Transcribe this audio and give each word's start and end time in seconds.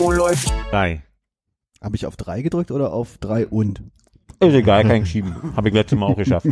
Oh, 0.00 0.12
läuft. 0.12 0.52
Drei. 0.70 1.02
Habe 1.82 1.96
ich 1.96 2.06
auf 2.06 2.16
drei 2.16 2.42
gedrückt 2.42 2.70
oder 2.70 2.92
auf 2.92 3.18
drei 3.18 3.46
und? 3.46 3.82
Ist 4.40 4.54
egal, 4.54 4.84
kein 4.84 5.04
Schieben. 5.04 5.34
Habe 5.56 5.68
ich 5.68 5.74
letztes 5.74 5.98
Mal 5.98 6.06
auch 6.06 6.16
geschafft. 6.16 6.46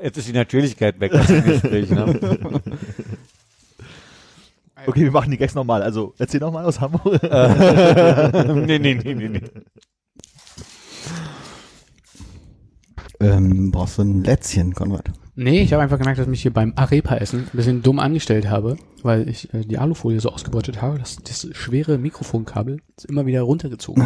Jetzt 0.00 0.16
ist 0.16 0.28
die 0.28 0.32
Natürlichkeit 0.32 1.00
weg 1.00 1.12
aus 1.12 1.26
dem 1.26 1.44
Gespräch. 1.44 1.90
Ne? 1.90 2.60
Okay, 4.86 5.02
wir 5.02 5.10
machen 5.10 5.30
die 5.30 5.36
Gags 5.36 5.54
nochmal. 5.54 5.82
Also 5.82 6.14
erzähl 6.18 6.40
nochmal 6.40 6.64
aus 6.64 6.80
Hamburg. 6.80 7.20
nee, 7.22 8.78
nee, 8.78 8.94
nee, 8.94 9.14
nee, 9.14 9.28
nee. 9.28 9.42
Ähm, 13.20 13.70
brauchst 13.72 13.98
du 13.98 14.02
ein 14.02 14.24
Lätzchen, 14.24 14.72
Konrad? 14.74 15.10
Nee, 15.40 15.62
ich 15.62 15.72
habe 15.72 15.84
einfach 15.84 15.98
gemerkt, 15.98 16.18
dass 16.18 16.26
ich 16.26 16.30
mich 16.30 16.42
hier 16.42 16.52
beim 16.52 16.72
Arepa-Essen 16.74 17.44
ein 17.52 17.56
bisschen 17.56 17.80
dumm 17.80 18.00
angestellt 18.00 18.50
habe, 18.50 18.76
weil 19.04 19.28
ich 19.28 19.54
äh, 19.54 19.60
die 19.60 19.78
Alufolie 19.78 20.18
so 20.18 20.30
ausgebeutet 20.30 20.82
habe, 20.82 20.98
dass 20.98 21.18
das 21.18 21.46
schwere 21.52 21.96
Mikrofonkabel 21.96 22.80
ist 22.96 23.04
immer 23.04 23.24
wieder 23.24 23.42
runtergezogen. 23.42 24.02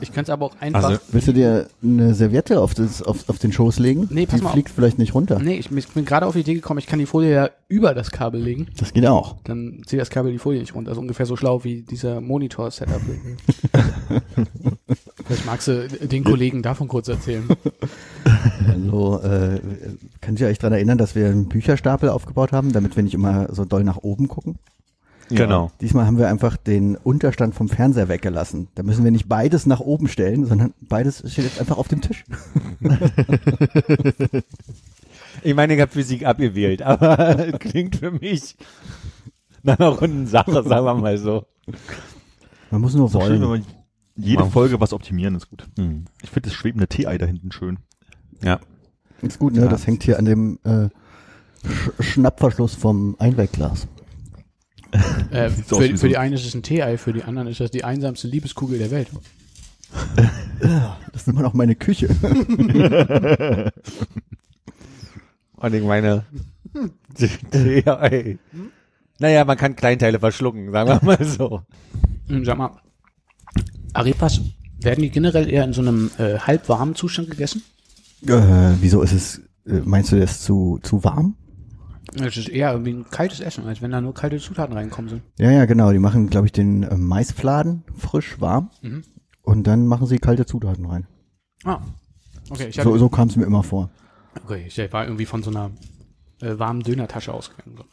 Ich 0.00 0.10
kann 0.10 0.24
es 0.24 0.30
aber 0.30 0.46
auch 0.46 0.56
einfach. 0.58 0.84
Also, 0.84 1.00
Willst 1.12 1.28
du 1.28 1.32
dir 1.34 1.68
eine 1.82 2.14
Serviette 2.14 2.62
auf, 2.62 2.72
das, 2.72 3.02
auf, 3.02 3.28
auf 3.28 3.38
den 3.38 3.52
Schoß 3.52 3.78
legen? 3.78 4.08
Nee, 4.10 4.24
pass 4.24 4.36
die 4.36 4.42
mal 4.42 4.48
auf. 4.48 4.54
fliegt 4.54 4.70
vielleicht 4.70 4.98
nicht 4.98 5.14
runter. 5.14 5.38
nee, 5.38 5.56
ich, 5.56 5.70
ich 5.70 5.88
bin 5.88 6.06
gerade 6.06 6.24
auf 6.24 6.32
die 6.32 6.40
Idee 6.40 6.54
gekommen, 6.54 6.78
ich 6.78 6.86
kann 6.86 6.98
die 6.98 7.04
Folie 7.04 7.34
ja 7.34 7.50
über 7.68 7.92
das 7.92 8.10
Kabel 8.10 8.40
legen. 8.40 8.68
Das 8.78 8.94
geht 8.94 9.04
auch. 9.06 9.36
Dann 9.44 9.82
zieht 9.84 10.00
das 10.00 10.08
Kabel 10.08 10.32
die 10.32 10.38
Folie 10.38 10.60
nicht 10.60 10.74
runter. 10.74 10.92
Das 10.92 10.96
ist 10.96 11.02
ungefähr 11.02 11.26
so 11.26 11.36
schlau 11.36 11.62
wie 11.64 11.82
dieser 11.82 12.22
Monitor-Setup. 12.22 13.02
Vielleicht 15.30 15.46
magst 15.46 15.68
du 15.68 15.86
den 15.86 16.24
Kollegen 16.24 16.60
davon 16.60 16.88
kurz 16.88 17.06
erzählen. 17.06 17.48
Also, 18.66 19.20
äh, 19.22 19.60
könnt 20.20 20.40
ihr 20.40 20.46
euch 20.46 20.58
daran 20.58 20.72
erinnern, 20.74 20.98
dass 20.98 21.14
wir 21.14 21.26
einen 21.26 21.48
Bücherstapel 21.48 22.08
aufgebaut 22.08 22.52
haben, 22.52 22.72
damit 22.72 22.96
wir 22.96 23.02
nicht 23.02 23.14
immer 23.14 23.52
so 23.52 23.64
doll 23.64 23.84
nach 23.84 23.98
oben 23.98 24.28
gucken? 24.28 24.56
Genau. 25.28 25.70
Diesmal 25.80 26.06
haben 26.06 26.18
wir 26.18 26.28
einfach 26.28 26.56
den 26.56 26.96
Unterstand 26.96 27.54
vom 27.54 27.68
Fernseher 27.68 28.08
weggelassen. 28.08 28.68
Da 28.74 28.82
müssen 28.82 29.04
wir 29.04 29.10
nicht 29.10 29.28
beides 29.28 29.66
nach 29.66 29.80
oben 29.80 30.08
stellen, 30.08 30.46
sondern 30.46 30.72
beides 30.80 31.18
steht 31.30 31.44
jetzt 31.44 31.60
einfach 31.60 31.78
auf 31.78 31.88
dem 31.88 32.00
Tisch. 32.00 32.24
Ich 35.42 35.54
meine, 35.54 35.74
ich 35.74 35.80
habe 35.80 35.90
Physik 35.92 36.26
abgewählt, 36.26 36.82
aber 36.82 37.38
es 37.38 37.58
klingt 37.60 37.96
für 37.96 38.10
mich 38.10 38.56
nach 39.62 39.78
einer 39.78 39.90
runden 39.90 40.26
Sache, 40.26 40.62
sagen 40.62 40.84
wir 40.84 40.94
mal 40.94 41.18
so. 41.18 41.46
Man 42.70 42.80
muss 42.80 42.94
nur 42.94 43.08
schön, 43.08 43.20
wollen. 43.20 43.40
man 43.40 43.64
jede 44.20 44.42
Wow. 44.44 44.52
Folge 44.52 44.80
was 44.80 44.92
optimieren 44.92 45.34
ist 45.34 45.48
gut. 45.50 45.66
Hm. 45.78 46.04
Ich 46.22 46.30
finde 46.30 46.48
das 46.48 46.54
schwebende 46.56 46.86
Tee-Ei 46.88 47.18
da 47.18 47.26
hinten 47.26 47.52
schön. 47.52 47.78
Ja. 48.42 48.60
Ist 49.22 49.38
gut, 49.38 49.54
ne? 49.54 49.62
Ja. 49.62 49.68
Das 49.68 49.86
hängt 49.86 50.02
hier 50.02 50.18
an 50.18 50.24
dem 50.24 50.58
äh, 50.64 50.88
Sch 51.68 51.90
Schnappverschluss 52.00 52.74
vom 52.74 53.16
Einwegglas. 53.18 53.86
Äh, 55.30 55.50
für, 55.50 55.76
für 55.76 55.96
so- 55.96 56.08
die 56.08 56.16
einen 56.16 56.34
ist 56.34 56.44
es 56.44 56.52
ein 56.54 56.64
Tee-Ei, 56.64 56.98
für 56.98 57.12
die 57.12 57.22
anderen 57.22 57.46
ist 57.46 57.60
das 57.60 57.70
die 57.70 57.84
einsamste 57.84 58.26
Liebeskugel 58.26 58.78
der 58.78 58.90
Welt. 58.90 59.08
Das 61.12 61.22
ist 61.22 61.28
immer 61.28 61.42
noch 61.42 61.54
meine 61.54 61.74
Küche. 61.74 62.08
Und 65.56 65.74
ich 65.74 65.82
meine, 65.84 66.24
ja, 67.84 68.00
ey. 68.02 68.38
Naja, 69.18 69.44
man 69.44 69.56
kann 69.56 69.76
Kleinteile 69.76 70.18
verschlucken, 70.18 70.70
sagen 70.72 70.88
wir 70.90 71.04
mal 71.04 71.24
so. 71.24 71.62
Hm, 72.28 72.44
Sag 72.44 72.58
mal, 72.58 72.72
Arepas, 73.92 74.40
werden 74.80 75.02
die 75.02 75.10
generell 75.10 75.50
eher 75.50 75.64
in 75.64 75.72
so 75.72 75.80
einem 75.82 76.10
äh, 76.18 76.38
halbwarmen 76.38 76.94
Zustand 76.94 77.30
gegessen? 77.30 77.62
äh, 78.26 78.72
wieso 78.80 79.02
ist 79.02 79.12
es, 79.12 79.38
äh, 79.66 79.80
meinst 79.84 80.12
du 80.12 80.18
das 80.18 80.40
zu, 80.42 80.78
zu 80.82 81.02
warm? 81.04 81.36
Es 82.14 82.36
ist 82.36 82.48
eher 82.48 82.72
irgendwie 82.72 82.92
ein 82.94 83.04
kaltes 83.10 83.40
Essen, 83.40 83.66
als 83.66 83.82
wenn 83.82 83.92
da 83.92 84.00
nur 84.00 84.14
kalte 84.14 84.38
Zutaten 84.38 84.74
reinkommen 84.76 85.08
sind. 85.08 85.22
Ja, 85.38 85.50
ja, 85.52 85.64
genau. 85.64 85.92
Die 85.92 85.98
machen, 86.00 86.28
glaube 86.28 86.46
ich, 86.46 86.52
den 86.52 86.82
äh, 86.82 86.96
Maisfladen 86.96 87.84
frisch 87.96 88.40
warm 88.40 88.70
Mhm. 88.82 89.04
und 89.42 89.66
dann 89.66 89.86
machen 89.86 90.06
sie 90.06 90.18
kalte 90.18 90.44
Zutaten 90.46 90.86
rein. 90.86 91.06
Ah. 91.64 91.80
Okay, 92.50 92.68
ich, 92.68 92.76
So, 92.76 92.96
so 92.98 93.08
kam 93.08 93.28
es 93.28 93.36
mir 93.36 93.44
immer 93.44 93.62
vor. 93.62 93.90
okay, 94.44 94.64
ich 94.66 94.92
war 94.92 95.04
irgendwie 95.04 95.26
von 95.26 95.42
so 95.42 95.50
einer 95.50 95.70
äh, 96.40 96.58
warmen 96.58 96.82
Dönertasche 96.82 97.32
ausgegangen. 97.32 97.76
So. 97.76 97.84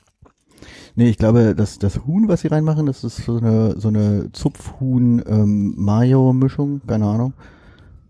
Nee, 0.98 1.10
ich 1.10 1.18
glaube, 1.20 1.54
das, 1.54 1.78
das 1.78 2.08
Huhn, 2.08 2.28
was 2.28 2.42
sie 2.42 2.48
reinmachen, 2.48 2.88
das 2.88 3.04
ist 3.04 3.18
so 3.18 3.38
eine, 3.38 3.80
so 3.80 3.90
eine 3.90 4.32
Zupfhuhn-Mayo-Mischung, 4.32 6.82
keine 6.88 7.06
Ahnung. 7.06 7.36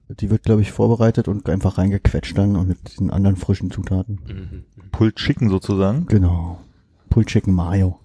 Die 0.08 0.30
wird, 0.30 0.44
glaube 0.44 0.62
ich, 0.62 0.72
vorbereitet 0.72 1.28
und 1.28 1.50
einfach 1.50 1.78
reingequetscht 1.78 2.38
dann 2.38 2.56
und 2.56 2.70
mit 2.70 2.98
den 2.98 3.10
anderen 3.10 3.36
frischen 3.36 3.72
Zutaten. 3.72 4.22
Mhm. 4.26 4.64
Pulled 4.92 5.18
Chicken 5.18 5.50
sozusagen. 5.50 6.06
Genau. 6.06 6.62
Pulled 7.10 7.28
Chicken 7.28 7.54
Mayo. 7.54 8.00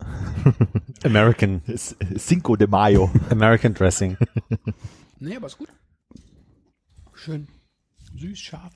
American, 1.04 1.62
Cinco 2.18 2.56
de 2.56 2.66
Mayo. 2.66 3.12
American 3.30 3.74
Dressing. 3.74 4.16
Nee, 5.22 5.36
aber 5.36 5.48
ist 5.48 5.58
gut. 5.58 5.68
Schön. 7.12 7.46
Süß, 8.18 8.38
scharf. 8.38 8.72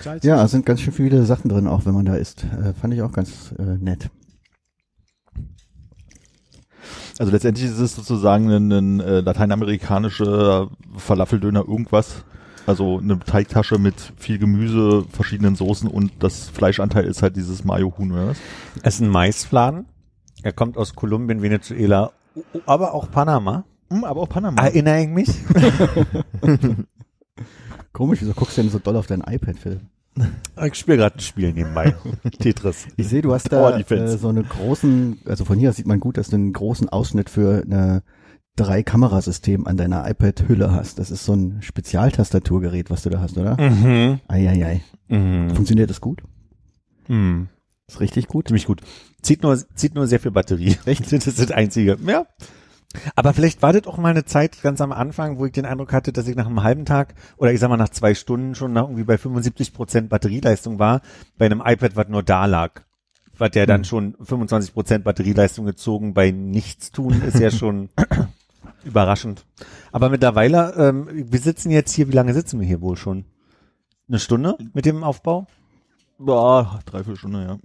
Salz. 0.00 0.24
Ja, 0.24 0.44
es 0.44 0.50
sind 0.50 0.66
ganz 0.66 0.80
schön 0.80 0.92
viele 0.92 1.24
Sachen 1.24 1.48
drin, 1.48 1.68
auch 1.68 1.86
wenn 1.86 1.94
man 1.94 2.04
da 2.04 2.16
isst. 2.16 2.42
Äh, 2.42 2.74
fand 2.74 2.92
ich 2.92 3.02
auch 3.02 3.12
ganz 3.12 3.54
äh, 3.56 3.62
nett. 3.62 4.10
Also 7.18 7.32
letztendlich 7.32 7.66
ist 7.66 7.78
es 7.78 7.94
sozusagen 7.96 8.50
ein, 8.50 8.72
ein 8.72 9.00
äh, 9.00 9.20
lateinamerikanischer 9.20 10.68
Falafeldöner 10.96 11.64
irgendwas. 11.66 12.24
Also 12.66 12.98
eine 12.98 13.18
Teigtasche 13.20 13.78
mit 13.78 13.94
viel 14.16 14.38
Gemüse, 14.38 15.04
verschiedenen 15.10 15.54
Soßen 15.54 15.88
und 15.88 16.12
das 16.18 16.48
Fleischanteil 16.48 17.04
ist 17.04 17.22
halt 17.22 17.36
dieses 17.36 17.64
Mayo-Huhn, 17.64 18.10
oder 18.10 18.28
was? 18.28 18.38
Es 18.82 18.96
ist 18.96 19.02
ein 19.02 19.08
Maisfladen. 19.08 19.86
Er 20.42 20.52
kommt 20.52 20.76
aus 20.76 20.94
Kolumbien, 20.94 21.42
Venezuela, 21.42 22.10
aber 22.66 22.92
auch 22.92 23.10
Panama. 23.10 23.64
Hm, 23.90 24.04
aber 24.04 24.22
auch 24.22 24.28
Panama. 24.28 24.60
Erinnere 24.60 25.02
ich 25.02 25.08
mich? 25.08 25.28
Komisch, 27.92 28.18
wieso 28.20 28.34
guckst 28.34 28.58
du 28.58 28.62
denn 28.62 28.70
so 28.70 28.80
doll 28.80 28.96
auf 28.96 29.06
dein 29.06 29.20
iPad, 29.20 29.58
Phil? 29.58 29.80
Ich 30.64 30.74
spiele 30.74 30.96
gerade 30.98 31.16
ein 31.16 31.20
Spiel 31.20 31.52
nebenbei. 31.52 31.94
Tetris. 32.38 32.86
Ich 32.96 33.08
sehe, 33.08 33.22
du 33.22 33.34
hast 33.34 33.52
Oh, 33.52 33.70
da 33.70 33.78
äh, 33.78 34.16
so 34.16 34.28
eine 34.28 34.42
großen, 34.42 35.18
also 35.26 35.44
von 35.44 35.58
hier 35.58 35.72
sieht 35.72 35.86
man 35.86 36.00
gut, 36.00 36.16
dass 36.16 36.28
du 36.30 36.36
einen 36.36 36.52
großen 36.52 36.88
Ausschnitt 36.88 37.28
für 37.28 37.62
eine 37.62 38.02
drei 38.56 38.82
Kamerasystem 38.82 39.66
an 39.66 39.76
deiner 39.76 40.08
iPad-Hülle 40.08 40.72
hast. 40.72 40.98
Das 40.98 41.10
ist 41.10 41.24
so 41.24 41.34
ein 41.34 41.60
Spezialtastaturgerät, 41.60 42.90
was 42.90 43.02
du 43.02 43.10
da 43.10 43.20
hast, 43.20 43.36
oder? 43.36 43.60
Mhm. 43.60 44.20
Eieiei. 44.28 44.80
Mhm. 45.08 45.50
Funktioniert 45.54 45.90
das 45.90 46.00
gut? 46.00 46.22
Mhm. 47.08 47.48
Ist 47.88 48.00
richtig 48.00 48.26
gut? 48.26 48.48
Ziemlich 48.48 48.66
gut. 48.66 48.80
Zieht 49.22 49.42
nur, 49.42 49.56
zieht 49.74 49.94
nur 49.94 50.06
sehr 50.06 50.20
viel 50.20 50.30
Batterie. 50.32 50.76
Echt? 50.86 51.04
Das 51.12 51.26
ist 51.26 51.38
das 51.38 51.50
Einzige. 51.50 51.98
Ja. 52.06 52.26
Aber 53.14 53.32
vielleicht 53.32 53.62
war 53.62 53.72
das 53.72 53.86
auch 53.86 53.98
mal 53.98 54.10
eine 54.10 54.24
Zeit 54.24 54.62
ganz 54.62 54.80
am 54.80 54.92
Anfang, 54.92 55.38
wo 55.38 55.46
ich 55.46 55.52
den 55.52 55.66
Eindruck 55.66 55.92
hatte, 55.92 56.12
dass 56.12 56.28
ich 56.28 56.36
nach 56.36 56.46
einem 56.46 56.62
halben 56.62 56.84
Tag 56.84 57.14
oder 57.36 57.52
ich 57.52 57.60
sag 57.60 57.68
mal 57.68 57.76
nach 57.76 57.88
zwei 57.88 58.14
Stunden 58.14 58.54
schon 58.54 58.72
nach 58.72 58.84
irgendwie 58.84 59.04
bei 59.04 59.18
75 59.18 59.72
Prozent 59.72 60.08
Batterieleistung 60.08 60.78
war, 60.78 61.00
bei 61.38 61.46
einem 61.46 61.62
iPad, 61.64 61.96
was 61.96 62.08
nur 62.08 62.22
da 62.22 62.46
lag. 62.46 62.82
Was 63.38 63.50
ja 63.54 63.66
dann 63.66 63.84
schon 63.84 64.16
25 64.22 64.72
Prozent 64.72 65.04
Batterieleistung 65.04 65.66
gezogen 65.66 66.14
bei 66.14 66.30
Nichtstun 66.30 67.20
ist 67.22 67.38
ja 67.38 67.50
schon 67.50 67.90
überraschend. 68.84 69.44
Aber 69.92 70.08
mittlerweile, 70.08 70.74
ähm, 70.76 71.08
wir 71.12 71.40
sitzen 71.40 71.70
jetzt 71.70 71.92
hier, 71.92 72.08
wie 72.08 72.14
lange 72.14 72.32
sitzen 72.32 72.60
wir 72.60 72.66
hier 72.66 72.80
wohl 72.80 72.96
schon? 72.96 73.26
Eine 74.08 74.20
Stunde 74.20 74.56
mit 74.72 74.86
dem 74.86 75.04
Aufbau? 75.04 75.46
Ja, 76.18 76.80
dreiviertel 76.86 77.18
Stunde, 77.18 77.44
ja. 77.44 77.58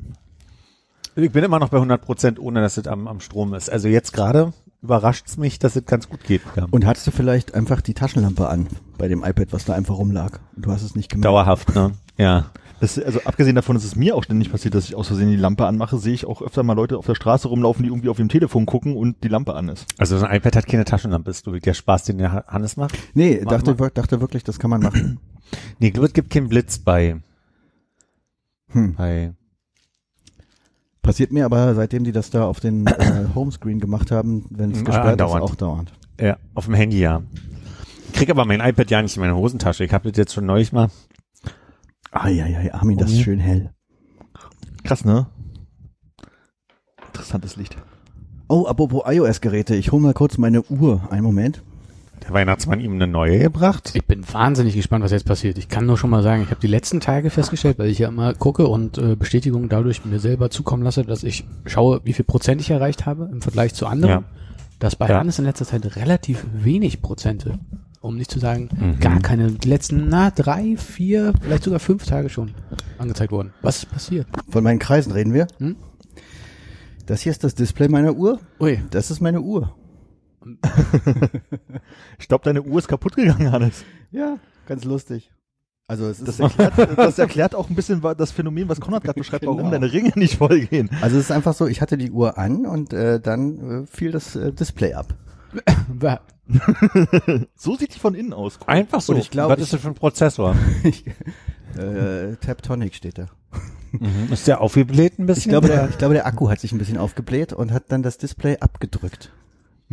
Ich 1.15 1.31
bin 1.31 1.43
immer 1.43 1.59
noch 1.59 1.69
bei 1.69 1.77
100 1.77 2.01
Prozent, 2.01 2.39
ohne 2.39 2.61
dass 2.61 2.77
es 2.77 2.87
am, 2.87 3.07
am 3.07 3.19
Strom 3.19 3.53
ist. 3.53 3.69
Also 3.69 3.87
jetzt 3.87 4.13
gerade 4.13 4.53
überrascht's 4.81 5.37
mich, 5.37 5.59
dass 5.59 5.75
es 5.75 5.85
ganz 5.85 6.09
gut 6.09 6.23
geht. 6.23 6.41
Ja. 6.55 6.65
Und 6.71 6.85
hattest 6.85 7.05
du 7.07 7.11
vielleicht 7.11 7.53
einfach 7.53 7.81
die 7.81 7.93
Taschenlampe 7.93 8.47
an 8.49 8.67
bei 8.97 9.07
dem 9.07 9.23
iPad, 9.23 9.51
was 9.53 9.65
da 9.65 9.73
einfach 9.73 9.97
rumlag? 9.97 10.39
Und 10.55 10.65
du 10.65 10.71
hast 10.71 10.81
es 10.83 10.95
nicht 10.95 11.09
gemerkt. 11.09 11.25
Dauerhaft, 11.25 11.75
ne? 11.75 11.91
Ja. 12.17 12.51
Das, 12.79 12.97
also 12.97 13.21
abgesehen 13.25 13.55
davon 13.55 13.75
ist 13.75 13.83
es 13.83 13.95
mir 13.95 14.15
auch 14.15 14.23
ständig 14.23 14.51
passiert, 14.51 14.73
dass 14.73 14.85
ich 14.85 14.95
aus 14.95 15.05
Versehen 15.07 15.29
die 15.29 15.35
Lampe 15.35 15.67
anmache, 15.67 15.99
sehe 15.99 16.15
ich 16.15 16.25
auch 16.25 16.41
öfter 16.41 16.63
mal 16.63 16.73
Leute 16.73 16.97
auf 16.97 17.05
der 17.05 17.13
Straße 17.13 17.47
rumlaufen, 17.47 17.83
die 17.83 17.89
irgendwie 17.89 18.09
auf 18.09 18.17
dem 18.17 18.27
Telefon 18.27 18.65
gucken 18.65 18.97
und 18.97 19.23
die 19.23 19.27
Lampe 19.27 19.53
an 19.53 19.69
ist. 19.69 19.85
Also 19.99 20.17
so 20.17 20.25
ein 20.25 20.35
iPad 20.35 20.55
hat 20.55 20.65
keine 20.67 20.83
Taschenlampe, 20.83 21.29
ist 21.29 21.45
du 21.45 21.51
der 21.59 21.75
Spaß, 21.75 22.05
den 22.05 22.17
der 22.17 22.45
Hannes 22.47 22.77
macht? 22.77 22.97
Nee, 23.13 23.39
Mach 23.43 23.51
dachte, 23.51 23.75
mal. 23.75 23.91
dachte 23.93 24.19
wirklich, 24.19 24.43
das 24.43 24.57
kann 24.57 24.71
man 24.71 24.81
machen. 24.81 25.19
Nee, 25.79 25.93
es 25.95 26.13
gibt 26.13 26.31
keinen 26.31 26.49
Blitz 26.49 26.79
bei, 26.79 27.21
Hm. 28.69 28.95
bei 28.95 29.33
Passiert 31.01 31.31
mir 31.31 31.45
aber, 31.45 31.73
seitdem 31.73 32.03
die 32.03 32.11
das 32.11 32.29
da 32.29 32.45
auf 32.45 32.59
den 32.59 32.85
äh, 32.87 33.25
Homescreen 33.35 33.79
gemacht 33.79 34.11
haben, 34.11 34.45
wenn 34.49 34.71
es 34.71 34.79
Mhm, 34.81 34.85
gesperrt 34.85 35.05
ist, 35.05 35.11
andauernd. 35.13 35.43
auch 35.43 35.55
dauernd. 35.55 35.93
Ja, 36.19 36.37
auf 36.53 36.65
dem 36.65 36.75
Handy 36.75 36.99
ja. 36.99 37.23
Ich 38.07 38.13
krieg 38.13 38.29
aber 38.29 38.45
mein 38.45 38.59
iPad 38.59 38.91
ja 38.91 39.01
nicht 39.01 39.15
in 39.15 39.21
meine 39.21 39.35
Hosentasche. 39.35 39.83
Ich 39.83 39.93
habe 39.93 40.09
das 40.11 40.17
jetzt 40.17 40.33
schon 40.33 40.45
neulich 40.45 40.71
mal. 40.71 40.89
Eieiei, 42.11 42.71
Armin, 42.73 42.97
das 42.97 43.09
ist 43.11 43.19
Mhm. 43.19 43.23
schön 43.23 43.39
hell. 43.39 43.73
Krass, 44.83 45.05
ne? 45.05 45.27
Interessantes 47.07 47.55
Licht. 47.55 47.77
Oh, 48.47 48.65
apropos 48.67 49.03
iOS-Geräte, 49.05 49.75
ich 49.75 49.91
hole 49.91 50.01
mal 50.01 50.13
kurz 50.13 50.37
meine 50.37 50.61
Uhr. 50.63 51.01
Einen 51.09 51.23
Moment. 51.23 51.63
Der 52.31 52.35
Weihnachtsmann 52.39 52.79
ihm 52.79 52.93
eine 52.93 53.07
neue 53.07 53.39
gebracht. 53.39 53.91
Ich 53.93 54.05
bin 54.05 54.23
wahnsinnig 54.31 54.73
gespannt, 54.73 55.03
was 55.03 55.11
jetzt 55.11 55.25
passiert. 55.25 55.57
Ich 55.57 55.67
kann 55.67 55.85
nur 55.85 55.97
schon 55.97 56.09
mal 56.09 56.23
sagen, 56.23 56.43
ich 56.43 56.49
habe 56.49 56.61
die 56.61 56.67
letzten 56.67 57.01
Tage 57.01 57.29
festgestellt, 57.29 57.77
weil 57.77 57.89
ich 57.89 57.99
ja 57.99 58.07
immer 58.07 58.33
gucke 58.33 58.67
und 58.69 58.97
äh, 58.97 59.17
Bestätigung 59.17 59.67
dadurch 59.67 60.05
mir 60.05 60.17
selber 60.17 60.49
zukommen 60.49 60.81
lasse, 60.81 61.03
dass 61.03 61.23
ich 61.25 61.43
schaue, 61.65 61.99
wie 62.05 62.13
viel 62.13 62.23
Prozent 62.23 62.61
ich 62.61 62.69
erreicht 62.71 63.05
habe 63.05 63.27
im 63.29 63.41
Vergleich 63.41 63.73
zu 63.73 63.85
anderen. 63.85 64.09
Ja. 64.09 64.23
Dass 64.79 64.95
bei 64.95 65.09
Ja. 65.09 65.19
Hannes 65.19 65.39
in 65.39 65.45
letzter 65.45 65.65
Zeit 65.65 65.97
relativ 65.97 66.45
wenig 66.53 67.01
Prozente, 67.01 67.59
um 67.99 68.15
nicht 68.15 68.31
zu 68.31 68.39
sagen 68.39 68.69
Mhm. 68.79 68.99
gar 69.01 69.19
keine, 69.19 69.51
die 69.51 69.67
letzten 69.67 70.07
na, 70.07 70.31
drei, 70.31 70.77
vier, 70.77 71.33
vielleicht 71.41 71.65
sogar 71.65 71.81
fünf 71.81 72.05
Tage 72.05 72.29
schon 72.29 72.51
angezeigt 72.97 73.33
wurden. 73.33 73.51
Was 73.61 73.79
ist 73.79 73.91
passiert? 73.91 74.27
Von 74.49 74.63
meinen 74.63 74.79
Kreisen 74.79 75.11
reden 75.11 75.33
wir. 75.33 75.47
Hm? 75.57 75.75
Das 77.07 77.19
hier 77.19 77.33
ist 77.33 77.43
das 77.43 77.55
Display 77.55 77.89
meiner 77.89 78.13
Uhr. 78.15 78.39
Ui, 78.61 78.79
Das 78.89 79.11
ist 79.11 79.19
meine 79.19 79.41
Uhr. 79.41 79.75
Ich 82.19 82.27
glaube, 82.27 82.43
deine 82.43 82.61
Uhr 82.63 82.79
ist 82.79 82.87
kaputt 82.87 83.15
gegangen, 83.15 83.51
Hannes. 83.51 83.83
Ja, 84.11 84.37
ganz 84.67 84.83
lustig. 84.85 85.31
Also 85.87 86.05
es 86.07 86.19
Das 86.23 86.39
ist, 86.39 86.57
erklärt, 86.59 86.73
das 86.97 87.19
erklärt 87.19 87.55
auch 87.55 87.69
ein 87.69 87.75
bisschen 87.75 88.01
das 88.17 88.31
Phänomen, 88.31 88.69
was 88.69 88.79
Konrad 88.79 89.03
gerade 89.03 89.19
beschreibt, 89.19 89.45
warum 89.45 89.57
Genau. 89.57 89.71
deine 89.71 89.91
Ringe 89.91 90.13
nicht 90.15 90.37
vollgehen. 90.37 90.89
also 91.01 91.17
es 91.17 91.25
ist 91.25 91.31
einfach 91.31 91.53
so, 91.53 91.67
ich 91.67 91.81
hatte 91.81 91.97
die 91.97 92.11
Uhr 92.11 92.37
an 92.37 92.65
und 92.65 92.93
äh, 92.93 93.19
dann 93.19 93.83
äh, 93.83 93.85
fiel 93.87 94.11
das 94.11 94.35
äh, 94.35 94.53
Display 94.53 94.93
ab. 94.93 95.13
So 97.55 97.75
sieht 97.77 97.95
die 97.95 97.99
von 97.99 98.13
innen 98.15 98.33
aus. 98.33 98.57
Cool. 98.59 98.67
Einfach 98.73 98.99
so. 99.01 99.13
Und 99.13 99.19
ich 99.19 99.31
glaub, 99.31 99.49
Was 99.51 99.57
ich- 99.59 99.63
ist 99.65 99.73
das 99.73 99.81
für 99.81 99.87
ein 99.87 99.93
Prozessor? 99.95 100.55
Ich, 100.83 101.05
äh, 101.77 102.35
Taptonic 102.41 102.93
steht 102.95 103.17
da. 103.17 103.27
Mhm. 103.91 104.31
Ist 104.31 104.47
der 104.47 104.59
aufgebläht 104.61 105.17
ein 105.19 105.25
bisschen? 105.27 105.43
Ich 105.43 105.49
glaube, 105.49 105.67
der, 105.67 105.89
ich 105.89 105.97
glaube, 105.97 106.13
der 106.13 106.25
Akku 106.25 106.49
hat 106.49 106.59
sich 106.59 106.71
ein 106.73 106.77
bisschen 106.77 106.97
aufgebläht 106.97 107.53
und 107.53 107.71
hat 107.71 107.85
dann 107.89 108.03
das 108.03 108.17
Display 108.17 108.57
abgedrückt. 108.59 109.31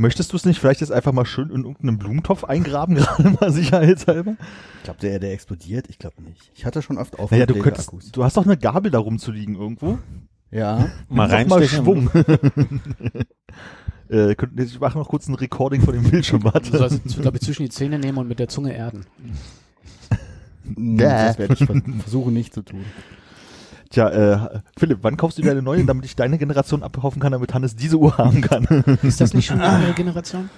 Möchtest 0.01 0.33
du 0.33 0.37
es 0.37 0.45
nicht 0.45 0.61
vielleicht 0.61 0.81
jetzt 0.81 0.93
einfach 0.93 1.13
mal 1.13 1.27
schön 1.27 1.51
in 1.51 1.65
irgendeinem 1.65 1.99
Blumentopf 1.99 2.45
eingraben, 2.45 2.95
gerade 2.97 3.31
mal 3.31 3.51
sicherheitshalber? 3.53 4.37
Ich 4.79 4.85
glaube, 4.85 5.01
der, 5.01 5.19
der 5.19 5.33
explodiert. 5.33 5.87
Ich 5.91 5.99
glaube 5.99 6.23
nicht. 6.23 6.53
Ich 6.55 6.65
hatte 6.65 6.83
schon 6.83 6.99
oft 6.99 7.15
Naja, 7.15 7.25
aufgeblähte 7.25 7.55
du 7.55 7.59
könntest, 7.61 7.89
Akkus. 7.89 8.13
du 8.13 8.23
hast 8.23 8.37
doch 8.37 8.45
eine 8.45 8.57
Gabel 8.57 8.93
da 8.93 9.01
rumzuliegen 9.01 9.57
irgendwo. 9.57 9.99
Ja. 10.53 10.89
mal 11.09 11.29
doch 11.29 11.47
mal. 11.49 11.67
Schwung. 11.67 12.09
äh, 14.09 14.35
könnt- 14.37 14.59
ich 14.61 14.79
mache 14.79 14.97
noch 14.99 15.09
kurz 15.09 15.27
ein 15.29 15.35
Recording 15.35 15.83
von 15.83 15.95
dem 15.95 16.05
Bildschirm, 16.09 16.41
Du 16.43 16.53
warte. 16.53 16.77
sollst, 16.79 17.03
glaube 17.21 17.37
ich, 17.39 17.43
zwischen 17.43 17.65
die 17.65 17.71
Zähne 17.71 17.99
nehmen 17.99 18.19
und 18.19 18.29
mit 18.29 18.39
der 18.39 18.49
Zunge 18.49 18.73
erden. 18.75 19.05
Mm, 20.77 20.97
Das 20.99 21.39
werde 21.39 21.55
ich 21.55 21.65
ver- 21.67 21.83
versuchen 22.03 22.35
nicht 22.35 22.55
zu 22.55 22.63
tun. 22.63 22.85
Tja, 23.91 24.09
äh, 24.11 24.61
Philipp, 24.79 24.99
wann 25.03 25.17
kaufst 25.17 25.39
du 25.39 25.43
dir 25.43 25.51
eine 25.51 25.63
neue, 25.63 25.85
damit 25.85 26.05
ich 26.05 26.15
deine 26.15 26.37
Generation 26.39 26.83
abkaufen 26.83 27.21
kann, 27.21 27.33
damit 27.33 27.55
Hannes 27.55 27.75
diese 27.75 27.97
Uhr 27.99 28.19
haben 28.19 28.41
kann? 28.43 28.65
Ist 29.03 29.21
das 29.21 29.33
nicht 29.35 29.47
schon 29.47 29.61
eine 29.61 29.69
andere 29.73 29.93
Generation? 29.95 30.51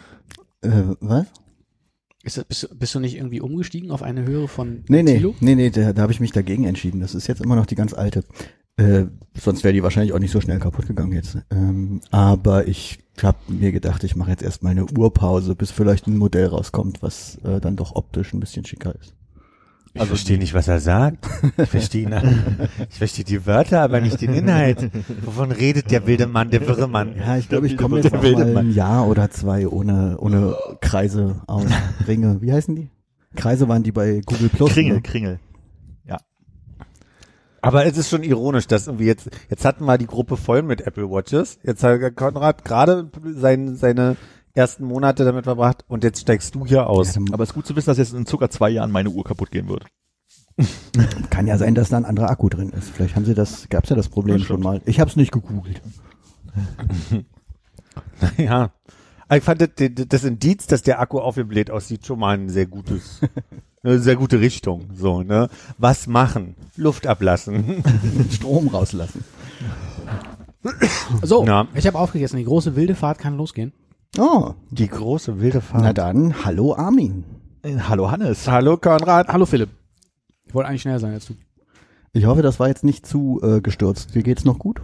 Äh, 0.62 0.70
was? 1.00 1.26
Ist 2.22 2.36
das, 2.36 2.44
bist, 2.44 2.62
du- 2.64 2.74
bist 2.76 2.94
du 2.94 3.00
nicht 3.00 3.16
irgendwie 3.16 3.40
umgestiegen 3.40 3.90
auf 3.92 4.02
eine 4.02 4.24
Höhe 4.26 4.46
von 4.48 4.84
Nee, 4.88 5.02
nee, 5.02 5.16
Kilo? 5.16 5.34
nee, 5.40 5.54
nee, 5.54 5.70
da, 5.70 5.92
da 5.92 6.02
habe 6.02 6.12
ich 6.12 6.20
mich 6.20 6.32
dagegen 6.32 6.64
entschieden. 6.64 7.00
Das 7.00 7.14
ist 7.14 7.28
jetzt 7.28 7.40
immer 7.40 7.56
noch 7.56 7.66
die 7.66 7.76
ganz 7.76 7.94
alte. 7.94 8.24
Äh, 8.76 9.06
sonst 9.38 9.62
wäre 9.64 9.72
die 9.74 9.82
wahrscheinlich 9.82 10.12
auch 10.12 10.18
nicht 10.18 10.30
so 10.32 10.40
schnell 10.40 10.58
kaputt 10.58 10.86
gegangen 10.86 11.12
jetzt. 11.12 11.38
Ähm, 11.50 12.00
aber 12.10 12.66
ich 12.68 12.98
habe 13.22 13.38
mir 13.48 13.72
gedacht, 13.72 14.04
ich 14.04 14.16
mache 14.16 14.30
jetzt 14.30 14.42
erstmal 14.42 14.72
eine 14.72 14.86
Urpause, 14.86 15.54
bis 15.54 15.70
vielleicht 15.70 16.06
ein 16.08 16.16
Modell 16.16 16.46
rauskommt, 16.46 17.02
was 17.02 17.36
äh, 17.44 17.60
dann 17.60 17.76
doch 17.76 17.94
optisch 17.94 18.32
ein 18.34 18.40
bisschen 18.40 18.64
schicker 18.66 18.94
ist. 19.00 19.14
Ich 19.92 20.04
verstehe 20.04 20.38
nicht, 20.38 20.54
was 20.54 20.68
er 20.68 20.78
sagt. 20.78 21.26
Ich 21.56 21.68
verstehe 21.68 22.02
ihn. 22.02 22.14
Ich 22.90 22.98
verstehe 22.98 23.24
die 23.24 23.44
Wörter, 23.46 23.80
aber 23.80 24.00
nicht 24.00 24.20
den 24.20 24.34
Inhalt. 24.34 24.90
Wovon 25.24 25.50
redet 25.52 25.90
der 25.90 26.06
wilde 26.06 26.26
Mann, 26.26 26.50
der 26.50 26.66
wirre 26.66 26.86
Mann? 26.88 27.14
Ja, 27.16 27.36
ich 27.36 27.48
glaube, 27.48 27.66
ich 27.66 27.76
komme 27.76 27.98
jetzt 28.00 28.14
auch 28.14 28.22
wilde 28.22 28.44
mal 28.44 28.52
Mann. 28.54 28.66
ein 28.68 28.74
Jahr 28.74 29.08
oder 29.08 29.30
zwei 29.30 29.66
ohne 29.66 30.16
ohne 30.18 30.56
Kreise 30.80 31.42
aus 31.46 31.64
Ringe. 32.06 32.40
Wie 32.40 32.52
heißen 32.52 32.76
die? 32.76 32.90
Kreise 33.34 33.68
waren 33.68 33.82
die 33.82 33.92
bei 33.92 34.20
Google 34.24 34.48
Plus. 34.48 34.72
Kringel, 34.72 34.96
ne? 34.96 35.02
Kringel. 35.02 35.40
Aber 37.62 37.84
es 37.84 37.96
ist 37.96 38.08
schon 38.08 38.22
ironisch, 38.22 38.66
dass 38.66 38.86
irgendwie 38.86 39.04
jetzt, 39.04 39.28
jetzt 39.50 39.64
hatten 39.64 39.84
wir 39.84 39.98
die 39.98 40.06
Gruppe 40.06 40.36
voll 40.36 40.62
mit 40.62 40.80
Apple 40.80 41.10
Watches. 41.10 41.58
Jetzt 41.62 41.82
hat 41.84 42.16
Konrad 42.16 42.64
gerade 42.64 43.10
sein, 43.34 43.76
seine 43.76 44.16
ersten 44.60 44.84
Monate 44.84 45.24
damit 45.24 45.44
verbracht 45.44 45.84
und 45.88 46.04
jetzt 46.04 46.20
steigst 46.20 46.54
du 46.54 46.66
hier 46.66 46.88
aus. 46.88 47.14
Ja, 47.14 47.22
Aber 47.32 47.42
es 47.42 47.50
ist 47.50 47.54
gut 47.54 47.66
zu 47.66 47.74
wissen, 47.76 47.90
dass 47.90 47.98
jetzt 47.98 48.12
in 48.14 48.26
circa 48.26 48.48
zwei 48.50 48.70
Jahren 48.70 48.90
meine 48.90 49.10
Uhr 49.10 49.24
kaputt 49.24 49.50
gehen 49.50 49.68
wird. 49.68 49.86
kann 51.30 51.46
ja 51.46 51.56
sein, 51.58 51.74
dass 51.74 51.88
da 51.88 51.96
ein 51.96 52.04
anderer 52.04 52.28
Akku 52.30 52.48
drin 52.48 52.70
ist. 52.70 52.90
Vielleicht 52.90 53.16
haben 53.16 53.24
sie 53.24 53.34
das, 53.34 53.68
gab's 53.70 53.88
ja 53.88 53.96
das 53.96 54.08
Problem 54.08 54.38
Das 54.38 54.46
schon 54.46 54.60
mal. 54.60 54.80
Ich 54.84 55.00
habe 55.00 55.10
es 55.10 55.16
nicht 55.16 55.32
gegoogelt. 55.32 55.80
Ja. 58.36 58.72
Aber 59.28 59.36
Ich 59.38 59.44
fand 59.44 59.60
das, 59.62 59.70
das 60.08 60.24
Indiz, 60.24 60.66
dass 60.66 60.82
der 60.82 61.00
Akku 61.00 61.18
aufgebläht 61.20 61.70
aussieht, 61.70 62.04
schon 62.06 62.18
mal 62.18 62.36
ein 62.36 62.48
sehr 62.50 62.66
gutes, 62.66 63.20
eine 63.82 63.98
sehr 63.98 64.16
gute 64.16 64.40
Richtung. 64.40 64.90
So, 64.94 65.22
ne? 65.22 65.48
Was 65.78 66.06
machen? 66.06 66.54
Luft 66.76 67.06
ablassen. 67.06 67.82
Strom 68.30 68.68
rauslassen. 68.68 69.24
So, 71.22 71.46
Ja. 71.46 71.66
ich 71.74 71.86
habe 71.86 71.98
aufgegessen. 71.98 72.36
Die 72.36 72.44
große 72.44 72.76
wilde 72.76 72.94
Fahrt 72.94 73.18
kann 73.18 73.36
losgehen. 73.36 73.72
Oh, 74.18 74.54
Die 74.70 74.88
große 74.88 75.40
wilde 75.40 75.58
na 75.72 75.80
Fahrt. 75.80 75.98
dann, 75.98 76.44
hallo 76.44 76.74
Armin. 76.74 77.24
Äh, 77.62 77.76
Hallo 77.88 78.10
Hannes. 78.10 78.48
Hallo 78.48 78.76
Konrad. 78.76 79.28
Hallo 79.28 79.46
Philipp. 79.46 79.68
Ich 80.46 80.54
wollte 80.54 80.68
eigentlich 80.68 80.82
schneller 80.82 80.98
sein 80.98 81.12
als 81.12 81.26
du. 81.26 81.34
Ich 82.12 82.24
hoffe, 82.26 82.42
das 82.42 82.58
war 82.58 82.66
jetzt 82.68 82.82
nicht 82.82 83.06
zu 83.06 83.40
äh, 83.42 83.60
gestürzt. 83.60 84.14
Dir 84.14 84.22
geht's 84.22 84.44
noch 84.44 84.58
gut? 84.58 84.82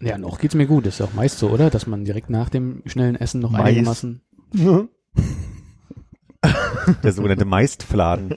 Ja, 0.00 0.18
noch 0.18 0.38
geht's 0.38 0.54
mir 0.54 0.66
gut. 0.66 0.86
Ist 0.86 1.00
ja 1.00 1.06
auch 1.06 1.14
meist 1.14 1.38
so, 1.38 1.50
oder? 1.50 1.68
Dass 1.70 1.86
man 1.86 2.04
direkt 2.04 2.30
nach 2.30 2.48
dem 2.48 2.82
schnellen 2.86 3.16
Essen 3.16 3.40
noch 3.40 3.50
Meist. 3.50 3.64
einigermaßen. 3.64 4.20
Der 7.02 7.12
sogenannte 7.12 7.44
Meistfladen. 7.44 8.34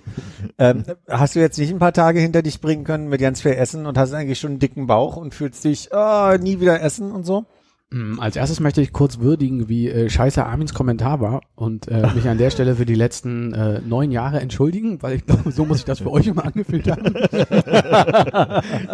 ähm, 0.57 0.83
hast 1.07 1.35
du 1.35 1.39
jetzt 1.39 1.57
nicht 1.57 1.69
ein 1.71 1.80
paar 1.80 1.94
Tage 1.94 2.19
hinter 2.19 2.41
dich 2.41 2.59
bringen 2.59 2.83
können 2.83 3.07
mit 3.07 3.21
ganz 3.21 3.41
viel 3.41 3.51
Essen 3.53 3.85
und 3.85 3.97
hast 3.97 4.13
eigentlich 4.13 4.39
schon 4.39 4.51
einen 4.51 4.59
dicken 4.59 4.88
Bauch 4.88 5.15
und 5.15 5.33
fühlst 5.33 5.63
dich, 5.63 5.94
ah, 5.94 6.38
nie 6.38 6.59
wieder 6.59 6.81
essen 6.81 7.12
und 7.12 7.24
so? 7.25 7.45
Mm, 7.94 8.19
Als 8.19 8.35
erstes 8.35 8.59
möchte 8.59 8.81
ich 8.81 8.92
kurz 8.92 9.19
würdigen, 9.19 9.69
wie 9.69 9.88
äh, 9.88 10.09
scheiße 10.09 10.44
Armins 10.44 10.73
Kommentar 10.73 11.21
war 11.21 11.42
und 11.56 11.88
äh, 11.88 12.07
mich 12.16 12.28
an 12.28 12.40
der 12.40 12.50
Stelle 12.50 12.76
für 12.76 12.88
die 12.88 12.95
letzten 12.95 13.54
äh, 13.54 13.81
neun 13.81 14.09
Jahre 14.12 14.40
entschuldigen, 14.40 15.04
weil 15.04 15.18
ich 15.18 15.26
glaube, 15.28 15.52
so 15.52 15.64
muss 15.64 15.78
ich 15.78 15.85
das 15.85 16.00
für 16.00 16.12
euch 16.12 16.26
immer 16.26 16.44
angefühlt 16.45 16.90
haben. 16.90 17.14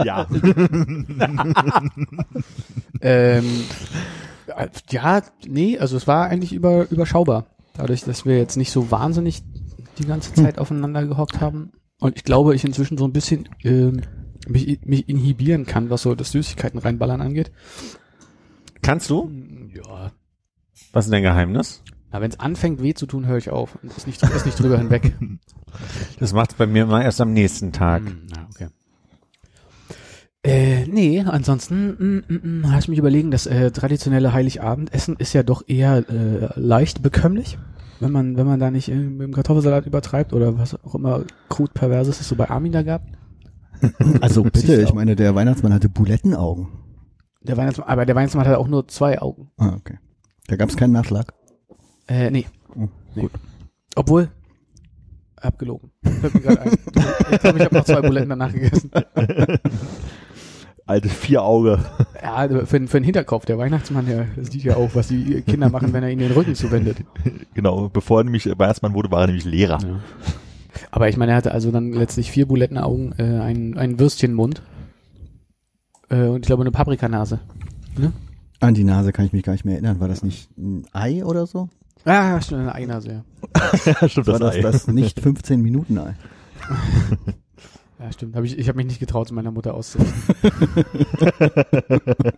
Ja. 0.04 0.28
ähm, 3.02 3.46
äh, 4.48 4.68
ja, 4.90 5.22
nee, 5.48 5.78
also 5.78 5.96
es 5.98 6.08
war 6.08 6.28
eigentlich 6.28 6.54
über, 6.54 6.90
überschaubar. 6.90 7.48
Dadurch, 7.76 8.04
dass 8.04 8.26
wir 8.26 8.38
jetzt 8.38 8.58
nicht 8.58 8.72
so 8.72 8.92
wahnsinnig 8.92 9.44
die 9.98 10.06
ganze 10.06 10.34
Zeit 10.34 10.60
aufeinander 10.60 11.06
gehockt 11.06 11.40
haben. 11.40 11.72
Und 12.00 12.18
ich 12.18 12.24
glaube, 12.24 12.56
ich 12.56 12.64
inzwischen 12.66 12.98
so 12.98 13.06
ein 13.06 13.14
bisschen 13.14 13.50
ähm, 13.64 14.02
mich, 14.48 14.80
mich 14.86 15.08
inhibieren 15.08 15.66
kann, 15.66 15.90
was 15.90 16.02
so 16.04 16.16
das 16.16 16.32
Süßigkeiten 16.32 16.80
reinballern 16.80 17.22
angeht. 17.22 17.52
Kannst 18.82 19.10
du? 19.10 19.30
Ja. 19.74 20.12
Was 20.92 21.06
ist 21.06 21.12
dein 21.12 21.24
Geheimnis? 21.24 21.84
Na, 22.12 22.22
wenn 22.22 22.32
es 22.32 22.40
anfängt 22.40 22.82
weh 22.82 22.94
zu 22.94 23.06
tun, 23.06 23.28
höre 23.28 23.38
ich 23.38 23.50
auf. 23.50 23.78
Und 23.82 23.96
Ist 23.96 24.08
nicht, 24.08 24.22
ist 24.24 24.46
nicht 24.46 24.60
drüber 24.60 24.78
hinweg. 24.78 25.14
Das 26.20 26.34
macht's 26.34 26.56
bei 26.56 26.66
mir 26.66 26.84
immer 26.84 27.04
erst 27.04 27.22
am 27.22 27.32
nächsten 27.32 27.72
Tag. 27.72 28.02
Hm, 28.02 28.24
na, 28.36 28.48
okay. 28.52 28.70
Äh, 30.42 30.88
nee, 30.88 31.22
ansonsten 31.22 31.90
mm, 32.00 32.24
mm, 32.28 32.62
mm, 32.62 32.68
habe 32.72 32.80
ich 32.80 32.88
mich 32.88 32.98
überlegen, 32.98 33.30
das 33.30 33.46
äh, 33.46 33.70
traditionelle 33.70 34.34
Heiligabendessen 34.34 35.18
ist 35.18 35.34
ja 35.34 35.44
doch 35.44 35.62
eher 35.68 36.10
äh, 36.10 36.60
leicht 36.60 37.04
bekömmlich, 37.04 37.60
wenn 38.00 38.12
man 38.12 38.36
wenn 38.36 38.48
man 38.48 38.60
da 38.60 38.72
nicht 38.72 38.90
äh, 38.90 38.96
mit 38.96 39.22
dem 39.22 39.34
Kartoffelsalat 39.34 39.86
übertreibt 39.86 40.34
oder 40.34 40.58
was 40.58 40.82
auch 40.84 40.96
immer 40.96 41.24
krut 41.50 41.76
perverses 41.76 42.20
es 42.20 42.28
so 42.28 42.36
bei 42.36 42.50
Armin 42.50 42.72
da 42.72 42.82
gab. 42.82 43.04
Also 44.22 44.44
bitte, 44.44 44.82
ich 44.82 44.94
meine, 44.94 45.16
der 45.16 45.36
Weihnachtsmann 45.36 45.74
hatte 45.74 45.88
Bulettenaugen. 45.88 46.68
Der 47.42 47.56
Weihnachtsmann, 47.58 47.88
aber 47.88 48.06
der 48.06 48.16
Weihnachtsmann 48.16 48.48
hat 48.48 48.56
auch 48.58 48.68
nur 48.68 48.88
zwei 48.88 49.22
Augen. 49.22 49.50
Ah, 49.58 49.74
okay. 49.78 49.98
Da 50.48 50.56
gab's 50.56 50.76
keinen 50.76 50.92
Nachschlag. 50.94 51.34
Äh, 52.08 52.32
nee. 52.32 52.46
Oh, 52.76 52.88
nee. 53.16 53.22
gut. 53.22 53.32
Obwohl, 53.96 54.30
abgelogen. 55.38 55.92
Fällt 56.04 56.34
mir 56.34 56.42
grad 56.42 56.60
ein. 56.60 56.72
Ich 57.32 57.40
glaube, 57.42 57.60
ich 57.60 57.66
habe 57.66 57.76
noch 57.76 57.86
zwei 57.86 58.02
Buletten 58.02 58.30
danach 58.30 58.52
gegessen. 58.52 58.90
Alte 60.88 61.08
Vierauge. 61.10 61.78
Ja, 62.22 62.34
also 62.34 62.66
für, 62.66 62.80
den- 62.80 62.88
für 62.88 63.00
den 63.00 63.04
Hinterkopf. 63.04 63.46
Der 63.46 63.60
Weihnachtsmann, 63.60 64.08
der 64.08 64.26
sieht 64.44 64.64
ja 64.64 64.76
auch, 64.76 64.90
was 64.96 65.10
die 65.10 65.42
Kinder 65.42 65.70
machen, 65.70 65.94
wenn 65.94 66.02
er 66.04 66.10
ihnen 66.10 66.22
den 66.22 66.32
Rücken 66.32 66.56
zuwendet. 66.56 66.98
Genau, 67.54 67.90
bevor 67.90 68.22
er 68.22 68.24
nämlich 68.24 68.46
Weihnachtsmann 68.48 68.94
wurde, 68.96 69.12
war 69.12 69.22
er 69.22 69.28
nämlich 69.28 69.46
Lehrer. 69.46 69.78
Ja. 69.82 70.00
Aber 70.92 71.08
ich 71.10 71.18
meine, 71.18 71.34
er 71.34 71.38
hatte 71.38 71.52
also 71.52 71.72
dann 71.72 71.92
letztlich 71.94 72.32
vier 72.32 72.48
Bulettenaugen, 72.48 73.14
äh, 73.20 73.24
einen, 73.24 73.78
einen 73.78 74.00
Würstchenmund 74.00 74.64
äh, 76.10 76.28
und 76.28 76.42
ich 76.42 76.48
glaube 76.48 76.62
eine 76.64 76.72
Paprikanase. 76.72 77.40
Ne? 77.98 78.12
An 78.60 78.74
die 78.74 78.84
Nase 78.84 79.12
kann 79.14 79.26
ich 79.26 79.34
mich 79.34 79.44
gar 79.44 79.54
nicht 79.54 79.66
mehr 79.66 79.76
erinnern. 79.76 80.00
War 80.00 80.08
das 80.08 80.24
nicht 80.24 80.50
ein 80.58 80.86
Ei 80.92 81.24
oder 81.24 81.48
so? 81.48 81.70
Ah, 82.06 82.40
stimmt, 82.42 82.62
eine 82.62 82.76
Eignase, 82.76 83.10
ja. 83.12 83.24
Ja, 83.86 84.10
stimmt, 84.10 84.28
War 84.28 84.40
das 84.40 84.56
Ei. 84.56 84.62
das 84.62 84.88
nicht 84.88 85.20
15 85.20 85.62
Minuten 85.62 85.98
Ei? 85.98 86.16
Ja, 88.02 88.10
stimmt. 88.14 88.34
Hab 88.38 88.46
ich 88.46 88.58
ich 88.58 88.70
habe 88.70 88.78
mich 88.78 88.86
nicht 88.86 89.02
getraut, 89.02 89.28
zu 89.28 89.34
meiner 89.34 89.52
Mutter 89.52 89.74
auszurichten. 89.74 90.16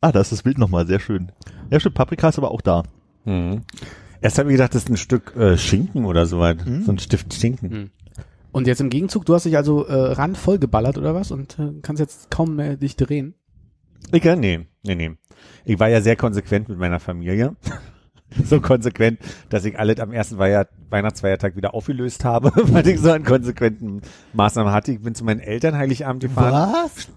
Ah, 0.00 0.12
da 0.12 0.20
ist 0.20 0.32
das 0.32 0.42
Bild 0.42 0.58
nochmal, 0.58 0.86
sehr 0.86 1.00
schön. 1.00 1.32
Ja, 1.70 1.80
stimmt, 1.80 1.94
Paprika 1.94 2.28
ist 2.28 2.36
aber 2.36 2.50
auch 2.50 2.60
da. 2.60 2.82
Mhm. 3.24 3.62
Erst 4.20 4.38
habe 4.38 4.50
ich 4.50 4.54
gedacht, 4.56 4.74
das 4.74 4.82
ist 4.82 4.90
ein 4.90 4.98
Stück 4.98 5.34
äh, 5.34 5.56
Schinken 5.56 6.04
oder 6.04 6.26
so 6.26 6.38
weit. 6.40 6.66
Mhm. 6.66 6.84
So 6.84 6.92
ein 6.92 6.98
Stift 6.98 7.32
Schinken. 7.32 7.70
Mhm. 7.70 7.90
Und 8.54 8.68
jetzt 8.68 8.80
im 8.80 8.88
Gegenzug, 8.88 9.26
du 9.26 9.34
hast 9.34 9.46
dich 9.46 9.56
also 9.56 9.84
äh, 9.84 10.12
ran 10.12 10.36
voll 10.36 10.60
geballert 10.60 10.96
oder 10.96 11.12
was 11.12 11.32
und 11.32 11.58
äh, 11.58 11.72
kannst 11.82 11.98
jetzt 11.98 12.30
kaum 12.30 12.54
mehr 12.54 12.76
dich 12.76 12.94
drehen. 12.94 13.34
Ich, 14.12 14.24
äh, 14.24 14.36
nee, 14.36 14.68
nee, 14.84 14.94
nee. 14.94 15.10
Ich 15.64 15.80
war 15.80 15.88
ja 15.88 16.00
sehr 16.00 16.14
konsequent 16.14 16.68
mit 16.68 16.78
meiner 16.78 17.00
Familie. 17.00 17.56
so 18.44 18.60
konsequent, 18.60 19.18
dass 19.48 19.64
ich 19.64 19.76
alles 19.76 19.98
am 19.98 20.12
ersten 20.12 20.38
Weiher 20.38 20.68
Weihnachtsfeiertag 20.88 21.56
wieder 21.56 21.74
aufgelöst 21.74 22.24
habe, 22.24 22.52
weil 22.72 22.86
ich 22.86 23.00
so 23.00 23.10
an 23.10 23.24
konsequenten 23.24 24.02
Maßnahmen 24.34 24.72
hatte. 24.72 24.92
Ich 24.92 25.02
bin 25.02 25.16
zu 25.16 25.24
meinen 25.24 25.40
Eltern 25.40 25.76
Heiligabend 25.76 26.22
gefahren 26.22 26.84
Was? 26.84 27.08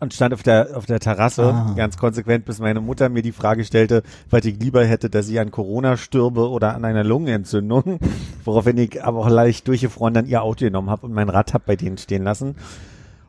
Und 0.00 0.12
stand 0.12 0.34
auf 0.34 0.42
der, 0.42 0.76
auf 0.76 0.86
der 0.86 1.00
Terrasse, 1.00 1.52
Ah. 1.54 1.72
ganz 1.76 1.96
konsequent, 1.96 2.44
bis 2.44 2.58
meine 2.58 2.80
Mutter 2.80 3.08
mir 3.08 3.22
die 3.22 3.32
Frage 3.32 3.64
stellte, 3.64 4.02
was 4.30 4.44
ich 4.44 4.58
lieber 4.60 4.84
hätte, 4.84 5.08
dass 5.08 5.28
ich 5.28 5.40
an 5.40 5.50
Corona 5.50 5.96
stürbe 5.96 6.48
oder 6.50 6.74
an 6.74 6.84
einer 6.84 7.04
Lungenentzündung, 7.04 7.98
woraufhin 8.44 8.76
ich 8.78 9.02
aber 9.02 9.20
auch 9.20 9.30
leicht 9.30 9.66
durchgefroren 9.68 10.12
dann 10.14 10.26
ihr 10.26 10.42
Auto 10.42 10.64
genommen 10.66 10.90
habe 10.90 11.06
und 11.06 11.12
mein 11.12 11.28
Rad 11.30 11.54
hab 11.54 11.64
bei 11.66 11.76
denen 11.76 11.98
stehen 11.98 12.24
lassen. 12.24 12.56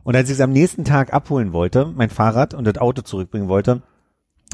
Und 0.03 0.15
als 0.15 0.29
ich 0.29 0.35
es 0.35 0.41
am 0.41 0.51
nächsten 0.51 0.85
Tag 0.85 1.13
abholen 1.13 1.53
wollte, 1.53 1.91
mein 1.95 2.09
Fahrrad 2.09 2.53
und 2.53 2.65
das 2.65 2.77
Auto 2.77 3.01
zurückbringen 3.01 3.47
wollte, 3.49 3.81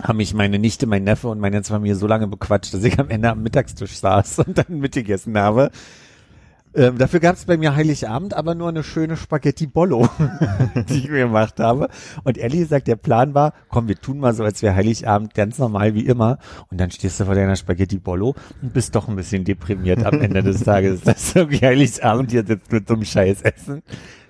haben 0.01 0.17
mich 0.17 0.33
meine 0.33 0.57
Nichte, 0.57 0.87
mein 0.87 1.03
Neffe 1.03 1.27
und 1.27 1.39
meine 1.39 1.55
ganze 1.55 1.71
Familie 1.73 1.95
so 1.95 2.07
lange 2.07 2.27
bequatscht, 2.27 2.73
dass 2.73 2.83
ich 2.83 2.99
am 2.99 3.09
Ende 3.09 3.29
am 3.29 3.43
Mittagstisch 3.43 3.97
saß 3.97 4.39
und 4.39 4.57
dann 4.57 4.65
mitgegessen 4.79 5.37
habe. 5.37 5.69
Ähm, 6.75 6.97
dafür 6.97 7.19
gab 7.19 7.35
es 7.35 7.45
bei 7.45 7.57
mir 7.57 7.75
Heiligabend 7.75 8.33
aber 8.33 8.55
nur 8.55 8.69
eine 8.69 8.83
schöne 8.83 9.15
Spaghetti 9.15 9.67
Bollo, 9.67 10.09
die 10.89 10.97
ich 10.97 11.09
mir 11.09 11.25
gemacht 11.25 11.59
habe. 11.59 11.89
Und 12.23 12.37
ehrlich 12.37 12.61
gesagt, 12.61 12.87
der 12.87 12.95
Plan 12.95 13.33
war, 13.33 13.53
komm, 13.69 13.87
wir 13.87 13.95
tun 13.95 14.19
mal 14.19 14.33
so, 14.33 14.43
als 14.43 14.61
wäre 14.61 14.75
Heiligabend 14.75 15.33
ganz 15.33 15.59
normal 15.59 15.93
wie 15.93 16.05
immer. 16.05 16.39
Und 16.71 16.79
dann 16.79 16.89
stehst 16.91 17.19
du 17.19 17.25
vor 17.25 17.35
deiner 17.35 17.55
Spaghetti 17.55 17.97
Bollo 17.97 18.35
und 18.61 18.73
bist 18.73 18.95
doch 18.95 19.07
ein 19.07 19.15
bisschen 19.15 19.43
deprimiert 19.43 20.03
am 20.05 20.19
Ende 20.19 20.41
des 20.41 20.63
Tages, 20.63 21.01
dass 21.05 21.33
du 21.33 21.39
irgendwie 21.39 21.65
Heiligabend 21.65 22.31
hier 22.31 22.45
sitzt 22.45 22.71
mit 22.71 22.87
so 22.87 22.95
einem 22.95 23.05
Scheiß 23.05 23.41
essen. 23.43 23.83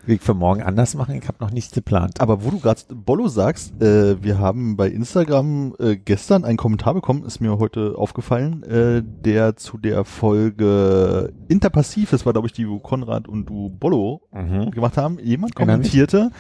Will 0.05 0.15
ich 0.15 0.21
für 0.21 0.33
morgen 0.33 0.61
anders 0.61 0.95
machen? 0.95 1.15
Ich 1.15 1.27
habe 1.29 1.37
noch 1.39 1.51
nichts 1.51 1.73
geplant. 1.73 2.19
Aber 2.19 2.43
wo 2.43 2.51
du 2.51 2.59
gerade 2.59 2.81
Bollo 2.93 3.29
sagst, 3.29 3.81
äh, 3.81 4.21
wir 4.21 4.37
haben 4.37 4.75
bei 4.75 4.89
Instagram 4.89 5.75
äh, 5.79 5.95
gestern 5.95 6.43
einen 6.43 6.57
Kommentar 6.57 6.93
bekommen, 6.93 7.23
ist 7.23 7.39
mir 7.39 7.57
heute 7.57 7.93
aufgefallen, 7.97 8.63
äh, 8.63 9.01
der 9.01 9.55
zu 9.55 9.77
der 9.77 10.03
Folge 10.03 11.31
Interpassiv, 11.47 12.11
das 12.11 12.25
war 12.25 12.33
glaube 12.33 12.47
ich 12.47 12.53
die, 12.53 12.67
wo 12.67 12.79
Konrad 12.79 13.29
und 13.29 13.45
du 13.49 13.69
Bollo 13.69 14.21
Mhm. 14.33 14.71
gemacht 14.71 14.97
haben, 14.97 15.19
jemand 15.19 15.55
kommentierte. 15.55 16.31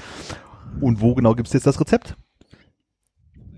Und 0.81 0.99
wo 0.99 1.13
genau 1.15 1.33
gibt's 1.35 1.53
jetzt 1.53 1.67
das 1.67 1.79
Rezept? 1.79 2.17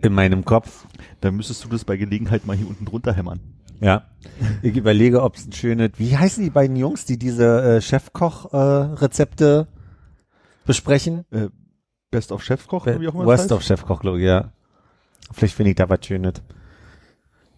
In 0.04 0.14
meinem 0.14 0.46
Kopf. 0.46 0.86
Dann 1.22 1.36
müsstest 1.36 1.64
du 1.64 1.70
das 1.70 1.84
bei 1.84 1.98
Gelegenheit 1.98 2.46
mal 2.46 2.56
hier 2.56 2.68
unten 2.68 2.86
drunter 2.86 3.14
hämmern. 3.14 3.40
Ja. 3.82 4.04
Ich 4.62 4.76
überlege, 4.78 5.24
ob 5.24 5.36
es 5.36 5.48
ein 5.48 5.52
schönes, 5.52 5.92
wie 5.98 6.16
heißen 6.16 6.44
die 6.44 6.50
beiden 6.52 6.76
Jungs, 6.76 7.06
die 7.06 7.18
diese 7.18 7.78
äh, 7.78 7.82
Chefkoch-Rezepte 7.82 9.68
besprechen? 10.66 11.26
Äh, 11.32 11.50
Best 12.12 12.32
of 12.32 12.44
Chefkoch, 12.44 12.86
wie 12.86 13.08
auch 13.08 13.14
immer 13.14 13.26
Worst 13.26 13.52
of. 13.52 13.64
Chefkoch, 13.64 14.00
glaube 14.00 14.20
ich, 14.20 14.26
ja. 14.26 14.52
Vielleicht 15.32 15.56
finde 15.56 15.72
ich 15.72 15.76
da 15.76 15.90
was 15.90 16.06
Schönes. 16.06 16.42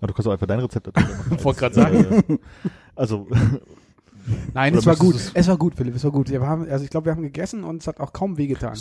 Ja, 0.01 0.07
du 0.07 0.13
kannst 0.13 0.27
auch 0.27 0.31
einfach 0.31 0.47
dein 0.47 0.59
Rezept 0.59 0.87
dazu 0.87 0.99
machen. 1.01 1.37
Wollte 1.43 1.59
gerade 1.59 1.75
sagen. 1.75 2.39
Also, 2.95 3.27
Nein, 4.53 4.75
es 4.75 4.85
war 4.85 4.95
gut. 4.95 5.15
Es 5.33 5.47
war 5.47 5.57
gut, 5.57 5.75
Philipp, 5.75 5.95
es 5.95 6.03
war 6.03 6.11
gut. 6.11 6.29
Wir 6.29 6.41
haben, 6.41 6.69
also 6.69 6.83
ich 6.83 6.89
glaube, 6.89 7.05
wir 7.05 7.13
haben 7.13 7.21
gegessen 7.21 7.63
und 7.63 7.81
es 7.81 7.87
hat 7.87 7.99
auch 7.99 8.13
kaum 8.13 8.37
wehgetan. 8.37 8.77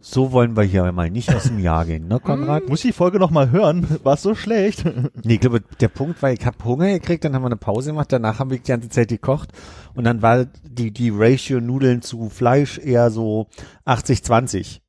So 0.00 0.30
wollen 0.30 0.56
wir 0.56 0.62
hier 0.62 0.90
mal 0.92 1.10
nicht 1.10 1.34
aus 1.34 1.44
dem 1.44 1.58
Jahr 1.58 1.84
gehen, 1.84 2.06
ne, 2.06 2.20
Konrad? 2.24 2.68
muss 2.68 2.84
ich 2.84 2.90
die 2.90 2.92
Folge 2.92 3.18
noch 3.18 3.30
mal 3.30 3.50
hören? 3.50 3.86
War 4.04 4.14
es 4.14 4.22
so 4.22 4.34
schlecht? 4.34 4.84
Nee, 5.24 5.34
ich 5.34 5.40
glaube, 5.40 5.60
der 5.80 5.88
Punkt 5.88 6.22
war, 6.22 6.32
ich 6.32 6.46
habe 6.46 6.64
Hunger 6.64 6.88
gekriegt, 6.90 7.24
dann 7.24 7.34
haben 7.34 7.42
wir 7.42 7.46
eine 7.46 7.56
Pause 7.56 7.90
gemacht, 7.90 8.12
danach 8.12 8.38
haben 8.38 8.50
wir 8.50 8.58
die 8.58 8.68
ganze 8.68 8.88
Zeit 8.88 9.08
gekocht 9.08 9.50
und 9.94 10.04
dann 10.04 10.22
war 10.22 10.46
die, 10.62 10.92
die 10.92 11.10
Ratio 11.12 11.60
Nudeln 11.60 12.00
zu 12.02 12.28
Fleisch 12.30 12.78
eher 12.78 13.10
so 13.10 13.48
80-20. 13.86 14.80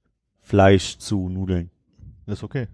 Fleisch 0.41 0.97
zu 0.99 1.27
Nudeln. 1.29 1.71
ist 2.27 2.43
okay. 2.43 2.67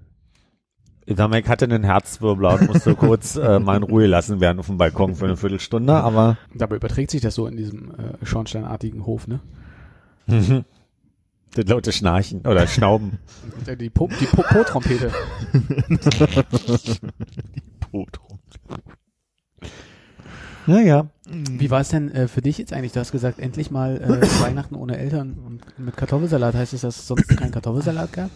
Ich 1.06 1.18
sag 1.18 1.30
mal, 1.30 1.40
ich 1.40 1.48
hatte 1.48 1.66
einen 1.66 1.84
Herzwirbler 1.84 2.56
und 2.60 2.68
musste 2.68 2.96
kurz 2.96 3.36
äh, 3.38 3.60
mal 3.60 3.78
in 3.78 3.84
Ruhe 3.84 4.08
lassen 4.08 4.40
werden 4.42 4.60
auf 4.60 4.68
dem 4.68 4.78
Balkon 4.78 5.16
für 5.16 5.26
eine 5.26 5.38
Viertelstunde, 5.38 5.94
aber 5.94 6.38
Dabei 6.54 6.76
überträgt 6.78 7.12
sich 7.12 7.22
das 7.22 7.36
so 7.36 7.48
in 7.48 7.56
diesem 7.56 7.92
äh, 7.92 8.26
schornsteinartigen 8.26 9.06
Hof, 9.06 9.28
ne? 9.28 9.40
Das 11.56 11.66
laute 11.68 11.92
Schnarchen 11.92 12.42
oder 12.42 12.68
Schnauben. 12.68 13.20
Die, 13.68 13.76
die, 13.76 13.90
Po- 13.90 14.10
die 14.20 14.26
Po- 14.26 14.44
Po-Trompete. 14.44 15.12
Potrum. 17.92 18.40
Naja. 20.68 21.08
Wie 21.28 21.70
war 21.70 21.82
es 21.82 21.90
denn 21.90 22.10
äh, 22.12 22.28
für 22.28 22.42
dich 22.42 22.58
jetzt 22.58 22.74
eigentlich? 22.74 22.92
Du 22.92 23.00
hast 23.00 23.12
gesagt, 23.12 23.40
endlich 23.40 23.70
mal 23.72 23.98
äh, 24.02 24.22
Weihnachten 24.42 24.76
ohne 24.76 24.98
Eltern 24.98 25.34
und 25.46 25.62
mit 25.80 25.96
Kartoffelsalat. 25.96 26.56
Heißt 26.56 26.74
es, 26.74 26.82
dass 26.82 26.98
es 26.98 27.08
sonst 27.08 27.28
keinen 27.28 27.52
Kartoffelsalat 27.52 28.14
gab? 28.14 28.30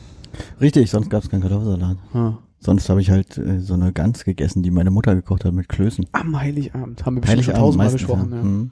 Richtig, 0.62 0.92
sonst 0.92 1.10
gab 1.10 1.24
es 1.24 1.30
keinen 1.30 1.42
Kartoffelsalat. 1.42 1.98
Hm. 2.12 2.38
Sonst 2.60 2.90
habe 2.90 3.02
ich 3.02 3.10
halt 3.10 3.38
äh, 3.38 3.60
so 3.62 3.74
eine 3.74 3.94
Gans 3.94 4.24
gegessen, 4.26 4.62
die 4.64 4.70
meine 4.72 4.92
Mutter 4.92 5.16
gekocht 5.16 5.46
hat 5.46 5.54
mit 5.54 5.70
Klößen. 5.70 6.06
Am 6.12 6.40
Heiligabend. 6.40 7.06
Haben 7.06 7.16
wir 7.16 7.22
bestimmt 7.22 7.46
schon 7.46 7.54
tausendmal 7.56 7.90
besprochen. 7.90 8.32
ja. 8.32 8.38
Ja. 8.38 8.44
Mhm. 8.44 8.72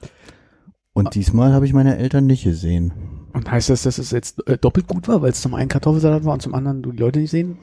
Und 0.94 1.16
diesmal 1.16 1.54
habe 1.54 1.66
ich 1.66 1.74
meine 1.74 1.98
Eltern 1.98 2.26
nicht 2.26 2.44
gesehen. 2.44 2.92
Und 3.38 3.52
heißt 3.52 3.70
das, 3.70 3.84
dass 3.84 4.00
es 4.00 4.10
jetzt 4.10 4.48
äh, 4.48 4.58
doppelt 4.58 4.88
gut 4.88 5.08
war, 5.08 5.22
weil 5.22 5.30
es 5.30 5.42
zum 5.42 5.54
einen 5.54 5.70
Kartoffelsalat 5.70 6.26
war 6.26 6.34
und 6.34 6.42
zum 6.42 6.56
anderen 6.56 6.82
du 6.82 6.92
die 6.92 6.98
Leute 6.98 7.20
nicht 7.20 7.30
sehen? 7.30 7.60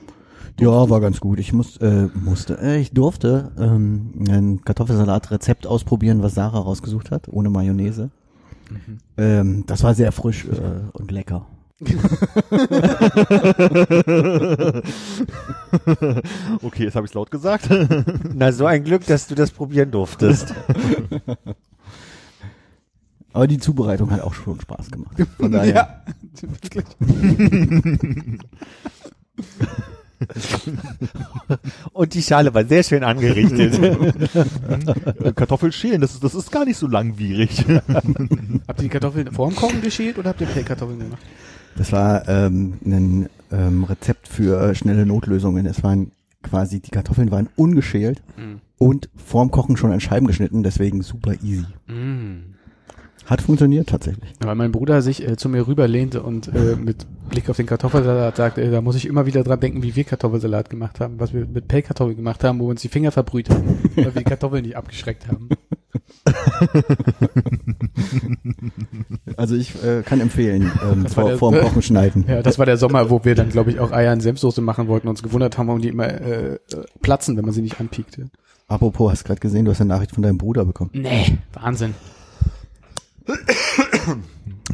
Ja, 0.60 0.88
war 0.88 1.00
ganz 1.00 1.18
gut. 1.18 1.40
Ich 1.40 1.52
muss, 1.52 1.78
äh, 1.78 2.06
musste, 2.14 2.60
äh, 2.62 2.78
ich 2.78 2.92
durfte 2.92 3.50
ähm, 3.58 4.12
ein 4.28 4.64
Kartoffelsalat-Rezept 4.64 5.66
ausprobieren, 5.66 6.22
was 6.22 6.36
Sarah 6.36 6.60
rausgesucht 6.60 7.10
hat, 7.10 7.26
ohne 7.28 7.50
Mayonnaise. 7.50 8.10
Ähm, 9.18 9.64
das 9.66 9.82
war 9.82 9.94
sehr 9.94 10.12
frisch 10.12 10.44
äh, 10.44 10.82
und 10.92 11.10
lecker. 11.10 11.46
okay, 16.62 16.84
jetzt 16.84 16.94
habe 16.94 17.06
ich 17.06 17.14
laut 17.14 17.32
gesagt. 17.32 17.68
Na, 18.32 18.52
so 18.52 18.66
ein 18.66 18.84
Glück, 18.84 19.04
dass 19.06 19.26
du 19.26 19.34
das 19.34 19.50
probieren 19.50 19.90
durftest. 19.90 20.54
Aber 23.34 23.46
die 23.46 23.58
Zubereitung 23.58 24.10
hat 24.10 24.22
auch 24.22 24.32
schon 24.32 24.58
Spaß 24.60 24.90
gemacht. 24.90 25.16
Von 25.38 25.52
daher. 25.52 26.02
wirklich. 26.40 26.86
Und 31.92 32.14
die 32.14 32.22
Schale 32.22 32.54
war 32.54 32.64
sehr 32.64 32.82
schön 32.82 33.04
angerichtet. 33.04 33.78
Äh, 35.22 35.32
Kartoffelschälen, 35.32 36.00
das 36.00 36.14
ist, 36.14 36.24
das 36.24 36.34
ist 36.34 36.50
gar 36.50 36.64
nicht 36.64 36.76
so 36.78 36.86
langwierig. 36.86 37.64
Habt 38.66 38.78
ihr 38.80 38.82
die 38.84 38.88
Kartoffeln 38.88 39.30
vor 39.32 39.48
dem 39.48 39.56
Kochen 39.56 39.80
geschält 39.82 40.18
oder 40.18 40.30
habt 40.30 40.40
ihr 40.40 40.46
Pellkartoffeln 40.46 40.98
gemacht? 40.98 41.22
Das 41.76 41.92
war 41.92 42.26
ähm, 42.28 42.74
ein 42.84 43.28
ähm, 43.52 43.84
Rezept 43.84 44.26
für 44.28 44.74
schnelle 44.74 45.06
Notlösungen. 45.06 45.66
Es 45.66 45.82
waren 45.82 46.10
quasi, 46.42 46.80
die 46.80 46.90
Kartoffeln 46.90 47.30
waren 47.30 47.48
ungeschält 47.56 48.22
Mm. 48.36 48.56
und 48.78 49.08
vorm 49.16 49.50
Kochen 49.50 49.76
schon 49.76 49.92
in 49.92 50.00
Scheiben 50.00 50.26
geschnitten, 50.26 50.62
deswegen 50.64 51.02
super 51.02 51.34
easy. 51.42 51.64
Mm. 51.86 52.53
Hat 53.26 53.40
funktioniert 53.40 53.88
tatsächlich. 53.88 54.30
Weil 54.40 54.54
mein 54.54 54.70
Bruder 54.72 55.00
sich 55.02 55.26
äh, 55.26 55.36
zu 55.36 55.48
mir 55.48 55.66
rüberlehnte 55.66 56.22
und 56.22 56.48
äh, 56.48 56.76
mit 56.76 57.06
Blick 57.30 57.48
auf 57.48 57.56
den 57.56 57.66
Kartoffelsalat 57.66 58.36
sagte, 58.36 58.60
äh, 58.62 58.70
da 58.70 58.80
muss 58.82 58.96
ich 58.96 59.06
immer 59.06 59.24
wieder 59.26 59.42
dran 59.42 59.60
denken, 59.60 59.82
wie 59.82 59.96
wir 59.96 60.04
Kartoffelsalat 60.04 60.68
gemacht 60.68 61.00
haben, 61.00 61.18
was 61.20 61.32
wir 61.32 61.46
mit 61.46 61.66
Pellkartoffeln 61.68 62.16
gemacht 62.16 62.44
haben, 62.44 62.58
wo 62.60 62.64
wir 62.66 62.70
uns 62.70 62.82
die 62.82 62.88
Finger 62.88 63.10
verbrüht 63.12 63.48
haben, 63.50 63.78
weil 63.96 64.04
wir 64.06 64.12
die 64.12 64.24
Kartoffeln 64.24 64.62
nicht 64.64 64.76
abgeschreckt 64.76 65.26
haben. 65.28 65.48
Also 69.36 69.54
ich 69.56 69.74
äh, 69.84 70.02
kann 70.02 70.20
empfehlen, 70.20 70.70
ähm, 70.90 71.06
vor, 71.06 71.28
der- 71.28 71.38
vorm 71.38 71.54
Kochen 71.58 71.82
schneiden. 71.82 72.24
Ja, 72.28 72.42
das 72.42 72.58
war 72.58 72.66
der 72.66 72.76
Sommer, 72.76 73.10
wo 73.10 73.24
wir 73.24 73.34
dann, 73.34 73.48
glaube 73.50 73.70
ich, 73.70 73.78
auch 73.80 73.92
Eier 73.92 74.12
in 74.12 74.20
Senfsoße 74.20 74.60
machen 74.60 74.88
wollten 74.88 75.06
und 75.08 75.12
uns 75.12 75.22
gewundert 75.22 75.58
haben, 75.58 75.66
warum 75.68 75.80
die 75.82 75.88
immer 75.88 76.08
äh, 76.08 76.54
äh, 76.54 76.58
platzen, 77.02 77.36
wenn 77.36 77.44
man 77.44 77.52
sie 77.54 77.62
nicht 77.62 77.80
anpiekte. 77.80 78.28
Apropos, 78.68 79.10
hast 79.12 79.24
gerade 79.24 79.40
gesehen, 79.40 79.64
du 79.64 79.70
hast 79.72 79.80
eine 79.80 79.88
Nachricht 79.88 80.12
von 80.12 80.22
deinem 80.22 80.38
Bruder 80.38 80.64
bekommen. 80.64 80.90
Nee, 80.94 81.38
Wahnsinn. 81.52 81.94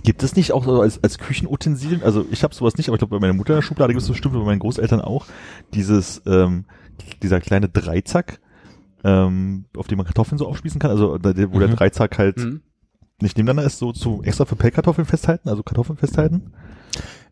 Gibt 0.02 0.22
es 0.22 0.36
nicht 0.36 0.52
auch 0.52 0.64
so 0.64 0.80
als, 0.80 1.02
als 1.02 1.18
Küchenutensilien, 1.18 2.02
also 2.02 2.24
ich 2.30 2.42
habe 2.42 2.54
sowas 2.54 2.76
nicht, 2.76 2.88
aber 2.88 2.96
ich 2.96 3.00
glaube 3.00 3.16
bei 3.16 3.20
meiner 3.20 3.32
Mutter 3.36 3.54
in 3.54 3.56
der 3.58 3.62
Schublade 3.62 3.92
gibt 3.92 4.02
es 4.02 4.08
bestimmt, 4.08 4.34
bei 4.34 4.40
meinen 4.40 4.58
Großeltern 4.60 5.00
auch, 5.00 5.26
dieses, 5.74 6.22
ähm, 6.26 6.64
dieser 7.22 7.40
kleine 7.40 7.68
Dreizack, 7.68 8.40
ähm, 9.04 9.66
auf 9.76 9.86
dem 9.88 9.98
man 9.98 10.06
Kartoffeln 10.06 10.38
so 10.38 10.46
aufspießen 10.48 10.80
kann, 10.80 10.90
also 10.90 11.12
wo 11.14 11.18
der 11.18 11.68
Mhm. 11.68 11.76
Dreizack 11.76 12.18
halt 12.18 12.38
Mhm. 12.38 12.60
nicht 13.20 13.36
nebeneinander 13.36 13.66
ist, 13.66 13.78
so 13.78 13.92
zu 13.92 14.22
extra 14.22 14.44
für 14.46 14.56
Pellkartoffeln 14.56 15.06
festhalten, 15.06 15.48
also 15.48 15.62
Kartoffeln 15.62 15.96
festhalten. 15.98 16.52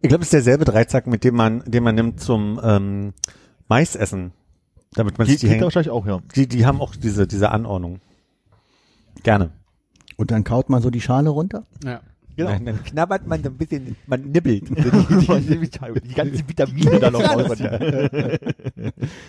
Ich 0.00 0.08
glaube, 0.08 0.22
es 0.22 0.28
ist 0.28 0.32
derselbe 0.34 0.64
Dreizack, 0.64 1.06
mit 1.06 1.24
dem 1.24 1.34
man, 1.34 1.62
den 1.66 1.82
man 1.82 1.94
nimmt 1.94 2.20
zum 2.20 2.60
ähm, 2.62 3.12
Maisessen. 3.68 4.32
Damit 4.92 5.18
man 5.18 5.26
Die 5.26 5.32
sich 5.32 5.40
die 5.40 5.48
hängen. 5.50 5.62
wahrscheinlich 5.64 5.90
auch, 5.90 6.06
ja. 6.06 6.20
Die, 6.34 6.46
die 6.46 6.64
haben 6.64 6.80
auch 6.80 6.94
diese, 6.96 7.26
diese 7.26 7.50
Anordnung. 7.50 8.00
Gerne. 9.22 9.50
Und 10.18 10.32
dann 10.32 10.44
kaut 10.44 10.68
man 10.68 10.82
so 10.82 10.90
die 10.90 11.00
Schale 11.00 11.30
runter. 11.30 11.64
Ja. 11.84 12.00
Genau. 12.36 12.50
Dann, 12.50 12.64
dann 12.66 12.84
knabbert 12.84 13.26
man 13.26 13.42
so 13.42 13.48
ein 13.48 13.56
bisschen, 13.56 13.96
man 14.06 14.22
nibbelt. 14.22 14.68
die 14.70 16.14
ganzen 16.14 16.48
Vitamine 16.48 17.00
da 17.00 17.10
noch 17.10 17.20
raus. 17.20 17.58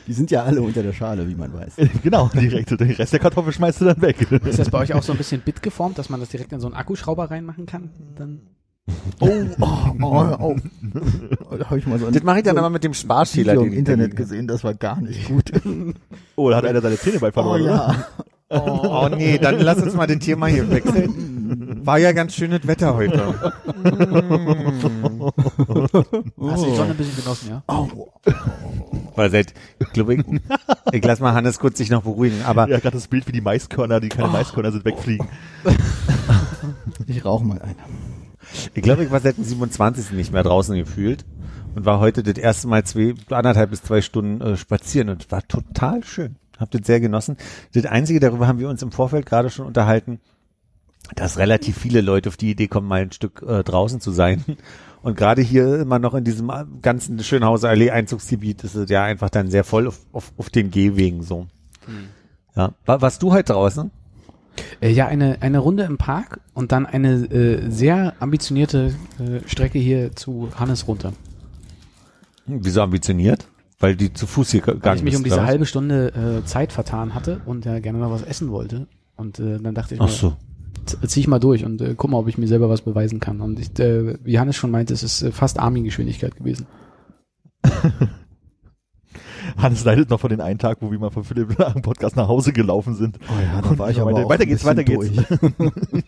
Die 0.08 0.14
sind 0.14 0.30
ja 0.30 0.44
alle 0.44 0.62
unter 0.62 0.84
der 0.84 0.94
Schale, 0.94 1.28
wie 1.28 1.34
man 1.34 1.52
weiß. 1.52 1.78
genau, 2.04 2.28
direkt. 2.28 2.70
Den 2.80 2.92
Rest 2.92 3.12
der 3.12 3.20
Kartoffel 3.20 3.52
schmeißt 3.52 3.82
du 3.82 3.86
dann 3.86 4.02
weg. 4.04 4.32
Ist 4.46 4.60
das 4.60 4.70
bei 4.70 4.78
euch 4.78 4.94
auch 4.94 5.02
so 5.02 5.12
ein 5.12 5.18
bisschen 5.18 5.42
bitgeformt, 5.42 5.98
dass 5.98 6.10
man 6.10 6.20
das 6.20 6.30
direkt 6.30 6.54
in 6.54 6.60
so 6.60 6.68
einen 6.68 6.76
Akkuschrauber 6.76 7.32
reinmachen 7.32 7.66
kann? 7.66 7.90
Dann 8.16 8.42
Oh, 9.20 9.28
oh, 9.60 9.68
oh, 10.02 10.36
oh. 10.40 10.56
Da 11.58 11.76
ich 11.76 11.88
mal 11.88 11.98
so 12.00 12.10
Das 12.12 12.24
mache 12.24 12.40
ich 12.40 12.44
dann 12.44 12.56
so 12.56 12.60
aber 12.60 12.70
mit 12.70 12.84
dem 12.84 12.94
Sparschäler. 12.94 13.54
Video 13.54 13.66
im 13.66 13.74
ich 13.74 13.80
Internet 13.80 14.16
gesehen, 14.16 14.48
das 14.48 14.64
war 14.64 14.74
gar 14.76 15.02
nicht 15.02 15.28
gut. 15.28 15.52
Oh, 16.36 16.50
da 16.50 16.58
hat 16.58 16.66
einer 16.66 16.82
seine 16.82 16.98
Zähne 16.98 17.20
bei 17.20 17.30
Oh 17.30 17.32
verloren. 17.32 17.62
oder? 17.62 17.72
ja. 17.72 18.06
Oh, 18.50 18.80
oh 18.84 19.10
nee, 19.16 19.38
dann 19.38 19.60
lass 19.60 19.82
uns 19.82 19.94
mal 19.94 20.08
den 20.08 20.20
Thema 20.20 20.48
hier 20.48 20.70
wechseln. 20.70 21.86
War 21.86 22.00
ja 22.00 22.12
ganz 22.14 22.34
schönes 22.34 22.66
Wetter 22.66 22.96
heute. 22.96 23.34
hast 23.34 23.84
du 25.94 26.70
die 26.70 26.76
Sonne 26.76 26.92
ein 26.92 26.98
bisschen 26.98 27.16
genossen, 27.16 27.50
ja? 27.50 27.64
Weil 29.16 29.30
seit, 29.32 29.54
ich 29.80 29.92
glaube, 29.94 30.16
ich, 30.16 30.24
ich 30.92 31.06
lass 31.06 31.20
mal 31.20 31.34
Hannes 31.34 31.60
kurz 31.60 31.78
sich 31.78 31.90
noch 31.90 32.04
beruhigen, 32.04 32.42
aber 32.44 32.68
Ja, 32.70 32.80
gerade 32.80 32.98
das 32.98 33.08
Bild, 33.08 33.28
wie 33.28 33.32
die 33.32 33.42
Maiskörner, 33.42 34.00
die 34.00 34.10
keine 34.10 34.30
Maiskörner 34.30 34.72
sind, 34.72 34.86
wegfliegen. 34.86 35.28
Ich 37.08 37.24
rauche 37.26 37.46
mal 37.46 37.62
eine. 37.62 37.76
ich 38.74 38.82
glaube, 38.82 39.04
ich 39.04 39.12
war 39.12 39.20
seit 39.20 39.38
dem 39.38 39.44
27. 39.44 40.12
nicht 40.12 40.32
mehr 40.34 40.44
draußen 40.44 40.76
gefühlt 40.76 41.26
und 41.76 41.86
war 41.86 42.00
heute 42.00 42.24
das 42.24 42.38
erste 42.38 42.68
Mal 42.68 42.84
zwei, 42.84 43.14
anderthalb 43.30 43.70
bis 43.70 43.84
zwei 43.84 44.02
Stunden 44.02 44.42
äh, 44.42 44.58
spazieren 44.58 45.10
und 45.10 45.32
war 45.32 45.48
total 45.48 46.04
schön. 46.04 46.36
Hab 46.60 46.72
das 46.72 46.86
sehr 46.86 47.00
genossen. 47.00 47.38
Das 47.74 47.86
Einzige, 47.86 48.20
darüber 48.20 48.48
haben 48.48 48.60
wir 48.60 48.70
uns 48.70 48.82
im 48.82 48.92
Vorfeld 48.92 49.26
gerade 49.26 49.50
schon 49.50 49.66
unterhalten, 49.66 50.20
dass 51.16 51.38
relativ 51.38 51.78
viele 51.78 52.02
Leute 52.02 52.30
auf 52.30 52.38
die 52.38 52.52
Idee 52.52 52.68
kommen, 52.68 52.88
mal 52.88 53.02
ein 53.02 53.12
Stück 53.12 53.44
äh, 53.48 53.64
draußen 53.64 54.02
zu 54.02 54.12
sein. 54.12 54.44
Und 55.02 55.16
gerade 55.16 55.42
hier 55.42 55.80
immer 55.80 55.98
noch 55.98 56.14
in 56.14 56.24
diesem 56.24 56.50
äh, 56.50 56.66
ganzen 56.82 57.20
Schönhauser 57.20 57.70
Allee 57.70 57.90
Einzugsgebiet 57.90 58.64
ist 58.64 58.76
es 58.76 58.90
ja 58.90 59.04
einfach 59.04 59.30
dann 59.30 59.50
sehr 59.50 59.64
voll 59.64 59.88
auf, 59.88 60.00
auf, 60.12 60.34
auf 60.38 60.50
den 60.50 60.72
Gehwegen 60.72 61.24
so. 61.24 61.48
Ja. 62.56 62.74
War, 62.86 63.02
warst 63.02 63.24
du 63.24 63.32
heute 63.32 63.54
draußen? 63.54 63.92
Äh, 64.82 64.92
ja, 64.92 65.08
eine, 65.08 65.42
eine 65.42 65.60
Runde 65.60 65.84
im 65.84 65.98
Park 65.98 66.42
und 66.54 66.72
dann 66.72 66.86
eine 66.86 67.14
äh, 67.32 67.70
sehr 67.70 68.14
ambitionierte 68.20 68.94
äh, 69.20 69.48
Strecke 69.48 69.80
hier 69.80 70.16
zu 70.16 70.50
Hannes 70.56 70.88
runter. 70.88 71.14
Hm, 72.46 72.60
Wieso 72.64 72.82
ambitioniert? 72.82 73.48
Weil 73.80 73.96
die 73.96 74.12
zu 74.14 74.28
Fuß 74.28 74.52
hier 74.52 74.60
gegangen 74.62 74.82
Weil 74.84 74.98
ich 74.98 75.04
mich 75.04 75.16
um 75.16 75.24
diese 75.24 75.46
halbe 75.46 75.66
Stunde 75.66 76.42
äh, 76.42 76.46
Zeit 76.46 76.74
vertan 76.74 77.14
hatte 77.14 77.42
und 77.46 77.64
ja 77.66 77.80
gerne 77.80 78.00
noch 78.00 78.12
was 78.12 78.24
essen 78.24 78.52
wollte. 78.52 78.88
Und 79.16 79.40
äh, 79.40 79.58
dann 79.60 79.74
dachte 79.76 79.96
ich 79.96 80.02
Ach 80.02 80.08
mir, 80.08 80.12
so. 80.12 80.36
zieh 81.08 81.22
ich 81.22 81.28
mal 81.28 81.40
durch 81.40 81.64
und 81.66 81.82
äh, 81.82 81.94
guck 81.98 82.10
mal, 82.12 82.18
ob 82.18 82.28
ich 82.28 82.38
mir 82.38 82.48
selber 82.48 82.70
was 82.70 82.82
beweisen 82.82 83.20
kann. 83.22 83.40
Und 83.42 83.58
ich, 83.60 83.78
äh, 83.80 84.18
wie 84.24 84.38
Hannes 84.40 84.56
schon 84.58 84.72
meinte, 84.72 84.94
es 84.94 85.04
ist 85.04 85.22
äh, 85.22 85.32
fast 85.32 85.60
Armin-Geschwindigkeit 85.60 86.36
gewesen. 86.36 86.68
Hannes 89.58 89.84
leidet 89.84 90.10
noch 90.10 90.20
von 90.20 90.30
den 90.30 90.42
einen 90.42 90.60
Tag, 90.60 90.78
wo 90.82 90.92
wir 90.92 91.00
mal 91.00 91.10
von 91.10 91.24
Philipp 91.24 91.58
nach 91.60 91.74
dem 91.74 91.82
Podcast 91.82 92.16
nach 92.16 92.28
Hause 92.28 92.54
gelaufen 92.54 92.96
sind. 92.96 93.18
Oh 93.30 93.42
ja, 93.42 93.62
da 93.62 93.70
Und 93.70 93.80
war 93.80 93.90
ich 93.90 94.00
aber 94.00 94.12
weiter- 94.12 94.26
auch 94.26 94.30
weiter 94.30 94.46
geht's, 94.46 94.66
weiter 94.66 94.84
geht's. 94.84 95.10
durch. 95.10 95.28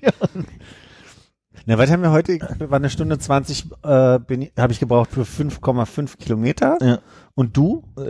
Na, 1.66 1.78
was 1.78 1.92
haben 1.92 2.02
wir 2.02 2.12
heute? 2.12 2.40
War 2.60 2.74
eine 2.78 2.90
Stunde 2.90 3.20
20, 3.20 3.68
äh, 3.84 4.20
bin, 4.20 4.50
habe 4.58 4.74
ich 4.74 4.80
gebraucht 4.80 5.12
für 5.12 5.22
5,5 5.24 6.18
Kilometer. 6.18 6.78
Ja. 6.82 7.00
Und 7.36 7.58
du? 7.58 7.84
Äh, 7.98 8.02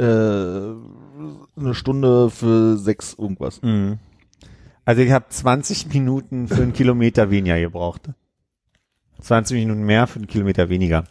eine 1.59 1.73
Stunde 1.73 2.29
für 2.29 2.77
sechs 2.77 3.13
irgendwas. 3.13 3.61
Mhm. 3.61 3.99
Also 4.85 5.01
ich 5.01 5.11
habe 5.11 5.25
20 5.29 5.93
Minuten 5.93 6.47
für 6.47 6.61
einen 6.61 6.73
Kilometer 6.73 7.29
weniger 7.29 7.59
gebraucht. 7.59 8.09
20 9.21 9.59
Minuten 9.59 9.83
mehr 9.83 10.07
für 10.07 10.17
einen 10.17 10.27
Kilometer 10.27 10.69
weniger. 10.69 11.05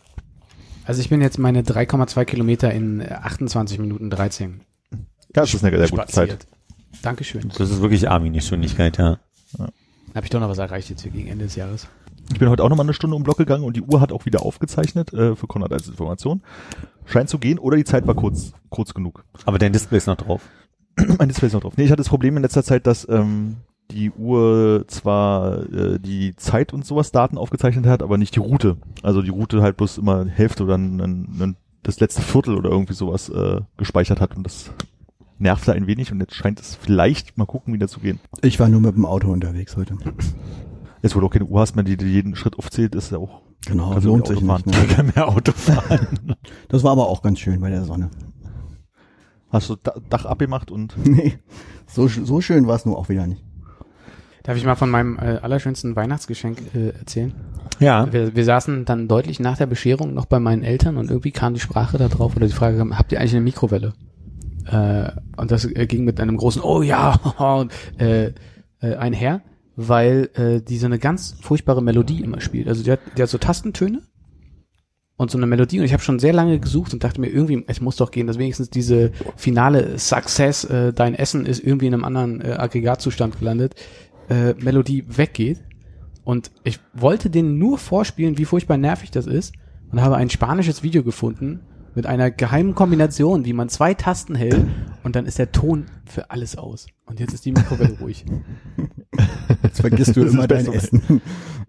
Also 0.84 1.00
ich 1.00 1.08
bin 1.08 1.20
jetzt 1.20 1.38
meine 1.38 1.62
3,2 1.62 2.24
Kilometer 2.24 2.72
in 2.72 3.00
äh, 3.00 3.12
28 3.22 3.78
Minuten 3.78 4.10
13 4.10 4.60
Ja, 4.90 4.98
das 5.32 5.54
ist 5.54 5.64
eine 5.64 5.76
sehr 5.78 5.88
gute 5.88 6.06
Zeit. 6.06 6.46
Dankeschön. 7.02 7.52
Das 7.56 7.70
ist 7.70 7.80
wirklich 7.80 8.08
Armin-Geschwindigkeit, 8.08 8.98
ja. 8.98 9.20
Habe 10.14 10.24
ich 10.24 10.30
doch 10.30 10.40
noch 10.40 10.48
was 10.48 10.58
erreicht 10.58 10.90
jetzt 10.90 11.02
hier 11.02 11.12
gegen 11.12 11.28
Ende 11.28 11.44
des 11.44 11.54
Jahres. 11.54 11.86
Ich 12.32 12.38
bin 12.38 12.48
heute 12.48 12.62
auch 12.62 12.68
nochmal 12.68 12.86
eine 12.86 12.94
Stunde 12.94 13.16
um 13.16 13.22
den 13.22 13.24
Block 13.24 13.38
gegangen 13.38 13.64
und 13.64 13.76
die 13.76 13.82
Uhr 13.82 14.00
hat 14.00 14.12
auch 14.12 14.24
wieder 14.24 14.42
aufgezeichnet, 14.42 15.12
äh, 15.12 15.34
für 15.34 15.46
Konrad 15.46 15.72
als 15.72 15.88
Information. 15.88 16.42
Scheint 17.04 17.28
zu 17.28 17.38
gehen 17.38 17.58
oder 17.58 17.76
die 17.76 17.84
Zeit 17.84 18.06
war 18.06 18.14
kurz, 18.14 18.52
kurz 18.68 18.94
genug. 18.94 19.24
Aber 19.46 19.58
dein 19.58 19.72
Display 19.72 19.98
ist 19.98 20.06
noch 20.06 20.16
drauf. 20.16 20.42
mein 21.18 21.28
Display 21.28 21.48
ist 21.48 21.54
noch 21.54 21.60
drauf. 21.60 21.76
Nee, 21.76 21.84
ich 21.84 21.90
hatte 21.90 22.00
das 22.00 22.08
Problem 22.08 22.36
in 22.36 22.42
letzter 22.42 22.62
Zeit, 22.62 22.86
dass 22.86 23.08
ähm, 23.08 23.56
die 23.90 24.10
Uhr 24.12 24.84
zwar 24.86 25.68
äh, 25.72 25.98
die 25.98 26.36
Zeit 26.36 26.72
und 26.72 26.86
sowas 26.86 27.10
Daten 27.10 27.36
aufgezeichnet 27.36 27.86
hat, 27.86 28.02
aber 28.02 28.16
nicht 28.16 28.36
die 28.36 28.40
Route. 28.40 28.76
Also 29.02 29.22
die 29.22 29.30
Route 29.30 29.62
halt 29.62 29.76
bloß 29.76 29.98
immer 29.98 30.24
Hälfte 30.26 30.62
oder 30.62 30.76
ein, 30.76 31.00
ein, 31.00 31.56
das 31.82 31.98
letzte 31.98 32.22
Viertel 32.22 32.56
oder 32.56 32.70
irgendwie 32.70 32.94
sowas 32.94 33.28
äh, 33.28 33.60
gespeichert 33.76 34.20
hat 34.20 34.36
und 34.36 34.44
das 34.44 34.70
nervte 35.38 35.72
ein 35.72 35.86
wenig 35.86 36.12
und 36.12 36.20
jetzt 36.20 36.34
scheint 36.34 36.60
es 36.60 36.76
vielleicht 36.76 37.38
mal 37.38 37.46
gucken, 37.46 37.72
wieder 37.74 37.88
zu 37.88 38.00
gehen. 38.00 38.20
Ich 38.42 38.60
war 38.60 38.68
nur 38.68 38.80
mit 38.80 38.94
dem 38.94 39.06
Auto 39.06 39.32
unterwegs 39.32 39.76
heute. 39.76 39.96
Jetzt, 41.02 41.16
wo 41.16 41.20
du 41.20 41.26
auch 41.26 41.30
keine 41.30 41.46
Uhr 41.46 41.60
hast, 41.60 41.76
mehr, 41.76 41.84
die 41.84 41.96
dir 41.96 42.06
jeden 42.08 42.34
Schritt 42.36 42.58
aufzählt, 42.58 42.94
ist 42.94 43.10
ja 43.12 43.18
auch 43.18 43.42
Genau, 43.66 43.92
du 43.94 44.00
lohnt 44.08 44.26
sich 44.26 44.40
nicht. 44.40 44.66
Ne? 44.66 44.72
Ich 44.88 44.96
kann 44.96 45.12
mehr 45.14 45.28
Auto 45.28 45.52
fahren. 45.52 46.06
Das 46.68 46.82
war 46.84 46.92
aber 46.92 47.08
auch 47.08 47.20
ganz 47.22 47.38
schön 47.40 47.60
bei 47.60 47.68
der 47.70 47.84
Sonne. 47.84 48.10
Hast 49.50 49.68
du 49.68 49.76
Da- 49.82 49.94
Dach 50.08 50.24
abgemacht 50.24 50.70
und 50.70 50.94
Nee, 51.04 51.38
so, 51.86 52.06
so 52.08 52.40
schön 52.40 52.66
war 52.66 52.76
es 52.76 52.86
nur 52.86 52.96
auch 52.96 53.08
wieder 53.08 53.26
nicht. 53.26 53.42
Darf 54.42 54.56
ich 54.56 54.64
mal 54.64 54.76
von 54.76 54.88
meinem 54.90 55.18
äh, 55.18 55.38
allerschönsten 55.42 55.96
Weihnachtsgeschenk 55.96 56.74
äh, 56.74 56.88
erzählen? 56.98 57.34
Ja. 57.78 58.10
Wir, 58.10 58.34
wir 58.34 58.44
saßen 58.44 58.84
dann 58.86 59.06
deutlich 59.08 59.38
nach 59.40 59.58
der 59.58 59.66
Bescherung 59.66 60.14
noch 60.14 60.24
bei 60.26 60.40
meinen 60.40 60.62
Eltern 60.62 60.96
und 60.96 61.10
irgendwie 61.10 61.30
kam 61.30 61.52
die 61.54 61.60
Sprache 61.60 61.98
da 61.98 62.08
drauf 62.08 62.36
oder 62.36 62.46
die 62.46 62.52
Frage, 62.52 62.78
kam, 62.78 62.98
habt 62.98 63.12
ihr 63.12 63.20
eigentlich 63.20 63.32
eine 63.34 63.42
Mikrowelle? 63.42 63.92
Äh, 64.66 65.10
und 65.36 65.50
das 65.50 65.64
äh, 65.66 65.86
ging 65.86 66.04
mit 66.04 66.20
einem 66.20 66.36
großen 66.38 66.62
Oh 66.62 66.80
ja 66.82 67.16
und, 67.38 67.72
äh, 68.00 68.32
äh, 68.80 68.94
einher, 68.96 69.42
weil 69.88 70.30
äh, 70.34 70.60
die 70.60 70.76
so 70.76 70.86
eine 70.86 70.98
ganz 70.98 71.36
furchtbare 71.40 71.82
Melodie 71.82 72.22
immer 72.22 72.40
spielt. 72.40 72.68
Also 72.68 72.82
die 72.82 72.92
hat, 72.92 73.00
die 73.16 73.22
hat 73.22 73.28
so 73.30 73.38
Tastentöne 73.38 74.02
und 75.16 75.30
so 75.30 75.38
eine 75.38 75.46
Melodie 75.46 75.78
und 75.78 75.86
ich 75.86 75.92
habe 75.92 76.02
schon 76.02 76.18
sehr 76.18 76.34
lange 76.34 76.58
gesucht 76.58 76.92
und 76.92 77.02
dachte 77.02 77.20
mir 77.20 77.28
irgendwie, 77.28 77.64
es 77.66 77.80
muss 77.80 77.96
doch 77.96 78.10
gehen, 78.10 78.26
dass 78.26 78.38
wenigstens 78.38 78.68
diese 78.68 79.12
finale 79.36 79.98
Success, 79.98 80.64
äh, 80.64 80.92
dein 80.92 81.14
Essen 81.14 81.46
ist 81.46 81.64
irgendwie 81.64 81.86
in 81.86 81.94
einem 81.94 82.04
anderen 82.04 82.42
äh, 82.42 82.52
Aggregatzustand 82.58 83.38
gelandet, 83.38 83.74
äh, 84.28 84.54
Melodie 84.54 85.04
weggeht. 85.08 85.60
Und 86.24 86.50
ich 86.62 86.78
wollte 86.92 87.30
denen 87.30 87.58
nur 87.58 87.78
vorspielen, 87.78 88.36
wie 88.36 88.44
furchtbar 88.44 88.76
nervig 88.76 89.10
das 89.10 89.26
ist 89.26 89.54
und 89.90 90.02
habe 90.02 90.16
ein 90.16 90.28
spanisches 90.28 90.82
Video 90.82 91.02
gefunden 91.02 91.60
mit 91.94 92.06
einer 92.06 92.30
geheimen 92.30 92.74
Kombination, 92.74 93.44
wie 93.44 93.52
man 93.52 93.68
zwei 93.68 93.94
Tasten 93.94 94.34
hält 94.34 94.66
und 95.02 95.16
dann 95.16 95.26
ist 95.26 95.38
der 95.38 95.52
Ton 95.52 95.86
für 96.04 96.30
alles 96.30 96.56
aus. 96.56 96.86
Und 97.06 97.18
jetzt 97.18 97.34
ist 97.34 97.44
die 97.44 97.52
Mikrowelle 97.52 97.98
ruhig. 97.98 98.24
Jetzt 99.62 99.80
vergisst 99.80 100.16
du 100.16 100.22
immer 100.22 100.46
dein. 100.46 100.72
Essen. 100.72 101.20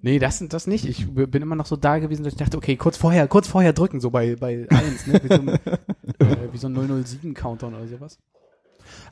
Nee, 0.02 0.18
das, 0.18 0.44
das 0.50 0.66
nicht. 0.66 0.86
Ich 0.86 1.08
bin 1.14 1.42
immer 1.42 1.56
noch 1.56 1.68
so 1.68 1.76
da 1.76 2.00
gewesen, 2.00 2.24
dass 2.24 2.34
ich 2.34 2.40
dachte, 2.40 2.58
okay, 2.58 2.76
kurz 2.76 2.98
vorher, 2.98 3.28
kurz 3.28 3.48
vorher 3.48 3.74
drücken, 3.74 4.00
so 4.00 4.10
bei, 4.10 4.36
bei 4.36 4.68
eins, 4.70 5.06
ne? 5.06 5.22
Wie 5.24 5.28
so 5.28 5.42
ein, 5.42 5.48
äh, 5.48 6.48
wie 6.52 6.58
so 6.58 6.68
ein 6.68 6.76
007-Countdown 6.76 7.76
oder 7.76 7.88
sowas. 7.88 8.18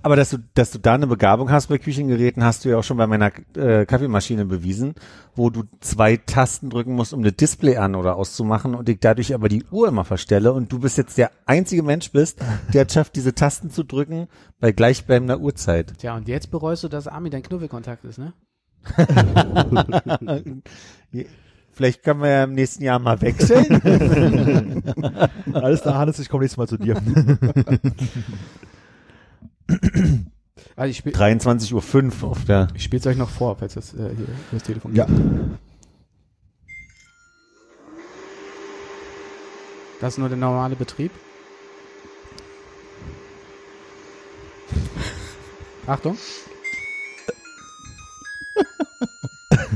Aber 0.01 0.15
dass 0.15 0.29
du, 0.29 0.37
dass 0.53 0.71
du 0.71 0.79
da 0.79 0.95
eine 0.95 1.07
Begabung 1.07 1.51
hast 1.51 1.67
bei 1.67 1.77
Küchengeräten, 1.77 2.43
hast 2.43 2.63
du 2.63 2.69
ja 2.69 2.77
auch 2.77 2.83
schon 2.83 2.97
bei 2.97 3.07
meiner 3.07 3.31
äh, 3.55 3.85
Kaffeemaschine 3.85 4.45
bewiesen, 4.45 4.95
wo 5.35 5.49
du 5.49 5.63
zwei 5.79 6.17
Tasten 6.17 6.69
drücken 6.69 6.93
musst, 6.93 7.13
um 7.13 7.23
das 7.23 7.35
Display 7.35 7.77
an 7.77 7.95
oder 7.95 8.15
auszumachen 8.15 8.75
und 8.75 8.89
ich 8.89 8.99
dadurch 8.99 9.33
aber 9.33 9.49
die 9.49 9.63
Uhr 9.71 9.87
immer 9.87 10.05
verstelle 10.05 10.53
und 10.53 10.71
du 10.71 10.79
bist 10.79 10.97
jetzt 10.97 11.17
der 11.17 11.31
einzige 11.45 11.83
Mensch 11.83 12.11
bist, 12.11 12.39
der 12.73 12.87
es 12.87 12.93
schafft, 12.93 13.15
diese 13.15 13.35
Tasten 13.35 13.69
zu 13.69 13.83
drücken 13.83 14.27
bei 14.59 14.71
gleichbleibender 14.71 15.39
Uhrzeit. 15.39 15.93
Tja, 15.97 16.15
und 16.15 16.27
jetzt 16.27 16.51
bereust 16.51 16.83
du, 16.83 16.87
dass 16.87 17.07
Armin 17.07 17.31
dein 17.31 17.43
Knuffelkontakt 17.43 18.05
ist, 18.05 18.17
ne? 18.19 18.33
Vielleicht 21.71 22.03
können 22.03 22.21
wir 22.21 22.29
ja 22.29 22.43
im 22.43 22.53
nächsten 22.53 22.83
Jahr 22.83 22.99
mal 22.99 23.21
wechseln. 23.21 23.81
alles 25.53 25.81
klar, 25.81 25.95
Hannes, 25.97 26.19
ich 26.19 26.27
komme 26.29 26.43
nächstes 26.43 26.57
Mal 26.57 26.67
zu 26.67 26.77
dir. 26.77 27.01
Also 30.75 30.91
ich 30.91 30.97
spiel, 30.97 31.13
23.05 31.13 32.23
Uhr 32.23 32.29
auf 32.31 32.45
der 32.45 32.67
ich 32.73 32.83
spiel's 32.83 33.05
euch 33.07 33.17
noch 33.17 33.29
vor, 33.29 33.55
falls 33.57 33.73
das 33.75 33.93
äh, 33.93 33.97
hier 33.97 34.25
über 34.25 34.35
das 34.51 34.63
Telefon 34.63 34.95
Ja. 34.95 35.05
geht. 35.05 35.15
Das 40.01 40.13
ist 40.13 40.17
nur 40.17 40.29
der 40.29 40.37
normale 40.37 40.75
Betrieb. 40.75 41.11
Achtung. 45.87 46.17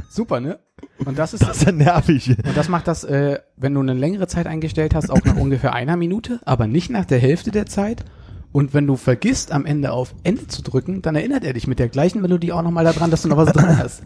Super, 0.09 0.39
ne? 0.39 0.59
Und 1.05 1.17
das 1.17 1.33
ist, 1.33 1.41
Das 1.43 1.57
ist 1.57 1.65
ja 1.65 1.71
nervig. 1.71 2.29
und 2.29 2.55
das 2.55 2.69
macht 2.69 2.87
das, 2.87 3.03
äh, 3.03 3.39
wenn 3.57 3.73
du 3.73 3.79
eine 3.81 3.93
längere 3.93 4.27
Zeit 4.27 4.45
eingestellt 4.47 4.93
hast, 4.93 5.09
auch 5.09 5.23
nach 5.25 5.35
ungefähr 5.37 5.73
einer 5.73 5.97
Minute, 5.97 6.39
aber 6.45 6.67
nicht 6.67 6.89
nach 6.91 7.05
der 7.05 7.19
Hälfte 7.19 7.49
der 7.51 7.65
Zeit. 7.65 8.05
Und 8.51 8.73
wenn 8.75 8.85
du 8.85 8.95
vergisst, 8.95 9.51
am 9.51 9.65
Ende 9.65 9.91
auf 9.91 10.13
Ende 10.23 10.47
zu 10.47 10.61
drücken, 10.61 11.01
dann 11.01 11.15
erinnert 11.15 11.43
er 11.43 11.53
dich 11.53 11.65
mit 11.65 11.79
der 11.79 11.89
gleichen 11.89 12.21
Melodie 12.21 12.51
auch 12.51 12.61
nochmal 12.61 12.85
daran, 12.85 13.09
dass 13.09 13.23
du 13.23 13.29
noch 13.29 13.37
was 13.37 13.51
drin 13.51 13.77
hast. 13.79 14.03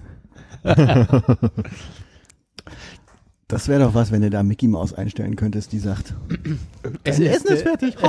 Das 3.49 3.67
wäre 3.67 3.83
doch 3.83 3.93
was, 3.93 4.11
wenn 4.11 4.21
du 4.21 4.29
da 4.29 4.43
Mickey 4.43 4.67
Maus 4.69 4.93
einstellen 4.93 5.35
könntest, 5.35 5.73
die 5.73 5.79
sagt, 5.79 6.13
Es 7.03 7.19
ist, 7.19 7.49
äh, 7.49 7.57
fertig. 7.57 7.97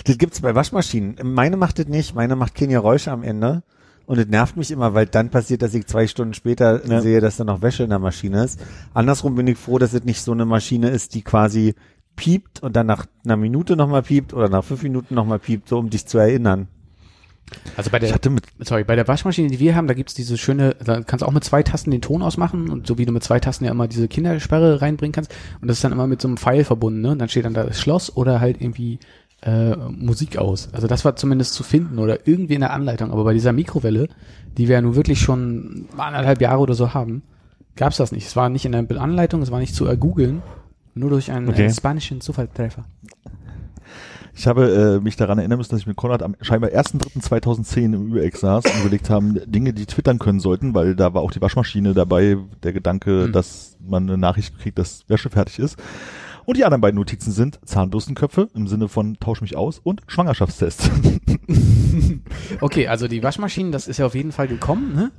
Das 0.05 0.19
gibt's 0.19 0.41
bei 0.41 0.55
Waschmaschinen. 0.55 1.17
Meine 1.23 1.57
macht 1.57 1.79
das 1.79 1.87
nicht. 1.87 2.15
Meine 2.15 2.37
macht 2.37 2.55
keine 2.55 2.73
Geräusche 2.73 3.11
am 3.11 3.23
Ende. 3.23 3.63
Und 4.07 4.19
es 4.19 4.27
nervt 4.27 4.57
mich 4.57 4.71
immer, 4.73 4.93
weil 4.95 5.07
dann 5.07 5.31
passiert, 5.31 5.63
dass 5.63 5.73
ich 5.75 5.87
zwei 5.87 6.07
Stunden 6.09 6.35
später 6.35 6.85
Ja. 6.87 7.01
sehe, 7.01 7.21
dass 7.21 7.37
da 7.37 7.45
noch 7.45 7.63
Wäsche 7.63 7.85
in 7.85 7.91
der 7.91 8.01
Maschine 8.01 8.43
ist. 8.45 8.59
Andersrum 8.93 9.37
bin 9.37 9.47
ich 9.47 9.57
froh, 9.57 9.79
dass 9.79 9.93
es 9.93 10.03
nicht 10.05 10.21
so 10.23 10.33
eine 10.33 10.45
Maschine 10.47 10.89
ist, 10.91 11.15
die 11.15 11.23
quasi 11.23 11.75
piept 12.17 12.61
und 12.63 12.75
dann 12.75 12.87
nach 12.87 13.07
einer 13.25 13.37
Minute 13.37 13.77
nochmal 13.77 14.03
piept 14.03 14.35
oder 14.35 14.49
nach 14.49 14.65
fünf 14.65 14.83
Minuten 14.83 15.15
nochmal 15.15 15.39
piept, 15.39 15.69
so 15.69 15.79
um 15.79 15.91
dich 15.91 16.07
zu 16.07 16.19
erinnern. 16.19 16.67
also 17.77 17.91
bei 17.91 17.99
der, 18.01 18.19
sorry, 18.61 18.85
bei 18.85 18.97
der 18.97 19.07
Waschmaschine, 19.09 19.49
die 19.49 19.59
wir 19.61 19.75
haben, 19.77 19.87
da 19.87 19.95
gibt's 19.95 20.15
diese 20.15 20.37
schöne, 20.37 20.75
da 20.85 21.03
kannst 21.03 21.23
du 21.23 21.27
auch 21.27 21.33
mit 21.33 21.45
zwei 21.45 21.63
Tasten 21.63 21.91
den 21.93 22.01
Ton 22.03 22.23
ausmachen 22.23 22.69
und 22.69 22.87
so 22.89 22.99
wie 22.99 23.07
du 23.07 23.13
mit 23.13 23.23
zwei 23.25 23.39
Tasten 23.41 23.65
ja 23.65 23.71
immer 23.71 23.87
diese 23.89 24.09
Kindersperre 24.09 24.83
reinbringen 24.83 25.13
kannst. 25.13 25.33
Und 25.61 25.69
das 25.69 25.79
ist 25.79 25.85
dann 25.85 25.93
immer 25.93 26.07
mit 26.09 26.21
so 26.21 26.29
einem 26.29 26.37
Pfeil 26.37 26.65
verbunden, 26.65 27.01
ne? 27.01 27.13
Und 27.13 27.19
dann 27.21 27.29
steht 27.29 27.45
dann 27.45 27.55
da 27.55 27.63
das 27.65 27.81
Schloss 27.81 28.15
oder 28.17 28.41
halt 28.41 28.61
irgendwie 28.61 28.99
äh, 29.43 29.75
Musik 29.77 30.37
aus. 30.39 30.69
Also 30.73 30.87
das 30.87 31.05
war 31.05 31.17
zumindest 31.17 31.55
zu 31.55 31.63
finden 31.63 31.99
oder 31.99 32.27
irgendwie 32.27 32.55
in 32.55 32.61
der 32.61 32.73
Anleitung. 32.73 33.11
Aber 33.11 33.25
bei 33.25 33.33
dieser 33.33 33.53
Mikrowelle, 33.53 34.09
die 34.59 34.69
wir 34.69 34.77
ja 34.77 34.83
nun 34.83 34.97
wirklich 34.97 35.21
schon 35.21 35.87
anderthalb 35.97 36.41
Jahre 36.41 36.61
oder 36.61 36.75
so 36.75 36.93
haben, 36.95 37.23
gab's 37.77 37.97
das 37.97 38.13
nicht. 38.13 38.27
Es 38.27 38.37
war 38.37 38.49
nicht 38.49 38.65
in 38.67 38.73
der 38.73 38.85
Anleitung, 39.01 39.41
es 39.43 39.51
war 39.51 39.61
nicht 39.61 39.75
zu 39.75 39.87
ergoogeln, 39.87 40.43
nur 40.95 41.11
durch 41.11 41.31
einen 41.33 41.49
Okay. 41.49 41.67
äh, 41.67 41.73
spanischen 41.73 42.21
Zufallstreffer. 42.21 42.85
ich 44.35 44.47
habe 44.47 44.99
äh, 45.01 45.05
mich 45.05 45.17
daran 45.17 45.39
erinnern 45.39 45.59
müssen, 45.59 45.71
dass 45.71 45.81
ich 45.81 45.87
mit 45.87 45.97
Konrad 45.97 46.23
am 46.23 46.37
scheinbar 46.41 46.71
1.3.2010 46.71 47.95
im 47.95 48.13
UX 48.13 48.41
saß 48.41 48.65
und 48.65 48.81
überlegt 48.81 49.11
haben, 49.11 49.39
Dinge, 49.47 49.73
die 49.73 49.87
twittern 49.87 50.19
können 50.19 50.41
sollten, 50.41 50.75
weil 50.75 50.95
da 50.95 51.15
war 51.15 51.23
auch 51.23 51.31
die 51.33 51.41
Waschmaschine 51.41 51.95
dabei, 51.95 52.37
der 52.63 52.73
Gedanke, 52.73 53.27
Mhm. 53.29 53.33
dass 53.33 53.77
man 53.87 54.03
eine 54.05 54.19
Nachricht 54.19 54.59
kriegt, 54.59 54.79
dass 54.79 55.05
Wäsche 55.09 55.31
fertig 55.31 55.59
ist. 55.59 55.77
Und 56.45 56.57
die 56.57 56.65
anderen 56.65 56.81
beiden 56.81 56.97
Notizen 56.99 57.33
sind 57.33 57.61
Zahnbürstenköpfe 57.65 58.49
im 58.55 58.67
Sinne 58.67 58.89
von 58.89 59.19
tausch 59.21 59.41
mich 59.41 59.57
aus 59.57 59.79
und 59.79 60.03
Schwangerschaftstest. 60.07 60.91
Okay, 62.61 62.89
also 62.89 63.09
die 63.09 63.23
Waschmaschinen, 63.23 63.73
das 63.73 63.89
ist 63.89 63.99
ja 63.99 64.07
auf 64.07 64.15
jeden 64.15 64.33
Fall 64.33 64.49
gekommen, 64.49 64.95
ne? 64.95 65.11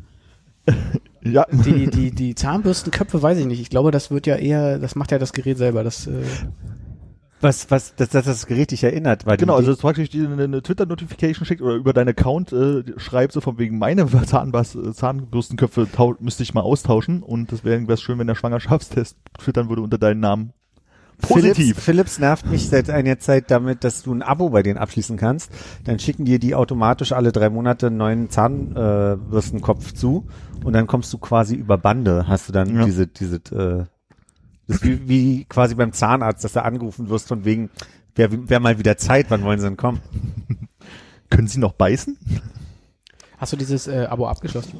ja, 1.23 1.45
Die, 1.51 1.87
die, 1.87 2.11
die 2.11 2.35
Zahnbürstenköpfe 2.35 3.21
weiß 3.21 3.37
ich 3.39 3.45
nicht. 3.45 3.59
Ich 3.61 3.69
glaube, 3.69 3.91
das 3.91 4.11
wird 4.11 4.27
ja 4.27 4.35
eher, 4.35 4.79
das 4.79 4.95
macht 4.95 5.11
ja 5.11 5.19
das 5.19 5.33
Gerät 5.33 5.57
selber. 5.57 5.83
Das, 5.83 6.07
äh, 6.07 6.23
Was, 7.41 7.71
was, 7.71 7.95
dass, 7.95 8.09
dass 8.09 8.25
das 8.25 8.45
Gerät 8.45 8.71
dich 8.71 8.83
erinnert, 8.83 9.25
weil 9.25 9.37
Genau, 9.37 9.53
die, 9.53 9.57
also 9.57 9.71
dass 9.71 9.81
praktisch 9.81 10.09
dir 10.09 10.29
eine, 10.29 10.43
eine 10.43 10.61
Twitter-Notification 10.61 11.45
schickt 11.45 11.61
oder 11.61 11.75
über 11.75 11.93
deinen 11.93 12.09
Account 12.09 12.53
äh, 12.53 12.83
schreibst, 12.97 13.33
so 13.33 13.41
von 13.41 13.57
wegen 13.57 13.79
meine 13.79 14.05
Zahnbas 14.25 14.75
äh, 14.75 14.93
Zahnbürstenköpfe 14.93 15.87
müsste 16.19 16.43
ich 16.43 16.53
mal 16.53 16.61
austauschen 16.61 17.23
und 17.23 17.51
das 17.51 17.63
wäre 17.63 17.75
irgendwas 17.75 18.01
schön, 18.01 18.19
wenn 18.19 18.27
der 18.27 18.35
Schwangerschaftstest 18.35 19.17
twittern 19.39 19.69
würde 19.69 19.81
unter 19.81 19.97
deinen 19.97 20.19
Namen. 20.19 20.53
Positiv. 21.21 21.55
Philips, 21.55 21.83
Philips 21.83 22.19
nervt 22.19 22.45
mich 22.47 22.67
seit 22.69 22.89
einer 22.89 23.19
Zeit 23.19 23.49
damit, 23.51 23.83
dass 23.83 24.03
du 24.03 24.13
ein 24.13 24.21
Abo 24.21 24.49
bei 24.49 24.63
denen 24.63 24.77
abschließen 24.77 25.17
kannst. 25.17 25.51
Dann 25.85 25.99
schicken 25.99 26.25
dir 26.25 26.39
die 26.39 26.55
automatisch 26.55 27.11
alle 27.11 27.31
drei 27.31 27.49
Monate 27.49 27.87
einen 27.87 27.97
neuen 27.97 28.29
Zahnbürstenkopf 28.29 29.93
zu 29.93 30.27
und 30.63 30.73
dann 30.73 30.87
kommst 30.87 31.11
du 31.13 31.17
quasi 31.17 31.55
über 31.55 31.77
Bande, 31.77 32.27
hast 32.27 32.49
du 32.49 32.53
dann 32.53 32.75
Ja. 32.75 32.85
diese, 32.85 33.07
diese, 33.07 33.35
äh, 33.37 33.85
das 34.67 34.77
ist 34.77 34.83
wie, 34.83 35.07
wie 35.07 35.45
quasi 35.45 35.75
beim 35.75 35.91
Zahnarzt, 35.93 36.43
dass 36.43 36.53
du 36.53 36.63
angerufen 36.63 37.09
wirst 37.09 37.27
von 37.27 37.45
wegen, 37.45 37.69
wer, 38.15 38.29
wer 38.31 38.59
mal 38.59 38.77
wieder 38.79 38.97
Zeit, 38.97 39.25
wann 39.29 39.43
wollen 39.43 39.59
sie 39.59 39.67
denn 39.67 39.77
kommen? 39.77 39.99
Können 41.29 41.47
Sie 41.47 41.59
noch 41.59 41.73
beißen? 41.73 42.17
hast 43.37 43.53
du 43.53 43.57
dieses 43.57 43.87
äh, 43.87 44.05
Abo 44.09 44.27
abgeschlossen? 44.27 44.73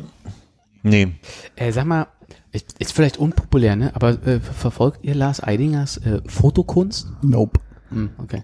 Nee. 0.84 1.14
Äh, 1.56 1.72
sag 1.72 1.86
mal, 1.86 2.08
ist, 2.52 2.94
vielleicht 2.94 3.18
unpopulär, 3.18 3.76
ne? 3.76 3.96
Aber 3.96 4.26
äh, 4.28 4.40
verfolgt 4.40 5.04
ihr 5.04 5.16
Lars 5.16 5.42
Eidingers 5.42 5.98
äh, 5.98 6.22
Fotokunst? 6.26 7.08
Nope. 7.22 7.60
Hm, 7.90 8.10
okay. 8.18 8.44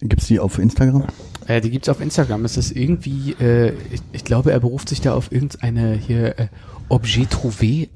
Gibt's 0.00 0.26
die 0.26 0.40
auf 0.40 0.58
Instagram? 0.58 1.04
Äh, 1.46 1.60
die 1.60 1.70
gibt's 1.70 1.88
auf 1.88 2.00
Instagram. 2.00 2.44
Es 2.44 2.56
ist 2.56 2.72
irgendwie, 2.72 3.32
äh, 3.40 3.74
ich, 3.92 4.02
ich 4.12 4.24
glaube, 4.24 4.52
er 4.52 4.60
beruft 4.60 4.88
sich 4.88 5.00
da 5.00 5.14
auf 5.14 5.30
irgendeine 5.30 5.94
hier 5.94 6.38
äh, 6.38 6.48
Objet 6.88 7.30
trouvé 7.30 7.84
äh, 7.84 7.88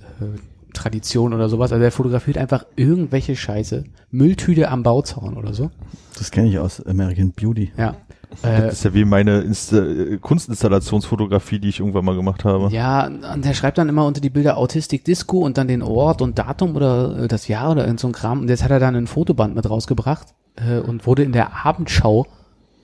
Tradition 0.75 1.33
oder 1.33 1.49
sowas. 1.49 1.73
Also 1.73 1.85
er 1.85 1.91
fotografiert 1.91 2.39
einfach 2.39 2.67
irgendwelche 2.77 3.37
Scheiße. 3.37 3.85
Mülltüte 4.11 4.69
am 4.71 4.83
Bauzaun 4.83 5.37
oder 5.37 5.55
so. 5.55 5.71
Das 6.17 6.31
kenne 6.31 6.49
ich 6.49 6.59
aus 6.59 6.85
American 6.87 7.33
Beauty. 7.33 7.73
Ja. 7.77 7.97
Äh, 8.43 8.63
Das 8.63 8.75
ist 8.75 8.85
ja 8.85 8.95
wie 8.95 9.05
meine 9.05 9.41
Insta 9.41 9.79
äh, 9.79 10.19
Kunstinstallationsfotografie, 10.19 11.59
die 11.59 11.69
ich 11.69 11.81
irgendwann 11.81 12.05
mal 12.05 12.17
gemacht 12.17 12.45
habe. 12.45 12.69
Ja, 12.73 13.07
und 13.07 13.45
der 13.45 13.55
schreibt 13.55 13.79
dann 13.79 13.89
immer 13.89 14.07
unter 14.07 14.21
die 14.21 14.31
Bilder 14.31 14.57
Autistic 14.59 15.05
Disco 15.05 15.39
und 15.39 15.59
dann 15.59 15.69
den 15.69 15.83
Ort 15.83 16.23
und 16.23 16.39
Datum 16.39 16.77
oder 16.77 17.25
äh, 17.25 17.29
das 17.29 17.49
Jahr 17.49 17.71
oder 17.73 17.85
irgend 17.85 18.01
so 18.01 18.09
ein 18.09 18.13
Kram. 18.13 18.41
Und 18.41 18.49
jetzt 18.49 18.63
hat 18.63 18.71
er 18.71 18.81
dann 18.81 18.95
ein 18.97 19.07
Fotoband 19.07 19.55
mit 19.55 19.69
rausgebracht 19.69 20.29
äh, 20.57 20.79
und 20.79 21.07
wurde 21.07 21.23
in 21.23 21.33
der 21.33 21.65
Abendschau 21.65 22.27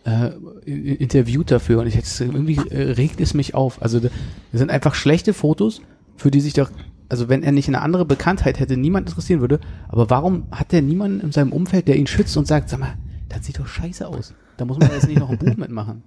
äh, 0.04 0.30
interviewt 0.66 1.50
dafür. 1.50 1.80
Und 1.80 1.86
ich 1.86 1.94
jetzt 1.94 2.20
irgendwie 2.20 2.56
äh, 2.70 2.92
regt 2.92 3.20
es 3.20 3.34
mich 3.34 3.54
auf. 3.54 3.82
Also 3.82 4.00
das 4.00 4.12
sind 4.52 4.70
einfach 4.70 4.94
schlechte 4.94 5.34
Fotos, 5.34 5.80
für 6.16 6.30
die 6.30 6.40
sich 6.40 6.54
doch, 6.54 6.70
also 7.08 7.28
wenn 7.28 7.42
er 7.42 7.52
nicht 7.52 7.68
eine 7.68 7.82
andere 7.82 8.04
Bekanntheit 8.04 8.60
hätte, 8.60 8.76
niemand 8.76 9.08
interessieren 9.08 9.40
würde. 9.40 9.60
Aber 9.88 10.10
warum 10.10 10.44
hat 10.50 10.72
der 10.72 10.82
niemanden 10.82 11.20
in 11.20 11.32
seinem 11.32 11.52
Umfeld, 11.52 11.88
der 11.88 11.96
ihn 11.96 12.06
schützt 12.06 12.36
und 12.36 12.46
sagt, 12.46 12.70
sag 12.70 12.80
mal, 12.80 12.94
das 13.34 13.46
sieht 13.46 13.58
doch 13.58 13.66
scheiße 13.66 14.06
aus. 14.06 14.34
Da 14.56 14.64
muss 14.64 14.78
man 14.78 14.90
jetzt 14.90 15.06
nicht 15.08 15.18
noch 15.18 15.30
ein 15.30 15.38
Buch 15.38 15.56
mitmachen. 15.56 16.02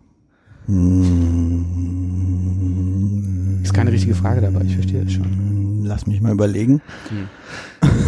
Ist 3.64 3.74
keine 3.74 3.92
richtige 3.92 4.16
Frage 4.16 4.42
dabei, 4.42 4.62
ich 4.66 4.74
verstehe 4.76 5.04
das 5.04 5.14
schon. 5.14 5.26
Hm, 5.26 5.86
Lass 5.86 6.08
mich 6.08 6.22
mal 6.22 6.34
überlegen. 6.34 6.82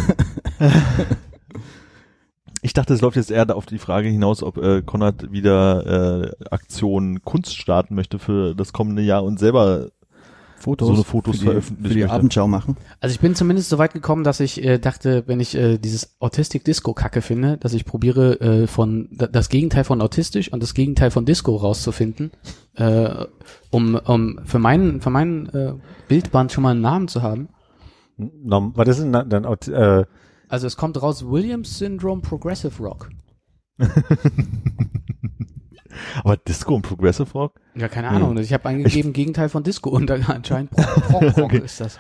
Ich 2.62 2.74
dachte, 2.74 2.94
es 2.94 3.00
läuft 3.00 3.16
jetzt 3.16 3.32
eher 3.32 3.56
auf 3.56 3.66
die 3.66 3.78
Frage 3.78 4.10
hinaus, 4.10 4.44
ob 4.44 4.58
äh, 4.58 4.82
Konrad 4.82 5.32
wieder 5.32 6.26
äh, 6.26 6.46
Aktion 6.52 7.22
Kunst 7.24 7.56
starten 7.56 7.96
möchte 7.96 8.20
für 8.20 8.54
das 8.54 8.74
kommende 8.74 9.02
Jahr 9.02 9.24
und 9.24 9.40
selber 9.40 9.92
Fotos, 10.60 10.88
So 10.88 10.94
eine 10.94 11.04
Fotos 11.04 11.36
für 11.38 11.40
die, 11.40 11.46
veröffentlichen 11.48 11.88
für 11.88 11.94
die 11.96 12.00
möchte. 12.02 12.14
Abendschau 12.16 12.48
machen. 12.48 12.78
Also 13.00 13.14
ich 13.14 13.20
bin 13.20 13.36
zumindest 13.36 13.70
so 13.70 13.78
weit 13.78 13.94
gekommen, 13.94 14.24
dass 14.24 14.40
ich 14.40 14.64
äh, 14.64 14.78
dachte, 14.78 15.24
wenn 15.28 15.40
ich 15.40 15.56
äh, 15.56 15.78
dieses 15.78 16.16
Autistic 16.20 16.64
Disco 16.64 16.94
Kacke 16.94 17.22
finde, 17.22 17.58
dass 17.58 17.74
ich 17.74 17.86
probiere 17.86 18.40
äh, 18.42 18.68
von 18.68 19.10
da- 19.12 19.28
das 19.28 19.50
Gegenteil 19.50 19.84
von 19.84 20.02
autistisch 20.02 20.52
und 20.54 20.62
das 20.62 20.74
Gegenteil 20.74 21.12
von 21.12 21.26
Disco 21.26 21.56
rauszufinden, 21.56 22.32
äh, 22.76 23.26
um 23.72 23.96
um 23.96 24.40
für 24.46 24.60
meinen 24.60 25.02
für 25.02 25.10
meinen 25.10 25.48
äh, 25.50 25.74
Bildband 26.08 26.52
schon 26.52 26.64
mal 26.64 26.72
einen 26.72 26.82
Namen 26.82 27.08
zu 27.08 27.22
haben. 27.22 27.50
Norm, 28.18 28.74
was 28.76 28.88
ist 28.90 29.00
denn 29.00 29.14
dann, 29.14 29.44
äh, 29.46 30.06
Also 30.50 30.68
es 30.68 30.76
kommt 30.76 31.02
raus 31.02 31.26
Williams 31.26 31.78
Syndrome 31.78 32.22
Progressive 32.22 32.84
Rock. 32.84 33.10
aber 36.24 36.38
Disco 36.38 36.76
und 36.76 36.82
Progressive 36.84 37.32
Rock? 37.34 37.60
Ja, 37.76 37.88
keine 37.88 38.10
Ahnung. 38.10 38.38
Ich 38.38 38.54
habe 38.54 38.68
eingegeben 38.68 39.14
Gegenteil 39.14 39.50
von 39.50 39.64
Disco 39.64 39.90
und 39.90 40.08
dann 40.08 40.24
anscheinend 40.28 40.72
Prog 40.72 41.38
Rock 41.38 41.54
ist 41.64 41.80
das. 41.80 42.00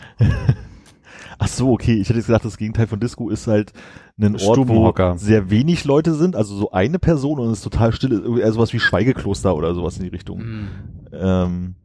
Ach 1.38 1.47
so, 1.47 1.71
okay. 1.71 1.93
Ich 1.93 2.10
hätte 2.10 2.19
jetzt 2.19 2.28
gesagt, 2.28 2.45
das 2.45 2.58
Gegenteil 2.58 2.88
von 2.88 2.99
Disco 2.99 3.30
ist 3.30 3.47
halt 3.47 3.71
ein 4.19 4.36
Ort, 4.36 4.67
wo 4.67 4.93
sehr 5.15 5.49
wenig 5.49 5.86
Leute 5.86 6.13
sind, 6.13 6.36
also 6.36 6.56
so 6.56 6.71
eine 6.71 6.99
Person 6.99 7.39
und 7.39 7.49
es 7.49 7.60
ist 7.60 7.63
total 7.63 7.93
still, 7.93 8.39
eher 8.39 8.52
sowas 8.52 8.73
wie 8.73 8.80
Schweigekloster 8.80 9.56
oder 9.56 9.73
sowas 9.73 9.97
in 9.97 10.04
die 10.04 10.10
Richtung. 10.10 10.41
Hm. 10.41 10.67
Ähm, 11.13 11.75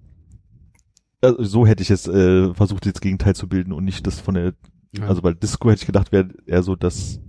also 1.20 1.42
so 1.44 1.66
hätte 1.66 1.82
ich 1.82 1.88
jetzt 1.88 2.08
äh, 2.08 2.52
versucht, 2.52 2.84
das 2.86 3.00
Gegenteil 3.00 3.36
zu 3.36 3.48
bilden 3.48 3.72
und 3.72 3.84
nicht 3.84 4.06
das 4.06 4.18
von 4.20 4.34
der, 4.34 4.54
Ja. 4.92 5.06
also 5.06 5.22
bei 5.22 5.32
Disco 5.32 5.70
hätte 5.70 5.82
ich 5.82 5.86
gedacht, 5.86 6.10
wäre 6.10 6.28
eher 6.46 6.62
so 6.62 6.74
das 6.74 7.20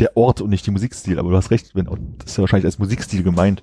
der 0.00 0.16
Ort 0.16 0.40
und 0.40 0.50
nicht 0.50 0.66
die 0.66 0.70
Musikstil, 0.70 1.18
aber 1.18 1.30
du 1.30 1.36
hast 1.36 1.50
recht, 1.50 1.74
wenn 1.74 1.84
das 1.84 2.32
ist 2.32 2.36
ja 2.36 2.42
wahrscheinlich 2.42 2.64
als 2.64 2.78
Musikstil 2.78 3.22
gemeint. 3.22 3.62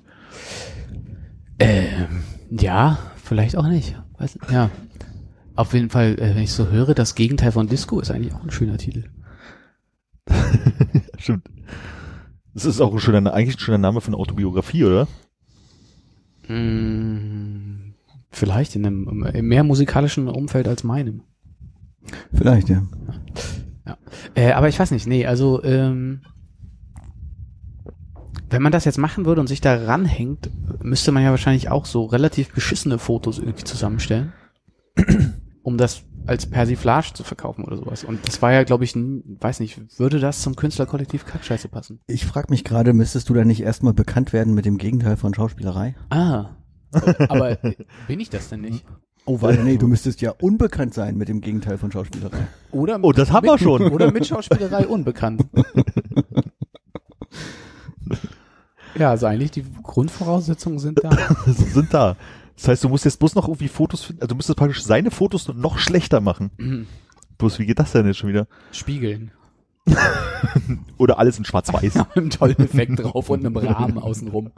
Ähm, 1.58 2.22
ja, 2.50 2.98
vielleicht 3.22 3.56
auch 3.56 3.66
nicht. 3.66 4.00
Weiß, 4.18 4.38
ja. 4.50 4.70
Auf 5.56 5.74
jeden 5.74 5.90
Fall, 5.90 6.14
äh, 6.18 6.34
wenn 6.34 6.42
ich 6.42 6.52
so 6.52 6.68
höre, 6.68 6.94
das 6.94 7.14
Gegenteil 7.14 7.52
von 7.52 7.66
Disco 7.66 8.00
ist 8.00 8.10
eigentlich 8.10 8.34
auch 8.34 8.42
ein 8.42 8.50
schöner 8.50 8.78
Titel. 8.78 9.04
Stimmt. 11.18 11.48
Das 12.54 12.64
ist 12.64 12.80
auch 12.80 12.92
ein 12.92 13.00
schöner, 13.00 13.32
eigentlich 13.32 13.56
ein 13.56 13.60
schöner 13.60 13.78
Name 13.78 14.00
für 14.00 14.08
eine 14.08 14.16
Autobiografie, 14.16 14.84
oder? 14.84 15.08
Mm, 16.48 17.94
vielleicht 18.30 18.76
in 18.76 18.86
einem 18.86 19.46
mehr 19.46 19.64
musikalischen 19.64 20.28
Umfeld 20.28 20.68
als 20.68 20.84
meinem. 20.84 21.22
Vielleicht, 22.32 22.68
ja. 22.68 22.86
Äh, 24.34 24.52
aber 24.52 24.68
ich 24.68 24.78
weiß 24.78 24.90
nicht, 24.90 25.06
nee, 25.06 25.26
also 25.26 25.62
ähm, 25.64 26.22
wenn 28.50 28.62
man 28.62 28.72
das 28.72 28.84
jetzt 28.84 28.98
machen 28.98 29.24
würde 29.24 29.40
und 29.40 29.46
sich 29.46 29.60
da 29.60 29.74
ranhängt, 29.74 30.50
müsste 30.82 31.12
man 31.12 31.22
ja 31.22 31.30
wahrscheinlich 31.30 31.70
auch 31.70 31.86
so 31.86 32.04
relativ 32.04 32.52
beschissene 32.52 32.98
Fotos 32.98 33.38
irgendwie 33.38 33.64
zusammenstellen, 33.64 34.32
um 35.62 35.76
das 35.76 36.02
als 36.26 36.46
Persiflage 36.46 37.14
zu 37.14 37.24
verkaufen 37.24 37.64
oder 37.64 37.76
sowas. 37.76 38.04
Und 38.04 38.26
das 38.26 38.42
war 38.42 38.52
ja, 38.52 38.62
glaube 38.64 38.84
ich, 38.84 38.94
weiß 38.94 39.60
nicht, 39.60 39.98
würde 39.98 40.20
das 40.20 40.42
zum 40.42 40.56
Künstlerkollektiv 40.56 41.24
Kackscheiße 41.24 41.68
passen? 41.68 42.00
Ich 42.06 42.26
frage 42.26 42.48
mich 42.50 42.64
gerade, 42.64 42.92
müsstest 42.92 43.28
du 43.30 43.34
da 43.34 43.44
nicht 43.44 43.62
erstmal 43.62 43.94
bekannt 43.94 44.32
werden 44.32 44.54
mit 44.54 44.66
dem 44.66 44.76
Gegenteil 44.76 45.16
von 45.16 45.32
Schauspielerei? 45.34 45.94
Ah. 46.10 46.50
Aber 47.28 47.56
bin 48.06 48.20
ich 48.20 48.28
das 48.30 48.48
denn 48.50 48.60
nicht? 48.60 48.84
Oh, 49.24 49.42
weil 49.42 49.62
nee, 49.62 49.76
du 49.76 49.88
müsstest 49.88 50.22
ja 50.22 50.32
unbekannt 50.40 50.94
sein 50.94 51.16
mit 51.16 51.28
dem 51.28 51.42
Gegenteil 51.42 51.76
von 51.76 51.92
Schauspielerei. 51.92 52.46
Oder 52.72 52.98
Oh, 53.02 53.12
das 53.12 53.30
haben 53.30 53.44
mit, 53.44 53.52
wir 53.52 53.58
schon. 53.58 53.82
Oder 53.92 54.10
mit 54.10 54.26
Schauspielerei 54.26 54.86
unbekannt. 54.86 55.44
ja, 58.94 59.10
also 59.10 59.26
eigentlich 59.26 59.50
die 59.50 59.64
Grundvoraussetzungen 59.82 60.78
sind 60.78 61.02
da. 61.02 61.10
sind 61.46 61.92
da. 61.92 62.16
Das 62.56 62.68
heißt, 62.68 62.84
du 62.84 62.88
musst 62.88 63.04
jetzt 63.04 63.18
bloß 63.18 63.34
noch 63.34 63.46
irgendwie 63.46 63.68
Fotos 63.68 64.04
finden, 64.04 64.22
also 64.22 64.28
du 64.28 64.34
müsstest 64.34 64.58
praktisch 64.58 64.82
seine 64.82 65.10
Fotos 65.10 65.48
noch 65.48 65.78
schlechter 65.78 66.20
machen. 66.20 66.86
bloß 67.38 67.58
wie 67.58 67.66
geht 67.66 67.78
das 67.78 67.92
denn 67.92 68.06
jetzt 68.06 68.18
schon 68.18 68.30
wieder? 68.30 68.48
Spiegeln. 68.72 69.30
Oder 70.98 71.18
alles 71.18 71.38
in 71.38 71.44
schwarz-weiß. 71.44 71.94
Mit 71.94 72.16
einem 72.16 72.30
tollen 72.30 72.58
Effekt 72.58 72.98
drauf 72.98 73.30
und 73.30 73.44
einem 73.44 73.56
Rahmen 73.56 73.98
außenrum. 73.98 74.50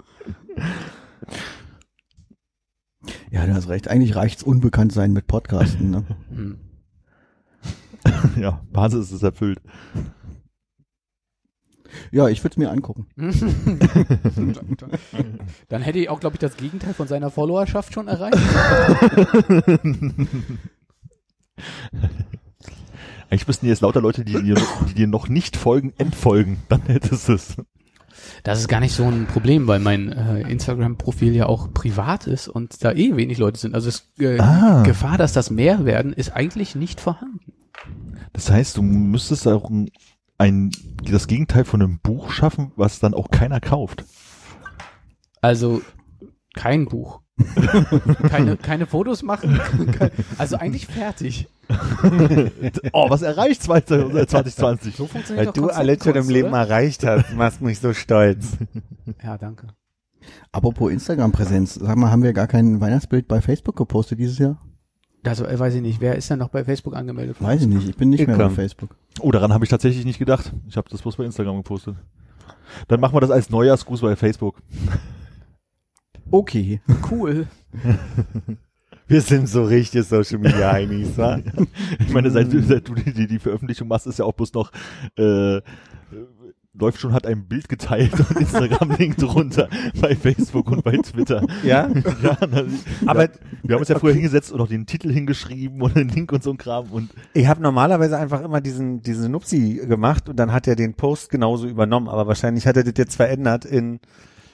Ja, 3.31 3.47
du 3.47 3.55
hast 3.55 3.69
recht. 3.69 3.89
Eigentlich 3.89 4.17
reicht's 4.17 4.43
unbekannt 4.43 4.93
sein 4.93 5.13
mit 5.13 5.27
Podcasten. 5.27 5.91
Ne? 5.91 6.05
Hm. 6.31 6.59
ja, 8.37 8.61
Basis 8.73 9.13
ist 9.13 9.23
erfüllt. 9.23 9.61
Ja, 12.13 12.29
ich 12.29 12.43
würde 12.45 12.53
es 12.55 12.57
mir 12.57 12.71
angucken. 12.71 13.07
Dann 15.69 15.83
hätte 15.83 15.99
ich 15.99 16.09
auch, 16.09 16.21
glaube 16.21 16.37
ich, 16.37 16.41
das 16.41 16.57
Gegenteil 16.57 16.95
von 16.95 17.09
seiner 17.09 17.31
Followerschaft 17.31 17.93
schon 17.95 18.09
erreicht. 18.09 18.37
Eigentlich 23.31 23.47
müssten 23.47 23.67
jetzt 23.67 23.83
lauter 23.83 24.01
Leute, 24.01 24.25
die 24.25 24.43
dir, 24.43 24.57
die 24.89 24.95
dir 24.95 25.07
noch 25.07 25.29
nicht 25.29 25.57
folgen, 25.57 25.93
entfolgen. 25.99 26.59
Dann 26.69 26.83
hättest 26.87 27.29
du 27.29 27.35
es. 27.35 27.57
Das 28.43 28.59
ist 28.59 28.69
gar 28.69 28.81
nicht 28.81 28.95
so 28.95 29.05
ein 29.05 29.27
Problem, 29.27 29.67
weil 29.69 29.79
mein 29.81 30.11
äh, 30.13 30.41
Instagram-Profil 30.51 31.35
ja 31.35 31.47
auch 31.47 31.73
privat 31.73 32.27
ist 32.27 32.49
und 32.49 32.83
da 32.83 32.93
eh 32.93 33.15
wenig 33.17 33.39
Leute 33.39 33.59
sind. 33.61 33.75
Also 33.75 33.89
es, 33.89 34.11
äh, 34.19 34.39
Ah. 34.41 34.83
Gefahr, 34.83 35.17
dass 35.19 35.33
das 35.33 35.51
mehr 35.51 35.85
werden, 35.85 36.13
ist 36.13 36.31
eigentlich 36.31 36.75
nicht 36.75 37.01
vorhanden. 37.01 37.53
Das 38.33 38.51
heißt, 38.51 38.77
du 38.77 38.83
müsstest 38.83 39.47
auch 39.47 39.71
ein, 39.71 39.91
ein, 40.41 40.71
das 41.09 41.27
Gegenteil 41.27 41.65
von 41.65 41.83
einem 41.83 41.99
Buch 41.99 42.33
schaffen, 42.33 42.73
was 42.75 42.99
dann 42.99 43.13
auch 43.13 43.31
keiner 43.31 43.61
kauft. 43.61 44.05
Also 45.43 45.83
kein 46.55 46.87
Buch. 46.87 47.21
keine, 48.29 48.57
keine 48.57 48.87
Fotos 48.87 49.23
machen. 49.23 49.61
Also 50.39 50.57
eigentlich 50.57 50.87
fertig. 50.87 51.47
Oh, 52.93 53.09
was 53.11 53.23
erreicht 53.23 53.63
2020? 53.63 54.97
So 54.97 55.07
funktioniert 55.07 55.47
Weil 55.47 55.53
doch 55.53 55.69
du 55.69 55.69
alles 55.69 56.03
schon 56.03 56.17
im 56.17 56.29
Leben 56.29 56.49
oder? 56.49 56.59
erreicht 56.59 57.07
hast, 57.07 57.33
machst 57.35 57.61
mich 57.61 57.79
so 57.79 57.93
stolz. 57.93 58.57
Ja, 59.23 59.39
danke. 59.39 59.69
Apropos 60.51 60.91
Instagram-Präsenz. 60.91 61.75
Sag 61.75 61.97
mal, 61.97 62.11
haben 62.11 62.25
wir 62.25 62.33
gar 62.33 62.49
kein 62.49 62.81
Weihnachtsbild 62.81 63.29
bei 63.29 63.41
Facebook 63.41 63.77
gepostet 63.77 64.19
dieses 64.19 64.39
Jahr? 64.39 64.59
Also 65.25 65.45
äh, 65.45 65.59
weiß 65.59 65.75
ich 65.75 65.83
nicht, 65.83 66.01
wer 66.01 66.17
ist 66.17 66.31
denn 66.31 66.39
noch 66.39 66.49
bei 66.49 66.65
Facebook 66.65 66.97
angemeldet? 66.97 67.37
Weiß 67.41 67.61
ich 67.63 67.69
nicht. 67.69 67.89
Ich 67.89 67.97
bin 67.97 68.11
nicht 68.11 68.27
mehr 68.27 68.37
bei 68.37 68.45
Gekommen. 68.45 68.57
Facebook. 68.57 68.97
Oh, 69.21 69.31
daran 69.33 69.53
habe 69.53 69.65
ich 69.65 69.71
tatsächlich 69.71 70.05
nicht 70.05 70.19
gedacht. 70.19 70.53
Ich 70.69 70.77
habe 70.77 70.89
das 70.91 71.03
bloß 71.03 71.17
bei 71.17 71.25
Instagram 71.25 71.57
gepostet. 71.59 71.97
Dann 72.89 73.01
machen 73.01 73.15
wir 73.15 73.21
das 73.21 73.31
als 73.31 73.51
Neujahrsgruß 73.51 74.01
bei 74.01 74.17
Facebook. 74.17 74.61
Okay. 76.33 76.81
Cool. 77.11 77.49
Wir 79.09 79.21
sind 79.21 79.49
so 79.49 79.65
richtige 79.65 80.05
Social 80.05 80.39
Media 80.39 80.71
Heinis? 80.71 81.19
Ich 81.99 82.13
meine, 82.13 82.31
seit, 82.31 82.53
du- 82.53 82.63
seit 82.63 82.87
du 82.89 82.95
die, 82.95 83.13
die, 83.13 83.27
die 83.27 83.39
Veröffentlichung 83.41 83.89
machst, 83.89 84.07
ist 84.07 84.21
ja 84.21 84.25
auch 84.25 84.33
bloß 84.35 84.53
noch 84.55 84.71
äh, 85.19 85.61
läuft 86.73 87.01
schon, 87.01 87.13
hat 87.13 87.27
ein 87.27 87.47
Bild 87.47 87.69
geteilt 87.69 88.13
und 88.19 88.39
Instagram-Link 88.39 89.17
drunter 89.17 89.69
bei 90.01 90.15
Facebook 90.15 90.71
und 90.71 90.85
bei 90.85 90.97
Twitter. 90.99 91.45
Ja? 91.65 91.89
Ja, 92.23 92.37
na, 92.49 92.65
Aber- 93.07 93.25
ja, 93.25 93.31
wir 93.63 93.75
haben 93.75 93.81
uns 93.81 93.89
ja 93.89 93.99
früher 93.99 94.13
hingesetzt 94.15 94.53
und 94.53 94.61
auch 94.61 94.69
den 94.69 94.87
Titel 94.87 95.11
hingeschrieben 95.13 95.83
und 95.83 95.97
den 95.97 96.09
Link 96.09 96.33
und 96.33 96.43
so 96.43 96.51
ein 96.51 96.59
Kram 96.59 96.87
und 96.91 97.11
Ich 97.35 97.47
habe 97.47 97.61
normalerweise 97.63 98.17
einfach 98.19 98.43
immer 98.43 98.61
diesen, 98.61 99.03
diesen 99.03 99.31
Nupsi 99.33 99.81
gemacht 99.87 100.29
und 100.29 100.37
dann 100.37 100.53
hat 100.53 100.67
er 100.69 100.77
den 100.77 100.95
Post 100.95 101.31
genauso 101.31 101.67
übernommen, 101.67 102.09
aber 102.09 102.27
wahrscheinlich 102.27 102.67
hat 102.67 102.77
er 102.77 102.85
das 102.85 102.95
jetzt 102.97 103.17
verändert 103.17 103.65
in 103.65 104.01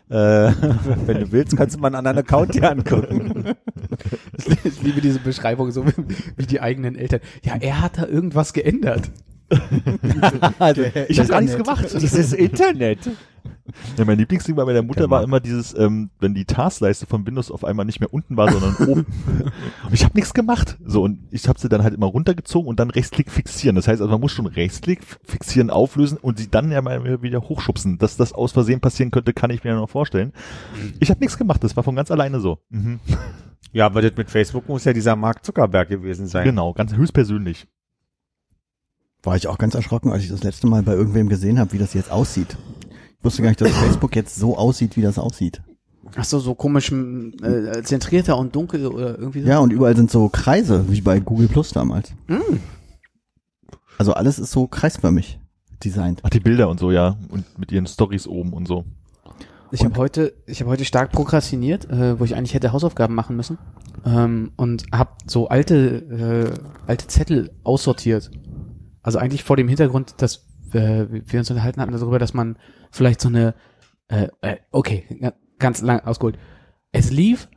äh, 0.08 0.14
wenn 1.06 1.20
du 1.20 1.32
willst, 1.32 1.56
kannst 1.56 1.76
du 1.76 1.80
mal 1.80 1.88
einen 1.88 1.96
anderen 1.96 2.18
Account 2.18 2.54
dir 2.54 2.70
angucken. 2.70 3.44
Ich 4.64 4.82
liebe 4.82 5.00
diese 5.00 5.18
Beschreibung, 5.18 5.70
so 5.70 5.84
wie 6.36 6.46
die 6.46 6.60
eigenen 6.60 6.94
Eltern. 6.96 7.20
Ja, 7.42 7.56
er 7.56 7.80
hat 7.80 7.98
da 7.98 8.06
irgendwas 8.06 8.52
geändert. 8.52 9.10
ich 11.08 11.18
habe 11.18 11.28
gar 11.28 11.40
nichts 11.40 11.56
gemacht. 11.56 11.86
Dieses 12.00 12.32
Internet. 12.32 12.98
Ja, 13.96 14.04
mein 14.04 14.18
Lieblingsding 14.18 14.54
bei 14.54 14.64
meiner 14.64 14.82
Mutter 14.82 15.10
war 15.10 15.22
immer 15.22 15.40
dieses, 15.40 15.76
ähm, 15.76 16.10
wenn 16.20 16.34
die 16.34 16.44
Taskleiste 16.44 17.06
von 17.06 17.26
Windows 17.26 17.50
auf 17.50 17.64
einmal 17.64 17.84
nicht 17.84 18.00
mehr 18.00 18.12
unten 18.12 18.36
war, 18.36 18.50
sondern 18.50 18.74
oben. 18.88 19.06
Und 19.84 19.92
ich 19.92 20.04
habe 20.04 20.14
nichts 20.14 20.34
gemacht. 20.34 20.76
So 20.84 21.02
und 21.02 21.20
ich 21.30 21.48
habe 21.48 21.58
sie 21.58 21.68
dann 21.68 21.82
halt 21.82 21.94
immer 21.94 22.06
runtergezogen 22.06 22.68
und 22.68 22.80
dann 22.80 22.90
Rechtsklick 22.90 23.30
fixieren. 23.30 23.76
Das 23.76 23.88
heißt, 23.88 24.00
also 24.00 24.10
man 24.10 24.20
muss 24.20 24.32
schon 24.32 24.46
Rechtsklick 24.46 25.00
fixieren, 25.24 25.70
auflösen 25.70 26.18
und 26.18 26.38
sie 26.38 26.50
dann 26.50 26.70
ja 26.70 26.82
mal 26.82 27.22
wieder 27.22 27.40
hochschubsen. 27.40 27.98
Dass 27.98 28.16
das 28.16 28.32
aus 28.32 28.52
Versehen 28.52 28.80
passieren 28.80 29.10
könnte, 29.10 29.32
kann 29.32 29.50
ich 29.50 29.64
mir 29.64 29.74
noch 29.74 29.90
vorstellen. 29.90 30.32
Ich 31.00 31.10
habe 31.10 31.20
nichts 31.20 31.38
gemacht. 31.38 31.62
Das 31.62 31.76
war 31.76 31.82
von 31.82 31.96
ganz 31.96 32.10
alleine 32.10 32.40
so. 32.40 32.58
Mhm. 32.70 33.00
Ja, 33.72 33.86
aber 33.86 34.00
das 34.00 34.12
mit 34.16 34.30
Facebook 34.30 34.68
muss 34.68 34.84
ja 34.84 34.92
dieser 34.92 35.16
Mark 35.16 35.44
Zuckerberg 35.44 35.88
gewesen 35.88 36.26
sein. 36.26 36.44
Genau, 36.44 36.72
ganz 36.72 36.94
höchstpersönlich. 36.94 37.66
War 39.26 39.34
ich 39.34 39.48
auch 39.48 39.58
ganz 39.58 39.74
erschrocken, 39.74 40.12
als 40.12 40.22
ich 40.22 40.30
das 40.30 40.44
letzte 40.44 40.68
Mal 40.68 40.84
bei 40.84 40.92
irgendwem 40.92 41.28
gesehen 41.28 41.58
habe, 41.58 41.72
wie 41.72 41.78
das 41.78 41.94
jetzt 41.94 42.12
aussieht. 42.12 42.56
Ich 43.18 43.24
wusste 43.24 43.42
gar 43.42 43.48
nicht, 43.48 43.60
dass 43.60 43.72
Facebook 43.72 44.14
jetzt 44.14 44.36
so 44.36 44.56
aussieht, 44.56 44.96
wie 44.96 45.02
das 45.02 45.18
aussieht. 45.18 45.62
Ach 46.14 46.24
so, 46.24 46.38
so 46.38 46.54
komisch 46.54 46.92
äh, 46.92 47.82
zentrierter 47.82 48.38
und 48.38 48.54
dunkel 48.54 48.86
oder 48.86 49.18
irgendwie 49.18 49.42
so. 49.42 49.48
Ja, 49.48 49.58
und 49.58 49.72
überall 49.72 49.96
sind 49.96 50.12
so 50.12 50.28
Kreise, 50.28 50.84
wie 50.88 51.00
bei 51.00 51.18
Google 51.18 51.48
Plus 51.48 51.72
damals. 51.72 52.12
Hm. 52.28 52.60
Also 53.98 54.12
alles 54.12 54.38
ist 54.38 54.52
so 54.52 54.68
kreisförmig 54.68 55.40
designt. 55.82 56.20
Ach, 56.22 56.30
die 56.30 56.38
Bilder 56.38 56.68
und 56.68 56.78
so, 56.78 56.92
ja. 56.92 57.18
Und 57.28 57.58
mit 57.58 57.72
ihren 57.72 57.88
Stories 57.88 58.28
oben 58.28 58.52
und 58.52 58.68
so. 58.68 58.84
Ich 59.72 59.84
habe 59.84 59.96
heute, 59.96 60.34
ich 60.46 60.60
habe 60.60 60.70
heute 60.70 60.84
stark 60.84 61.10
prokrastiniert, 61.10 61.90
äh, 61.90 62.20
wo 62.20 62.24
ich 62.24 62.36
eigentlich 62.36 62.54
hätte 62.54 62.72
Hausaufgaben 62.72 63.16
machen 63.16 63.34
müssen 63.34 63.58
ähm, 64.04 64.52
und 64.56 64.84
habe 64.92 65.10
so 65.26 65.48
alte, 65.48 66.54
äh, 66.54 66.86
alte 66.86 67.08
Zettel 67.08 67.50
aussortiert. 67.64 68.30
Also 69.06 69.18
eigentlich 69.20 69.44
vor 69.44 69.56
dem 69.56 69.68
Hintergrund, 69.68 70.20
dass 70.20 70.46
äh, 70.72 71.06
wir 71.08 71.38
uns 71.38 71.48
unterhalten 71.50 71.80
hatten 71.80 71.92
darüber, 71.92 72.18
dass 72.18 72.34
man 72.34 72.58
vielleicht 72.90 73.20
so 73.20 73.28
eine, 73.28 73.54
äh, 74.08 74.28
äh, 74.40 74.56
okay, 74.72 75.04
ga- 75.20 75.34
ganz 75.60 75.80
lang 75.80 76.00
ausgeholt. 76.00 76.36
Es 76.90 77.12
lief, 77.12 77.48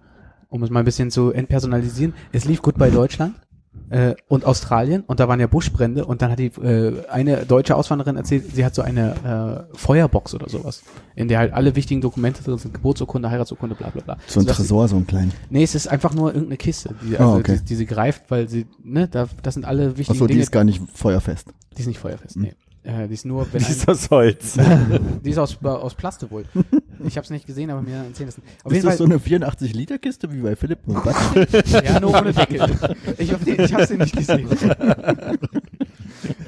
um 0.50 0.62
es 0.62 0.70
mal 0.70 0.80
ein 0.80 0.86
bisschen 0.86 1.10
zu 1.10 1.32
entpersonalisieren, 1.32 2.14
es 2.32 2.46
lief 2.46 2.62
gut 2.62 2.78
bei 2.78 2.92
Deutschland 2.92 3.36
äh, 3.90 4.16
und 4.28 4.46
Australien 4.46 5.04
und 5.08 5.20
da 5.20 5.28
waren 5.28 5.40
ja 5.40 5.48
Buschbrände 5.48 6.06
und 6.06 6.22
dann 6.22 6.32
hat 6.32 6.40
die 6.40 6.48
äh, 6.48 7.06
eine 7.10 7.46
deutsche 7.46 7.76
Auswanderin 7.76 8.16
erzählt, 8.18 8.46
sie 8.54 8.66
hat 8.66 8.76
so 8.76 8.82
eine 8.82 9.68
äh, 9.72 9.78
Feuerbox 9.78 10.34
oder 10.36 10.50
sowas, 10.50 10.82
in 11.16 11.28
der 11.28 11.40
halt 11.40 11.54
alle 11.54 11.76
wichtigen 11.76 12.02
Dokumente 12.02 12.44
drin 12.44 12.58
sind, 12.58 12.74
Geburtsurkunde, 12.74 13.30
Heiratsurkunde, 13.30 13.76
bla 13.76 13.90
bla 13.90 14.02
bla. 14.04 14.18
So 14.28 14.40
ein 14.40 14.46
sie- 14.48 14.52
Tresor, 14.54 14.88
so 14.88 14.96
ein 14.96 15.08
klein. 15.08 15.32
Nee, 15.50 15.64
es 15.64 15.76
ist 15.76 15.88
einfach 15.88 16.14
nur 16.14 16.30
irgendeine 16.30 16.58
Kiste, 16.58 16.96
die, 17.04 17.18
also, 17.18 17.34
Ah, 17.34 17.38
okay. 17.38 17.58
die, 17.60 17.66
die 17.66 17.76
sie 17.76 17.86
greift, 17.86 18.30
weil 18.30 18.48
sie, 18.50 18.66
ne, 18.84 19.08
da, 19.08 19.28
das 19.44 19.54
sind 19.54 19.66
alle 19.66 19.98
wichtigen 19.98 20.18
Achso, 20.18 20.28
die 20.28 20.34
Dinge. 20.34 20.44
ist 20.44 20.52
gar 20.52 20.64
nicht 20.64 20.82
feuerfest. 20.94 21.48
die 21.78 21.82
ist 21.82 21.88
nicht 21.88 22.00
feuerfest, 22.00 22.38
nee. 22.38 22.54
Äh, 22.84 23.08
die 23.08 23.14
ist 23.14 23.26
nur, 23.26 23.46
wenn 23.52 23.62
Die 23.62 23.70
ist 23.70 23.88
ein, 23.88 23.94
aus 23.94 24.10
Holz. 24.10 24.58
die 25.24 25.30
ist 25.30 25.38
aus, 25.38 25.58
aus 25.64 25.96
Plaste 25.96 26.32
wohl. 26.32 26.46
Ich 27.06 27.18
habe 27.18 27.26
es 27.26 27.30
nicht 27.30 27.46
gesehen, 27.46 27.70
aber 27.70 27.82
mir 27.82 27.98
erzählen 27.98 28.28
lassen. 28.28 28.42
Auf 28.64 28.72
ist 28.72 28.78
jeden 28.78 28.88
das 28.88 28.98
so 28.98 29.06
Fall, 29.06 29.14
eine 29.14 29.20
84 29.20 29.74
Liter 29.74 29.98
Kiste 29.98 30.32
wie 30.32 30.40
bei 30.42 30.56
Philipp 30.56 30.80
und 30.86 30.98
ja, 31.84 32.00
nur 32.00 32.18
ohne 32.18 32.34
Deckel. 32.34 32.62
Ich 33.18 33.32
habe 33.34 33.50
ich 33.50 33.74
hab's 33.74 33.90
nicht 33.90 34.16
gesehen. 34.16 34.48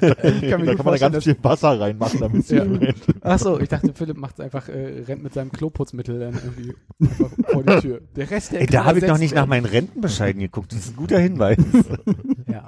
Ich 0.02 0.50
kann 0.50 0.66
da 0.66 0.76
kann 0.76 0.86
man 0.86 1.00
da 1.00 1.10
ganz 1.10 1.24
viel 1.24 1.38
Wasser 1.42 1.80
reinmachen, 1.80 2.20
damit 2.20 2.46
sie 2.48 2.58
Ja. 2.58 2.66
Ach 3.22 3.40
so, 3.40 3.60
ich 3.60 3.70
dachte, 3.70 3.94
Philipp 3.94 4.18
macht 4.18 4.40
einfach, 4.42 4.68
äh, 4.68 5.04
rennt 5.08 5.24
mit 5.24 5.34
seinem 5.34 5.52
Kloputzmittel 5.52 6.20
dann 6.20 6.34
irgendwie 6.34 6.74
vor 7.48 7.64
die 7.64 7.80
Tür. 7.80 8.02
Der 8.16 8.30
Rest, 8.30 8.52
der 8.52 8.62
Ey, 8.62 8.68
da 8.68 8.86
habe 8.86 9.00
ich 9.00 9.06
noch 9.06 9.18
nicht 9.18 9.36
nach 9.36 9.46
meinen 9.46 9.66
Rentenbescheiden 9.66 10.42
geguckt. 10.42 10.72
Das 10.72 10.80
ist 10.80 10.94
ein 10.94 10.96
guter 10.96 11.20
Hinweis. 11.20 11.58
Ja. 12.48 12.68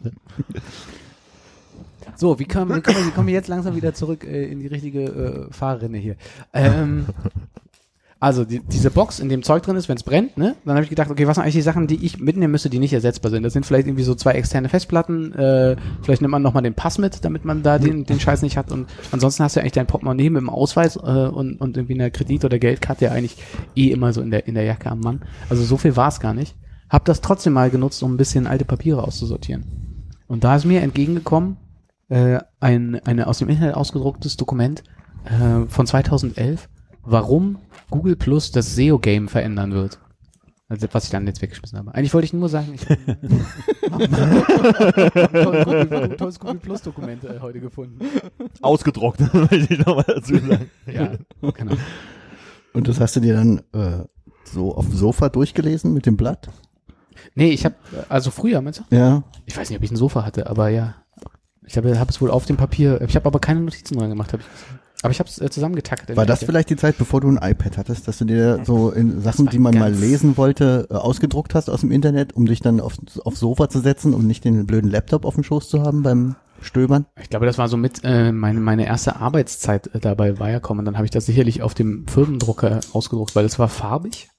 So, 2.24 2.40
wie 2.40 2.46
kommen, 2.46 2.74
wie 2.74 2.80
kommen, 2.80 2.96
wir, 3.00 3.06
wie 3.06 3.12
kommen 3.12 3.28
wir 3.28 3.34
jetzt 3.34 3.50
langsam 3.50 3.76
wieder 3.76 3.94
zurück 3.94 4.24
äh, 4.24 4.46
in 4.50 4.62
die 4.62 4.68
richtige 4.68 5.04
äh, 5.04 5.48
Fahrrinne 5.52 5.98
hier? 5.98 6.16
Ähm, 6.54 7.06
Also 8.18 8.46
die, 8.46 8.62
diese 8.62 8.90
Box, 8.92 9.20
in 9.20 9.28
dem 9.28 9.44
Zeug 9.44 9.64
drin 9.64 9.76
ist, 9.76 9.90
wenn 9.90 9.98
es 9.98 10.04
brennt, 10.04 10.38
ne? 10.38 10.56
Dann 10.64 10.76
habe 10.76 10.86
ich 10.86 10.90
gedacht, 10.90 11.12
okay, 11.12 11.28
was 11.28 11.36
sind 11.36 11.44
eigentlich 11.44 11.56
die 11.56 11.62
Sachen, 11.62 11.88
die 11.88 12.06
ich 12.06 12.22
mitnehmen 12.22 12.52
müsste, 12.52 12.70
die 12.70 12.80
nicht 12.80 12.94
ersetzbar 12.94 13.30
sind? 13.30 13.44
Das 13.44 13.52
sind 13.52 13.66
vielleicht 13.66 13.88
irgendwie 13.88 14.06
so 14.06 14.16
zwei 14.16 14.32
externe 14.32 14.70
Festplatten, 14.70 15.34
äh, 15.34 15.76
vielleicht 16.02 16.22
nimmt 16.22 16.32
man 16.32 16.42
nochmal 16.42 16.64
den 16.64 16.76
Pass 16.76 16.98
mit, 16.98 17.26
damit 17.26 17.44
man 17.44 17.62
da 17.62 17.78
den, 17.78 18.06
den 18.06 18.22
Scheiß 18.22 18.42
nicht 18.42 18.56
hat. 18.56 18.72
Und 18.72 18.88
ansonsten 19.12 19.44
hast 19.44 19.58
du 19.58 19.60
eigentlich 19.60 19.74
dein 19.74 19.88
Portemonnaie 19.88 20.30
mit 20.30 20.40
dem 20.40 20.50
Ausweis 20.50 20.96
äh, 20.96 21.00
und, 21.00 21.60
und 21.60 21.76
irgendwie 21.76 21.96
eine 21.96 22.10
Kredit- 22.10 22.46
oder 22.46 22.58
Geldkarte 22.58 23.04
ja 23.04 23.12
eigentlich 23.12 23.36
eh 23.76 23.90
immer 23.90 24.14
so 24.14 24.22
in 24.22 24.32
der, 24.32 24.48
in 24.48 24.56
der 24.56 24.64
Jacke 24.64 24.90
am 24.90 25.02
Mann. 25.02 25.24
Also 25.50 25.62
so 25.62 25.76
viel 25.76 25.98
war 25.98 26.08
es 26.08 26.22
gar 26.22 26.34
nicht. 26.34 26.56
Hab 26.90 27.04
das 27.04 27.20
trotzdem 27.20 27.52
mal 27.52 27.70
genutzt, 27.70 28.02
um 28.02 28.14
ein 28.14 28.18
bisschen 28.18 28.48
alte 28.48 28.64
Papiere 28.64 29.04
auszusortieren. 29.04 29.66
Und 30.28 30.46
da 30.46 30.56
ist 30.56 30.64
mir 30.64 30.82
entgegengekommen, 30.82 31.58
äh, 32.10 32.40
ein 32.60 33.00
eine 33.06 33.28
aus 33.28 33.40
dem 33.40 33.50
Internet 33.50 33.76
ausgedrucktes 33.76 34.38
Dokument 34.38 34.84
äh, 35.26 35.66
von 35.68 35.88
2011, 35.88 36.70
warum 37.04 37.58
Google 37.90 38.16
Plus 38.16 38.52
das 38.52 38.76
SEO-Game 38.76 39.28
verändern 39.28 39.74
wird. 39.74 40.00
Also, 40.70 40.88
was 40.92 41.04
ich 41.06 41.10
dann 41.12 41.28
jetzt 41.28 41.42
weggeschmissen 41.42 41.78
habe. 41.78 41.94
Eigentlich 41.94 42.14
wollte 42.14 42.26
ich 42.26 42.34
nur 42.34 42.50
sagen, 42.50 42.74
ich 42.74 42.90
habe 42.90 43.00
ein 46.04 46.18
tolles 46.18 46.40
Google 46.40 46.60
Plus 46.60 46.82
Dokument 46.82 47.24
äh, 47.26 47.40
heute 47.42 47.60
gefunden. 47.60 48.00
Ausgedruckt, 48.62 49.20
möchte 49.34 49.74
ich 49.74 49.86
nochmal 49.86 50.06
dazu 50.08 50.36
sagen. 50.36 50.70
Ja, 50.88 51.12
genau. 51.52 51.76
Und 52.74 52.88
das 52.88 53.00
hast 53.00 53.16
du 53.16 53.20
dir 53.20 53.36
dann 53.36 53.60
äh, 53.74 54.06
so 54.46 54.76
auf 54.76 54.88
dem 54.88 54.96
Sofa 54.96 55.30
durchgelesen 55.30 55.94
mit 55.94 56.06
dem 56.06 56.18
Blatt? 56.18 56.50
Nee, 57.36 57.52
ich 57.52 57.66
habe 57.66 57.76
also 58.10 58.32
früher, 58.32 58.62
meinst 58.62 58.80
du? 58.80 58.96
Ja. 58.96 59.24
Ich 59.46 59.56
weiß 59.56 59.70
nicht, 59.70 59.78
ob 59.78 59.84
ich 59.84 59.92
ein 59.92 59.96
Sofa 59.98 60.26
hatte, 60.26 60.48
aber 60.48 60.70
ja. 60.70 60.96
Ich 61.68 61.78
habe 61.78 62.00
hab 62.00 62.10
es 62.10 62.22
wohl 62.22 62.32
auf 62.32 62.46
dem 62.46 62.58
Papier, 62.58 63.02
ich 63.02 63.16
habe 63.16 63.26
aber 63.26 63.40
keine 63.40 63.62
Notizen 63.62 63.98
dran 63.98 64.10
gemacht, 64.10 64.34
habe 64.34 64.42
ich 64.44 64.50
gesehen. 64.50 64.80
Aber 65.04 65.12
ich 65.12 65.20
habe 65.20 65.30
es 65.30 65.40
äh, 65.40 65.50
zusammengetackert. 65.50 66.16
War 66.16 66.26
das 66.26 66.46
vielleicht 66.46 66.70
die 66.70 66.78
Zeit, 66.78 66.98
bevor 66.98 67.20
du 67.20 67.28
ein 67.28 67.38
iPad 67.38 67.78
hattest, 67.78 68.08
dass 68.08 68.20
du 68.20 68.26
dir 68.26 68.62
so 68.64 68.90
in 68.90 69.22
Sachen, 69.22 69.48
die 69.48 69.60
man 69.60 69.78
mal 69.78 69.92
lesen 69.92 70.38
wollte, 70.38 70.88
äh, 70.90 70.94
ausgedruckt 70.94 71.56
hast 71.56 71.70
aus 71.70 71.82
dem 71.82 71.92
Internet, 71.92 72.34
um 72.34 72.46
dich 72.46 72.62
dann 72.62 72.80
auf, 72.80 72.94
aufs 73.26 73.42
Sofa 73.42 73.68
zu 73.68 73.80
setzen 73.82 74.14
und 74.14 74.26
nicht 74.26 74.46
den 74.46 74.66
blöden 74.66 74.90
Laptop 74.90 75.26
auf 75.26 75.36
dem 75.36 75.44
Schoß 75.44 75.68
zu 75.68 75.82
haben 75.82 76.04
beim 76.04 76.36
Stöbern? 76.62 77.06
Ich 77.22 77.30
glaube, 77.30 77.46
das 77.46 77.58
war 77.58 77.68
so 77.68 77.76
mit 77.76 78.00
äh, 78.06 78.32
meine, 78.32 78.62
meine 78.62 78.86
erste 78.86 79.18
Arbeitszeit 79.18 79.94
äh, 79.94 80.00
da 80.00 80.14
bei 80.14 80.40
Viacom 80.40 80.80
und 80.80 80.86
dann 80.86 80.96
habe 80.96 81.06
ich 81.06 81.12
das 81.12 81.26
sicherlich 81.26 81.62
auf 81.62 81.74
dem 81.74 82.08
Firmendrucker 82.08 82.80
ausgedruckt, 82.94 83.36
weil 83.36 83.44
es 83.44 83.60
war 83.60 83.68
farbig. 83.68 84.30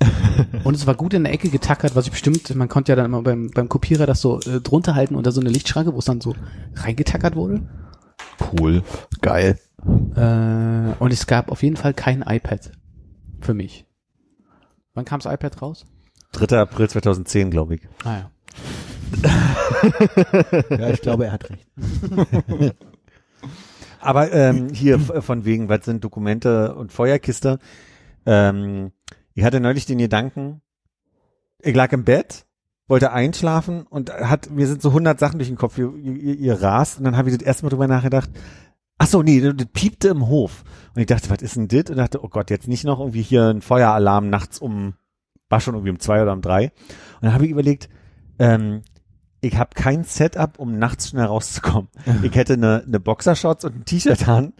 und 0.64 0.74
es 0.74 0.86
war 0.86 0.94
gut 0.94 1.14
in 1.14 1.24
der 1.24 1.32
Ecke 1.32 1.48
getackert, 1.48 1.96
was 1.96 2.04
ich 2.06 2.12
bestimmt, 2.12 2.54
man 2.54 2.68
konnte 2.68 2.92
ja 2.92 2.96
dann 2.96 3.06
immer 3.06 3.22
beim, 3.22 3.50
beim 3.50 3.68
Kopierer 3.68 4.06
das 4.06 4.20
so 4.20 4.40
äh, 4.40 4.60
drunter 4.60 4.94
halten 4.94 5.14
unter 5.16 5.32
so 5.32 5.40
eine 5.40 5.50
Lichtschranke, 5.50 5.92
wo 5.92 5.98
es 5.98 6.04
dann 6.04 6.20
so 6.20 6.34
reingetackert 6.76 7.34
wurde. 7.34 7.62
Cool. 8.40 8.82
Geil. 9.20 9.58
Äh, 10.14 10.94
und 11.02 11.12
es 11.12 11.26
gab 11.26 11.50
auf 11.50 11.62
jeden 11.62 11.76
Fall 11.76 11.94
kein 11.94 12.22
iPad 12.22 12.70
für 13.40 13.54
mich. 13.54 13.86
Wann 14.94 15.04
kam 15.04 15.20
das 15.20 15.32
iPad 15.32 15.60
raus? 15.62 15.86
3. 16.32 16.58
April 16.58 16.88
2010, 16.88 17.50
glaube 17.50 17.76
ich. 17.76 17.80
Ah 18.04 18.16
ja. 18.18 18.30
Ja, 20.78 20.90
ich 20.90 21.00
glaube, 21.00 21.26
er 21.26 21.32
hat 21.32 21.48
recht. 21.50 21.66
Aber 24.00 24.32
ähm, 24.32 24.68
hier 24.72 24.96
f- 24.96 25.24
von 25.24 25.44
wegen, 25.44 25.68
was 25.68 25.84
sind 25.84 26.04
Dokumente 26.04 26.74
und 26.74 26.92
Feuerkiste? 26.92 27.58
Ähm, 28.26 28.92
ich 29.38 29.44
hatte 29.44 29.60
neulich 29.60 29.86
den 29.86 29.98
Gedanken, 29.98 30.62
ich 31.62 31.76
lag 31.76 31.92
im 31.92 32.02
Bett, 32.02 32.44
wollte 32.88 33.12
einschlafen 33.12 33.86
und 33.86 34.10
hat, 34.10 34.50
mir 34.50 34.66
sind 34.66 34.82
so 34.82 34.88
100 34.88 35.20
Sachen 35.20 35.38
durch 35.38 35.48
den 35.48 35.56
Kopf, 35.56 35.78
ihr, 35.78 35.94
ihr, 35.94 36.34
ihr 36.34 36.60
rast 36.60 36.98
und 36.98 37.04
dann 37.04 37.16
habe 37.16 37.30
ich 37.30 37.38
das 37.38 37.46
erste 37.46 37.64
Mal 37.64 37.70
drüber 37.70 37.86
nachgedacht, 37.86 38.30
ach 38.98 39.06
so, 39.06 39.22
nee, 39.22 39.40
das, 39.40 39.54
piepte 39.72 40.08
im 40.08 40.26
Hof. 40.26 40.64
Und 40.92 41.02
ich 41.02 41.06
dachte, 41.06 41.30
was 41.30 41.40
ist 41.40 41.54
denn 41.54 41.68
das? 41.68 41.88
Und 41.88 41.98
dachte, 41.98 42.24
oh 42.24 42.28
Gott, 42.28 42.50
jetzt 42.50 42.66
nicht 42.66 42.82
noch 42.82 42.98
irgendwie 42.98 43.22
hier 43.22 43.44
ein 43.44 43.62
Feueralarm 43.62 44.28
nachts 44.28 44.58
um, 44.58 44.94
war 45.48 45.60
schon 45.60 45.74
irgendwie 45.74 45.92
um 45.92 46.00
zwei 46.00 46.20
oder 46.20 46.32
um 46.32 46.42
drei. 46.42 46.64
Und 46.64 47.22
dann 47.22 47.32
habe 47.32 47.44
ich 47.44 47.52
überlegt, 47.52 47.88
ähm, 48.40 48.82
ich 49.40 49.56
habe 49.56 49.70
kein 49.72 50.02
Setup, 50.02 50.58
um 50.58 50.80
nachts 50.80 51.10
schnell 51.10 51.26
rauszukommen. 51.26 51.90
Ich 52.24 52.34
hätte 52.34 52.54
eine, 52.54 52.82
eine 52.84 52.98
Boxershorts 52.98 53.64
und 53.64 53.76
ein 53.76 53.84
T-Shirt 53.84 54.26
an. 54.26 54.52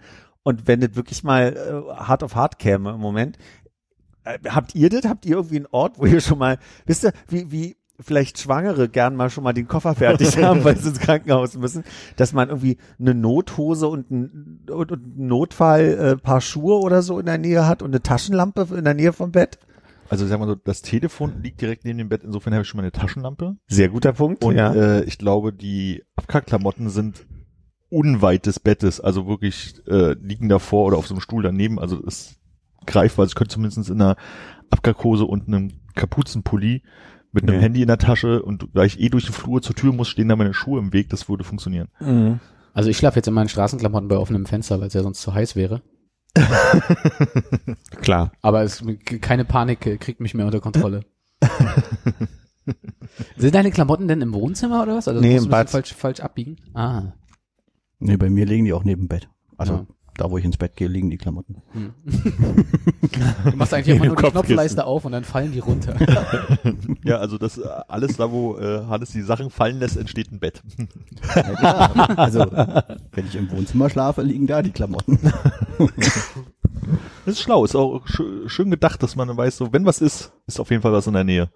Und 0.44 0.66
wenn 0.66 0.80
das 0.80 0.94
wirklich 0.94 1.24
mal 1.24 1.54
äh, 1.54 1.94
hart 1.94 2.22
auf 2.22 2.34
hart 2.34 2.58
käme 2.58 2.92
im 2.92 3.00
Moment, 3.00 3.38
habt 4.24 4.74
ihr 4.74 4.88
das? 4.90 5.04
Habt 5.04 5.26
ihr 5.26 5.37
irgendwie 5.37 5.57
einen 5.57 5.66
Ort, 5.70 5.98
wo 5.98 6.07
ihr 6.07 6.20
schon 6.20 6.38
mal, 6.38 6.59
wisst 6.87 7.04
ihr, 7.04 7.12
wie, 7.28 7.50
wie 7.50 7.76
vielleicht 8.00 8.38
Schwangere 8.38 8.88
gern 8.88 9.16
mal 9.16 9.31
schon 9.31 9.44
mal 9.44 9.52
den 9.52 9.66
Koffer 9.66 9.94
fertig 9.94 10.37
haben, 10.42 10.64
weil 10.64 10.76
sie 10.76 10.90
ins 10.90 11.00
Krankenhaus 11.00 11.57
müssen, 11.57 11.85
dass 12.16 12.33
man 12.33 12.48
irgendwie 12.48 12.78
eine 12.98 13.14
Nothose 13.14 13.88
und 13.88 14.11
ein, 14.11 14.61
und, 14.70 14.92
und 14.92 15.18
ein 15.18 15.26
Notfall 15.26 15.98
äh, 15.98 16.16
paar 16.16 16.40
Schuhe 16.40 16.78
oder 16.78 17.02
so 17.02 17.18
in 17.18 17.26
der 17.26 17.38
Nähe 17.38 17.66
hat 17.66 17.83
und 17.83 17.90
eine 17.90 18.02
Taschenlampe 18.02 18.68
in 18.76 18.85
der 18.85 18.94
Nähe 18.94 19.12
vom 19.12 19.33
Bett? 19.33 19.59
Also 20.11 20.26
sagen 20.26 20.40
wir 20.40 20.46
so, 20.46 20.54
das 20.54 20.81
Telefon 20.81 21.42
liegt 21.42 21.61
direkt 21.61 21.85
neben 21.85 21.98
dem 21.98 22.09
Bett, 22.09 22.24
insofern 22.24 22.54
habe 22.54 22.62
ich 22.62 22.68
schon 22.68 22.78
mal 22.78 22.85
eine 22.85 22.92
Taschenlampe. 22.92 23.57
Sehr 23.66 23.88
guter 23.88 24.12
Punkt. 24.12 24.42
Und 24.42 24.57
ja. 24.57 24.72
äh, 24.72 25.04
ich 25.04 25.18
glaube, 25.18 25.52
die 25.52 26.02
Abkackklamotten 26.16 26.88
sind 26.88 27.26
unweit 27.90 28.46
des 28.46 28.61
Bettes, 28.61 29.00
also 29.00 29.26
wirklich 29.26 29.74
äh, 29.87 30.12
liegen 30.14 30.48
davor 30.48 30.87
oder 30.87 30.96
auf 30.96 31.07
so 31.07 31.14
einem 31.14 31.20
Stuhl 31.20 31.42
daneben. 31.42 31.78
Also 31.78 32.02
es 32.07 32.38
greifbar. 32.86 33.22
Also 33.24 33.32
ich 33.32 33.34
könnte 33.36 33.54
zumindest 33.54 33.88
in 33.90 34.00
einer 34.00 34.16
Abkackhose 34.70 35.24
und 35.24 35.48
einem 35.48 35.72
Kapuzenpulli 35.94 36.82
mit 37.32 37.42
einem 37.44 37.56
Ja. 37.56 37.60
Handy 37.60 37.82
in 37.82 37.88
der 37.88 37.98
Tasche 37.98 38.42
und 38.42 38.68
da 38.74 38.84
ich 38.84 39.00
eh 39.00 39.08
durch 39.08 39.24
den 39.26 39.32
Flur 39.34 39.60
zur 39.62 39.74
Tür 39.76 39.92
muss, 39.92 40.08
stehen 40.08 40.28
da 40.28 40.36
meine 40.36 40.54
Schuhe 40.54 40.78
im 40.80 40.92
Weg. 40.92 41.08
Das 41.10 41.28
würde 41.28 41.44
funktionieren. 41.44 41.88
Mhm. 42.00 42.40
Also 42.72 42.90
ich 42.90 42.96
schlafe 42.96 43.16
jetzt 43.16 43.26
in 43.28 43.34
meinen 43.34 43.48
Straßenklamotten 43.48 44.08
bei 44.08 44.16
offenem 44.16 44.46
Fenster, 44.46 44.80
weil 44.80 44.88
es 44.88 44.94
ja 44.94 45.02
sonst 45.02 45.20
zu 45.20 45.34
heiß 45.34 45.56
wäre. 45.56 45.82
Klar. 48.00 48.32
Aber 48.42 48.62
es 48.62 48.82
keine 49.20 49.44
Panik 49.44 49.80
kriegt 50.00 50.20
mich 50.20 50.34
mehr 50.34 50.46
unter 50.46 50.60
Kontrolle. 50.60 51.04
Sind 53.36 53.54
deine 53.54 53.70
Klamotten 53.70 54.08
denn 54.08 54.20
im 54.20 54.34
Wohnzimmer 54.34 54.82
oder 54.82 54.94
was? 54.96 55.08
Also 55.08 55.20
Nee, 55.20 55.34
musst 55.34 55.46
im 55.46 55.50
du 55.50 55.56
ein 55.56 55.64
bisschen 55.64 55.78
Bad. 55.80 55.86
falsch, 55.86 55.94
falsch 55.94 56.20
abbiegen. 56.20 56.56
Ah. 56.74 57.12
Nee, 57.98 58.16
bei 58.16 58.28
mir 58.30 58.44
liegen 58.46 58.64
die 58.66 58.72
auch 58.72 58.84
neben 58.84 59.02
dem 59.02 59.08
Bett. 59.08 59.28
Also 59.56 59.72
Ja. 59.72 59.86
Da, 60.18 60.31
wo 60.31 60.37
ich 60.38 60.44
ins 60.44 60.57
Bett 60.57 60.76
gehe, 60.76 60.88
liegen 60.88 61.11
die 61.11 61.16
Klamotten. 61.16 61.62
Hm. 61.72 61.94
du 63.50 63.57
machst 63.57 63.72
eigentlich 63.72 63.96
immer 63.96 64.04
Im 64.07 64.12
nur 64.12 64.22
die. 64.22 64.31
Knopfleiste 64.31 64.85
auf 64.85 65.04
und 65.04 65.12
dann 65.12 65.24
fallen 65.24 65.52
die 65.52 65.61
runter. 65.61 65.94
Ja, 67.04 67.18
also 67.18 67.38
das 67.38 67.57
äh, 67.59 67.66
alles 67.88 68.16
da, 68.16 68.31
wo 68.31 68.59
äh, 68.59 68.85
Hannes 68.87 69.11
die 69.11 69.22
Sachen 69.22 69.50
fallen 69.50 69.78
lässt, 69.78 69.96
entsteht 69.96 70.31
ein 70.33 70.40
Bett. 70.40 70.62
Also, 72.16 72.40
wenn 72.40 73.26
ich 73.26 73.35
im 73.37 73.50
Wohnzimmer 73.50 73.88
schlafe, 73.88 74.22
liegen 74.22 74.46
da 74.46 74.61
die 74.62 74.70
Klamotten. 74.70 75.18
Das 77.24 77.35
ist 77.35 77.40
schlau, 77.40 77.64
ist 77.64 77.74
auch 77.76 78.04
schö- 78.07 78.48
schön 78.48 78.70
gedacht, 78.70 79.02
dass 79.02 79.16
man 79.16 79.35
weiß, 79.35 79.57
so 79.57 79.72
wenn 79.72 79.85
was 79.87 80.00
ist, 80.00 80.33
ist 80.46 80.61
auf 80.61 80.70
jeden 80.70 80.83
Fall 80.83 80.92
was 80.92 81.07
in 81.07 81.14
der 81.14 81.24
Nähe. 81.24 81.50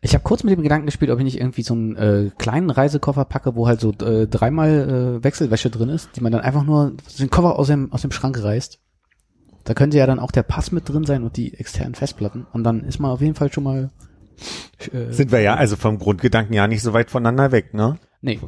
Ich 0.00 0.14
habe 0.14 0.24
kurz 0.24 0.42
mit 0.42 0.52
dem 0.52 0.62
Gedanken 0.62 0.86
gespielt, 0.86 1.10
ob 1.10 1.18
ich 1.18 1.24
nicht 1.24 1.38
irgendwie 1.40 1.62
so 1.62 1.74
einen 1.74 1.96
äh, 1.96 2.30
kleinen 2.36 2.70
Reisekoffer 2.70 3.24
packe, 3.24 3.54
wo 3.54 3.68
halt 3.68 3.80
so 3.80 3.92
äh, 3.92 4.26
dreimal 4.26 5.18
äh, 5.20 5.24
Wechselwäsche 5.24 5.70
drin 5.70 5.88
ist, 5.88 6.10
die 6.16 6.20
man 6.20 6.32
dann 6.32 6.40
einfach 6.40 6.64
nur 6.64 6.94
den 7.18 7.30
Koffer 7.30 7.58
aus 7.58 7.68
dem, 7.68 7.92
aus 7.92 8.02
dem 8.02 8.10
Schrank 8.10 8.42
reißt. 8.42 8.80
Da 9.64 9.74
könnte 9.74 9.98
ja 9.98 10.06
dann 10.06 10.18
auch 10.18 10.32
der 10.32 10.42
Pass 10.42 10.72
mit 10.72 10.88
drin 10.88 11.04
sein 11.04 11.22
und 11.22 11.36
die 11.36 11.54
externen 11.54 11.94
Festplatten. 11.94 12.46
Und 12.52 12.64
dann 12.64 12.82
ist 12.84 12.98
man 12.98 13.10
auf 13.10 13.20
jeden 13.20 13.34
Fall 13.34 13.52
schon 13.52 13.64
mal. 13.64 13.90
Äh, 14.92 15.12
Sind 15.12 15.30
wir 15.30 15.40
ja 15.40 15.54
also 15.54 15.76
vom 15.76 15.98
Grundgedanken 15.98 16.54
ja 16.54 16.66
nicht 16.66 16.82
so 16.82 16.92
weit 16.92 17.10
voneinander 17.10 17.52
weg, 17.52 17.74
ne? 17.74 17.98
nee. 18.20 18.40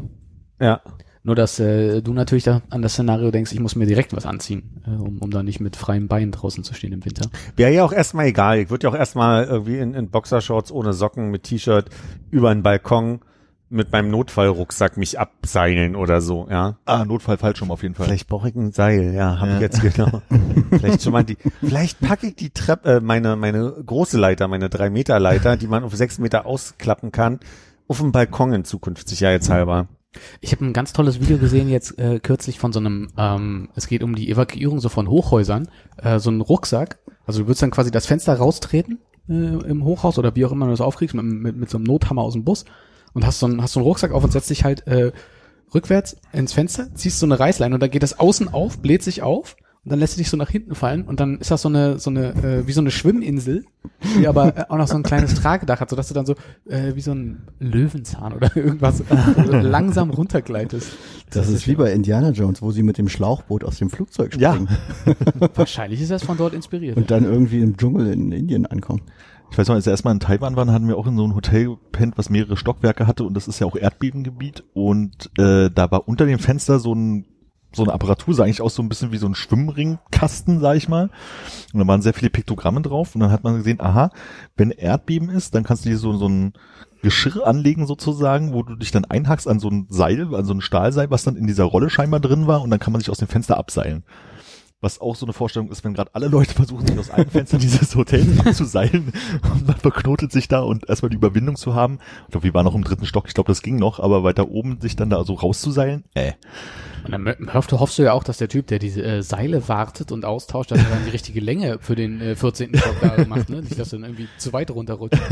Ja. 0.60 0.80
Nur 1.22 1.34
dass 1.34 1.58
äh, 1.60 2.00
du 2.00 2.14
natürlich 2.14 2.44
da 2.44 2.62
an 2.70 2.80
das 2.80 2.94
Szenario 2.94 3.30
denkst, 3.30 3.52
ich 3.52 3.60
muss 3.60 3.76
mir 3.76 3.86
direkt 3.86 4.16
was 4.16 4.24
anziehen, 4.24 4.82
äh, 4.86 4.90
um, 4.90 5.18
um 5.18 5.30
da 5.30 5.42
nicht 5.42 5.60
mit 5.60 5.76
freiem 5.76 6.08
Bein 6.08 6.32
draußen 6.32 6.64
zu 6.64 6.72
stehen 6.72 6.92
im 6.92 7.04
Winter. 7.04 7.28
Wäre 7.56 7.72
ja 7.72 7.84
auch 7.84 7.92
erstmal 7.92 8.26
egal. 8.26 8.58
Ich 8.58 8.70
würde 8.70 8.84
ja 8.86 8.90
auch 8.90 8.96
erstmal 8.96 9.44
irgendwie 9.44 9.78
in, 9.78 9.92
in 9.94 10.08
Boxershorts 10.08 10.72
ohne 10.72 10.94
Socken 10.94 11.30
mit 11.30 11.42
T-Shirt 11.42 11.90
über 12.30 12.48
einen 12.50 12.62
Balkon 12.62 13.20
mit 13.72 13.92
meinem 13.92 14.10
Notfallrucksack 14.10 14.96
mich 14.96 15.20
abseilen 15.20 15.94
oder 15.94 16.20
so, 16.20 16.48
ja. 16.50 16.78
Ah, 16.86 17.04
Notfall 17.04 17.36
Fallschirm 17.36 17.70
auf 17.70 17.82
jeden 17.82 17.94
Fall. 17.94 18.06
Vielleicht 18.06 18.26
brauche 18.26 18.48
ich 18.48 18.56
ein 18.56 18.72
Seil, 18.72 19.14
ja, 19.14 19.38
habe 19.38 19.50
ich 19.50 19.54
Ja. 19.56 19.60
jetzt 19.60 19.80
genau. 19.80 20.22
vielleicht 20.70 21.02
schon 21.02 21.12
mal 21.12 21.22
die, 21.22 21.36
vielleicht 21.62 22.00
packe 22.00 22.28
ich 22.28 22.34
die 22.34 22.50
Treppe, 22.50 22.94
äh, 22.96 23.00
meine, 23.00 23.36
meine 23.36 23.70
große 23.86 24.18
Leiter, 24.18 24.48
meine 24.48 24.70
drei 24.70 24.90
Meter 24.90 25.20
Leiter, 25.20 25.56
die 25.56 25.68
man 25.68 25.84
auf 25.84 25.94
sechs 25.94 26.18
Meter 26.18 26.46
ausklappen 26.46 27.12
kann, 27.12 27.38
auf 27.86 27.98
dem 27.98 28.10
Balkon 28.10 28.52
in 28.54 28.64
Zukunft 28.64 29.08
sicherheitshalber. 29.08 29.86
Ich 30.40 30.52
habe 30.52 30.64
ein 30.64 30.72
ganz 30.72 30.92
tolles 30.92 31.20
Video 31.20 31.38
gesehen 31.38 31.68
jetzt 31.68 31.98
äh, 31.98 32.18
kürzlich 32.18 32.58
von 32.58 32.72
so 32.72 32.80
einem, 32.80 33.08
ähm, 33.16 33.68
es 33.76 33.86
geht 33.86 34.02
um 34.02 34.14
die 34.14 34.28
Evakuierung 34.30 34.80
so 34.80 34.88
von 34.88 35.08
Hochhäusern, 35.08 35.68
äh, 35.98 36.18
so 36.18 36.30
ein 36.30 36.40
Rucksack. 36.40 36.98
Also 37.26 37.40
du 37.40 37.46
würdest 37.46 37.62
dann 37.62 37.70
quasi 37.70 37.90
das 37.90 38.06
Fenster 38.06 38.34
raustreten 38.34 38.98
äh, 39.28 39.32
im 39.32 39.84
Hochhaus 39.84 40.18
oder 40.18 40.34
wie 40.34 40.44
auch 40.44 40.52
immer 40.52 40.66
du 40.66 40.72
das 40.72 40.80
aufkriegst, 40.80 41.14
mit, 41.14 41.24
mit, 41.24 41.56
mit 41.56 41.70
so 41.70 41.78
einem 41.78 41.84
Nothammer 41.84 42.22
aus 42.22 42.32
dem 42.32 42.44
Bus 42.44 42.64
und 43.12 43.24
hast 43.24 43.38
so 43.38 43.46
einen, 43.46 43.62
hast 43.62 43.74
so 43.74 43.80
einen 43.80 43.86
Rucksack 43.86 44.10
auf 44.10 44.24
und 44.24 44.32
setzt 44.32 44.50
dich 44.50 44.64
halt 44.64 44.86
äh, 44.88 45.12
rückwärts 45.72 46.16
ins 46.32 46.52
Fenster, 46.52 46.92
ziehst 46.94 47.20
so 47.20 47.26
eine 47.26 47.38
Reißleine 47.38 47.74
und 47.74 47.80
dann 47.80 47.90
geht 47.90 48.02
das 48.02 48.18
außen 48.18 48.48
auf, 48.48 48.80
bläht 48.80 49.04
sich 49.04 49.22
auf 49.22 49.56
und 49.84 49.90
dann 49.92 49.98
lässt 49.98 50.14
du 50.16 50.18
dich 50.18 50.28
so 50.28 50.36
nach 50.36 50.50
hinten 50.50 50.74
fallen 50.74 51.04
und 51.04 51.20
dann 51.20 51.38
ist 51.38 51.50
das 51.50 51.62
so 51.62 51.68
eine, 51.68 51.98
so 51.98 52.10
eine, 52.10 52.34
äh, 52.42 52.66
wie 52.66 52.72
so 52.72 52.80
eine 52.82 52.90
Schwimminsel, 52.90 53.64
die 54.18 54.28
aber 54.28 54.56
äh, 54.56 54.64
auch 54.68 54.76
noch 54.76 54.86
so 54.86 54.96
ein 54.96 55.02
kleines 55.02 55.34
Tragedach 55.34 55.80
hat, 55.80 55.88
sodass 55.88 56.08
du 56.08 56.14
dann 56.14 56.26
so 56.26 56.34
äh, 56.68 56.94
wie 56.94 57.00
so 57.00 57.12
ein 57.12 57.48
Löwenzahn 57.60 58.34
oder 58.34 58.54
irgendwas 58.56 58.98
so 58.98 59.52
langsam 59.52 60.10
runtergleitest. 60.10 60.90
Das, 61.30 61.48
ist 61.48 61.66
wie 61.66 61.76
bei 61.76 61.92
Indiana 61.92 62.30
Jones, 62.30 62.60
wo 62.60 62.72
sie 62.72 62.82
mit 62.82 62.98
dem 62.98 63.08
Schlauchboot 63.08 63.64
aus 63.64 63.78
dem 63.78 63.88
Flugzeug 63.88 64.36
Ja. 64.38 64.52
springen 64.52 64.68
Wahrscheinlich 65.54 66.00
ist 66.02 66.10
das 66.10 66.24
von 66.24 66.36
dort 66.36 66.52
inspiriert. 66.54 66.96
und 66.96 67.10
dann 67.10 67.24
irgendwie 67.24 67.60
im 67.60 67.76
Dschungel 67.76 68.12
in 68.12 68.32
Indien 68.32 68.66
ankommen. 68.66 69.02
Ich 69.52 69.58
weiß 69.58 69.66
noch, 69.68 69.74
als 69.74 69.86
wir 69.86 69.90
erstmal 69.92 70.14
in 70.14 70.20
Taiwan 70.20 70.54
waren, 70.56 70.70
hatten 70.70 70.86
wir 70.86 70.96
auch 70.98 71.06
in 71.06 71.16
so 71.16 71.24
einem 71.24 71.34
Hotel 71.34 71.68
gepennt, 71.70 72.18
was 72.18 72.30
mehrere 72.30 72.56
Stockwerke 72.56 73.06
hatte 73.06 73.24
und 73.24 73.34
das 73.34 73.48
ist 73.48 73.58
ja 73.60 73.66
auch 73.66 73.74
Erdbebengebiet 73.76 74.62
und 74.74 75.30
äh, 75.38 75.70
da 75.74 75.90
war 75.90 76.06
unter 76.06 76.26
dem 76.26 76.38
Fenster 76.38 76.78
so 76.78 76.94
ein 76.94 77.24
so 77.72 77.84
eine 77.84 77.92
Apparatur, 77.92 78.34
sah 78.34 78.44
eigentlich 78.44 78.62
aus 78.62 78.74
so 78.74 78.82
ein 78.82 78.88
bisschen 78.88 79.12
wie 79.12 79.18
so 79.18 79.26
ein 79.26 79.34
Schwimmringkasten, 79.34 80.60
sag 80.60 80.76
ich 80.76 80.88
mal. 80.88 81.10
Und 81.72 81.80
da 81.80 81.86
waren 81.86 82.02
sehr 82.02 82.14
viele 82.14 82.30
Piktogramme 82.30 82.82
drauf 82.82 83.14
und 83.14 83.20
dann 83.20 83.30
hat 83.30 83.44
man 83.44 83.56
gesehen, 83.56 83.80
aha, 83.80 84.10
wenn 84.56 84.70
Erdbeben 84.70 85.30
ist, 85.30 85.54
dann 85.54 85.64
kannst 85.64 85.84
du 85.84 85.90
dir 85.90 85.98
so, 85.98 86.16
so 86.16 86.28
ein 86.28 86.52
Geschirr 87.02 87.46
anlegen 87.46 87.86
sozusagen, 87.86 88.52
wo 88.52 88.62
du 88.62 88.76
dich 88.76 88.90
dann 88.90 89.04
einhackst 89.04 89.48
an 89.48 89.60
so 89.60 89.68
ein 89.68 89.86
Seil, 89.88 90.34
an 90.34 90.44
so 90.44 90.52
ein 90.52 90.60
Stahlseil, 90.60 91.10
was 91.10 91.24
dann 91.24 91.36
in 91.36 91.46
dieser 91.46 91.64
Rolle 91.64 91.90
scheinbar 91.90 92.20
drin 92.20 92.46
war 92.46 92.62
und 92.62 92.70
dann 92.70 92.80
kann 92.80 92.92
man 92.92 93.00
sich 93.00 93.10
aus 93.10 93.18
dem 93.18 93.28
Fenster 93.28 93.56
abseilen. 93.56 94.04
Was 94.82 95.00
auch 95.00 95.14
so 95.14 95.26
eine 95.26 95.34
Vorstellung 95.34 95.70
ist, 95.70 95.84
wenn 95.84 95.92
gerade 95.92 96.14
alle 96.14 96.28
Leute 96.28 96.54
versuchen, 96.54 96.86
sich 96.86 96.98
aus 96.98 97.10
einem 97.10 97.28
Fenster 97.28 97.58
dieses 97.58 97.94
Hotels 97.94 98.40
abzuseilen 98.46 99.12
und 99.52 99.66
man 99.66 99.76
verknotet 99.76 100.32
sich 100.32 100.48
da 100.48 100.60
und 100.60 100.88
erstmal 100.88 101.10
die 101.10 101.16
Überwindung 101.16 101.56
zu 101.56 101.74
haben. 101.74 101.98
Ich 102.26 102.32
glaube, 102.32 102.44
wir 102.44 102.54
waren 102.54 102.64
noch 102.64 102.74
im 102.74 102.84
dritten 102.84 103.04
Stock, 103.04 103.26
ich 103.28 103.34
glaube, 103.34 103.48
das 103.48 103.60
ging 103.60 103.76
noch, 103.76 104.00
aber 104.00 104.24
weiter 104.24 104.48
oben 104.48 104.80
sich 104.80 104.96
dann 104.96 105.10
da 105.10 105.22
so 105.24 105.34
rauszuseilen, 105.34 106.04
äh. 106.14 106.32
Und 107.04 107.12
dann 107.12 107.54
hoffst 107.54 107.72
du, 107.72 107.80
hoffst 107.80 107.98
du 107.98 108.02
ja 108.02 108.12
auch, 108.12 108.24
dass 108.24 108.38
der 108.38 108.48
Typ, 108.48 108.66
der 108.66 108.78
diese 108.78 109.02
äh, 109.02 109.22
Seile 109.22 109.68
wartet 109.68 110.12
und 110.12 110.24
austauscht, 110.24 110.70
dass 110.70 110.78
er 110.78 110.90
dann 110.90 111.04
die 111.04 111.10
richtige 111.10 111.40
Länge 111.40 111.78
für 111.80 111.94
den 111.94 112.20
äh, 112.20 112.36
14. 112.36 112.76
Stock 112.76 112.96
da 113.00 113.24
macht, 113.26 113.48
ne? 113.48 113.62
Nicht, 113.62 113.78
dass 113.78 113.90
du 113.90 113.96
dann 113.96 114.04
irgendwie 114.04 114.28
zu 114.38 114.52
weit 114.52 114.70
runterrutscht. 114.70 115.20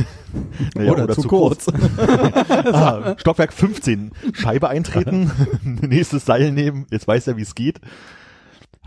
Naja, 0.74 0.92
Oder 0.92 1.08
zu 1.14 1.22
kurz. 1.22 1.68
ah, 1.98 3.14
Stockwerk 3.16 3.52
15, 3.52 4.10
Scheibe 4.32 4.68
eintreten, 4.68 5.30
nächstes 5.62 6.24
Seil 6.24 6.52
nehmen, 6.52 6.86
jetzt 6.90 7.06
weiß 7.06 7.28
er, 7.28 7.36
wie 7.36 7.42
es 7.42 7.54
geht. 7.54 7.80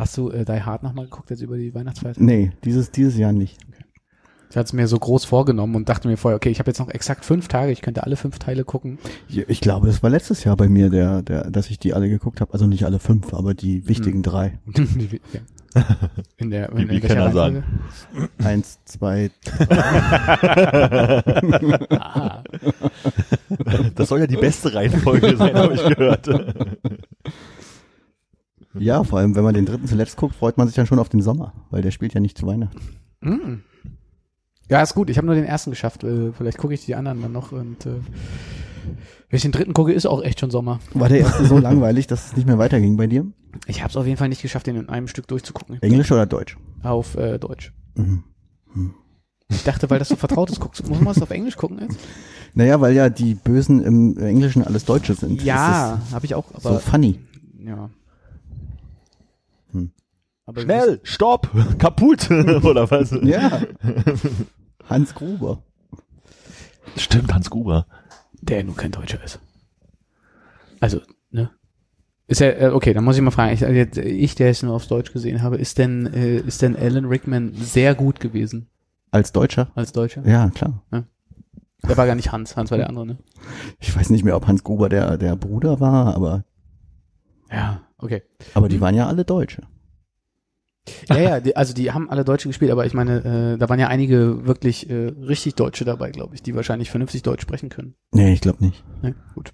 Hast 0.02 0.18
du 0.18 0.32
äh, 0.32 0.44
Die 0.46 0.64
Hard 0.64 0.82
nochmal 0.82 1.06
geguckt 1.06 1.30
jetzt 1.30 1.44
über 1.44 1.58
die 1.58 1.76
Weihnachtsfeier? 1.76 2.14
Nee, 2.18 2.52
dieses, 2.66 2.90
dieses 2.90 3.16
Jahr 3.18 3.34
nicht. 3.34 3.60
Ich 4.50 4.58
hatte 4.58 4.66
es 4.66 4.74
mir 4.74 4.88
so 4.88 4.98
groß 4.98 5.26
vorgenommen 5.26 5.76
und 5.76 5.88
dachte 5.90 6.08
mir 6.08 6.18
vorher, 6.18 6.36
okay, 6.38 6.50
ich 6.50 6.58
habe 6.58 6.72
jetzt 6.72 6.80
noch 6.80 6.90
exakt 6.90 7.24
fünf 7.24 7.48
Tage, 7.48 7.72
ich 7.72 7.84
könnte 7.84 8.04
alle 8.04 8.16
fünf 8.16 8.40
Teile 8.40 8.64
gucken. 8.66 8.98
Ich, 9.30 9.38
ich 9.48 9.62
glaube, 9.62 9.86
das 9.86 10.02
war 10.02 10.10
letztes 10.10 10.44
Jahr 10.44 10.58
bei 10.58 10.68
mir, 10.70 10.90
der, 10.90 11.22
der, 11.22 11.52
dass 11.52 11.70
ich 11.70 11.78
die 11.78 11.94
alle 11.94 12.10
geguckt 12.10 12.42
habe. 12.42 12.52
Also 12.52 12.66
nicht 12.66 12.84
alle 12.84 12.98
fünf, 12.98 13.32
aber 13.36 13.54
die 13.54 13.88
wichtigen 13.88 14.18
Hm. 14.18 14.24
drei. 14.24 14.60
ja. 15.34 15.82
In 16.38 16.50
der, 16.50 16.70
in, 16.72 16.78
Wie- 16.80 16.82
in 16.82 16.90
wie 16.90 17.00
kann 17.00 17.16
er 17.18 17.26
Reihenfolge? 17.26 17.64
Eins, 18.44 18.80
zwei, 18.86 19.30
Ah, 21.92 22.44
Das 23.96 24.10
soll 24.10 24.20
ja 24.20 24.28
die 24.28 24.36
beste 24.38 24.74
Reihenfolge 24.74 25.38
sein, 25.38 25.54
habe 25.56 25.76
ich 25.76 25.86
gehört. 25.96 26.28
ja, 28.78 29.04
vor 29.04 29.20
allem, 29.20 29.36
wenn 29.36 29.44
man 29.44 29.54
den 29.54 29.66
dritten 29.66 29.88
zuletzt 29.88 30.18
guckt, 30.18 30.36
freut 30.36 30.58
man 30.58 30.68
sich 30.68 30.76
dann 30.76 30.86
schon 30.88 31.00
auf 31.00 31.10
den 31.10 31.22
Sommer, 31.22 31.54
weil 31.70 31.82
der 31.82 31.92
spielt 31.92 32.14
ja 32.14 32.20
nicht 32.20 32.38
zu 32.38 32.46
Weihnachten. 32.48 32.80
mm. 33.22 33.64
Ja, 34.70 34.82
ist 34.82 34.96
gut. 34.96 35.10
Ich 35.10 35.18
habe 35.18 35.28
nur 35.28 35.36
den 35.36 35.44
ersten 35.44 35.70
geschafft. 35.72 36.06
Äh, 36.06 36.32
vielleicht 36.32 36.58
gucke 36.58 36.74
ich 36.74 36.86
die 36.86 36.96
anderen 36.96 37.22
dann 37.22 37.34
noch. 37.34 37.52
Und 37.52 37.86
äh, 37.86 37.90
wenn 39.30 39.36
ich 39.38 39.42
den 39.42 39.52
dritten 39.52 39.74
gucke, 39.74 39.92
ist 39.92 40.06
auch 40.06 40.24
echt 40.24 40.40
schon 40.40 40.50
Sommer. 40.50 40.80
War 40.94 41.10
der 41.10 41.20
erste 41.20 41.46
so 41.46 41.58
langweilig, 41.60 42.08
dass 42.08 42.28
es 42.28 42.38
nicht 42.38 42.46
mehr 42.48 42.58
weiterging 42.58 42.96
bei 42.96 43.08
dir? 43.08 43.26
Ich 43.68 43.82
habe 43.82 43.90
es 43.90 43.98
auf 43.98 44.06
jeden 44.06 44.16
Fall 44.18 44.30
nicht 44.30 44.42
geschafft, 44.42 44.68
den 44.68 44.78
in 44.78 44.88
einem 44.88 45.10
Stück 45.10 45.28
durchzugucken. 45.28 45.82
Englisch 45.82 46.10
oder 46.14 46.26
Deutsch? 46.26 46.58
Auf 46.84 47.16
äh, 47.18 47.38
Deutsch. 47.38 47.74
Mhm. 47.96 48.24
Ich 49.50 49.64
dachte, 49.66 49.90
weil 49.90 50.00
das 50.00 50.08
so 50.08 50.16
vertraut 50.16 50.50
ist, 50.50 50.62
guckst, 50.62 50.88
muss 50.88 51.02
man 51.02 51.14
es 51.14 51.22
auf 51.22 51.32
Englisch 51.32 51.58
gucken 51.58 51.80
jetzt? 51.82 52.00
Naja, 52.54 52.80
weil 52.80 52.94
ja 52.94 53.10
die 53.10 53.34
Bösen 53.34 53.84
im 53.84 54.18
Englischen 54.18 54.64
alles 54.64 54.86
Deutsche 54.86 55.14
sind. 55.16 55.44
Ja, 55.44 56.00
habe 56.14 56.26
ich 56.26 56.34
auch. 56.34 56.50
Ist 56.52 56.64
so 56.64 56.70
Aber 56.70 56.80
funny. 56.80 57.20
ja. 57.60 57.90
Hm. 59.72 59.92
Aber 60.46 60.62
Schnell, 60.62 61.00
stopp, 61.04 61.50
kaputt, 61.80 62.30
oder 62.32 62.90
was? 62.92 63.12
Ja. 63.24 63.62
Hans 64.90 65.14
Gruber. 65.16 65.64
Stimmt, 66.98 67.34
Hans 67.34 67.50
Gruber. 67.50 67.86
der 68.42 68.64
nun 68.64 68.76
kein 68.76 68.92
Deutscher 68.92 69.24
ist. 69.24 69.40
Also, 70.80 71.00
ne? 71.30 71.52
Ist 72.28 72.42
er, 72.42 72.60
äh, 72.60 72.68
okay, 72.70 72.94
dann 72.94 73.04
muss 73.04 73.16
ich 73.16 73.22
mal 73.22 73.32
fragen, 73.32 73.54
ich, 73.54 73.62
jetzt, 73.62 73.98
ich 73.98 74.36
der 74.36 74.50
es 74.50 74.64
nur 74.64 74.74
aufs 74.74 74.88
Deutsch 74.88 75.12
gesehen 75.14 75.42
habe, 75.42 75.58
ist 75.58 75.78
denn, 75.78 76.08
äh, 76.14 76.38
ist 76.38 76.62
denn 76.62 76.76
Alan 76.76 77.06
Rickman 77.06 77.54
sehr 77.54 77.94
gut 77.94 78.20
gewesen 78.20 78.68
Als 79.12 79.32
Deutscher? 79.32 79.72
als 79.76 79.92
Deutscher? 79.92 80.26
Ja, 80.26 80.50
klar. 80.50 80.82
Der 81.88 81.98
war 81.98 82.06
gar 82.06 82.16
nicht 82.16 82.32
Hans, 82.32 82.56
Hans 82.56 82.72
war 82.72 82.78
der 82.78 82.90
andere, 82.90 83.06
ne? 83.06 83.18
Ich 83.80 83.96
weiß 83.96 84.10
nicht 84.12 84.24
mehr, 84.24 84.36
ob 84.36 84.48
Hans 84.48 84.64
Gruber 84.64 84.88
der, 84.90 85.18
der 85.18 85.36
Bruder 85.36 85.80
war, 85.80 86.16
aber, 86.16 86.46
Ja, 87.52 87.82
okay. 87.98 88.24
aber 88.54 88.70
die 88.70 88.80
waren 88.82 88.96
ja 88.96 89.08
alle 89.08 89.26
Deutsche. 89.26 89.64
Ja, 91.10 91.20
ja, 91.20 91.40
die, 91.40 91.56
also 91.56 91.74
die 91.74 91.92
haben 91.92 92.10
alle 92.10 92.26
Deutsche 92.26 92.48
gespielt, 92.48 92.72
aber 92.72 92.86
ich 92.86 92.94
meine, 92.94 93.54
äh, 93.54 93.58
da 93.58 93.70
waren 93.70 93.80
ja 93.80 93.88
einige 93.88 94.48
wirklich 94.48 94.90
äh, 94.90 95.08
richtig 95.10 95.56
Deutsche 95.56 95.86
dabei, 95.86 96.10
glaube 96.10 96.34
ich, 96.34 96.42
die 96.42 96.56
wahrscheinlich 96.56 96.90
vernünftig 96.90 97.22
Deutsch 97.22 97.44
sprechen 97.44 97.70
können. 97.70 97.96
Nee, 98.12 98.34
ich 98.34 98.42
glaube 98.42 98.64
nicht. 98.64 98.84
Ne? 99.04 99.16
Gut. 99.36 99.54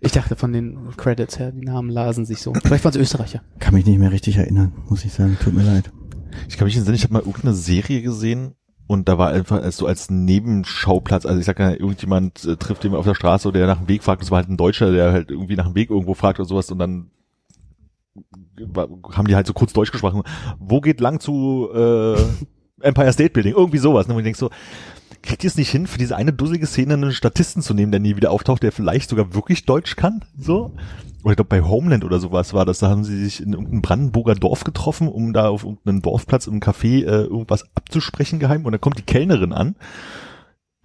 Ich 0.00 0.12
dachte 0.12 0.36
von 0.36 0.52
den 0.52 0.90
Credits 0.96 1.38
her, 1.38 1.52
die 1.52 1.64
Namen 1.64 1.88
lasen 1.88 2.26
sich 2.26 2.40
so. 2.42 2.52
Vielleicht 2.52 2.84
waren 2.84 2.90
es 2.90 3.00
Österreicher. 3.00 3.42
Kann 3.60 3.74
mich 3.74 3.86
nicht 3.86 3.98
mehr 3.98 4.12
richtig 4.12 4.36
erinnern, 4.36 4.72
muss 4.88 5.04
ich 5.04 5.12
sagen. 5.12 5.38
Tut 5.40 5.54
mir 5.54 5.62
leid. 5.62 5.90
Ich 6.48 6.58
kann 6.58 6.66
mich 6.66 6.76
entsinnen, 6.76 6.96
ich 6.96 7.04
habe 7.04 7.14
mal 7.14 7.20
irgendeine 7.20 7.54
Serie 7.54 8.02
gesehen 8.02 8.54
und 8.86 9.08
da 9.08 9.18
war 9.18 9.30
einfach 9.30 9.70
so 9.72 9.86
als 9.86 10.10
Nebenschauplatz, 10.10 11.26
also 11.26 11.38
ich 11.38 11.46
sag 11.46 11.58
ja, 11.60 11.70
irgendjemand 11.70 12.44
äh, 12.44 12.56
trifft 12.56 12.84
jemand 12.84 13.00
auf 13.00 13.06
der 13.06 13.14
Straße 13.14 13.48
oder 13.48 13.58
der 13.58 13.66
nach 13.68 13.78
dem 13.78 13.88
Weg 13.88 14.02
fragt, 14.02 14.22
das 14.22 14.30
war 14.30 14.38
halt 14.38 14.48
ein 14.48 14.56
Deutscher, 14.56 14.90
der 14.92 15.12
halt 15.12 15.30
irgendwie 15.30 15.56
nach 15.56 15.66
dem 15.66 15.74
Weg 15.74 15.90
irgendwo 15.90 16.14
fragt 16.14 16.40
oder 16.40 16.48
sowas 16.48 16.70
und 16.70 16.78
dann 16.78 17.10
haben 19.12 19.26
die 19.26 19.34
halt 19.34 19.46
so 19.46 19.52
kurz 19.52 19.72
Deutsch 19.72 19.92
gesprochen. 19.92 20.22
Wo 20.58 20.80
geht 20.80 21.00
lang 21.00 21.20
zu 21.20 21.68
äh, 21.74 22.16
Empire 22.80 23.12
State 23.12 23.30
Building? 23.30 23.54
Irgendwie 23.54 23.78
sowas. 23.78 24.08
Ne? 24.08 24.14
Und 24.14 24.20
ich 24.20 24.24
denk 24.24 24.36
so, 24.36 24.50
kriegt 25.22 25.44
ihr 25.44 25.48
es 25.48 25.56
nicht 25.56 25.70
hin, 25.70 25.86
für 25.86 25.98
diese 25.98 26.16
eine 26.16 26.32
dusselige 26.32 26.66
Szene 26.66 26.94
einen 26.94 27.12
Statisten 27.12 27.62
zu 27.62 27.74
nehmen, 27.74 27.92
der 27.92 28.00
nie 28.00 28.16
wieder 28.16 28.30
auftaucht, 28.30 28.62
der 28.62 28.72
vielleicht 28.72 29.10
sogar 29.10 29.34
wirklich 29.34 29.64
Deutsch 29.66 29.96
kann? 29.96 30.24
So? 30.36 30.72
Oder 31.22 31.32
ich 31.32 31.36
glaube 31.36 31.48
bei 31.48 31.62
Homeland 31.62 32.04
oder 32.04 32.20
sowas 32.20 32.54
war 32.54 32.64
das, 32.64 32.78
da 32.78 32.88
haben 32.88 33.04
sie 33.04 33.24
sich 33.24 33.42
in 33.42 33.52
irgendeinem 33.52 33.82
Brandenburger 33.82 34.34
Dorf 34.34 34.64
getroffen, 34.64 35.08
um 35.08 35.32
da 35.32 35.48
auf 35.48 35.64
irgendeinem 35.64 36.00
Dorfplatz 36.00 36.46
im 36.46 36.60
Café 36.60 37.04
äh, 37.04 37.24
irgendwas 37.24 37.64
abzusprechen 37.74 38.38
geheim 38.38 38.64
und 38.64 38.72
dann 38.72 38.80
kommt 38.80 38.98
die 38.98 39.02
Kellnerin 39.02 39.52
an, 39.52 39.74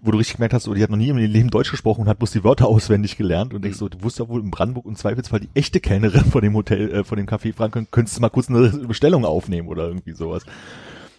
wo 0.06 0.12
du 0.12 0.18
richtig 0.18 0.36
gemerkt 0.36 0.54
hast, 0.54 0.68
oh, 0.68 0.74
die 0.74 0.84
hat 0.84 0.89
noch 0.89 0.97
nie 0.97 1.08
in 1.08 1.18
ihrem 1.18 1.32
Leben 1.32 1.49
Deutsch 1.49 1.72
gesprochen 1.72 2.01
und 2.01 2.08
hat 2.08 2.20
bloß 2.20 2.32
die 2.32 2.43
Wörter 2.43 2.68
auswendig 2.68 3.18
gelernt 3.18 3.54
und 3.54 3.64
denkst 3.64 3.78
so, 3.78 3.88
du 3.88 4.04
wusstest 4.04 4.20
ja 4.28 4.28
wohl 4.28 4.41
in 4.41 4.51
Brandenburg 4.51 4.86
im 4.86 4.95
Zweifelsfall 4.95 5.39
die 5.39 5.49
echte 5.54 5.80
Kellnerin 5.80 6.26
von 6.26 6.41
dem 6.41 6.54
Hotel, 6.56 6.91
äh, 6.91 7.04
von 7.06 7.18
dem 7.18 7.26
Café 7.26 7.54
fragen 7.54 7.72
können, 7.72 7.88
könntest 7.89 8.18
du 8.18 8.22
mal 8.22 8.30
kurz 8.30 8.49
eine 8.49 8.70
Bestellung 8.70 9.24
aufnehmen 9.24 9.70
oder 9.70 9.88
irgendwie 9.88 10.12
sowas. 10.14 10.43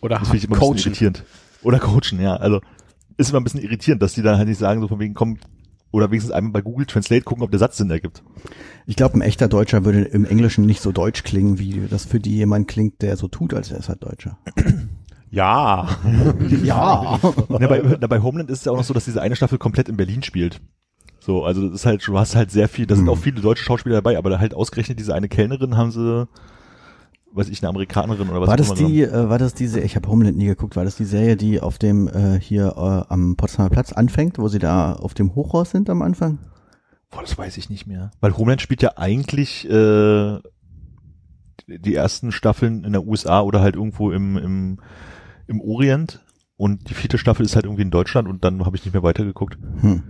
Oder 0.03 0.18
Das 0.18 0.28
finde 0.28 0.37
ich 0.39 0.45
immer 0.45 0.57
ein 0.57 0.61
bisschen 0.61 0.74
Coachen. 0.74 0.87
irritierend. 0.87 1.24
Oder 1.62 1.78
coachen, 1.78 2.20
ja. 2.20 2.37
Also 2.37 2.61
ist 3.16 3.30
immer 3.30 3.41
ein 3.41 3.45
bisschen 3.45 3.62
irritierend, 3.62 4.03
dass 4.03 4.12
die 4.12 4.22
dann 4.22 4.37
halt 4.37 4.49
nicht 4.49 4.59
sagen, 4.59 4.82
so 4.82 4.89
von 4.89 5.01
wegen, 5.01 5.14
komm, 5.14 5.39
oder 5.91 6.11
wenigstens 6.11 6.32
einmal 6.35 6.53
bei 6.53 6.61
Google 6.61 6.87
Translate 6.87 7.22
gucken, 7.22 7.45
ob 7.45 7.51
der 7.53 7.61
Satz 7.61 7.76
Sinn 7.76 7.89
ergibt. 7.89 8.22
Ich 8.85 8.97
glaube, 8.97 9.16
ein 9.16 9.22
echter 9.22 9.49
Deutscher 9.49 9.85
würde 9.85 10.03
im 10.03 10.24
Englischen 10.24 10.66
nicht 10.66 10.80
so 10.82 10.93
deutsch 10.93 11.22
klingen, 11.22 11.59
wie 11.59 11.87
das 11.89 12.05
für 12.05 12.18
die 12.20 12.35
jemand 12.37 12.68
klingt, 12.68 13.01
der 13.01 13.16
so 13.16 13.28
tut, 13.28 13.55
als 13.55 13.70
wäre 13.70 13.80
es 13.80 13.89
halt 13.89 14.03
Deutscher. 14.03 14.37
Ja. 15.35 15.89
Ja. 16.62 17.18
Ja, 17.59 17.66
bei, 17.68 17.80
bei 17.80 18.20
Homeland 18.22 18.51
ist 18.51 18.61
es 18.61 18.64
ja 18.64 18.72
auch 18.72 18.76
noch 18.76 18.85
so, 18.85 18.95
dass 18.95 19.05
diese 19.05 19.20
eine 19.20 19.37
Staffel 19.37 19.59
komplett 19.59 19.89
in 19.89 19.97
Berlin 19.97 20.22
spielt. 20.22 20.61
So, 21.20 21.45
also 21.45 21.62
das 21.68 21.80
ist 21.80 21.87
halt, 21.87 22.07
du 22.07 22.18
hast 22.18 22.37
halt 22.37 22.51
sehr 22.51 22.68
viel, 22.68 22.87
da 22.87 22.95
sind 22.95 23.05
Mhm. 23.05 23.11
auch 23.11 23.18
viele 23.18 23.41
deutsche 23.41 23.64
Schauspieler 23.64 23.97
dabei, 23.97 24.18
aber 24.18 24.30
da 24.30 24.39
halt 24.39 24.55
ausgerechnet 24.55 24.99
diese 24.99 25.14
eine 25.14 25.28
Kellnerin 25.28 25.76
haben 25.76 25.91
sie, 25.91 26.28
weiß 27.32 27.49
ich, 27.49 27.62
eine 27.62 27.70
Amerikanerin 27.70 28.28
oder 28.28 28.41
was 28.43 28.47
War 28.49 28.55
auch 28.55 28.59
das 28.59 28.78
immer 28.78 28.89
die, 28.89 29.03
äh, 29.03 29.28
war 29.30 29.39
das 29.39 29.55
diese, 29.55 29.80
ich 29.80 29.97
habe 29.97 30.09
Homeland 30.09 30.37
nie 30.37 30.47
geguckt, 30.47 30.76
war 30.76 30.85
das 30.85 30.97
die 30.97 31.05
Serie, 31.07 31.37
die 31.37 31.61
auf 31.61 31.78
dem 31.78 32.09
äh, 32.09 32.39
hier 32.39 32.74
äh, 32.76 33.12
am 33.12 33.37
Potsdamer 33.37 33.70
Platz 33.70 33.93
anfängt, 33.93 34.39
wo 34.39 34.49
sie 34.49 34.59
da 34.59 34.93
auf 34.93 35.14
dem 35.14 35.35
Hochhaus 35.35 35.70
sind 35.70 35.89
am 35.91 36.03
Anfang? 36.03 36.39
Boah, 37.11 37.22
das 37.22 37.37
weiß 37.39 37.57
ich 37.57 37.70
nicht 37.70 37.87
mehr. 37.87 38.11
Weil 38.20 38.37
Homeland 38.37 38.61
spielt 38.61 38.82
ja 38.82 38.93
eigentlich 38.97 39.68
äh, 39.70 40.39
die 41.66 41.95
ersten 41.95 42.32
Staffeln 42.32 42.85
in 42.85 42.93
der 42.93 43.07
USA 43.07 43.41
oder 43.41 43.61
halt 43.61 43.76
irgendwo 43.76 44.11
im, 44.11 44.37
im, 44.37 44.78
im 45.47 45.61
Orient 45.61 46.24
und 46.57 46.88
die 46.90 46.95
vierte 46.95 47.18
Staffel 47.18 47.45
ist 47.45 47.57
halt 47.57 47.64
irgendwie 47.64 47.82
in 47.82 47.90
Deutschland 47.90 48.28
und 48.28 48.45
dann 48.45 48.64
habe 48.64 48.76
ich 48.76 48.84
nicht 48.84 48.95
mehr 48.95 49.03
weitergeguckt. 49.03 49.59
Hm. 49.80 50.03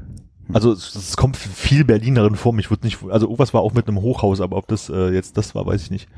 Also 0.52 0.72
es, 0.72 0.94
es 0.94 1.16
kommt 1.16 1.36
viel 1.36 1.84
Berlinerin 1.84 2.36
vor. 2.36 2.52
Mich 2.52 2.70
wird 2.70 2.84
nicht, 2.84 3.02
also 3.08 3.26
irgendwas 3.26 3.54
war 3.54 3.62
auch 3.62 3.72
mit 3.72 3.88
einem 3.88 4.00
Hochhaus, 4.00 4.40
aber 4.40 4.56
ob 4.56 4.68
das 4.68 4.90
äh, 4.90 5.10
jetzt 5.10 5.36
das 5.38 5.54
war, 5.54 5.64
weiß 5.66 5.82
ich 5.82 5.90
nicht. 5.90 6.08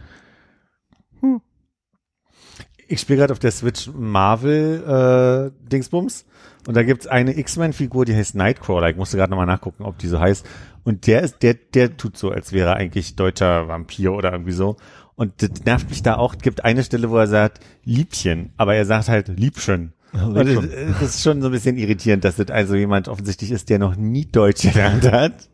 Ich 2.88 3.00
spiele 3.00 3.18
gerade 3.18 3.32
auf 3.32 3.38
der 3.40 3.50
Switch 3.50 3.90
Marvel 3.92 5.52
äh, 5.52 5.68
Dingsbums 5.68 6.24
und 6.68 6.76
da 6.76 6.84
gibt's 6.84 7.06
eine 7.06 7.36
X-Men-Figur, 7.36 8.04
die 8.04 8.14
heißt 8.14 8.36
Nightcrawler. 8.36 8.90
Ich 8.90 8.96
musste 8.96 9.16
gerade 9.16 9.30
nochmal 9.30 9.46
nachgucken, 9.46 9.82
ob 9.84 9.98
die 9.98 10.06
so 10.06 10.20
heißt. 10.20 10.46
Und 10.84 11.06
der 11.08 11.22
ist, 11.22 11.42
der, 11.42 11.54
der 11.54 11.96
tut 11.96 12.16
so, 12.16 12.30
als 12.30 12.52
wäre 12.52 12.70
er 12.70 12.76
eigentlich 12.76 13.16
deutscher 13.16 13.66
Vampir 13.66 14.12
oder 14.12 14.32
irgendwie 14.32 14.52
so. 14.52 14.76
Und 15.16 15.42
das 15.42 15.64
nervt 15.64 15.90
mich 15.90 16.02
da 16.02 16.16
auch. 16.16 16.34
Es 16.34 16.42
gibt 16.42 16.64
eine 16.64 16.84
Stelle, 16.84 17.10
wo 17.10 17.16
er 17.16 17.26
sagt 17.26 17.60
Liebchen, 17.84 18.52
aber 18.56 18.74
er 18.74 18.84
sagt 18.84 19.08
halt 19.08 19.28
Liebchen. 19.28 19.92
Und 20.12 20.34
das, 20.34 21.16
ist 21.16 21.22
schon 21.22 21.42
so 21.42 21.48
ein 21.48 21.52
bisschen 21.52 21.76
irritierend, 21.76 22.24
dass 22.24 22.36
das 22.36 22.48
also 22.48 22.74
jemand 22.74 23.08
offensichtlich 23.08 23.50
ist, 23.50 23.68
der 23.68 23.78
noch 23.78 23.96
nie 23.96 24.24
Deutsch 24.26 24.62
gelernt 24.62 25.10
hat. 25.10 25.48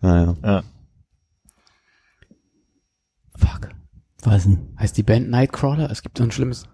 Naja. 0.00 0.36
Ja. 0.42 0.62
Was 4.22 4.44
denn? 4.44 4.74
Heißt 4.78 4.96
die 4.96 5.02
Band 5.02 5.30
Nightcrawler? 5.30 5.90
Es 5.90 6.02
gibt 6.02 6.18
so 6.18 6.24
ein 6.24 6.30
schlimmes 6.30 6.64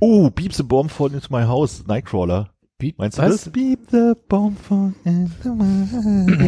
Oh, 0.00 0.30
Beep 0.30 0.52
the 0.52 0.62
Bomb 0.62 0.90
Fall 0.90 1.12
into 1.12 1.28
my 1.30 1.44
house, 1.44 1.86
Nightcrawler. 1.86 2.53
Beat. 2.84 2.98
Meinst 2.98 3.16
du 3.16 3.22
was? 3.22 3.44
das? 3.44 3.50
Beep 3.50 3.78
the 3.90 4.12
Bomb 4.28 4.58
house. 4.68 4.92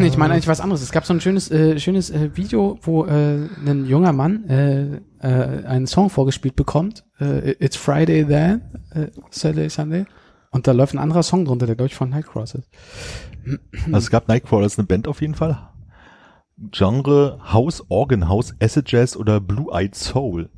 Ich 0.03 0.17
meine 0.17 0.33
eigentlich 0.33 0.47
was 0.47 0.61
anderes. 0.61 0.83
Es 0.83 0.91
gab 0.91 1.03
so 1.03 1.13
ein 1.13 1.19
schönes, 1.19 1.49
äh, 1.49 1.79
schönes 1.79 2.11
äh, 2.11 2.29
Video, 2.37 2.77
wo 2.83 3.05
äh, 3.05 3.47
ein 3.65 3.87
junger 3.87 4.13
Mann 4.13 4.47
äh, 4.47 4.97
äh, 5.19 5.65
einen 5.65 5.87
Song 5.87 6.11
vorgespielt 6.11 6.55
bekommt. 6.55 7.05
Äh, 7.19 7.55
It's 7.59 7.75
Friday 7.75 8.23
then, 8.23 8.61
äh, 8.91 9.07
Saturday, 9.31 9.67
Sunday. 9.67 10.05
Und 10.51 10.67
da 10.67 10.73
läuft 10.73 10.93
ein 10.93 10.99
anderer 10.99 11.23
Song 11.23 11.43
drunter, 11.43 11.65
der 11.65 11.75
glaube 11.75 11.87
ich 11.87 11.95
von 11.95 12.11
Nightcrawler 12.11 12.43
ist. 12.43 12.69
Also 13.85 13.97
es 13.97 14.11
gab 14.11 14.27
Nightcrawler, 14.27 14.63
das 14.63 14.73
ist 14.73 14.79
eine 14.79 14.87
Band 14.87 15.07
auf 15.07 15.21
jeden 15.21 15.33
Fall. 15.33 15.57
Genre 16.71 17.39
House 17.51 17.83
Organ 17.89 18.29
House, 18.29 18.53
Acid 18.61 18.91
Jazz 18.91 19.17
oder 19.17 19.41
Blue 19.41 19.73
Eyed 19.73 19.95
Soul. 19.95 20.51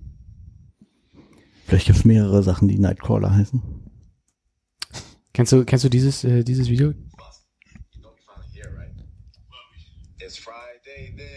Vielleicht 1.67 1.88
gibt's 1.88 2.03
mehrere 2.03 2.43
Sachen, 2.43 2.67
die 2.67 2.80
Nightcrawler 2.80 3.34
heißen. 3.34 3.61
Kennst 5.39 5.53
du, 5.53 5.63
kennst 5.63 5.85
du 5.85 5.89
dieses, 5.89 6.25
äh, 6.25 6.43
dieses 6.43 6.67
Video? 6.67 6.93
It's 10.19 10.35
Friday 10.35 11.13
then, 11.15 11.27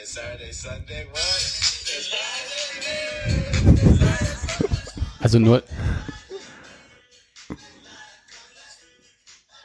it's 0.00 0.12
Saturday, 0.12 0.52
Sunday, 0.52 1.06
what? 1.10 1.18
It's 1.18 2.06
Friday 2.06 2.38
Also 5.18 5.40
nur, 5.40 5.64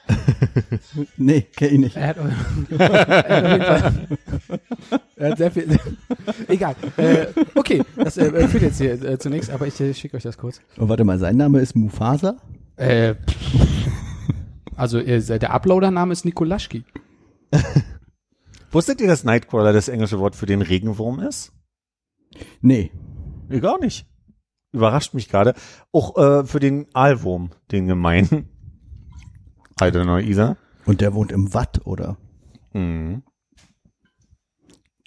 Nee, 1.17 1.41
kenn 1.55 1.73
ich 1.73 1.79
nicht. 1.79 1.97
er 1.97 2.07
hat, 2.07 2.17
er 2.17 3.83
hat 3.83 3.93
er 5.17 5.29
hat 5.29 5.37
sehr 5.37 5.51
viel, 5.51 5.79
egal. 6.47 6.75
Äh, 6.97 7.27
okay, 7.53 7.83
das 7.95 8.17
äh, 8.17 8.47
führt 8.47 8.63
jetzt 8.63 8.79
hier 8.79 8.93
äh, 9.03 9.19
zunächst, 9.19 9.51
aber 9.51 9.67
ich 9.67 9.79
äh, 9.79 9.93
schicke 9.93 10.17
euch 10.17 10.23
das 10.23 10.35
kurz. 10.35 10.61
Und 10.77 10.89
warte 10.89 11.03
mal, 11.03 11.19
sein 11.19 11.37
Name 11.37 11.59
ist 11.59 11.75
Mufasa? 11.75 12.41
Äh, 12.78 13.15
also 14.76 14.99
äh, 14.99 15.21
der 15.21 15.53
Uploader-Name 15.53 16.11
ist 16.11 16.26
Nikolaschki. 16.26 16.86
Wusstet 18.71 18.99
ihr, 18.99 19.07
dass 19.07 19.23
Nightcrawler 19.23 19.71
das 19.71 19.88
englische 19.88 20.19
Wort 20.19 20.36
für 20.36 20.45
den 20.45 20.61
Regenwurm 20.61 21.19
ist? 21.19 21.53
Nee. 22.61 22.91
Ich 23.49 23.61
gar 23.61 23.80
nicht. 23.80 24.07
Überrascht 24.73 25.13
mich 25.13 25.30
gerade. 25.30 25.53
Auch 25.93 26.17
äh, 26.17 26.45
für 26.45 26.59
den 26.59 26.88
Aalwurm, 26.93 27.51
den 27.71 27.88
gemeinen. 27.88 28.49
I 29.80 29.86
don't 29.86 30.03
know 30.03 30.17
either. 30.17 30.57
Und 30.86 31.01
der 31.01 31.13
wohnt 31.13 31.32
im 31.32 31.53
Watt, 31.53 31.86
oder? 31.86 32.17
Mhm. 32.73 33.23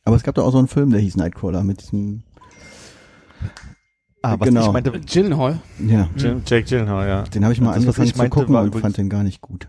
Aber 0.04 0.16
es 0.16 0.22
gab 0.22 0.34
da 0.34 0.42
auch 0.42 0.52
so 0.52 0.58
einen 0.58 0.68
Film, 0.68 0.90
der 0.90 1.00
hieß 1.00 1.16
Nightcrawler 1.16 1.62
mit 1.62 1.82
diesem, 1.82 2.22
Ah, 4.22 4.36
was 4.38 4.48
Genau. 4.48 4.66
ich 4.66 4.72
meinte, 4.72 4.90
Gyllenhaal. 5.00 5.60
ja, 5.78 6.08
Jim, 6.16 6.42
Jake 6.44 6.64
Gyllenhaal, 6.68 7.06
ja. 7.08 7.22
den 7.22 7.44
habe 7.44 7.52
ich 7.54 7.60
mal 7.60 7.74
Das, 7.74 7.86
was 7.86 7.98
angefangen 8.00 8.06
ich 8.08 8.12
zu 8.14 8.18
meinte, 8.18 8.34
gucken 8.34 8.54
war 8.54 8.62
und 8.62 8.74
fand 8.76 8.96
den 8.96 9.08
gar 9.08 9.22
nicht 9.22 9.40
gut. 9.40 9.68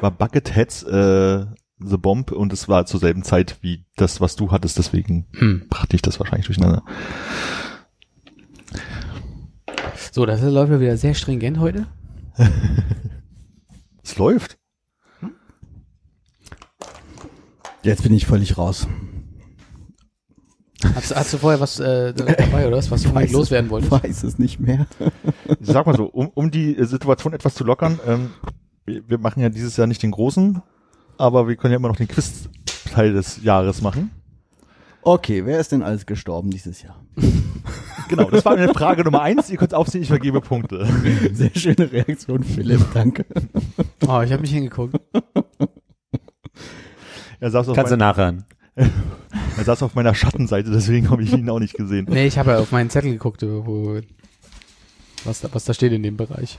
war 0.00 0.10
Bucketheads 0.10 0.82
äh, 0.84 1.46
The 1.78 1.96
Bomb 1.98 2.32
und 2.32 2.52
es 2.52 2.68
war 2.68 2.86
zur 2.86 3.00
selben 3.00 3.24
Zeit 3.24 3.58
wie 3.60 3.84
das, 3.96 4.20
was 4.20 4.36
du 4.36 4.50
hattest, 4.52 4.78
deswegen 4.78 5.26
Hm. 5.34 5.66
brachte 5.68 5.96
ich 5.96 6.02
das 6.02 6.18
wahrscheinlich 6.18 6.46
durcheinander. 6.46 6.82
So, 10.12 10.24
das 10.26 10.40
läuft 10.42 10.72
ja 10.72 10.80
wieder 10.80 10.96
sehr 10.96 11.14
stringent 11.14 11.58
heute. 11.58 11.86
Es 14.02 14.18
läuft. 14.18 14.58
Jetzt 17.82 18.02
bin 18.02 18.12
ich 18.12 18.26
völlig 18.26 18.58
raus. 18.58 18.86
Hast, 20.94 21.14
hast 21.14 21.32
du 21.32 21.38
vorher 21.38 21.60
was 21.60 21.80
äh, 21.80 22.12
dabei 22.12 22.66
oder 22.66 22.76
was, 22.76 22.90
was 22.90 23.02
du 23.02 23.10
loswerden 23.10 23.66
es, 23.66 23.70
wolltest? 23.70 23.92
Weiß 23.92 24.22
es 24.24 24.38
nicht 24.38 24.60
mehr. 24.60 24.86
Ich 25.60 25.66
sag 25.68 25.86
mal 25.86 25.96
so, 25.96 26.04
um, 26.06 26.28
um 26.34 26.50
die 26.50 26.76
äh, 26.76 26.84
Situation 26.84 27.32
etwas 27.32 27.54
zu 27.54 27.64
lockern, 27.64 27.98
ähm, 28.06 28.30
wir, 28.84 29.08
wir 29.08 29.18
machen 29.18 29.40
ja 29.40 29.48
dieses 29.48 29.76
Jahr 29.76 29.86
nicht 29.86 30.02
den 30.02 30.10
großen, 30.10 30.62
aber 31.18 31.48
wir 31.48 31.56
können 31.56 31.72
ja 31.72 31.76
immer 31.78 31.88
noch 31.88 31.96
den 31.96 32.08
Quiz-Teil 32.08 33.12
des 33.12 33.42
Jahres 33.42 33.80
machen. 33.82 34.10
Okay, 35.02 35.44
wer 35.44 35.60
ist 35.60 35.72
denn 35.72 35.82
alles 35.82 36.06
gestorben 36.06 36.50
dieses 36.50 36.82
Jahr? 36.82 36.96
Genau, 38.06 38.28
das 38.28 38.44
war 38.44 38.52
eine 38.52 38.68
Frage 38.74 39.02
Nummer 39.02 39.22
eins. 39.22 39.48
Ihr 39.48 39.56
könnt 39.56 39.72
aufsehen, 39.72 40.02
ich 40.02 40.08
vergebe 40.08 40.42
Punkte. 40.42 40.86
Sehr 41.32 41.50
schöne 41.54 41.90
Reaktion, 41.90 42.42
Philipp, 42.44 42.84
danke. 42.92 43.24
Oh, 44.06 44.20
ich 44.20 44.30
habe 44.30 44.40
mich 44.42 44.50
hingeguckt. 44.50 45.00
Auf 47.40 47.72
Kannst 47.74 47.92
du 47.92 47.96
nachhören. 47.96 48.44
er 49.56 49.64
saß 49.64 49.82
auf 49.82 49.94
meiner 49.94 50.14
Schattenseite, 50.14 50.70
deswegen 50.70 51.10
habe 51.10 51.22
ich 51.22 51.32
ihn 51.32 51.48
auch 51.50 51.60
nicht 51.60 51.74
gesehen. 51.74 52.06
Nee, 52.08 52.26
ich 52.26 52.38
habe 52.38 52.52
ja 52.52 52.58
auf 52.58 52.72
meinen 52.72 52.90
Zettel 52.90 53.12
geguckt, 53.12 53.42
wo 53.42 54.00
was 55.24 55.40
da, 55.40 55.48
was 55.52 55.64
da 55.64 55.74
steht 55.74 55.92
in 55.92 56.02
dem 56.02 56.16
Bereich. 56.16 56.58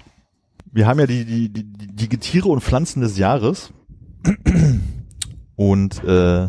Wir 0.72 0.88
haben 0.88 1.00
ja 1.00 1.08
die, 1.08 1.26
die, 1.26 1.50
die, 1.50 1.64
die 1.64 2.10
Getiere 2.10 2.50
und 2.50 2.62
Pflanzen 2.62 3.02
des 3.02 3.18
Jahres. 3.18 3.72
Und 5.56 6.04
äh, 6.04 6.48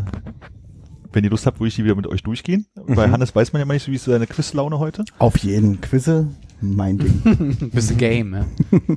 wenn 1.13 1.25
ihr 1.25 1.31
Lust 1.31 1.47
habt, 1.47 1.61
würde 1.61 1.69
ich 1.69 1.77
die 1.77 1.85
wieder 1.85 1.95
mit 1.95 2.07
euch 2.07 2.23
durchgehen. 2.23 2.67
Bei 2.87 3.11
Hannes 3.11 3.35
weiß 3.35 3.53
man 3.53 3.61
ja 3.61 3.67
mal 3.67 3.75
nicht 3.75 3.85
so, 3.85 3.93
wie 3.93 3.97
ist 3.97 4.05
seine 4.05 4.27
Quizlaune 4.27 4.79
heute. 4.79 5.05
Auf 5.19 5.39
jeden 5.39 5.81
Quizze, 5.81 6.29
mein 6.61 6.99
Ding. 6.99 7.71
Bist 7.73 7.91
du 7.91 7.95
Game, 7.95 8.35
ja? 8.35 8.47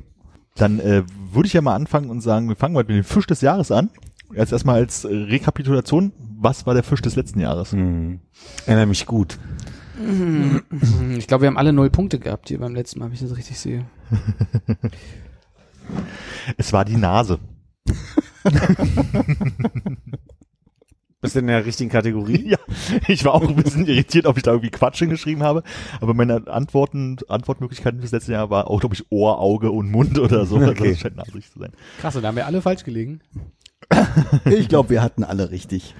Dann 0.56 0.80
äh, 0.80 1.04
würde 1.32 1.46
ich 1.46 1.52
ja 1.52 1.62
mal 1.62 1.74
anfangen 1.74 2.10
und 2.10 2.20
sagen, 2.20 2.48
wir 2.48 2.56
fangen 2.56 2.74
mal 2.74 2.84
mit 2.84 2.90
dem 2.90 3.04
Fisch 3.04 3.26
des 3.26 3.40
Jahres 3.40 3.70
an. 3.70 3.90
Jetzt 4.34 4.52
erstmal 4.52 4.76
als 4.76 5.06
Rekapitulation, 5.06 6.12
was 6.42 6.66
war 6.66 6.74
der 6.74 6.82
Fisch 6.82 7.02
des 7.02 7.16
letzten 7.16 7.40
Jahres? 7.40 7.72
Mhm. 7.72 8.20
Erinnere 8.66 8.86
mich 8.86 9.06
gut. 9.06 9.38
Ich 11.18 11.26
glaube, 11.26 11.42
wir 11.42 11.48
haben 11.48 11.58
alle 11.58 11.72
null 11.74 11.90
Punkte 11.90 12.18
gehabt 12.18 12.48
hier 12.48 12.58
beim 12.58 12.74
letzten 12.74 12.98
Mal, 13.00 13.06
wenn 13.06 13.12
ich 13.14 13.20
das 13.20 13.36
richtig 13.36 13.58
sehe. 13.58 13.84
Es 16.56 16.72
war 16.72 16.84
die 16.84 16.96
Nase. 16.96 17.40
Bist 21.20 21.34
du 21.34 21.40
in 21.40 21.48
der 21.48 21.66
richtigen 21.66 21.90
Kategorie? 21.90 22.44
Ja, 22.50 22.58
ich 23.08 23.24
war 23.24 23.34
auch 23.34 23.46
ein 23.46 23.56
bisschen 23.56 23.86
irritiert, 23.86 24.24
ob 24.26 24.36
ich 24.36 24.42
da 24.42 24.52
irgendwie 24.52 24.70
Quatsch 24.70 25.00
hingeschrieben 25.00 25.42
habe. 25.42 25.62
Aber 26.00 26.14
meine 26.14 26.46
Antworten, 26.46 27.18
Antwortmöglichkeiten 27.28 28.00
fürs 28.00 28.12
letzte 28.12 28.32
Jahr 28.32 28.48
war 28.50 28.68
auch, 28.70 28.80
glaube 28.80 28.94
ich, 28.94 29.04
Ohr, 29.10 29.38
Auge 29.38 29.70
und 29.70 29.90
Mund 29.90 30.18
oder 30.18 30.46
so. 30.46 30.56
Also 30.56 30.70
Okay. 30.70 30.90
das 30.92 31.00
scheint 31.00 31.16
Nase 31.16 31.32
zu 31.32 31.58
sein. 31.58 31.72
Krass, 32.00 32.14
da 32.14 32.22
haben 32.22 32.36
wir 32.36 32.46
alle 32.46 32.62
falsch 32.62 32.84
gelegen. 32.84 33.20
Ich 34.46 34.68
glaube, 34.68 34.90
wir 34.90 35.02
hatten 35.02 35.24
alle 35.24 35.50
richtig. 35.50 35.94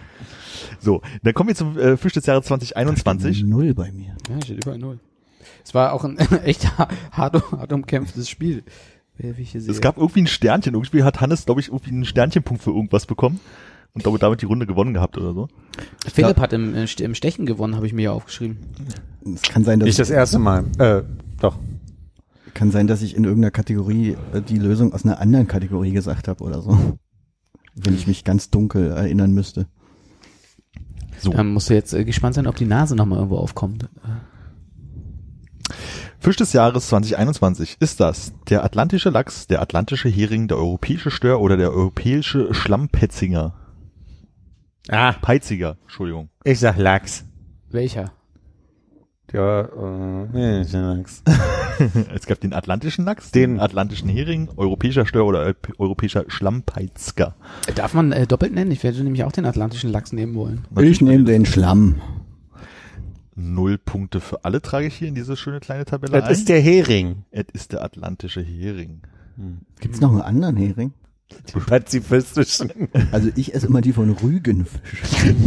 So, 0.80 1.02
dann 1.22 1.34
kommen 1.34 1.48
wir 1.48 1.54
zum 1.54 1.78
äh, 1.78 1.96
Fisch 1.96 2.12
des 2.14 2.26
Jahres 2.26 2.46
2021. 2.46 3.44
Null 3.44 3.74
bei 3.74 3.92
mir. 3.92 4.16
Ja, 4.28 4.42
steht 4.42 4.64
überall 4.64 4.78
null. 4.78 4.98
Es 5.64 5.74
war 5.74 5.92
auch 5.92 6.04
ein 6.04 6.16
echt 6.44 6.78
ha- 6.78 6.88
hart, 7.12 7.52
hart 7.52 7.72
umkämpftes 7.72 8.28
Spiel. 8.28 8.62
Wie 9.18 9.36
wie 9.36 9.42
ich 9.42 9.52
hier 9.52 9.60
sehe. 9.60 9.70
Es 9.70 9.80
gab 9.80 9.98
irgendwie 9.98 10.22
ein 10.22 10.26
Sternchen. 10.26 10.74
Irgendwie 10.74 11.02
hat 11.02 11.20
Hannes, 11.20 11.44
glaube 11.44 11.60
ich, 11.60 11.68
irgendwie 11.68 11.90
einen 11.90 12.04
Sternchenpunkt 12.04 12.62
für 12.62 12.70
irgendwas 12.70 13.06
bekommen. 13.06 13.40
Und 13.92 14.02
glaube, 14.02 14.18
damit 14.18 14.40
die 14.40 14.46
Runde 14.46 14.66
gewonnen 14.66 14.94
gehabt 14.94 15.18
oder 15.18 15.34
so. 15.34 15.48
Philipp 16.12 16.38
hat 16.38 16.52
im, 16.52 16.74
äh, 16.74 16.86
im 17.00 17.14
Stechen 17.16 17.44
gewonnen, 17.44 17.74
habe 17.74 17.86
ich 17.86 17.92
mir 17.92 18.02
ja 18.02 18.12
aufgeschrieben. 18.12 18.58
Es 19.34 19.42
kann 19.42 19.64
sein, 19.64 19.80
dass 19.80 19.86
Nicht 19.88 19.98
das 19.98 20.10
erste 20.10 20.38
Mal. 20.38 20.64
Äh, 20.78 21.02
doch. 21.40 21.58
kann 22.54 22.70
sein, 22.70 22.86
dass 22.86 23.02
ich 23.02 23.16
in 23.16 23.24
irgendeiner 23.24 23.50
Kategorie 23.50 24.16
äh, 24.32 24.40
die 24.42 24.58
Lösung 24.58 24.92
aus 24.94 25.04
einer 25.04 25.18
anderen 25.18 25.48
Kategorie 25.48 25.90
gesagt 25.92 26.28
habe 26.28 26.44
oder 26.44 26.62
so. 26.62 26.96
Wenn 27.74 27.94
ich 27.94 28.06
mich 28.06 28.22
ganz 28.24 28.50
dunkel 28.50 28.90
erinnern 28.92 29.32
müsste. 29.32 29.66
So. 31.20 31.30
Da 31.32 31.42
musst 31.42 31.70
du 31.70 31.74
jetzt 31.74 31.92
äh, 31.92 32.04
gespannt 32.04 32.34
sein, 32.34 32.46
ob 32.46 32.56
die 32.56 32.66
Nase 32.66 32.96
nochmal 32.96 33.18
irgendwo 33.18 33.36
aufkommt. 33.38 33.88
Fisch 36.18 36.36
des 36.36 36.52
Jahres 36.52 36.88
2021 36.88 37.76
ist 37.80 38.00
das 38.00 38.32
der 38.48 38.64
atlantische 38.64 39.10
Lachs, 39.10 39.46
der 39.46 39.62
atlantische 39.62 40.08
Hering, 40.08 40.48
der 40.48 40.58
europäische 40.58 41.10
Stör 41.10 41.40
oder 41.40 41.56
der 41.56 41.70
europäische 41.72 42.52
Schlammpetzinger. 42.52 43.54
Ah, 44.88 45.12
Peiziger, 45.12 45.76
Entschuldigung. 45.82 46.30
ich 46.44 46.58
sag 46.58 46.76
Lachs. 46.76 47.24
Welcher? 47.70 48.12
Ja, 49.32 49.60
äh, 49.62 50.26
nee, 50.32 50.60
ich 50.62 50.68
sag 50.68 50.96
Lachs. 50.96 51.22
Es 52.14 52.26
gab 52.26 52.40
den 52.40 52.52
atlantischen 52.52 53.04
Lachs, 53.04 53.30
Den- 53.30 53.52
den 53.54 53.60
atlantischen 53.60 54.08
Hering, 54.08 54.48
europäischer 54.56 55.06
Stör 55.06 55.24
oder 55.24 55.46
eu- 55.46 55.54
europäischer 55.78 56.24
Schlammpeitzger. 56.28 57.36
Äh, 57.68 57.72
Darf 57.72 57.94
man 57.94 58.10
äh, 58.12 58.26
doppelt 58.26 58.52
nennen? 58.52 58.70
Ich 58.72 58.82
werde 58.82 59.02
nämlich 59.04 59.22
auch 59.24 59.32
den 59.32 59.44
atlantischen 59.46 59.90
Lachs 59.90 60.12
nehmen 60.12 60.34
wollen. 60.34 60.64
Ich 60.80 61.00
nehme 61.00 61.24
den 61.24 61.46
Schlamm. 61.46 62.00
Null 63.36 63.78
Punkte 63.78 64.20
für 64.20 64.44
alle 64.44 64.60
trage 64.60 64.86
ich 64.88 64.96
hier 64.96 65.08
in 65.08 65.14
diese 65.14 65.36
schöne 65.36 65.60
kleine 65.60 65.84
Tabelle 65.84 66.12
Das 66.12 66.24
ein. 66.24 66.32
ist 66.32 66.48
der 66.48 66.60
Hering. 66.60 67.24
Es 67.30 67.46
ist 67.52 67.72
der 67.72 67.82
atlantische 67.84 68.42
Hering. 68.42 69.00
Gibt's 69.80 70.00
noch 70.00 70.10
einen 70.10 70.20
anderen 70.22 70.56
Hering? 70.56 70.92
Die 71.54 71.60
pazifistischen. 71.60 72.70
Also 73.12 73.30
ich 73.36 73.54
esse 73.54 73.68
immer 73.68 73.80
die 73.80 73.92
von 73.92 74.10
Rügenfisch. 74.10 75.00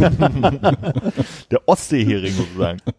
Der 1.50 1.68
Ostseehering 1.68 2.32
sozusagen. 2.32 2.80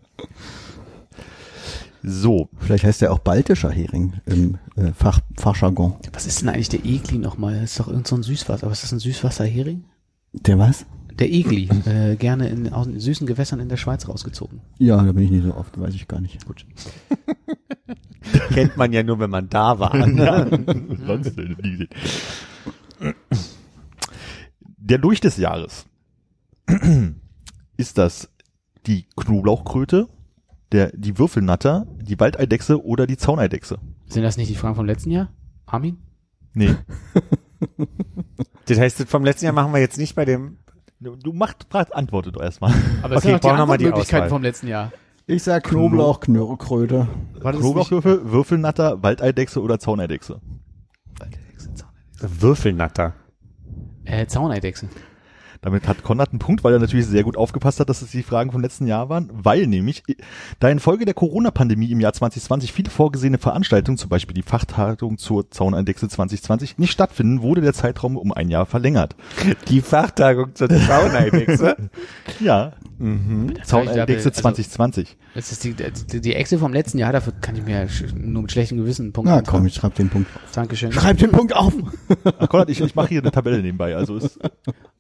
So, 2.08 2.50
Vielleicht 2.60 2.84
heißt 2.84 3.02
der 3.02 3.12
auch 3.12 3.20
baltischer 3.20 3.72
Hering 3.72 4.14
im 4.26 4.58
äh, 4.76 4.92
Fach, 4.94 5.22
Fachjargon. 5.38 5.96
Was 6.14 6.28
ist 6.28 6.42
denn 6.42 6.50
eigentlich 6.50 6.70
der 6.70 6.86
Ekli 6.86 7.18
nochmal? 7.18 7.56
Das 7.62 7.72
ist 7.72 7.80
doch 7.80 7.88
irgend 7.88 8.08
so 8.08 8.16
ein 8.16 8.24
Süßwasser. 8.24 8.64
Aber 8.64 8.74
ist 8.74 8.84
das 8.84 8.92
ein 8.92 9.00
Süßwasserhering? 9.00 9.86
Der 10.34 10.60
was? 10.60 10.86
der 11.20 11.32
Egli, 11.32 11.70
äh, 11.86 12.16
gerne 12.16 12.50
in, 12.50 12.72
aus 12.72 12.88
süßen 12.88 13.26
Gewässern 13.26 13.60
in 13.60 13.70
der 13.70 13.78
Schweiz 13.78 14.08
rausgezogen. 14.08 14.62
Ja, 14.78 15.02
da 15.02 15.12
bin 15.12 15.24
ich 15.24 15.32
nicht 15.32 15.46
so 15.46 15.56
oft, 15.56 15.80
weiß 15.80 15.94
ich 15.94 16.08
gar 16.08 16.20
nicht. 16.20 16.46
Gut. 16.46 16.66
Kennt 18.50 18.76
man 18.76 18.92
ja 18.92 19.04
nur, 19.04 19.20
wenn 19.20 19.30
man 19.30 19.50
da 19.50 19.80
war. 19.80 19.92
Sonst 21.06 21.38
nie. 21.38 21.88
Der 24.78 24.98
Lurch 24.98 25.22
des 25.22 25.38
Jahres. 25.38 25.86
Ist 27.78 27.98
das 27.98 28.30
die 28.88 29.06
Knoblauchkröte, 29.16 30.08
der, 30.76 30.92
die 30.96 31.18
Würfelnatter, 31.18 31.88
die 32.02 32.20
Waldeidechse 32.20 32.84
oder 32.84 33.08
die 33.08 33.18
Zauneidechse? 33.18 33.80
Sind 34.08 34.24
das 34.24 34.38
nicht 34.38 34.50
die 34.50 34.56
Fragen 34.56 34.76
vom 34.76 34.86
letzten 34.86 35.12
Jahr? 35.12 35.30
Armin? 35.66 35.98
Nee. 36.54 36.76
Das 38.68 38.80
heißt, 38.80 39.00
das 39.00 39.10
vom 39.10 39.24
letzten 39.24 39.46
Jahr 39.46 39.54
machen 39.54 39.72
wir 39.74 39.80
jetzt 39.80 39.98
nicht 39.98 40.16
bei 40.16 40.26
dem. 40.26 40.58
Du 41.00 41.34
macht, 41.34 41.68
antworte 41.74 42.32
doch 42.32 42.42
erstmal. 42.42 42.72
Aber 43.04 43.16
es 43.16 43.20
Okay, 43.24 43.28
sind 43.28 43.34
doch 43.36 43.40
die 43.42 43.48
brauchen 43.48 43.58
wir 43.60 43.66
mal 43.68 43.78
die 43.78 43.86
Antwortmöglichkeiten 43.86 44.26
Auswahl. 44.26 44.30
vom 44.30 44.42
letzten 44.44 44.68
Jahr. 44.68 44.92
Ich 45.28 45.44
sag 45.44 45.64
Knoblauch, 45.64 46.20
nicht, 46.28 46.38
Knoblauchwürfel, 47.42 48.32
Würfelnatter, 48.32 49.02
Waldeidechse 49.04 49.62
oder 49.62 49.80
Zauneidechse? 49.80 50.42
Würfelnatter. 52.20 53.14
äh, 54.06 54.26
Zauneidechse. 54.26 54.90
Damit 55.62 55.88
hat 55.88 56.04
Konrad 56.04 56.30
einen 56.30 56.40
Punkt, 56.40 56.64
weil 56.64 56.74
er 56.74 56.80
natürlich 56.80 57.06
sehr 57.06 57.24
gut 57.24 57.38
aufgepasst 57.38 57.80
hat, 57.80 57.90
dass 57.90 58.02
es 58.02 58.12
die 58.12 58.24
Fragen 58.24 58.52
vom 58.52 58.62
letzten 58.62 58.88
Jahr 58.88 59.10
waren, 59.10 59.30
weil 59.32 59.68
nämlich, 59.68 60.04
da 60.60 60.70
infolge 60.70 61.06
der 61.06 61.14
Corona-Pandemie 61.14 61.92
im 61.92 62.00
Jahr 62.00 62.14
2020 62.14 62.72
viele 62.72 62.90
vorgesehene 62.90 63.38
Veranstaltungen, 63.38 63.98
zum 63.98 64.10
Beispiel 64.10 64.34
die 64.34 64.42
Fachtagung 64.42 65.18
zur 65.18 65.50
Zauneidechse 65.52 66.08
2020, 66.08 66.78
nicht 66.78 66.92
stattfinden, 66.92 67.42
wurde 67.42 67.62
der 67.62 67.74
Zeitraum 67.74 68.18
um 68.18 68.32
ein 68.32 68.50
Jahr 68.50 68.66
verlängert. 68.66 69.16
Die 69.70 69.82
Fachtagung 69.82 70.56
zur 70.56 70.70
Zauneidechse. 70.70 71.76
Ja, 72.40 72.74
Mhm. 72.98 73.54
Also, 73.60 74.30
2020. 74.30 75.18
Das 75.34 75.52
ist 75.52 75.64
die, 75.64 75.74
die, 75.74 76.22
die 76.22 76.34
Echse 76.34 76.58
vom 76.58 76.72
letzten 76.74 76.98
Jahr, 76.98 77.12
dafür 77.12 77.34
kann 77.42 77.56
ich 77.56 77.64
mir 77.64 77.88
nur 78.16 78.44
mit 78.44 78.52
schlechtem 78.52 78.78
Gewissen 78.78 79.04
einen 79.04 79.14
Punkt 79.14 79.30
Na 79.30 79.42
komm, 79.42 79.66
ich 79.66 79.74
schreib 79.74 79.96
den 79.96 80.10
Punkt. 80.10 80.30
Dankeschön. 80.54 80.92
Schreib 80.92 81.18
den 81.18 81.32
Punkt 81.32 81.56
auf. 81.56 81.74
Ach, 82.40 82.50
Konrad, 82.50 82.70
ich, 82.70 82.80
ich 82.82 82.96
mache 82.96 83.10
hier 83.10 83.22
eine 83.22 83.32
Tabelle 83.32 83.62
nebenbei. 83.62 83.96
Also 83.96 84.16
ist, 84.18 84.40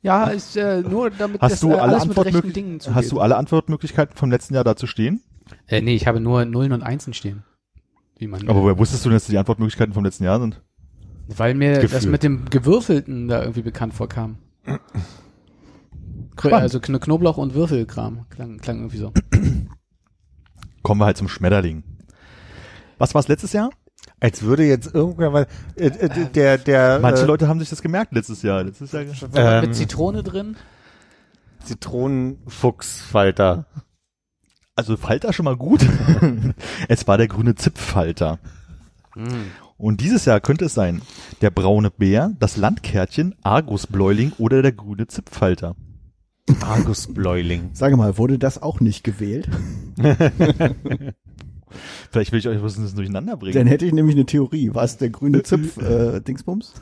Ja, 0.01 0.25
ist 0.25 0.57
äh, 0.57 0.81
nur 0.81 1.09
damit 1.09 1.41
hast 1.41 1.53
das 1.53 1.59
du 1.61 1.71
äh, 1.71 1.75
alle 1.75 1.93
alles 1.93 2.05
mit 2.05 2.17
rechten 2.17 2.53
Dingen 2.53 2.73
Antwortmöglichkeiten, 2.73 2.79
zugeht. 2.81 2.95
hast 2.95 3.11
du 3.11 3.19
alle 3.19 3.37
Antwortmöglichkeiten 3.37 4.17
vom 4.17 4.29
letzten 4.31 4.53
Jahr 4.55 4.63
dazu 4.63 4.87
stehen? 4.87 5.21
Äh, 5.67 5.81
nee, 5.81 5.95
ich 5.95 6.07
habe 6.07 6.19
nur 6.19 6.43
Nullen 6.45 6.73
und 6.73 6.83
Einsen 6.83 7.13
stehen. 7.13 7.43
Wie 8.17 8.27
man, 8.27 8.47
Aber 8.47 8.61
woher 8.63 8.77
wusstest 8.77 9.05
du 9.05 9.09
denn, 9.09 9.15
dass 9.17 9.25
die 9.27 9.37
Antwortmöglichkeiten 9.37 9.93
vom 9.93 10.03
letzten 10.03 10.23
Jahr 10.23 10.39
sind? 10.39 10.61
weil 11.27 11.55
mir 11.55 11.81
das 11.81 11.91
Gefühl. 11.91 12.11
mit 12.11 12.23
dem 12.23 12.45
Gewürfelten 12.49 13.27
da 13.27 13.41
irgendwie 13.41 13.61
bekannt 13.63 13.93
vorkam. 13.93 14.37
Spannend. 16.37 16.61
Also 16.61 16.79
Kn 16.79 16.99
Knoblauch 16.99 17.37
und 17.37 17.53
Würfelkram 17.53 18.25
klang, 18.29 18.57
klang 18.57 18.77
irgendwie 18.77 18.97
so. 18.97 19.11
Kommen 20.83 21.01
wir 21.01 21.05
halt 21.05 21.17
zum 21.17 21.27
Schmetterling. 21.27 21.83
Was 22.97 23.13
war 23.13 23.19
es 23.19 23.27
letztes 23.27 23.53
Jahr? 23.53 23.69
Als 24.19 24.43
würde 24.43 24.65
jetzt 24.65 24.93
irgendwer 24.93 25.29
mal, 25.29 25.47
äh, 25.75 25.87
äh, 25.87 26.29
der, 26.29 26.57
der, 26.57 26.99
Manche 26.99 27.23
äh, 27.23 27.25
Leute 27.25 27.47
haben 27.47 27.59
sich 27.59 27.69
das 27.69 27.81
gemerkt 27.81 28.13
letztes 28.13 28.41
Jahr. 28.41 28.63
Letztes 28.63 28.91
Jahr 28.91 29.05
Ähm, 29.33 29.61
mit 29.61 29.75
Zitrone 29.75 30.23
drin. 30.23 30.55
Zitronenfuchsfalter. 31.63 33.65
Also 34.75 34.97
Falter 34.97 35.33
schon 35.33 35.45
mal 35.45 35.57
gut. 35.57 35.85
es 36.87 37.07
war 37.07 37.17
der 37.17 37.27
grüne 37.27 37.55
Zipffalter. 37.55 38.39
Und 39.77 40.01
dieses 40.01 40.25
Jahr 40.25 40.41
könnte 40.41 40.65
es 40.65 40.73
sein, 40.73 41.01
der 41.41 41.49
braune 41.49 41.91
Bär, 41.91 42.31
das 42.39 42.57
Landkärtchen, 42.57 43.35
Argusbläuling 43.43 44.33
oder 44.37 44.61
der 44.61 44.73
grüne 44.73 45.07
Zipffalter. 45.07 45.75
Argusbläuling. 46.61 47.69
Sage 47.73 47.97
mal, 47.97 48.17
wurde 48.17 48.37
das 48.39 48.61
auch 48.61 48.79
nicht 48.79 49.03
gewählt? 49.03 49.49
Vielleicht 52.11 52.31
will 52.31 52.39
ich 52.39 52.47
euch 52.47 52.61
was 52.63 52.75
durcheinander 52.95 53.35
bringen. 53.37 53.55
Dann 53.55 53.67
hätte 53.67 53.85
ich 53.85 53.91
nämlich 53.93 54.15
eine 54.15 54.25
Theorie. 54.25 54.73
War 54.73 54.83
es 54.83 54.97
der 54.97 55.09
grüne 55.09 55.43
Zipf 55.43 55.77
äh, 55.81 56.21
Dingsbums? 56.21 56.73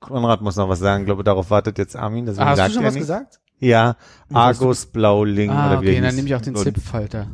Konrad 0.00 0.42
muss 0.42 0.56
noch 0.56 0.68
was 0.68 0.78
sagen. 0.80 1.02
Ich 1.02 1.06
glaube, 1.06 1.24
darauf 1.24 1.50
wartet 1.50 1.78
jetzt 1.78 1.96
Armin. 1.96 2.26
Deswegen 2.26 2.46
Ah, 2.46 2.50
hast 2.50 2.56
sagt 2.58 2.70
du 2.70 2.74
schon 2.74 2.84
was 2.84 2.94
nicht. 2.94 3.02
gesagt? 3.02 3.40
Ja, 3.58 3.96
Argusblauling 4.32 5.50
Ah, 5.50 5.72
oder 5.72 5.82
wie 5.82 5.88
okay, 5.90 6.00
dann 6.00 6.14
nehme 6.16 6.26
ich 6.28 6.34
auch 6.34 6.40
den 6.40 6.56
Zipffalter. 6.56 7.28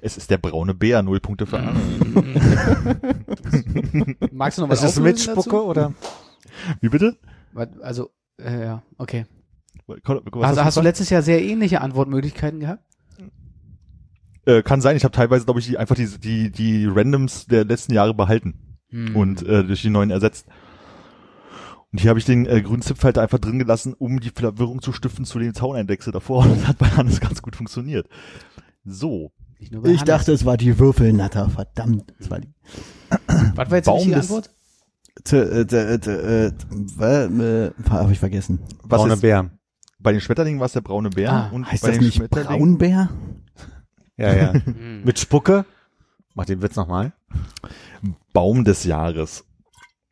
Es 0.00 0.16
ist 0.16 0.30
der 0.30 0.38
braune 0.38 0.74
Bär, 0.74 1.02
null 1.02 1.20
Punkte 1.20 1.46
für 1.46 1.58
Arne. 1.58 1.80
Magst 4.30 4.58
du 4.58 4.62
noch 4.62 4.68
was 4.68 4.82
Ist 4.82 4.96
das 4.96 5.02
mit 5.02 5.16
auflösen 5.16 5.32
Spucke 5.32 5.50
dazu? 5.50 5.64
oder? 5.66 5.92
Wie 6.80 6.88
bitte? 6.88 7.16
Also, 7.80 8.10
äh, 8.38 8.64
ja, 8.64 8.82
okay. 8.98 9.26
Was 9.86 10.48
Also 10.50 10.64
hast 10.64 10.76
du 10.76 10.80
letztes 10.82 11.10
Jahr 11.10 11.22
sehr 11.22 11.42
ähnliche 11.42 11.80
Antwortmöglichkeiten 11.80 12.60
gehabt? 12.60 12.82
äh, 14.46 14.62
kann 14.62 14.80
sein, 14.80 14.96
ich 14.96 15.04
habe 15.04 15.12
teilweise, 15.12 15.44
glaube 15.44 15.60
ich, 15.60 15.66
die, 15.66 15.76
einfach 15.78 15.94
die, 15.94 16.06
die, 16.18 16.50
die 16.50 16.86
Randoms 16.86 17.46
der 17.46 17.64
letzten 17.64 17.92
Jahre 17.94 18.14
behalten. 18.14 18.64
Hm. 18.90 19.14
und 19.16 19.42
äh, 19.42 19.64
durch 19.64 19.82
die 19.82 19.90
neuen 19.90 20.10
ersetzt. 20.10 20.46
Und 21.92 22.00
hier 22.00 22.08
habe 22.08 22.18
ich 22.18 22.24
den 22.24 22.46
äh, 22.46 22.62
grünen 22.62 22.80
Zipfelter 22.80 23.20
einfach 23.20 23.38
drin 23.38 23.58
gelassen, 23.58 23.92
um 23.92 24.18
die 24.20 24.30
Verwirrung 24.30 24.80
zu 24.80 24.92
stiften 24.94 25.26
zu 25.26 25.38
den 25.38 25.52
Zauneindexe 25.52 26.10
davor. 26.10 26.44
Und 26.44 26.52
das 26.60 26.66
hat 26.68 26.78
bei 26.78 26.86
Hannes 26.88 27.20
ganz 27.20 27.42
gut 27.42 27.54
funktioniert. 27.56 28.08
So, 28.86 29.32
Ich 29.58 29.70
Hannes. 29.72 30.04
dachte, 30.04 30.32
es 30.32 30.46
war 30.46 30.56
die 30.56 30.78
Würfelnatter. 30.78 31.50
Verdammt. 31.50 32.14
Es 32.18 32.30
war 32.30 32.40
die. 32.40 32.48
Was 33.54 33.70
war 33.70 33.76
jetzt 33.76 33.86
die 33.86 33.90
Baum 33.90 34.08
des- 34.08 34.16
Antwort? 34.30 34.50
Habe 37.90 38.12
ich 38.12 38.18
vergessen. 38.18 38.58
was 38.82 38.98
Braune 39.00 39.14
ist, 39.14 39.20
Bär. 39.20 39.50
bei 39.98 40.12
den 40.12 40.20
Schmetterlingen 40.20 40.60
war 40.60 40.66
es 40.66 40.72
der 40.72 40.80
braune 40.80 41.10
Bär 41.10 41.32
Ah, 41.32 41.50
und 41.52 41.70
Heißt 41.70 41.82
bei 41.82 41.88
das 41.88 41.98
den 41.98 42.04
nicht 42.06 42.16
Schmetterlingen 42.16 42.78
Braunbär? 42.78 43.10
Ja, 44.16 44.34
ja. 44.34 44.52
Hm. 44.64 45.04
Mit 45.04 45.18
Spucke. 45.18 45.64
Mach 46.34 46.44
den 46.46 46.62
Witz 46.62 46.76
nochmal. 46.76 47.12
Baum 48.32 48.64
des 48.64 48.84
Jahres. 48.84 49.44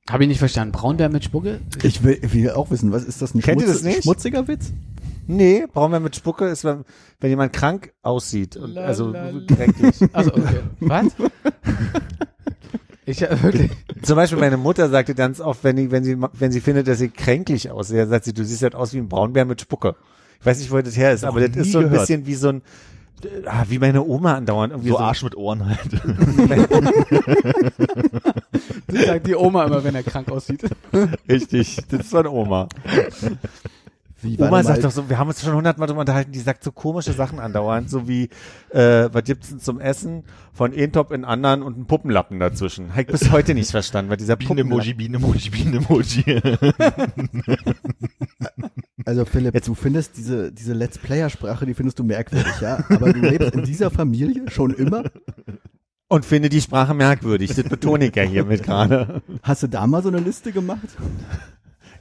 Habe 0.08 0.22
ich 0.24 0.28
nicht 0.28 0.38
verstanden. 0.38 0.72
Braunbär 0.72 1.08
mit 1.08 1.24
Spucke? 1.24 1.60
Ich 1.82 2.02
will, 2.04 2.18
will 2.22 2.50
auch 2.50 2.70
wissen, 2.70 2.92
was 2.92 3.04
ist 3.04 3.22
das 3.22 3.34
ein 3.34 3.40
Kennt 3.42 3.60
ihr 3.60 3.66
das 3.66 3.82
nicht? 3.82 4.04
schmutziger 4.04 4.46
Witz? 4.46 4.72
Nee, 5.28 5.66
brauchen 5.72 5.90
wir 5.90 5.98
mit 5.98 6.14
Spucke 6.14 6.46
ist, 6.46 6.62
wenn, 6.64 6.84
wenn 7.18 7.30
jemand 7.30 7.52
krank 7.52 7.92
aussieht. 8.02 8.56
Und, 8.56 8.74
La, 8.74 8.82
also 8.82 9.10
la, 9.10 9.30
la. 9.30 9.40
kränklich. 9.54 9.96
Also, 10.12 10.30
okay. 10.32 10.60
Was? 10.80 11.06
Ich 13.06 13.22
äh, 13.22 13.42
wirklich. 13.42 13.70
Zum 14.02 14.16
Beispiel 14.16 14.38
meine 14.38 14.56
Mutter 14.56 14.88
sagte 14.88 15.14
ganz 15.14 15.40
oft, 15.40 15.64
wenn, 15.64 15.76
die, 15.76 15.90
wenn, 15.90 16.04
sie, 16.04 16.16
wenn 16.32 16.52
sie 16.52 16.60
findet, 16.60 16.88
dass 16.88 16.98
sie 16.98 17.08
kränklich 17.08 17.70
aussehe, 17.70 18.06
sagt 18.06 18.24
sie, 18.24 18.34
du 18.34 18.44
siehst 18.44 18.62
halt 18.62 18.74
aus 18.74 18.92
wie 18.92 18.98
ein 18.98 19.08
Braunbär 19.08 19.44
mit 19.44 19.60
Spucke. 19.60 19.94
Ich 20.40 20.46
weiß 20.46 20.58
nicht, 20.58 20.70
wo 20.70 20.80
das 20.80 20.96
her 20.96 21.12
ist, 21.12 21.24
aber 21.24 21.46
das 21.48 21.56
ist 21.56 21.72
so 21.72 21.78
ein 21.78 21.84
gehört. 21.84 22.00
bisschen 22.02 22.26
wie 22.26 22.34
so 22.34 22.48
ein, 22.48 22.62
ah, 23.46 23.64
wie 23.68 23.78
meine 23.78 24.04
Oma 24.04 24.34
andauernd. 24.34 24.72
Irgendwie 24.72 24.90
So 24.90 24.96
so 24.96 25.00
Arsch 25.00 25.22
mit 25.22 25.36
Ohren 25.36 25.66
halt. 25.66 25.78
Das 28.88 29.06
sagt 29.06 29.26
die 29.26 29.34
Oma 29.34 29.64
immer, 29.64 29.82
wenn 29.84 29.94
er 29.94 30.02
krank 30.02 30.30
aussieht. 30.30 30.62
Richtig, 31.28 31.78
das 31.90 32.00
ist 32.00 32.12
meine 32.12 32.30
Oma. 32.30 32.68
Wie, 34.26 34.38
Oma 34.38 34.62
sagt 34.62 34.84
doch 34.84 34.90
so, 34.90 35.08
wir 35.08 35.18
haben 35.18 35.28
uns 35.28 35.40
schon 35.40 35.54
hundertmal 35.54 35.86
drüber 35.88 36.00
unterhalten, 36.00 36.32
die 36.32 36.40
sagt 36.40 36.64
so 36.64 36.72
komische 36.72 37.12
Sachen 37.12 37.38
andauernd, 37.38 37.88
so 37.88 38.08
wie, 38.08 38.28
äh, 38.70 39.08
was 39.12 39.24
gibt's 39.24 39.50
denn 39.50 39.60
zum 39.60 39.80
Essen? 39.80 40.24
Von 40.52 40.72
Entop 40.72 41.12
in 41.12 41.24
anderen 41.24 41.62
und 41.62 41.78
ein 41.78 41.86
Puppenlappen 41.86 42.40
dazwischen. 42.40 42.90
Hab 42.90 43.00
ich 43.00 43.06
bis 43.06 43.30
heute 43.30 43.54
nicht 43.54 43.70
verstanden, 43.70 44.10
weil 44.10 44.16
dieser 44.16 44.36
Bienen-Emoji, 44.36 44.94
Bienen-Emoji, 44.94 45.50
Bienen-Emoji. 45.50 46.42
Also 49.04 49.24
Philipp, 49.24 49.62
du 49.62 49.74
findest 49.74 50.16
diese, 50.16 50.50
diese 50.50 50.72
Let's 50.72 50.98
Player-Sprache, 50.98 51.64
die 51.64 51.74
findest 51.74 51.98
du 52.00 52.02
merkwürdig, 52.02 52.60
ja? 52.60 52.84
Aber 52.88 53.12
du 53.12 53.20
lebst 53.20 53.54
in 53.54 53.62
dieser 53.62 53.90
Familie 53.90 54.50
schon 54.50 54.74
immer? 54.74 55.04
Und 56.08 56.24
finde 56.24 56.48
die 56.48 56.60
Sprache 56.60 56.92
merkwürdig. 56.92 57.54
Das 57.54 57.68
betone 57.68 58.06
ich 58.06 58.16
ja 58.16 58.22
hiermit 58.24 58.64
gerade. 58.64 59.22
Hast 59.42 59.62
du 59.62 59.68
da 59.68 59.86
mal 59.86 60.02
so 60.02 60.08
eine 60.08 60.18
Liste 60.18 60.50
gemacht? 60.50 60.96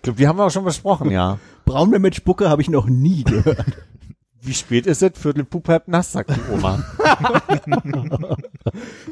Ich 0.05 0.07
glaube, 0.07 0.17
die 0.19 0.27
haben 0.27 0.37
wir 0.37 0.45
auch 0.45 0.51
schon 0.51 0.63
besprochen, 0.63 1.09
ja. 1.09 1.39
Braunbär 1.65 1.97
mit 1.97 2.13
Spucke 2.13 2.47
habe 2.47 2.61
ich 2.61 2.69
noch 2.69 2.85
nie 2.85 3.23
gehört. 3.23 3.65
Wie 4.39 4.53
spät 4.53 4.85
ist 4.85 5.01
es? 5.01 5.13
Viertel 5.15 5.45
Pup 5.45 5.67
halb 5.67 5.87
nass, 5.87 6.11
sagt 6.11 6.29
die 6.29 6.53
Oma. 6.53 6.85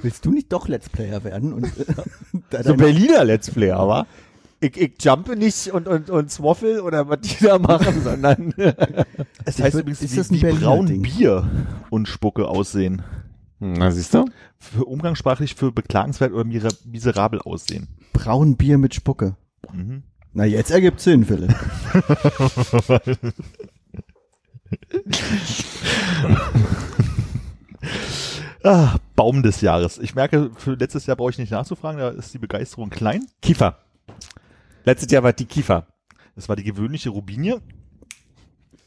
Willst 0.04 0.24
du 0.24 0.32
nicht 0.32 0.54
doch 0.54 0.68
Let's 0.68 0.89
Player 0.89 1.24
werden? 1.24 1.52
Und, 1.52 1.66
äh, 1.66 1.86
da 2.52 2.62
So 2.62 2.76
Berliner 2.76 3.24
Let's 3.24 3.50
Player, 3.50 3.76
aber 3.76 4.06
ich, 4.60 4.80
ich 4.80 5.04
jumpe 5.04 5.36
nicht 5.36 5.74
und, 5.74 5.88
und, 5.88 6.12
und 6.12 6.30
swaffle 6.30 6.84
oder 6.84 7.10
was 7.10 7.22
die 7.22 7.44
da 7.44 7.58
machen, 7.58 8.04
sondern 8.04 8.54
Es 9.46 9.60
heißt 9.60 9.80
übrigens, 9.80 10.04
ist 10.04 10.12
wie, 10.12 10.18
das 10.18 10.30
ein 10.30 10.41
wie 10.44 10.60
braun 10.60 10.86
Ding? 10.86 11.02
Bier 11.02 11.50
und 11.89 12.08
Spucke 12.08 12.48
aussehen. 12.48 13.02
Na, 13.60 13.89
siehst 13.89 14.14
du? 14.14 14.26
Für 14.60 14.86
umgangssprachlich 14.86 15.56
für 15.56 15.72
beklagenswert 15.72 16.34
oder 16.34 16.48
miserabel 16.86 17.41
aussehen. 17.41 17.88
Braunbier 18.14 18.78
mit 18.78 18.94
Spucke. 18.94 19.36
Mhm. 19.74 20.04
Na, 20.34 20.46
jetzt 20.46 20.72
ergibt 20.72 21.00
Sinn, 21.00 21.26
Philipp. 21.26 21.54
Ah, 28.66 28.96
Baum 29.18 29.44
des 29.44 29.60
Jahres. 29.60 30.00
Ich 30.00 30.16
merke, 30.16 30.50
für 30.56 30.76
letztes 30.76 31.06
Jahr 31.06 31.18
brauche 31.18 31.32
ich 31.32 31.38
nicht 31.38 31.52
nachzufragen, 31.52 32.00
da 32.00 32.08
ist 32.10 32.34
die 32.34 32.38
Begeisterung 32.38 32.90
klein. 32.90 33.26
Kiefer. 33.42 33.78
Letztes 34.86 35.12
Jahr 35.12 35.22
war 35.22 35.34
die 35.34 35.44
Kiefer. 35.44 35.86
Es 36.38 36.48
war 36.48 36.56
die 36.56 36.64
gewöhnliche 36.64 37.10
Rubinie. 37.10 37.60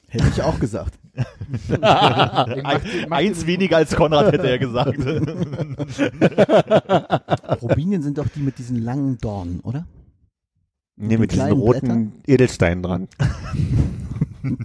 Hätte 0.08 0.28
ich 0.28 0.40
auch 0.40 0.58
gesagt. 0.58 0.94
Ein, 1.82 3.12
eins 3.12 3.44
weniger 3.46 3.76
als 3.76 3.94
Konrad 3.94 4.32
hätte 4.32 4.48
er 4.48 4.58
gesagt. 4.58 4.98
Rubinien 7.62 8.02
sind 8.02 8.16
doch 8.16 8.28
die 8.34 8.40
mit 8.40 8.58
diesen 8.58 8.82
langen 8.82 9.18
Dornen, 9.18 9.60
oder? 9.60 9.86
Nee, 10.96 11.18
mit 11.18 11.32
diesen 11.32 11.52
roten 11.52 12.22
Edelsteinen 12.26 12.82
dran. 12.82 13.08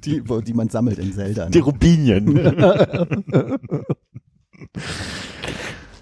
Die, 0.04 0.30
wo, 0.30 0.42
die 0.42 0.54
man 0.54 0.70
sammelt 0.70 1.00
in 1.00 1.12
Zelda. 1.12 1.50
Die 1.50 1.58
Ne? 1.58 1.64
Rubinien. 1.64 2.54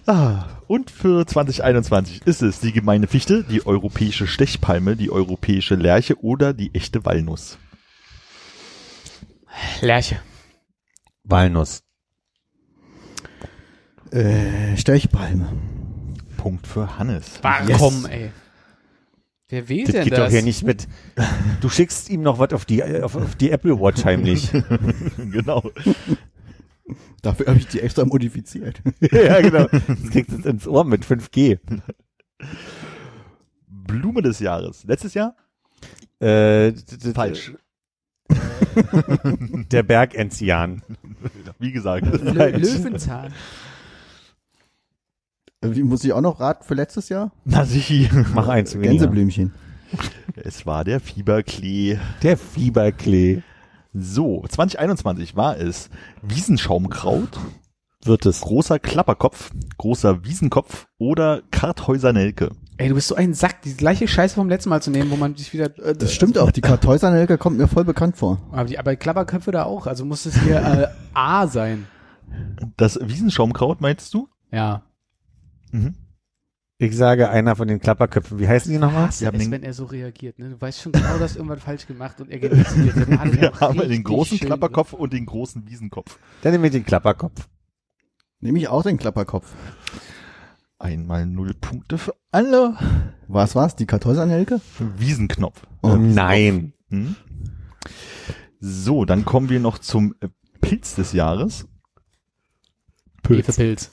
Ah, 0.06 0.48
und 0.66 0.90
für 0.90 1.24
2021 1.28 2.24
ist 2.26 2.42
es 2.42 2.60
die 2.60 2.72
gemeine 2.72 3.06
Fichte, 3.06 3.44
die 3.44 3.68
europäische 3.68 4.26
Stechpalme, 4.26 4.96
die 4.96 5.12
europäische 5.12 5.76
Lerche 5.76 6.20
oder 6.24 6.52
die 6.52 6.74
echte 6.74 7.06
Walnuss. 7.06 7.60
Lerche. 9.82 10.20
Walnuss. 11.24 11.84
Äh, 14.10 14.76
Stechpalme. 14.78 15.48
Punkt 16.38 16.66
für 16.66 16.98
Hannes. 16.98 17.40
Warum, 17.44 18.08
ey? 18.08 18.32
Wer 19.50 19.68
wählt 19.68 19.88
Das 19.88 19.93
denn 19.93 20.04
geht 20.04 20.14
das? 20.14 20.20
doch 20.20 20.30
hier 20.30 20.43
nicht 20.43 20.64
mit. 20.64 20.88
Du 21.60 21.70
schickst 21.70 22.10
ihm 22.10 22.22
noch 22.22 22.38
was 22.38 22.54
auf 22.54 22.66
die, 22.66 22.84
auf, 22.84 23.16
auf 23.16 23.36
die 23.36 23.50
Apple 23.50 23.80
Watch 23.80 24.06
heimlich. 24.06 24.52
genau. 25.18 25.64
Dafür 27.24 27.47
habe 27.47 27.58
ich 27.58 27.68
die 27.68 27.82
extra 27.82 28.06
modifiziert. 28.06 28.82
ja, 29.12 29.41
genau. 29.41 29.68
Das 29.68 30.10
kriegst 30.12 30.32
du 30.32 30.36
jetzt 30.36 30.45
ins 30.45 30.68
Ohr 30.68 30.86
mit 30.86 31.04
5G. 31.04 31.60
Blume 33.68 34.22
des 34.22 34.39
Jahres. 34.39 34.84
Letztes 34.84 35.16
Jahr? 35.16 35.36
Äh, 36.20 36.74
Falsch. 37.14 37.54
Der 39.72 39.82
Bergenzian. 39.84 40.84
Wie 41.58 41.72
gesagt. 41.72 42.06
Lö 42.06 42.50
Löwenzahn. 42.50 43.34
Äh, 45.62 45.76
Wie 45.76 45.84
muss 45.84 46.03
ich 46.03 46.14
auch 46.14 46.22
noch 46.22 46.39
raten 46.39 46.64
für 46.64 46.74
letztes 46.76 47.10
Jahr? 47.10 47.32
Na 47.45 47.66
sichi. 47.66 48.10
Mach 48.34 48.47
eins 48.47 48.74
weniger. 48.76 48.91
Gänseblümchen. 48.91 49.53
Es 50.36 50.66
war 50.66 50.84
der 50.84 50.99
Fieberklee. 50.99 51.97
Der 52.24 52.38
Fieberklee. 52.38 53.41
So, 53.93 54.45
2021 54.47 55.36
war 55.36 55.57
es 55.57 55.89
Wiesenschaumkraut, 56.22 57.39
Wird 58.03 58.26
es. 58.28 58.41
großer 58.41 58.78
Klapperkopf, 58.78 59.49
großer 59.80 60.24
Wiesenkopf 60.24 60.86
oder 60.99 61.41
Karthäuser 61.49 62.14
Nelke. 62.14 62.51
Ey, 62.78 62.88
du 62.89 62.95
bist 62.95 63.07
so 63.07 63.16
ein 63.16 63.34
Sack, 63.34 63.64
die 63.64 63.74
gleiche 63.76 64.07
Scheiße 64.07 64.36
vom 64.36 64.47
letzten 64.47 64.70
Mal 64.70 64.82
zu 64.82 64.91
nehmen, 64.91 65.10
wo 65.10 65.16
man 65.16 65.36
sich 65.36 65.51
wieder. 65.53 65.76
Äh, 65.80 65.95
Das 65.95 66.14
stimmt 66.14 66.38
auch, 66.38 66.51
die 66.51 66.62
Kartäusernelke 66.62 67.38
kommt 67.39 67.57
mir 67.57 67.68
voll 67.68 67.84
bekannt 67.84 68.16
vor. 68.16 68.38
Aber, 68.51 68.66
die, 68.66 68.78
aber 68.78 68.95
Klapperköpfe 68.95 69.51
da 69.51 69.64
auch. 69.64 69.88
Also 69.88 70.05
muss 70.05 70.26
es 70.28 70.39
hier 70.43 70.57
äh, 70.62 70.88
A 71.16 71.47
sein. 71.47 71.88
Das 72.78 72.99
Wiesenschaumkraut 73.01 73.82
meinst 73.82 74.14
du? 74.14 74.30
Ja. 74.51 74.84
Mhm. 75.72 75.96
Ich 76.82 76.96
sage 76.96 77.30
einer 77.30 77.58
von 77.58 77.68
den 77.68 77.80
Klapperköpfen. 77.82 78.40
Wie 78.40 78.48
heißen 78.48 78.72
die 78.72 78.78
nochmal? 78.78 79.08
Haben 79.10 79.10
Es, 79.10 79.20
den, 79.20 79.52
wenn 79.52 79.64
er 79.64 79.74
so 79.74 79.84
reagiert, 79.84 80.40
ne? 80.40 80.50
Du 80.52 80.62
weißt 80.62 80.82
schon 80.82 80.94
genau, 80.94 81.18
dass 81.18 81.36
irgendwas 81.36 81.62
falsch 81.62 81.86
gemacht 81.88 82.22
und 82.22 82.30
er. 82.30 82.40
Der 82.40 82.56
Mann 83.10 83.34
wir 83.42 83.52
haben 83.60 83.80
den 83.80 84.04
großen 84.04 84.38
schön- 84.38 84.48
Klapperkopf 84.48 84.94
und 84.94 85.12
den 85.12 85.26
großen 85.26 85.68
Wiesenkopf. 85.68 86.18
Dann 86.42 86.54
nehme 86.54 86.68
ich 86.68 86.72
den 86.72 86.86
Klapperkopf. 86.86 87.50
Nehme 88.40 88.60
ich 88.60 88.70
auch 88.70 88.84
den 88.84 88.98
Klapperkopf. 88.98 89.54
Einmal 90.78 91.26
null 91.26 91.54
Punkte 91.54 91.98
für 91.98 92.16
alle. 92.32 92.78
Was 93.28 93.56
war's? 93.56 93.76
Die 93.76 93.86
Kartäusernelke? 93.86 94.62
Wiesenknopf. 94.98 95.64
Oh. 95.82 95.98
Nein. 95.98 96.72
Hm? 96.90 97.18
So, 98.62 99.04
dann 99.04 99.26
kommen 99.26 99.50
wir 99.50 99.60
noch 99.60 99.80
zum 99.80 100.16
äh, 100.22 100.30
Pilz 100.62 100.96
des 100.96 101.12
Jahres. 101.12 101.68
Hefepilz. 103.28 103.92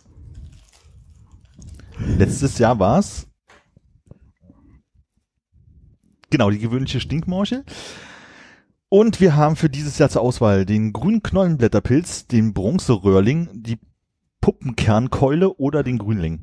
Letztes 1.99 2.59
Jahr 2.59 2.78
war's 2.78 3.26
genau 6.30 6.51
die 6.51 6.59
gewöhnliche 6.59 7.01
Stinkmorchel. 7.01 7.64
Und 8.88 9.20
wir 9.20 9.36
haben 9.36 9.57
für 9.57 9.68
dieses 9.68 9.99
Jahr 9.99 10.09
zur 10.09 10.22
Auswahl 10.22 10.64
den 10.64 10.92
grünen 10.92 11.22
Knollenblätterpilz, 11.22 12.26
den 12.28 12.53
Bronzeröhrling, 12.53 13.49
die 13.53 13.78
Puppenkernkeule 14.40 15.55
oder 15.55 15.82
den 15.82 15.99
Grünling. 15.99 16.40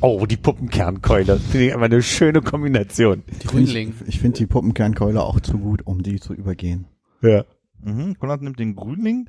Oh, 0.00 0.26
die 0.26 0.36
Puppenkernkeule. 0.36 1.38
Finde 1.38 1.66
ich 1.66 1.74
aber 1.74 1.84
eine 1.84 2.02
schöne 2.02 2.42
Kombination. 2.42 3.22
Die 3.42 3.46
Grünling. 3.46 3.94
Ich, 4.02 4.08
ich 4.14 4.20
finde 4.20 4.38
die 4.38 4.46
Puppenkernkeule 4.46 5.22
auch 5.22 5.40
zu 5.40 5.58
gut, 5.58 5.86
um 5.86 6.02
die 6.02 6.18
zu 6.18 6.34
übergehen. 6.34 6.86
Ja. 7.22 7.44
Mhm, 7.82 8.18
Konrad 8.18 8.42
nimmt 8.42 8.58
den 8.58 8.74
Grünling. 8.74 9.28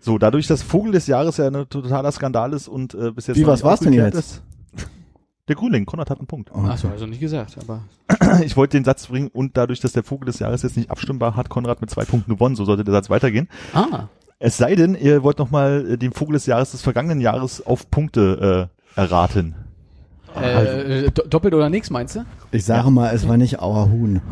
So, 0.00 0.18
dadurch, 0.18 0.46
dass 0.46 0.62
Vogel 0.62 0.92
des 0.92 1.06
Jahres 1.08 1.36
ja 1.36 1.48
ein 1.48 1.68
totaler 1.68 2.12
Skandal 2.12 2.52
ist 2.52 2.68
und 2.68 2.94
äh, 2.94 3.10
bis 3.10 3.26
jetzt 3.26 3.38
Wie, 3.38 3.46
was 3.46 3.64
war's 3.64 3.80
denn 3.80 3.92
jetzt? 3.92 4.14
Ist. 4.14 4.42
Der 5.52 5.58
Grünling, 5.58 5.84
Konrad 5.84 6.08
hat 6.08 6.18
einen 6.18 6.26
Punkt. 6.26 6.50
Oh. 6.54 6.60
Achso, 6.60 6.88
also 6.88 7.04
nicht 7.04 7.20
gesagt, 7.20 7.58
aber. 7.60 7.82
Ich 8.42 8.56
wollte 8.56 8.78
den 8.78 8.84
Satz 8.84 9.08
bringen 9.08 9.28
und 9.28 9.54
dadurch, 9.58 9.80
dass 9.80 9.92
der 9.92 10.02
Vogel 10.02 10.24
des 10.24 10.38
Jahres 10.38 10.62
jetzt 10.62 10.78
nicht 10.78 10.90
abstimmbar 10.90 11.36
hat, 11.36 11.50
Konrad 11.50 11.82
mit 11.82 11.90
zwei 11.90 12.06
Punkten 12.06 12.30
gewonnen. 12.32 12.56
So 12.56 12.64
sollte 12.64 12.84
der 12.84 12.92
Satz 12.94 13.10
weitergehen. 13.10 13.48
Ah. 13.74 14.04
Es 14.38 14.56
sei 14.56 14.74
denn, 14.76 14.94
ihr 14.94 15.22
wollt 15.22 15.38
nochmal 15.38 15.98
den 15.98 16.12
Vogel 16.12 16.32
des 16.32 16.46
Jahres 16.46 16.70
des 16.70 16.80
vergangenen 16.80 17.20
Jahres 17.20 17.66
auf 17.66 17.90
Punkte 17.90 18.70
äh, 18.96 18.98
erraten. 18.98 19.54
Äh, 20.40 21.10
do 21.10 21.22
doppelt 21.28 21.52
oder 21.52 21.68
nix, 21.68 21.90
meinst 21.90 22.16
du? 22.16 22.24
Ich 22.50 22.64
sage 22.64 22.90
mal, 22.90 23.14
es 23.14 23.28
war 23.28 23.36
nicht 23.36 23.60
Auerhuhn. 23.60 24.22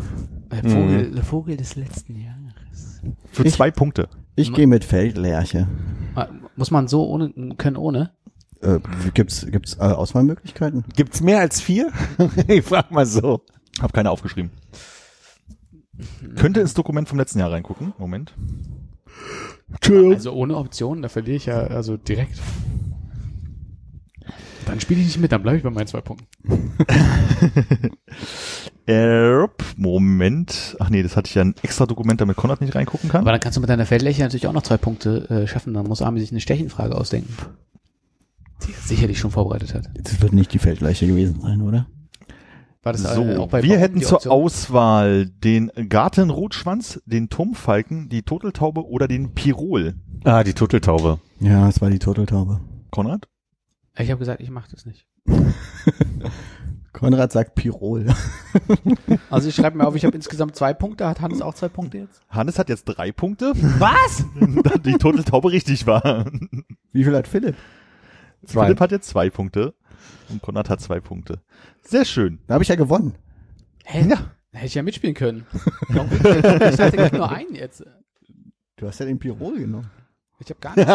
Äh, 0.49 0.67
Vogel, 0.67 1.11
der 1.11 1.23
Vogel 1.25 1.59
des 1.59 1.77
letzten 1.77 2.17
Jahres. 2.17 3.03
Für 3.31 3.45
Ich- 3.45 3.53
zwei 3.53 3.71
Punkte. 3.71 4.09
Ich 4.37 4.55
gehe 4.55 4.67
mit 4.67 4.85
Feldlerche. 4.85 5.69
Muss 6.57 6.71
man 6.71 6.89
so 6.89 7.07
ohne 7.07 7.31
können 7.59 7.77
ohne? 7.77 8.11
Äh, 8.63 8.79
gibt's 9.15 9.47
gibt's 9.51 9.77
äh, 9.77 9.83
Auswahlmöglichkeiten? 9.83 10.85
Gibt's 10.95 11.21
mehr 11.21 11.41
als 11.41 11.61
vier? 11.61 11.91
ich 12.49 12.65
frag 12.65 12.91
mal 12.91 13.07
so. 13.07 13.43
Hab 13.81 13.93
keine 13.93 14.11
aufgeschrieben. 14.11 14.51
Könnte 16.37 16.61
ins 16.61 16.75
Dokument 16.75 17.09
vom 17.09 17.19
letzten 17.19 17.39
Jahr 17.39 17.53
reingucken. 17.53 17.95
Moment. 17.99 18.35
Also 19.89 20.33
ohne 20.33 20.57
Optionen, 20.57 21.03
da 21.03 21.09
verliere 21.09 21.37
ich 21.37 21.47
ja 21.47 21.59
also 21.59 21.97
direkt. 21.97 22.41
Dann 24.67 24.81
spiele 24.81 25.01
ich 25.01 25.07
nicht 25.07 25.21
mit, 25.21 25.33
dann 25.33 25.43
bleibe 25.43 25.59
ich 25.59 25.63
bei 25.63 25.71
meinen 25.71 25.87
zwei 25.87 26.01
Punkten. 26.01 26.27
Äh, 28.87 29.47
Moment. 29.77 30.77
Ach 30.81 30.91
nee, 30.91 31.05
das 31.05 31.17
hatte 31.17 31.29
ich 31.29 31.37
ja 31.37 31.43
ein 31.43 31.55
extra 31.63 31.87
Dokument, 31.87 32.21
damit 32.21 32.37
Konrad 32.37 32.61
nicht 32.61 32.75
reingucken 32.75 33.09
kann. 33.09 33.21
Aber 33.21 33.31
dann 33.31 33.39
kannst 33.39 33.57
du 33.57 33.61
mit 33.61 33.71
deiner 33.71 33.87
Feldläche 33.87 34.23
natürlich 34.23 34.49
auch 34.49 34.53
noch 34.53 34.65
zwei 34.65 34.79
Punkte 34.79 35.31
äh, 35.31 35.47
schaffen. 35.47 35.75
Dann 35.75 35.87
muss 35.87 36.03
Armin 36.03 36.21
sich 36.21 36.33
eine 36.33 36.41
Stechenfrage 36.41 36.97
ausdenken. 36.97 37.33
Die 38.67 38.73
er 38.73 38.81
sicherlich 38.81 39.19
schon 39.19 39.31
vorbereitet 39.31 39.75
hat. 39.75 39.89
Das 39.95 40.21
wird 40.21 40.33
nicht 40.33 40.53
die 40.53 40.59
Feldleiche 40.59 41.07
gewesen 41.07 41.41
sein, 41.41 41.63
oder? 41.63 41.87
War 42.83 42.93
das 42.93 43.03
So, 43.03 43.23
äh, 43.25 43.37
auch 43.37 43.49
bei 43.49 43.63
wir 43.63 43.71
Baum 43.71 43.79
hätten 43.79 44.03
zur? 44.03 44.31
Auswahl 44.31 45.27
den 45.27 45.71
Gartenrotschwanz, 45.89 47.03
den 47.05 47.29
Turmfalken, 47.29 48.09
die 48.09 48.23
Turteltaube 48.23 48.87
oder 48.87 49.07
den 49.07 49.35
Pirol. 49.35 49.95
Ah, 50.25 50.45
die 50.45 50.55
Turteltaube. 50.55 51.21
Ja, 51.41 51.69
es 51.69 51.81
war 51.81 51.91
die 51.91 51.99
Turteltaube. 51.99 52.61
Konrad? 52.91 53.29
Ich 53.99 54.11
habe 54.11 54.19
gesagt, 54.19 54.41
ich 54.41 54.51
mache 54.51 54.71
das 54.71 54.87
nicht. 54.87 55.07
Konrad 56.93 57.33
sagt 57.33 57.55
Pirol. 57.55 58.07
Also 59.31 59.49
ich 59.49 59.55
schreibe 59.55 59.79
mir 59.79 59.87
auf, 59.87 59.95
ich 59.95 60.05
habe 60.05 60.17
insgesamt 60.17 60.57
zwei 60.57 60.75
Punkte. 60.75 61.07
Hat 61.07 61.21
Hannes 61.21 61.41
auch 61.41 61.55
zwei 61.55 61.69
Punkte 61.69 61.99
jetzt? 61.99 62.21
Hannes 62.29 62.59
hat 62.59 62.69
jetzt 62.69 62.85
drei 62.85 63.13
Punkte, 63.13 63.53
Was? 63.79 64.25
da 64.65 64.77
die 64.77 64.95
Turteltaube 64.95 65.53
richtig 65.53 65.87
war. 65.87 66.27
Wie 66.93 67.05
viel 67.05 67.17
hat 67.17 67.29
Philipp? 67.29 67.55
Zwei. 68.47 68.65
Philipp 68.67 68.81
hat 68.81 68.91
jetzt 68.93 69.09
zwei 69.09 69.31
Punkte 69.31 69.75
und 70.29 70.41
Konrad 70.43 70.71
hat 70.71 70.81
zwei 70.81 71.01
Punkte. 71.01 71.41
Sehr 71.83 72.05
schön. 72.05 72.39
Da 72.47 72.55
habe 72.55 72.63
ich 72.65 72.69
ja 72.69 72.77
gewonnen. 72.77 73.15
Hä? 73.85 74.07
Ja. 74.09 74.19
Hätte 74.53 74.67
ich 74.67 74.75
ja 74.75 74.83
mitspielen 74.83 75.15
können. 75.15 75.47
Ich 75.89 76.79
hatte 76.81 76.97
gerade 76.97 77.17
nur 77.17 77.31
einen 77.31 77.55
jetzt. 77.55 77.85
Du 78.77 78.87
hast 78.87 78.99
ja 79.01 79.07
den 79.07 79.19
Pirol 79.19 79.59
genommen. 79.59 79.91
Ich 80.41 80.49
habe 80.49 80.61
gar 80.61 80.75
nichts. 80.75 80.91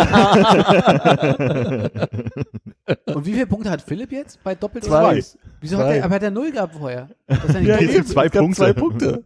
Und 3.16 3.26
wie 3.26 3.34
viele 3.34 3.46
Punkte 3.48 3.70
hat 3.70 3.82
Philipp 3.82 4.12
jetzt 4.12 4.44
bei 4.44 4.56
doppelt 4.56 4.86
Zwei. 4.86 5.24
Wieso 5.62 5.78
hat 5.78 5.86
Zwei. 5.86 5.94
der, 5.96 6.06
aber 6.06 6.16
hat 6.16 6.24
er 6.24 6.32
null 6.32 6.52
gehabt 6.52 6.76
vorher? 6.76 7.10
Das 7.28 7.44
ist 7.46 7.54
ja 7.54 7.60
Ja, 7.62 7.80
jetzt 7.80 8.10
zwei 8.10 8.28
Punkte. 8.30 8.56
zwei 8.58 8.74
Punkte. 8.74 9.24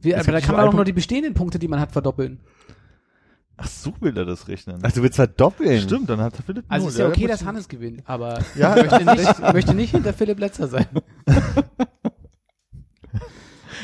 Wie, 0.00 0.14
aber 0.16 0.32
da 0.32 0.40
kann 0.40 0.56
man 0.56 0.66
doch 0.66 0.72
nur 0.72 0.84
die 0.84 0.92
bestehenden 0.92 1.34
Punkte, 1.34 1.58
die 1.58 1.68
man 1.68 1.78
hat, 1.78 1.92
verdoppeln. 1.92 2.40
Ach, 3.58 3.66
so 3.68 3.92
will 4.00 4.16
er 4.16 4.24
das 4.24 4.48
rechnen. 4.48 4.78
Ach, 4.82 4.90
du 4.92 5.02
willst 5.02 5.16
verdoppeln. 5.16 5.80
Stimmt, 5.82 6.08
dann 6.10 6.20
hat 6.20 6.34
Philipp 6.44 6.64
Also 6.68 6.88
ist 6.88 6.98
ja 6.98 7.08
okay, 7.08 7.26
dass 7.26 7.44
Hannes 7.44 7.68
gewinnt, 7.68 8.02
aber 8.06 8.38
Ja. 8.56 8.76
ich 8.76 8.90
möchte 8.90 9.14
nicht, 9.14 9.52
möchte 9.52 9.74
nicht 9.74 9.90
hinter 9.90 10.12
Philipp 10.12 10.38
letzter 10.38 10.68
sein. 10.68 10.86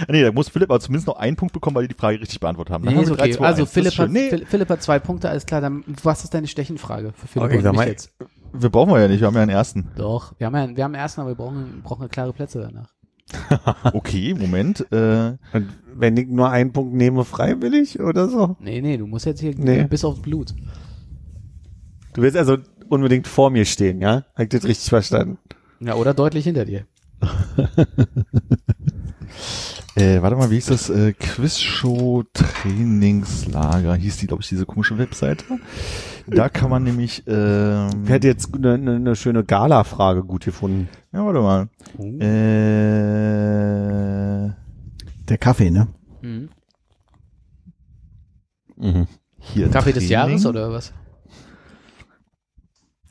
Nee, 0.08 0.22
da 0.22 0.30
muss 0.30 0.48
Philipp 0.48 0.70
aber 0.70 0.78
zumindest 0.78 1.08
noch 1.08 1.16
einen 1.16 1.34
Punkt 1.34 1.52
bekommen, 1.52 1.74
weil 1.74 1.88
die 1.88 1.92
die 1.92 1.98
Frage 2.00 2.20
richtig 2.20 2.38
beantwortet 2.38 2.72
haben. 2.72 2.84
Dann 2.84 2.94
Nee, 2.94 2.98
haben 2.98 3.04
ist 3.04 3.10
wir 3.10 3.16
drei, 3.16 3.24
okay. 3.24 3.32
zwei, 3.36 3.46
Also 3.46 3.62
eins. 3.62 3.68
Das 3.70 3.74
Philipp 3.74 3.92
ist 3.92 3.98
hat. 3.98 4.10
Nee, 4.10 4.46
Philipp, 4.46 4.68
hat 4.70 4.82
zwei 4.82 4.98
Punkte, 5.00 5.28
alles 5.28 5.44
klar. 5.44 5.60
Dann, 5.60 5.82
was 6.04 6.22
ist 6.22 6.32
deine 6.34 6.46
Stechenfrage 6.46 7.12
für 7.16 7.26
Philipp 7.26 7.46
Okay, 7.48 7.66
und 7.66 7.74
mal- 7.74 7.88
jetzt? 7.88 8.12
wir 8.52 8.70
brauchen 8.70 8.92
wir 8.92 9.00
ja 9.00 9.08
nicht, 9.08 9.20
wir 9.20 9.26
haben 9.26 9.34
ja 9.34 9.42
einen 9.42 9.50
ersten. 9.50 9.88
Doch, 9.96 10.34
wir 10.38 10.46
haben 10.46 10.54
ja, 10.54 10.76
wir 10.76 10.84
haben 10.84 10.94
einen 10.94 11.02
ersten, 11.02 11.20
aber 11.20 11.30
wir 11.30 11.34
brauchen, 11.34 11.80
brauchen 11.82 12.08
klare 12.08 12.32
Plätze 12.32 12.60
danach. 12.60 12.94
Okay, 13.92 14.34
Moment. 14.34 14.80
Äh, 14.92 15.36
Und 15.52 15.68
wenn 15.94 16.16
ich 16.16 16.28
nur 16.28 16.50
einen 16.50 16.72
Punkt 16.72 16.94
nehme, 16.94 17.24
freiwillig 17.24 18.00
oder 18.00 18.28
so? 18.28 18.56
Nee, 18.60 18.80
nee, 18.80 18.96
du 18.96 19.06
musst 19.06 19.26
jetzt 19.26 19.40
hier 19.40 19.54
Nee. 19.56 19.84
bis 19.84 20.04
aufs 20.04 20.20
Blut. 20.22 20.54
Du 22.14 22.22
willst 22.22 22.36
also 22.36 22.56
unbedingt 22.88 23.26
vor 23.28 23.50
mir 23.50 23.64
stehen, 23.64 24.00
ja? 24.00 24.24
Hab 24.34 24.40
ich 24.44 24.48
das 24.48 24.64
richtig 24.64 24.88
verstanden? 24.88 25.38
Ja, 25.80 25.94
oder 25.94 26.14
deutlich 26.14 26.44
hinter 26.44 26.64
dir. 26.64 26.84
äh, 29.98 30.22
warte 30.22 30.36
mal, 30.36 30.50
wie 30.50 30.54
hieß 30.56 30.66
das? 30.66 30.90
Äh, 30.90 31.12
Quizshow 31.12 32.22
Trainingslager 32.32 33.94
hieß 33.94 34.18
die, 34.18 34.26
glaube 34.26 34.42
ich, 34.42 34.48
diese 34.48 34.66
komische 34.66 34.98
Webseite. 34.98 35.44
Da 36.26 36.48
kann 36.48 36.70
man 36.70 36.82
nämlich, 36.82 37.22
ähm, 37.26 37.88
Ich 38.04 38.10
hätte 38.10 38.26
jetzt 38.26 38.54
eine, 38.54 38.74
eine, 38.74 39.16
schöne 39.16 39.44
Gala-Frage 39.44 40.24
gut 40.24 40.44
gefunden. 40.44 40.88
ja, 41.12 41.24
warte 41.24 41.40
mal. 41.40 41.68
Äh, 43.18 44.52
Der 45.28 45.38
Kaffee, 45.38 45.70
ne? 45.70 45.88
Mhm. 46.22 46.48
Mhm. 48.76 49.06
hier 49.38 49.70
Kaffee 49.70 49.92
des 49.92 50.06
Training. 50.06 50.10
Jahres 50.12 50.46
oder 50.46 50.70
was? 50.70 50.92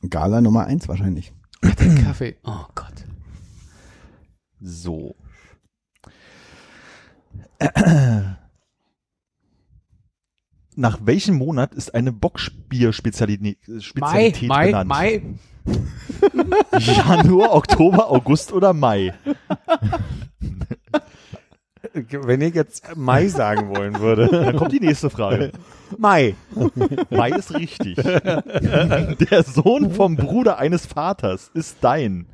Gala 0.09 0.39
Nummer 0.41 0.65
eins 0.65 0.87
wahrscheinlich. 0.87 1.33
Kaffee. 2.03 2.37
Oh 2.45 2.65
Gott. 2.75 2.93
So. 4.61 5.15
Nach 10.75 10.99
welchem 11.03 11.35
Monat 11.35 11.73
ist 11.73 11.95
eine 11.95 12.11
Bockspier-Spezialität 12.11 13.57
Mai, 13.67 13.79
Spezialität 13.79 14.47
Mai, 14.47 14.65
benannt? 14.67 14.87
Mai. 14.87 15.23
Januar, 16.79 17.55
Oktober, 17.55 18.11
August 18.11 18.53
oder 18.53 18.73
Mai? 18.73 19.13
Wenn 21.93 22.41
ich 22.41 22.53
jetzt 22.53 22.95
Mai 22.95 23.27
sagen 23.27 23.75
wollen 23.75 23.99
würde. 23.99 24.27
Dann 24.31 24.55
kommt 24.55 24.71
die 24.71 24.79
nächste 24.79 25.09
Frage. 25.09 25.51
Mai. 25.97 26.35
Mai 27.09 27.31
ist 27.31 27.55
richtig. 27.55 27.95
Der 27.95 29.43
Sohn 29.43 29.91
vom 29.91 30.15
Bruder 30.15 30.59
eines 30.59 30.85
Vaters 30.85 31.49
ist 31.53 31.77
dein 31.81 32.27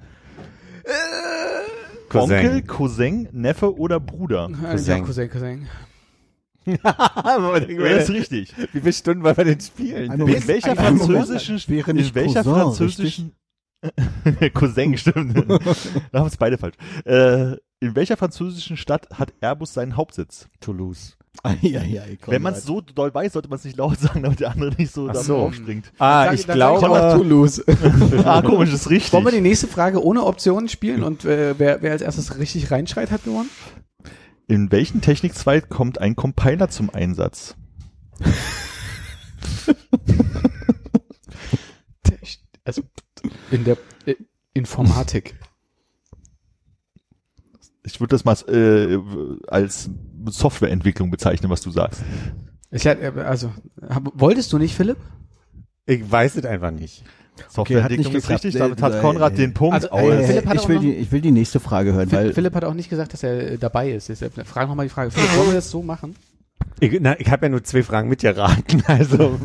Cousin. 2.14 2.36
Onkel, 2.38 2.62
Cousin, 2.64 3.30
Neffe 3.32 3.78
oder 3.78 4.00
Bruder. 4.00 4.50
Cousin. 4.50 4.98
Ja, 4.98 5.04
Cousin, 5.04 5.30
Cousin. 5.30 5.68
Das 6.84 8.04
ist 8.04 8.10
richtig. 8.10 8.54
Wie 8.72 8.80
viele 8.80 8.94
Stunden 8.94 9.24
wollen 9.24 9.36
wir 9.36 9.44
denn 9.44 9.60
spielen? 9.60 10.14
In 10.14 10.20
Moment, 10.20 10.48
welcher 10.48 10.76
Moment. 10.76 11.02
französischen, 11.04 11.62
Wäre 11.68 11.92
in 11.92 11.98
nicht 11.98 12.16
welcher 12.16 12.44
Cousin, 12.44 12.54
französischen, 12.54 13.36
Cousin, 14.54 14.98
stimmt. 14.98 15.36
da 16.12 16.20
haben 16.20 16.28
es 16.28 16.38
beide 16.38 16.58
falsch. 16.58 16.76
Äh, 17.06 17.58
in 17.82 17.96
welcher 17.96 18.16
französischen 18.16 18.78
Stadt 18.78 19.10
hat 19.12 19.34
Airbus 19.42 19.74
seinen 19.74 19.98
Hauptsitz? 19.98 20.48
Toulouse. 20.62 21.18
Eieiei, 21.42 22.18
Wenn 22.28 22.42
man 22.42 22.54
es 22.54 22.64
so 22.64 22.80
doll 22.82 23.14
weiß, 23.14 23.34
sollte 23.34 23.50
man 23.50 23.58
es 23.58 23.66
nicht 23.66 23.78
laut 23.78 24.00
sagen, 24.00 24.24
damit 24.24 24.40
der 24.40 24.52
andere 24.52 24.72
nicht 24.78 24.94
so, 24.94 25.12
so. 25.14 25.38
aufspringt. 25.38 25.92
Ah, 25.98 26.32
ich 26.32 26.42
ich 26.42 26.48
glaube, 26.48 26.86
einfach 26.86 27.18
Toulouse. 27.18 27.64
ah, 28.24 28.42
komisch, 28.42 28.72
ist 28.72 28.90
richtig. 28.90 29.12
Wollen 29.14 29.26
wir 29.26 29.32
die 29.32 29.42
nächste 29.42 29.68
Frage 29.68 30.04
ohne 30.04 30.24
Optionen 30.24 30.70
spielen 30.70 31.04
und 31.04 31.26
äh, 31.26 31.56
wer, 31.58 31.82
wer 31.82 31.92
als 31.92 32.02
erstes 32.02 32.38
richtig 32.38 32.72
reinschreit, 32.72 33.12
hat 33.12 33.24
gewonnen? 33.24 33.50
In 34.48 34.72
welchem 34.72 35.02
Technikzweig 35.02 35.70
kommt 35.70 36.00
ein 36.00 36.16
Compiler 36.16 36.70
zum 36.70 36.90
Einsatz? 36.90 37.56
Also 42.66 42.84
in 43.52 43.64
der 43.64 43.78
äh, 44.06 44.16
Informatik. 44.54 45.36
Ich 47.84 48.00
würde 48.00 48.12
das 48.12 48.24
mal 48.24 48.36
äh, 48.48 48.98
als 49.48 49.90
Softwareentwicklung 50.28 51.12
bezeichnen, 51.12 51.50
was 51.50 51.62
du 51.62 51.72
sagst. 51.72 52.02
Ich, 52.72 52.88
hatte, 52.88 53.26
also, 53.26 53.52
hab, 53.90 54.04
wolltest 54.16 54.52
du 54.54 54.58
nicht, 54.58 54.76
Philipp? 54.76 54.98
ich 55.86 56.10
weiß 56.10 56.38
es 56.38 56.46
einfach 56.46 56.72
nicht. 56.72 57.04
Softwareentwicklung 57.50 58.14
nicht 58.14 58.24
ist 58.24 58.30
richtig, 58.30 58.56
damit 58.56 58.82
hat 58.82 58.94
Äh, 58.96 59.02
Konrad 59.02 59.34
äh, 59.34 59.38
den 59.38 59.54
Punkt. 59.54 59.74
also, 59.76 59.90
aus. 59.90 60.02
äh, 60.02 60.24
Philipp 60.28 60.46
hat 60.46 60.56
ich, 60.56 60.62
auch 60.62 60.70
will 60.70 60.76
noch- 60.76 60.82
die, 60.84 60.94
ich 60.96 61.12
will 61.12 61.22
die 61.22 61.32
nächste 61.32 61.60
Frage 61.60 61.94
hören, 61.94 62.10
Phil- 62.10 62.18
weil 62.20 62.34
Philipp 62.34 62.56
hat 62.56 62.64
auch 62.64 62.74
nicht 62.74 62.90
gesagt, 62.90 63.14
dass 63.14 63.24
er 63.24 63.54
äh, 63.54 63.58
dabei 63.58 63.92
ist. 63.92 64.10
Deshalb 64.10 64.34
frag 64.48 64.68
noch 64.68 64.76
mal 64.76 64.84
die 64.84 64.90
Frage. 64.90 65.12
Philipp, 65.12 65.36
wollen 65.38 65.48
wir 65.50 65.56
das 65.56 65.70
so 65.72 65.82
machen? 65.84 66.16
Ich, 66.80 66.98
na, 67.02 67.20
ich 67.20 67.30
habe 67.30 67.46
ja 67.46 67.50
nur 67.50 67.64
zwei 67.64 67.84
Fragen 67.84 68.08
mitgeraten, 68.10 68.84
also. 68.88 69.40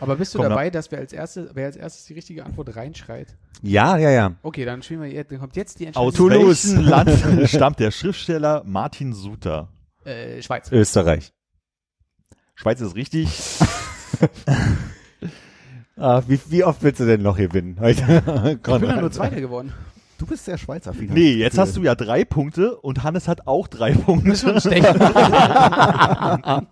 Aber 0.00 0.16
bist 0.16 0.34
du 0.34 0.38
Komm, 0.38 0.48
dabei, 0.50 0.70
dass 0.70 0.90
wir 0.90 0.98
als 0.98 1.12
erstes, 1.12 1.50
wer 1.54 1.66
als 1.66 1.76
erstes 1.76 2.04
die 2.06 2.14
richtige 2.14 2.44
Antwort 2.44 2.74
reinschreit? 2.76 3.36
Ja, 3.62 3.96
ja, 3.98 4.10
ja. 4.10 4.32
Okay, 4.42 4.64
dann 4.64 4.82
spielen 4.82 5.02
wir 5.02 5.08
jetzt, 5.10 5.30
dann 5.32 5.40
kommt 5.40 5.56
jetzt 5.56 5.80
die 5.80 5.88
Aus 5.94 6.14
Entscheidung. 6.18 6.48
welchem 6.48 6.80
Land 6.80 7.10
stammt 7.48 7.80
der 7.80 7.90
Schriftsteller 7.90 8.62
Martin 8.64 9.12
Suter? 9.12 9.68
Äh, 10.08 10.42
Schweiz. 10.42 10.70
Österreich. 10.72 11.32
Schweiz 12.54 12.80
ist 12.80 12.94
richtig. 12.94 13.28
Ah, 16.00 16.22
wie, 16.28 16.38
wie 16.46 16.62
oft 16.62 16.80
willst 16.84 17.00
du 17.00 17.06
denn 17.06 17.22
noch 17.22 17.36
gewinnen 17.36 17.76
heute? 17.80 18.22
Ich 18.54 18.62
bin 18.62 18.84
ja 18.84 19.00
nur 19.00 19.10
Zweiter 19.10 19.40
geworden. 19.40 19.72
du 20.18 20.26
bist 20.26 20.46
der 20.46 20.56
Schweizer 20.56 20.94
Finanz. 20.94 21.12
Nee, 21.18 21.32
jetzt 21.34 21.58
hast 21.58 21.76
du 21.76 21.82
ja 21.82 21.96
drei 21.96 22.24
Punkte 22.24 22.76
und 22.76 23.02
Hannes 23.02 23.26
hat 23.26 23.48
auch 23.48 23.66
drei 23.66 23.94
Punkte. 23.94 24.30
Das 24.30 24.44
ist 24.44 24.48
schon 24.48 24.60
stechen. 24.60 24.96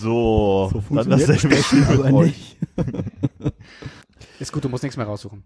So, 0.00 0.70
So 0.72 0.94
dann 0.94 1.10
das 1.10 1.28
mit 1.44 1.88
aber 1.88 2.12
euch. 2.14 2.26
nicht. 2.26 2.56
Ist 4.40 4.52
gut, 4.52 4.64
du 4.64 4.68
musst 4.68 4.82
nichts 4.82 4.96
mehr 4.96 5.06
raussuchen. 5.06 5.44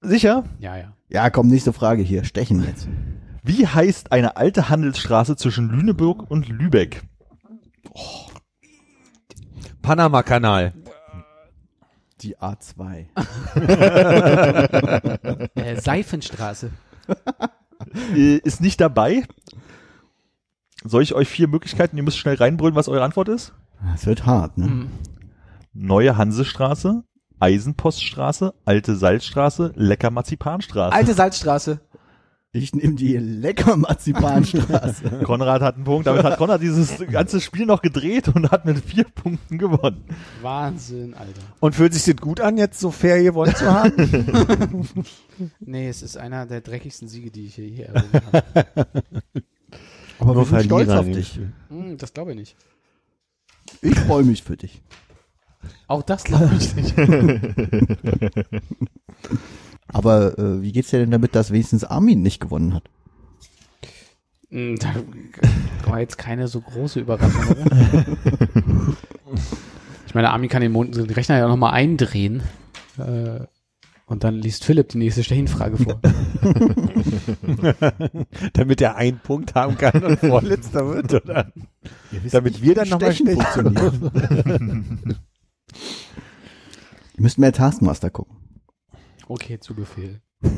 Sicher? 0.00 0.44
Ja, 0.58 0.76
ja. 0.76 0.96
Ja, 1.08 1.30
komm, 1.30 1.48
nächste 1.48 1.72
Frage 1.72 2.02
hier. 2.02 2.24
Stechen 2.24 2.64
jetzt. 2.64 2.88
Wie 3.48 3.66
heißt 3.66 4.12
eine 4.12 4.36
alte 4.36 4.68
Handelsstraße 4.68 5.34
zwischen 5.34 5.70
Lüneburg 5.70 6.30
und 6.30 6.50
Lübeck? 6.50 7.02
Panama-Kanal. 9.80 10.74
Die 12.20 12.36
A2. 12.36 13.06
Äh, 15.54 15.80
Seifenstraße. 15.80 16.70
Äh, 18.14 18.38
ist 18.38 18.60
nicht 18.60 18.80
dabei. 18.80 19.22
Soll 20.84 21.02
ich 21.04 21.14
euch 21.14 21.28
vier 21.28 21.48
Möglichkeiten, 21.48 21.96
ihr 21.96 22.02
müsst 22.02 22.18
schnell 22.18 22.34
reinbrüllen, 22.34 22.74
was 22.74 22.88
eure 22.88 23.04
Antwort 23.04 23.28
ist? 23.28 23.54
Das 23.92 24.04
wird 24.04 24.26
hart, 24.26 24.58
ne? 24.58 24.66
Hm. 24.66 24.90
Neue 25.72 26.16
Hansestraße, 26.16 27.04
Eisenpoststraße, 27.38 28.52
Alte 28.64 28.96
Salzstraße, 28.96 29.72
Lecker 29.76 30.10
Marzipanstraße. 30.10 30.92
Alte 30.92 31.14
Salzstraße. 31.14 31.80
Ich 32.52 32.74
nehme 32.74 32.94
die 32.94 33.18
lecker 33.18 33.76
Marzipanstraße. 33.76 35.20
Konrad 35.24 35.60
hat 35.60 35.74
einen 35.74 35.84
Punkt. 35.84 36.06
Damit 36.06 36.24
hat 36.24 36.38
Konrad 36.38 36.62
dieses 36.62 36.96
ganze 37.10 37.42
Spiel 37.42 37.66
noch 37.66 37.82
gedreht 37.82 38.28
und 38.28 38.50
hat 38.50 38.64
mit 38.64 38.82
vier 38.82 39.04
Punkten 39.04 39.58
gewonnen. 39.58 40.02
Wahnsinn, 40.40 41.12
Alter. 41.12 41.42
Und 41.60 41.74
fühlt 41.74 41.92
sich 41.92 42.04
das 42.04 42.16
gut 42.16 42.40
an, 42.40 42.56
jetzt 42.56 42.80
so 42.80 42.90
fair 42.90 43.22
gewonnen 43.22 43.54
zu 43.54 43.70
haben? 43.70 44.88
Nee, 45.60 45.88
es 45.88 46.02
ist 46.02 46.16
einer 46.16 46.46
der 46.46 46.62
dreckigsten 46.62 47.06
Siege, 47.06 47.30
die 47.30 47.46
ich 47.46 47.54
hier, 47.54 47.86
errungen 47.86 48.10
habe. 48.32 48.64
Aber 50.18 50.34
Nur 50.34 50.50
wir 50.50 50.58
sind 50.58 50.64
stolz 50.64 50.88
auf 50.88 51.06
dich. 51.06 51.38
Hm, 51.68 51.96
das 51.96 52.12
glaube 52.12 52.32
ich 52.32 52.38
nicht. 52.38 52.56
Ich 53.80 53.96
freue 54.00 54.24
mich 54.24 54.42
für 54.42 54.56
dich. 54.56 54.82
Auch 55.86 56.02
das 56.02 56.24
glaube 56.24 56.50
ich 56.58 56.74
nicht. 56.74 56.92
Aber 59.92 60.38
äh, 60.38 60.62
wie 60.62 60.72
geht's 60.72 60.90
dir 60.90 60.98
denn 60.98 61.10
damit, 61.10 61.34
dass 61.34 61.50
wenigstens 61.50 61.84
Armin 61.84 62.22
nicht 62.22 62.40
gewonnen 62.40 62.74
hat? 62.74 62.84
Hm, 64.50 64.78
Da 64.78 64.94
war 65.90 66.00
jetzt 66.00 66.18
keine 66.18 66.48
so 66.48 66.60
große 66.60 67.00
Überraschung, 67.00 67.44
oder? 67.48 68.06
Ich 70.06 70.14
meine, 70.14 70.30
Armin 70.30 70.48
kann 70.48 70.62
den, 70.62 70.72
Mond, 70.72 70.96
den 70.96 71.10
Rechner 71.10 71.36
ja 71.36 71.46
nochmal 71.46 71.74
eindrehen. 71.74 72.42
Äh, 72.96 73.40
und 74.06 74.24
dann 74.24 74.36
liest 74.36 74.64
Philipp 74.64 74.88
die 74.88 74.96
nächste 74.96 75.22
Stechenfrage 75.22 75.76
vor. 75.76 76.00
Damit 78.54 78.80
er 78.80 78.96
einen 78.96 79.18
Punkt 79.18 79.54
haben 79.54 79.76
kann 79.76 80.02
und 80.02 80.18
vorletzter 80.18 80.88
wird, 80.88 81.12
oder? 81.12 81.52
Wisst 82.10 82.32
Damit 82.34 82.62
wir 82.62 82.74
dann 82.74 82.88
noch 82.88 82.98
mal 82.98 83.12
Stechen 83.12 83.38
funktioniert. 83.38 83.92
Ihr 87.14 87.22
müsst 87.22 87.38
mehr 87.38 87.52
Taskmaster 87.52 88.08
gucken. 88.08 88.34
Okay, 89.28 89.60
zu 89.60 89.74
Befehl. 89.74 90.20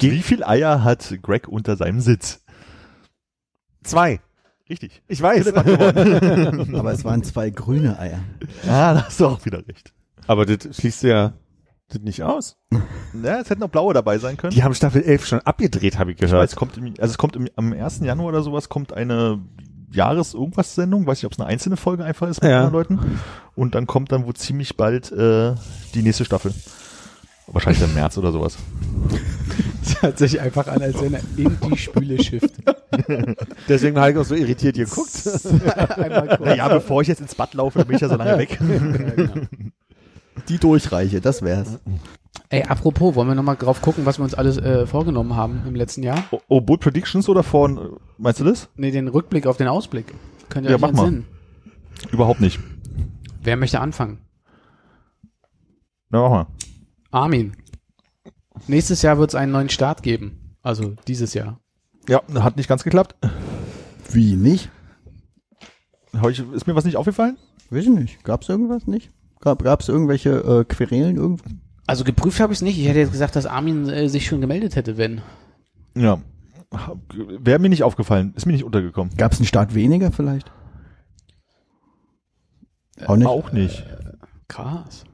Wie 0.00 0.22
viel 0.22 0.44
Eier 0.44 0.84
hat 0.84 1.18
Greg 1.22 1.48
unter 1.48 1.76
seinem 1.76 2.00
Sitz? 2.00 2.44
Zwei. 3.82 4.20
Richtig. 4.68 5.02
Ich 5.08 5.22
weiß. 5.22 5.48
Aber 5.54 6.92
es 6.92 7.04
waren 7.04 7.22
zwei 7.22 7.50
grüne 7.50 7.98
Eier. 7.98 8.20
Ah, 8.64 8.94
da 8.94 9.06
hast 9.06 9.18
du 9.18 9.26
auch 9.26 9.44
wieder 9.46 9.66
recht. 9.66 9.94
Aber 10.26 10.44
das 10.44 10.76
schließt 10.76 11.04
ja 11.04 11.32
das 11.88 12.02
nicht 12.02 12.22
aus. 12.22 12.58
Ja, 13.22 13.40
es 13.40 13.48
hätten 13.48 13.60
noch 13.60 13.70
blaue 13.70 13.94
dabei 13.94 14.18
sein 14.18 14.36
können. 14.36 14.52
Die 14.52 14.62
haben 14.62 14.74
Staffel 14.74 15.02
11 15.02 15.26
schon 15.26 15.40
abgedreht, 15.40 15.98
habe 15.98 16.12
ich 16.12 16.18
Ich 16.18 16.22
weiß, 16.24 16.30
gehört. 16.30 16.50
es 16.50 16.56
kommt 16.56 16.76
im, 16.76 16.84
also 16.98 17.12
es 17.12 17.16
kommt 17.16 17.34
im, 17.34 17.48
am 17.56 17.72
1. 17.72 18.00
Januar 18.00 18.28
oder 18.28 18.42
sowas 18.42 18.68
kommt 18.68 18.92
eine 18.92 19.40
Jahres-Irgendwas-Sendung, 19.92 21.06
weiß 21.06 21.18
nicht, 21.18 21.26
ob 21.26 21.32
es 21.32 21.38
eine 21.40 21.48
einzelne 21.48 21.76
Folge 21.76 22.04
einfach 22.04 22.28
ist 22.28 22.42
mit 22.42 22.50
Ja. 22.50 22.64
anderen 22.64 22.72
Leuten. 22.74 23.20
Und 23.54 23.74
dann 23.74 23.86
kommt 23.86 24.12
dann 24.12 24.26
wohl 24.26 24.34
ziemlich 24.34 24.76
bald 24.76 25.10
äh, 25.12 25.54
die 25.94 26.02
nächste 26.02 26.24
Staffel. 26.24 26.52
Wahrscheinlich 27.46 27.82
im 27.82 27.94
März 27.94 28.18
oder 28.18 28.30
sowas. 28.30 28.56
Das 29.82 30.02
hört 30.02 30.18
sich 30.18 30.38
einfach 30.38 30.66
an, 30.68 30.82
als 30.82 31.00
wenn 31.00 31.14
er 31.14 31.20
in 31.38 31.56
die 31.66 31.78
Spüle 31.78 32.22
schifft. 32.22 32.52
Deswegen 33.68 33.96
war 33.96 34.10
ich 34.10 34.16
auch 34.18 34.24
so 34.24 34.34
irritiert 34.34 34.76
geguckt. 34.76 35.10
Naja, 36.44 36.68
bevor 36.68 37.00
ich 37.00 37.08
jetzt 37.08 37.20
ins 37.22 37.34
Bad 37.34 37.54
laufe, 37.54 37.78
dann 37.78 37.86
bin 37.88 37.96
ich 37.96 38.02
ja 38.02 38.08
so 38.10 38.16
lange 38.16 38.36
weg. 38.38 38.58
Ja, 38.60 38.78
genau. 39.16 39.46
Die 40.48 40.58
Durchreiche, 40.58 41.20
das 41.22 41.40
wär's. 41.42 41.78
Ey, 42.50 42.62
apropos, 42.62 43.14
wollen 43.14 43.28
wir 43.28 43.34
nochmal 43.34 43.56
drauf 43.56 43.82
gucken, 43.82 44.06
was 44.06 44.18
wir 44.18 44.24
uns 44.24 44.32
alles 44.34 44.56
äh, 44.56 44.86
vorgenommen 44.86 45.36
haben 45.36 45.62
im 45.66 45.74
letzten 45.74 46.02
Jahr? 46.02 46.24
Oh, 46.30 46.40
oh, 46.48 46.60
Bold 46.62 46.80
Predictions 46.80 47.28
oder 47.28 47.42
von, 47.42 47.98
meinst 48.16 48.40
du 48.40 48.44
das? 48.44 48.70
Nee, 48.76 48.90
den 48.90 49.08
Rückblick 49.08 49.46
auf 49.46 49.58
den 49.58 49.68
Ausblick. 49.68 50.14
Könnt 50.48 50.64
ihr 50.66 50.70
Ja, 50.70 50.76
euch 50.76 50.80
mach 50.80 50.92
mal. 50.92 51.24
Überhaupt 52.10 52.40
nicht. 52.40 52.58
Wer 53.42 53.56
möchte 53.56 53.80
anfangen? 53.80 54.18
Na, 56.08 56.22
mach 56.22 56.30
mal. 56.30 56.46
Armin. 57.10 57.52
Nächstes 58.66 59.02
Jahr 59.02 59.18
wird 59.18 59.30
es 59.30 59.34
einen 59.34 59.52
neuen 59.52 59.68
Start 59.68 60.02
geben. 60.02 60.56
Also 60.62 60.94
dieses 61.06 61.34
Jahr. 61.34 61.60
Ja, 62.08 62.22
hat 62.40 62.56
nicht 62.56 62.68
ganz 62.68 62.82
geklappt. 62.82 63.14
Wie 64.10 64.36
nicht? 64.36 64.70
Ich, 66.30 66.42
ist 66.52 66.66
mir 66.66 66.74
was 66.74 66.86
nicht 66.86 66.96
aufgefallen? 66.96 67.36
Weiß 67.68 67.84
ich 67.84 67.90
nicht. 67.90 68.24
Gab's 68.24 68.48
irgendwas 68.48 68.86
nicht? 68.86 69.10
Gab 69.40 69.62
gab's 69.62 69.88
irgendwelche 69.88 70.30
äh, 70.30 70.64
Querelen 70.64 71.16
irgendwas? 71.16 71.52
Also 71.88 72.04
geprüft 72.04 72.38
habe 72.38 72.52
ich 72.52 72.58
es 72.58 72.62
nicht. 72.62 72.78
Ich 72.78 72.86
hätte 72.86 72.98
jetzt 72.98 73.12
gesagt, 73.12 73.34
dass 73.34 73.46
Armin 73.46 73.88
äh, 73.88 74.10
sich 74.10 74.26
schon 74.26 74.42
gemeldet 74.42 74.76
hätte, 74.76 74.98
wenn. 74.98 75.22
Ja. 75.96 76.20
Wäre 77.14 77.58
mir 77.58 77.70
nicht 77.70 77.82
aufgefallen. 77.82 78.34
Ist 78.36 78.44
mir 78.44 78.52
nicht 78.52 78.64
untergekommen. 78.64 79.16
Gab's 79.16 79.38
einen 79.38 79.46
Start 79.46 79.74
weniger 79.74 80.12
vielleicht? 80.12 80.52
Auch 83.06 83.16
nicht. 83.16 83.26
Auch 83.26 83.52
nicht. 83.52 83.86
Krass. 84.48 85.04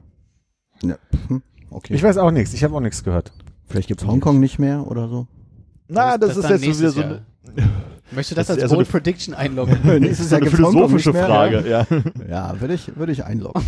Ja. 0.83 0.97
Hm. 1.29 1.41
Okay. 1.69 1.93
Ich 1.93 2.03
weiß 2.03 2.17
auch 2.17 2.31
nichts. 2.31 2.53
Ich 2.53 2.65
habe 2.65 2.75
auch 2.75 2.81
nichts 2.81 3.05
gehört. 3.05 3.31
vielleicht 3.67 3.87
gibt's 3.87 4.05
Hongkong 4.05 4.41
nicht 4.41 4.59
mehr 4.59 4.85
oder 4.85 5.07
so. 5.07 5.27
Na, 5.87 6.17
das, 6.17 6.35
ist 6.35 6.43
dann 6.43 6.61
jetzt 6.61 6.77
so 6.77 6.79
wieder 6.79 6.91
so 6.91 7.01
Jahr. 7.01 7.09
eine, 7.55 7.69
Möchtest 8.11 8.31
du 8.31 8.35
das, 8.35 8.47
Das 8.47 8.57
ist 8.57 8.63
als 8.63 8.69
so 8.71 8.75
Bold 8.77 8.87
eine- 8.87 8.91
Prediction 8.91 9.33
einloggen? 9.33 9.79
Nächstes 10.01 10.29
so 10.29 10.35
eine 10.35 10.45
gibt's 10.45 10.59
Hongkong 10.59 10.73
philosophische 10.99 11.13
Frage. 11.13 11.67
Ja. 11.67 11.85
Ja, 11.89 12.27
ja 12.29 12.61
würde 12.61 12.73
ich, 12.75 12.95
würde 12.95 13.11
ich 13.11 13.23
einloggen. 13.25 13.63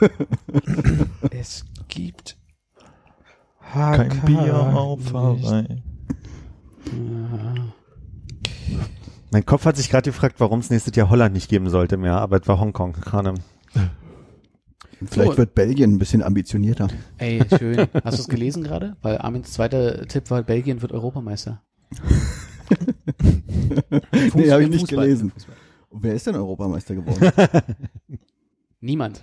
es 1.30 1.64
gibt 1.88 2.36
Kein 3.72 4.20
Bier 4.24 4.54
auf 4.54 5.12
Hawaii. 5.12 5.82
Mein 9.30 9.44
Kopf 9.44 9.64
hat 9.66 9.76
sich 9.76 9.90
gerade 9.90 10.10
gefragt, 10.10 10.36
warum 10.38 10.60
es 10.60 10.70
nächstes 10.70 10.96
Jahr 10.96 11.10
Holland 11.10 11.34
nicht 11.34 11.48
geben 11.50 11.68
sollte 11.68 11.96
mehr, 11.96 12.14
aber 12.14 12.40
es 12.40 12.48
war 12.48 12.58
Hongkong 12.58 12.92
gerade. 12.94 13.34
Vielleicht 15.04 15.32
So. 15.32 15.38
wird 15.38 15.54
Belgien 15.54 15.92
ein 15.94 15.98
bisschen 15.98 16.22
ambitionierter. 16.24 16.88
Ey, 17.18 17.40
schön. 17.56 17.86
Hast 18.04 18.18
du 18.18 18.22
es 18.22 18.28
gelesen 18.28 18.64
gerade? 18.64 18.96
Weil 19.02 19.18
Armins 19.18 19.52
zweiter 19.52 20.06
Tipp 20.08 20.30
war, 20.30 20.42
Belgien 20.42 20.82
wird 20.82 20.92
Europameister. 20.92 21.62
Nee, 24.34 24.50
habe 24.50 24.62
ich 24.62 24.70
nicht 24.70 24.80
Fußball. 24.80 25.04
gelesen. 25.06 25.32
Und 25.90 26.02
wer 26.02 26.14
ist 26.14 26.26
denn 26.26 26.36
Europameister 26.36 26.94
geworden? 26.94 27.30
Niemand. 28.80 29.22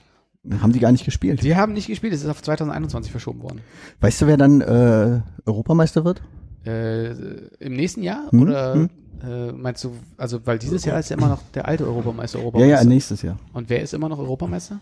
Haben 0.61 0.73
die 0.73 0.79
gar 0.79 0.91
nicht 0.91 1.05
gespielt. 1.05 1.41
Die 1.43 1.55
haben 1.55 1.73
nicht 1.73 1.87
gespielt, 1.87 2.13
es 2.13 2.21
ist 2.21 2.29
auf 2.29 2.41
2021 2.43 3.11
verschoben 3.11 3.41
worden. 3.41 3.61
Weißt 3.99 4.21
du, 4.21 4.27
wer 4.27 4.37
dann 4.37 4.61
äh, 4.61 5.21
Europameister 5.45 6.05
wird? 6.05 6.21
Äh, 6.65 7.11
Im 7.59 7.73
nächsten 7.73 8.03
Jahr? 8.03 8.31
Hm, 8.31 8.41
Oder 8.41 8.73
hm. 8.75 8.89
äh, 9.23 9.51
meinst 9.53 9.83
du, 9.83 9.93
also 10.17 10.45
weil 10.45 10.59
dieses 10.59 10.85
Jahr 10.85 10.99
ist 10.99 11.09
ja 11.09 11.17
immer 11.17 11.29
noch 11.29 11.41
der 11.53 11.67
alte 11.67 11.85
Europameister 11.87 12.37
Ja, 12.37 12.43
Europameister. 12.45 12.83
ja, 12.83 12.83
nächstes 12.83 13.21
Jahr. 13.23 13.39
Und 13.53 13.69
wer 13.69 13.81
ist 13.81 13.93
immer 13.93 14.09
noch 14.09 14.19
Europameister? 14.19 14.79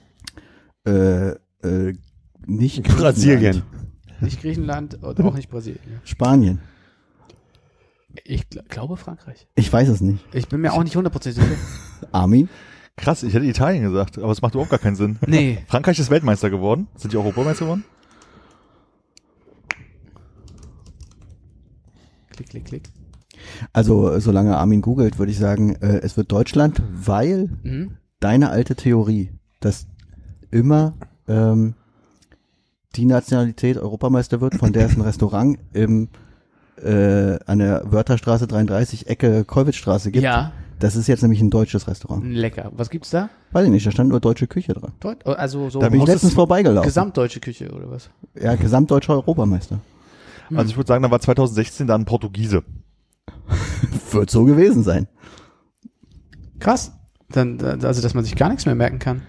Äh, 0.85 1.29
äh, 1.63 1.93
nicht 2.45 2.83
Brasilien. 2.83 3.63
Nicht 4.19 4.41
Griechenland 4.41 5.01
und 5.01 5.19
auch 5.21 5.33
nicht 5.33 5.49
Brasilien. 5.49 5.79
Spanien. 6.03 6.59
Ich 8.25 8.49
gl 8.49 8.61
glaube 8.69 8.97
Frankreich. 8.97 9.47
Ich 9.55 9.71
weiß 9.71 9.89
es 9.89 10.01
nicht. 10.01 10.23
Ich 10.33 10.47
bin 10.47 10.61
mir 10.61 10.73
auch 10.73 10.83
nicht 10.83 10.95
hundertprozentig 10.95 11.43
sicher. 11.43 11.57
Armin? 12.11 12.49
Krass, 12.95 13.23
ich 13.23 13.33
hätte 13.33 13.45
Italien 13.45 13.83
gesagt, 13.83 14.19
aber 14.19 14.31
es 14.31 14.41
macht 14.41 14.53
überhaupt 14.53 14.69
gar 14.69 14.79
keinen 14.79 14.95
Sinn. 14.95 15.17
Nee. 15.25 15.63
Frankreich 15.67 15.97
ist 15.99 16.11
Weltmeister 16.11 16.49
geworden. 16.51 16.87
Sind 16.95 17.11
die 17.13 17.17
Europameister 17.17 17.65
geworden? 17.65 17.83
Klick, 22.29 22.49
klick, 22.49 22.65
klick. 22.65 22.89
Also, 23.73 24.19
solange 24.19 24.57
Armin 24.57 24.81
googelt, 24.81 25.19
würde 25.19 25.31
ich 25.31 25.37
sagen, 25.37 25.75
äh, 25.75 25.99
es 26.01 26.17
wird 26.17 26.31
Deutschland, 26.31 26.81
weil 26.93 27.49
Mhm. 27.63 27.97
deine 28.19 28.49
alte 28.49 28.75
Theorie, 28.75 29.31
dass 29.59 29.87
immer 30.51 30.93
ähm, 31.27 31.73
die 32.95 33.05
Nationalität 33.05 33.77
Europameister 33.77 34.39
wird, 34.41 34.55
von 34.55 34.71
der 34.71 34.85
es 34.85 34.95
ein 34.95 35.01
Restaurant 35.01 35.57
im 35.73 36.09
äh, 36.81 37.37
an 37.45 37.59
der 37.59 37.83
Wörterstraße 37.91 38.47
33 38.47 39.07
Ecke 39.07 39.43
Kollwitzstraße 39.45 40.11
gibt. 40.11 40.23
Ja, 40.23 40.51
Das 40.79 40.95
ist 40.95 41.07
jetzt 41.07 41.21
nämlich 41.21 41.41
ein 41.41 41.49
deutsches 41.49 41.87
Restaurant. 41.87 42.25
lecker. 42.25 42.71
Was 42.75 42.89
gibt's 42.89 43.09
da? 43.11 43.29
Weiß 43.51 43.65
ich 43.65 43.71
nicht, 43.71 43.85
da 43.85 43.91
stand 43.91 44.09
nur 44.09 44.19
deutsche 44.19 44.47
Küche 44.47 44.73
dran. 44.73 44.93
Dort? 44.99 45.25
Also 45.25 45.69
so 45.69 45.79
Da 45.79 45.89
bin 45.89 46.01
ich 46.01 46.07
letztens 46.07 46.33
vorbeigelaufen. 46.33 46.87
gesamtdeutsche 46.87 47.39
Küche 47.39 47.71
oder 47.71 47.89
was? 47.91 48.09
ja, 48.39 48.55
gesamtdeutscher 48.55 49.13
Europameister. 49.13 49.79
Also 50.53 50.69
ich 50.71 50.77
würde 50.77 50.87
sagen, 50.87 51.03
da 51.03 51.09
war 51.11 51.19
2016 51.19 51.87
dann 51.87 52.05
Portugiese. 52.05 52.63
Wird 54.11 54.29
so 54.29 54.43
gewesen 54.45 54.83
sein. 54.83 55.07
Krass. 56.59 56.91
Dann, 57.29 57.59
also, 57.83 58.01
dass 58.01 58.13
man 58.13 58.23
sich 58.23 58.35
gar 58.35 58.49
nichts 58.49 58.65
mehr 58.65 58.75
merken 58.75 58.99
kann. 58.99 59.23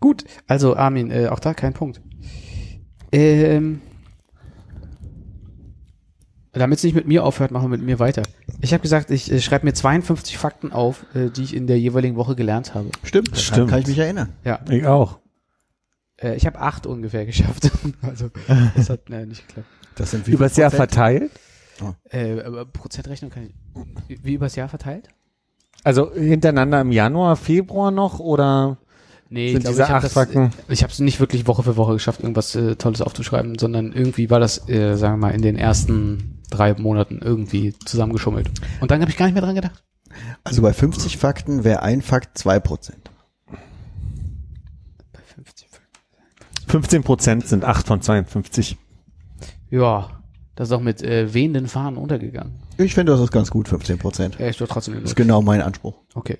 Gut, 0.00 0.24
also 0.46 0.76
Armin, 0.76 1.10
äh, 1.10 1.28
auch 1.28 1.38
da 1.40 1.54
kein 1.54 1.72
Punkt. 1.72 2.02
Ähm, 3.12 3.80
damit 6.54 6.78
es 6.78 6.84
nicht 6.84 6.94
mit 6.94 7.06
mir 7.06 7.24
aufhört, 7.24 7.50
machen 7.50 7.64
wir 7.70 7.76
mit 7.76 7.82
mir 7.86 7.98
weiter. 7.98 8.22
Ich 8.60 8.72
habe 8.72 8.82
gesagt, 8.82 9.10
ich 9.10 9.30
äh, 9.30 9.40
schreibe 9.40 9.66
mir 9.66 9.72
52 9.74 10.38
Fakten 10.38 10.72
auf, 10.72 11.04
äh, 11.14 11.30
die 11.30 11.42
ich 11.42 11.54
in 11.54 11.66
der 11.66 11.78
jeweiligen 11.78 12.16
Woche 12.16 12.34
gelernt 12.36 12.74
habe. 12.74 12.90
Stimmt, 13.02 13.28
daran 13.32 13.40
Stimmt. 13.42 13.70
kann 13.70 13.80
ich 13.80 13.86
mich 13.88 13.98
erinnern. 13.98 14.32
Ja, 14.44 14.60
Ich 14.70 14.86
auch. 14.86 15.18
äh, 16.22 16.34
ich 16.36 16.46
habe 16.46 16.58
acht 16.60 16.86
ungefähr 16.86 17.26
geschafft. 17.26 17.70
also, 18.02 18.28
das 18.76 18.90
hat 18.90 19.10
äh, 19.10 19.26
nicht 19.26 19.46
geklappt. 19.48 19.68
Das 19.96 20.10
sind 20.10 20.26
wie 20.26 20.32
Übers 20.32 20.56
Jahr 20.56 20.70
verteilt? 20.70 21.30
Äh, 22.10 22.40
aber 22.42 22.64
Prozentrechnung 22.64 23.30
kann 23.30 23.44
ich. 23.48 23.54
Wie, 24.08 24.24
wie 24.24 24.34
übers 24.34 24.54
Jahr 24.56 24.68
verteilt? 24.68 25.08
Also 25.82 26.12
hintereinander 26.14 26.80
im 26.80 26.92
Januar, 26.92 27.36
Februar 27.36 27.90
noch 27.90 28.18
oder 28.20 28.78
Nee, 29.34 29.50
sind 29.50 29.62
glaub, 29.62 29.72
diese 29.72 29.82
ich 29.82 29.88
hab 29.88 29.96
acht 29.96 30.04
das, 30.04 30.12
Fakten? 30.12 30.52
Ich 30.68 30.84
habe 30.84 30.92
es 30.92 31.00
nicht 31.00 31.18
wirklich 31.18 31.48
Woche 31.48 31.64
für 31.64 31.76
Woche 31.76 31.94
geschafft, 31.94 32.20
irgendwas 32.20 32.54
äh, 32.54 32.76
Tolles 32.76 33.02
aufzuschreiben, 33.02 33.58
sondern 33.58 33.90
irgendwie 33.90 34.30
war 34.30 34.38
das, 34.38 34.68
äh, 34.68 34.94
sagen 34.94 35.14
wir 35.14 35.26
mal, 35.26 35.34
in 35.34 35.42
den 35.42 35.56
ersten 35.56 36.40
drei 36.50 36.72
Monaten 36.74 37.18
irgendwie 37.20 37.74
zusammengeschummelt. 37.84 38.48
Und 38.80 38.92
dann 38.92 39.00
habe 39.00 39.10
ich 39.10 39.16
gar 39.16 39.26
nicht 39.26 39.34
mehr 39.34 39.42
dran 39.42 39.56
gedacht. 39.56 39.82
Also 40.44 40.62
bei 40.62 40.72
50 40.72 41.16
Fakten 41.16 41.64
wäre 41.64 41.82
ein 41.82 42.00
Fakt 42.00 42.38
2%. 42.38 42.92
Bei 45.12 45.20
50. 45.34 45.68
15 46.68 47.02
Prozent 47.02 47.48
sind 47.48 47.64
8 47.64 47.88
von 47.88 48.00
52. 48.02 48.76
Ja, 49.68 50.22
das 50.54 50.68
ist 50.68 50.72
auch 50.72 50.80
mit 50.80 51.02
äh, 51.02 51.34
wehenden 51.34 51.66
Fahnen 51.66 51.96
untergegangen. 51.96 52.52
Ich 52.78 52.94
finde, 52.94 53.10
das 53.10 53.20
ist 53.20 53.32
ganz 53.32 53.50
gut, 53.50 53.68
15%. 53.68 54.38
Ja, 54.38 54.46
ich 54.46 54.58
doch 54.58 54.68
trotzdem 54.68 55.02
ist 55.02 55.16
genau 55.16 55.42
mein 55.42 55.60
Anspruch. 55.60 55.96
Okay. 56.14 56.38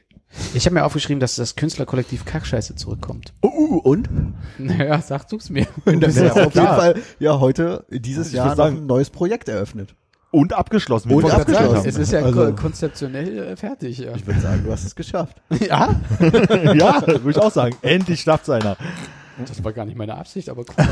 Ich 0.54 0.66
habe 0.66 0.74
mir 0.74 0.84
aufgeschrieben, 0.84 1.20
dass 1.20 1.36
das 1.36 1.56
Künstlerkollektiv 1.56 2.24
Kackscheiße 2.24 2.74
zurückkommt. 2.74 3.32
Uh, 3.44 3.78
und? 3.78 4.08
Naja, 4.58 5.00
sag 5.00 5.28
du's 5.28 5.50
mir. 5.50 5.66
Das 5.84 6.16
Ja, 6.16 6.26
ist 6.26 6.32
auf 6.38 6.54
jeden. 6.54 6.66
Fall 6.66 6.94
ja 7.18 7.38
heute 7.40 7.84
dieses 7.90 8.28
Ich 8.28 8.34
Jahr 8.34 8.56
sagen- 8.56 8.78
ein 8.78 8.86
neues 8.86 9.10
Projekt 9.10 9.48
eröffnet. 9.48 9.94
Und 10.30 10.52
abgeschlossen. 10.52 11.12
Und 11.12 11.30
abgeschlossen. 11.30 11.74
sagen, 11.76 11.88
Es 11.88 11.96
ist 11.96 12.10
ja 12.10 12.20
Also- 12.22 12.46
ko- 12.46 12.52
konzeptionell 12.54 13.38
äh, 13.38 13.56
fertig. 13.56 13.98
Ja. 13.98 14.16
Ich 14.16 14.26
würde 14.26 14.40
sagen, 14.40 14.64
du 14.64 14.72
hast 14.72 14.84
es 14.84 14.96
geschafft. 14.96 15.36
ja, 15.60 15.94
ja, 16.20 17.02
würde 17.06 17.30
ich 17.30 17.38
auch 17.38 17.52
sagen. 17.52 17.76
Endlich 17.82 18.20
schafft's 18.22 18.50
einer. 18.50 18.76
das 19.46 19.62
war 19.62 19.72
gar 19.72 19.84
nicht 19.84 19.96
meine 19.96 20.16
Absicht, 20.16 20.48
aber 20.48 20.62
cool. 20.62 20.86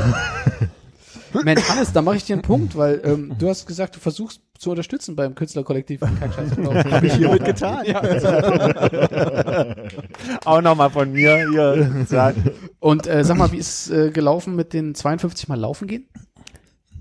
Mensch, 1.43 1.67
Hannes, 1.69 1.93
da 1.93 2.01
mache 2.01 2.17
ich 2.17 2.25
dir 2.25 2.33
einen 2.33 2.41
Punkt, 2.41 2.75
weil 2.75 3.01
ähm, 3.03 3.33
du 3.39 3.49
hast 3.49 3.65
gesagt, 3.65 3.95
du 3.95 3.99
versuchst 3.99 4.41
zu 4.57 4.69
unterstützen 4.69 5.15
beim 5.15 5.35
Künstlerkollektiv. 5.35 6.01
Habe 6.01 7.07
ich 7.07 7.13
hiermit 7.13 7.45
getan. 7.45 7.85
Auch 10.45 10.61
nochmal 10.61 10.89
von 10.89 11.11
mir 11.11 11.47
hier 11.49 12.05
sagen. 12.07 12.51
Und 12.79 13.07
äh, 13.07 13.23
sag 13.23 13.37
mal, 13.37 13.51
wie 13.51 13.57
ist 13.57 13.89
es 13.89 13.91
äh, 13.91 14.11
gelaufen 14.11 14.55
mit 14.55 14.73
den 14.73 14.95
52 14.95 15.47
Mal 15.47 15.59
laufen 15.59 15.87
gehen? 15.87 16.07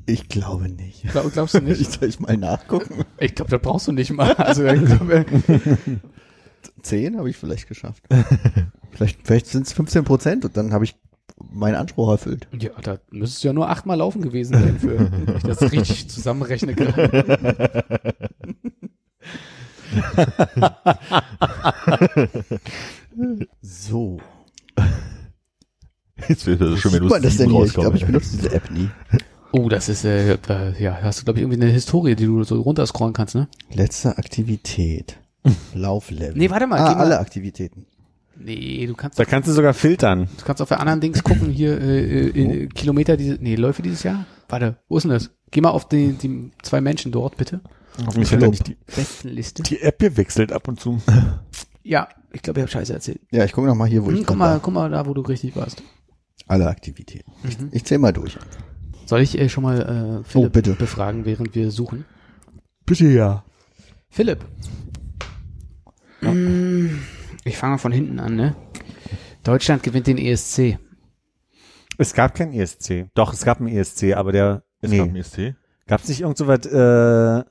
Ich 0.06 0.28
glaube 0.28 0.68
nicht. 0.68 1.04
Glaub, 1.12 1.32
glaubst 1.32 1.54
du 1.54 1.58
Ich 1.66 1.78
nicht? 1.78 1.92
soll 1.92 2.08
ich 2.08 2.20
mal 2.20 2.36
nachgucken. 2.36 3.04
Ich 3.18 3.34
glaube, 3.34 3.50
das 3.50 3.60
brauchst 3.60 3.88
du 3.88 3.92
nicht 3.92 4.12
mal. 4.12 4.32
Also 4.34 4.64
ich 4.64 4.84
glaube, 4.84 5.24
Zehn 6.82 7.18
habe 7.18 7.30
ich 7.30 7.36
vielleicht 7.36 7.68
geschafft. 7.68 8.02
vielleicht 8.90 9.20
vielleicht 9.24 9.46
sind 9.46 9.66
es 9.66 9.72
15 9.72 10.04
Prozent 10.04 10.44
und 10.44 10.56
dann 10.56 10.72
habe 10.72 10.84
ich 10.84 10.96
meinen 11.52 11.74
Anspruch 11.76 12.10
erfüllt. 12.10 12.46
ja, 12.58 12.70
da 12.82 12.98
müsstest 13.10 13.42
du 13.44 13.48
ja 13.48 13.52
nur 13.54 13.68
achtmal 13.68 13.98
laufen 13.98 14.22
gewesen 14.22 14.54
sein, 14.54 14.78
für 14.78 14.98
wenn 14.98 15.36
ich 15.36 15.42
das 15.42 15.62
richtig 15.72 16.08
zusammenrechne 16.10 16.74
gerade. 16.74 18.14
So. 23.60 24.20
Jetzt 26.28 26.46
wäre 26.46 26.70
das 26.70 26.82
Sieht 26.82 27.00
du 27.00 27.06
man 27.06 27.22
das 27.22 27.36
denn 27.36 27.50
hier? 27.50 27.64
Ich 27.64 27.74
glaube, 27.74 27.96
ich 27.96 28.06
benutze 28.06 28.36
diese 28.36 28.52
App 28.52 28.70
nie. 28.70 28.88
Oh, 29.52 29.68
das 29.68 29.88
ist, 29.88 30.04
äh, 30.04 30.34
äh, 30.34 30.82
ja, 30.82 30.98
hast 31.02 31.20
du, 31.20 31.24
glaube 31.24 31.38
ich, 31.38 31.42
irgendwie 31.42 31.60
eine 31.60 31.70
Historie, 31.70 32.14
die 32.14 32.24
du 32.26 32.42
so 32.44 32.60
runterscrollen 32.62 33.12
kannst, 33.12 33.34
ne? 33.34 33.48
Letzte 33.72 34.16
Aktivität. 34.16 35.18
Lauflevel. 35.74 36.34
Nee, 36.36 36.48
warte 36.48 36.66
mal, 36.66 36.78
Ah, 36.78 36.88
geh 36.88 36.94
mal- 36.94 37.00
alle 37.04 37.18
Aktivitäten. 37.18 37.86
Nee, 38.44 38.86
du 38.86 38.94
kannst, 38.94 39.18
Da 39.18 39.24
kannst 39.24 39.48
du 39.48 39.52
sogar 39.52 39.72
filtern. 39.74 40.28
du 40.38 40.44
kannst 40.44 40.60
auf 40.62 40.68
der 40.68 40.80
anderen 40.80 41.00
Dings 41.00 41.22
gucken, 41.22 41.50
hier, 41.50 41.80
äh, 41.80 42.28
äh, 42.28 42.66
Kilometer, 42.68 43.16
diese, 43.16 43.34
nee, 43.34 43.54
Läufe 43.54 43.82
dieses 43.82 44.02
Jahr? 44.02 44.26
Warte, 44.48 44.78
wo 44.88 44.96
ist 44.96 45.04
denn 45.04 45.10
das? 45.12 45.30
Geh 45.50 45.60
mal 45.60 45.70
auf 45.70 45.88
die, 45.88 46.12
die 46.14 46.50
zwei 46.62 46.80
Menschen 46.80 47.12
dort, 47.12 47.36
bitte. 47.36 47.60
Hoffentlich 48.06 48.32
hat 48.32 48.42
er 48.42 48.48
nicht 48.48 48.66
die, 48.68 48.76
Besten 48.86 49.28
Liste. 49.28 49.62
die 49.62 49.80
App 49.80 49.98
gewechselt 49.98 50.52
ab 50.52 50.66
und 50.68 50.80
zu. 50.80 51.00
Ja, 51.84 52.08
ich 52.32 52.42
glaube, 52.42 52.60
ich 52.60 52.62
habe 52.62 52.70
Scheiße 52.70 52.92
erzählt. 52.92 53.18
Ja, 53.32 53.44
ich 53.44 53.50
gucke 53.50 53.66
noch 53.66 53.74
mal 53.74 53.88
hier, 53.88 54.04
wo 54.04 54.06
Hm, 54.08 54.14
ich 54.14 54.20
guck 54.20 54.28
dran 54.28 54.38
mal, 54.38 54.50
war. 54.52 54.60
guck 54.60 54.72
mal 54.72 54.88
da, 54.88 55.04
wo 55.04 55.14
du 55.14 55.20
richtig 55.22 55.56
warst. 55.56 55.82
Alle 56.46 56.68
Aktivitäten. 56.68 57.32
Mhm. 57.42 57.70
Ich 57.72 57.84
zähle 57.84 57.98
mal 57.98 58.12
durch. 58.12 58.38
Soll 59.04 59.20
ich 59.20 59.36
äh, 59.36 59.48
schon 59.48 59.64
mal 59.64 59.80
äh, 59.80 60.24
Philipp 60.24 60.46
Oh, 60.46 60.50
bitte. 60.52 60.72
befragen, 60.74 61.24
während 61.24 61.56
wir 61.56 61.72
suchen? 61.72 62.04
Bitte 62.86 63.08
ja. 63.08 63.44
Philipp. 64.10 64.44
Mm, 66.20 67.00
Ich 67.44 67.56
fange 67.58 67.72
mal 67.72 67.78
von 67.78 67.92
hinten 67.92 68.20
an, 68.20 68.36
ne? 68.36 68.54
Deutschland 69.42 69.82
gewinnt 69.82 70.06
den 70.06 70.18
ESC. 70.18 70.78
Es 71.98 72.14
gab 72.14 72.34
kein 72.34 72.52
ESC. 72.52 73.08
Doch, 73.14 73.32
es 73.32 73.44
gab 73.44 73.58
einen 73.60 73.68
ESC, 73.68 74.14
aber 74.14 74.32
der, 74.32 74.62
Es 74.80 74.90
nee. 74.90 74.98
gab 74.98 75.08
ein 75.08 75.16
ESC. 75.16 75.54
Gab's 75.86 76.08
nicht 76.08 76.20
irgend 76.20 76.38
so 76.38 76.46
was, 76.46 76.64
äh, 76.66 77.44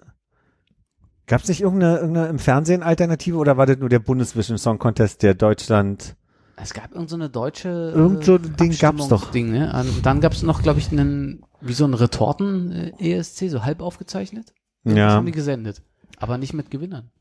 gab's 1.28 1.48
nicht 1.50 1.62
irgendeine, 1.62 1.98
irgendeine 2.00 2.28
im 2.30 2.40
Fernsehen 2.40 2.82
Alternative 2.84 3.38
oder 3.38 3.58
war 3.58 3.66
das 3.66 3.78
nur 3.78 3.90
der 3.90 4.00
Bundesvision 4.00 4.58
Song 4.58 4.80
Contest, 4.80 5.22
der 5.22 5.34
Deutschland, 5.34 6.16
Es 6.56 6.74
gab 6.74 6.94
irgend 6.94 7.10
so 7.10 7.16
eine 7.18 7.30
deutsche 7.30 7.70
äh, 7.70 7.98
Irgend 7.98 8.24
so 8.24 8.36
ein 8.36 8.56
Ding 8.56 8.78
gab's 8.78 9.08
doch. 9.10 9.24
Abstimmungsding, 9.24 9.52
ne? 9.52 9.74
Und 9.96 10.06
dann 10.06 10.22
gab's 10.22 10.42
noch, 10.44 10.64
glaube 10.64 10.80
ich, 10.80 10.92
einen, 10.92 11.44
wie 11.60 11.74
so 11.74 11.86
ein 11.86 11.94
Retorten-ESC, 11.94 13.50
so 13.50 13.64
halb 13.66 13.82
aufgezeichnet. 13.82 14.54
Das 14.86 14.96
Ja. 14.96 15.10
haben 15.12 15.26
die 15.26 15.32
gesendet. 15.34 15.84
Aber 16.18 16.38
nicht 16.38 16.54
mit 16.54 16.72
Gewinnern. 16.72 17.12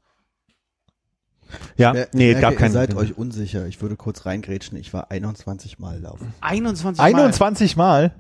Ja, 1.77 1.93
Mer- 1.93 2.09
nee, 2.13 2.27
merke, 2.29 2.41
gab 2.41 2.53
Ihr 2.53 2.59
keinen. 2.59 2.73
seid 2.73 2.95
euch 2.95 3.17
unsicher. 3.19 3.67
Ich 3.67 3.81
würde 3.83 3.97
kurz 3.97 4.27
reingrätschen. 4.27 4.77
Ich 4.79 4.93
war 4.93 5.11
21 5.11 5.79
Mal 5.79 6.01
laufen. 6.01 6.33
21 6.41 6.99
Mal. 6.99 7.07
21 7.07 7.77
Mal? 7.77 8.15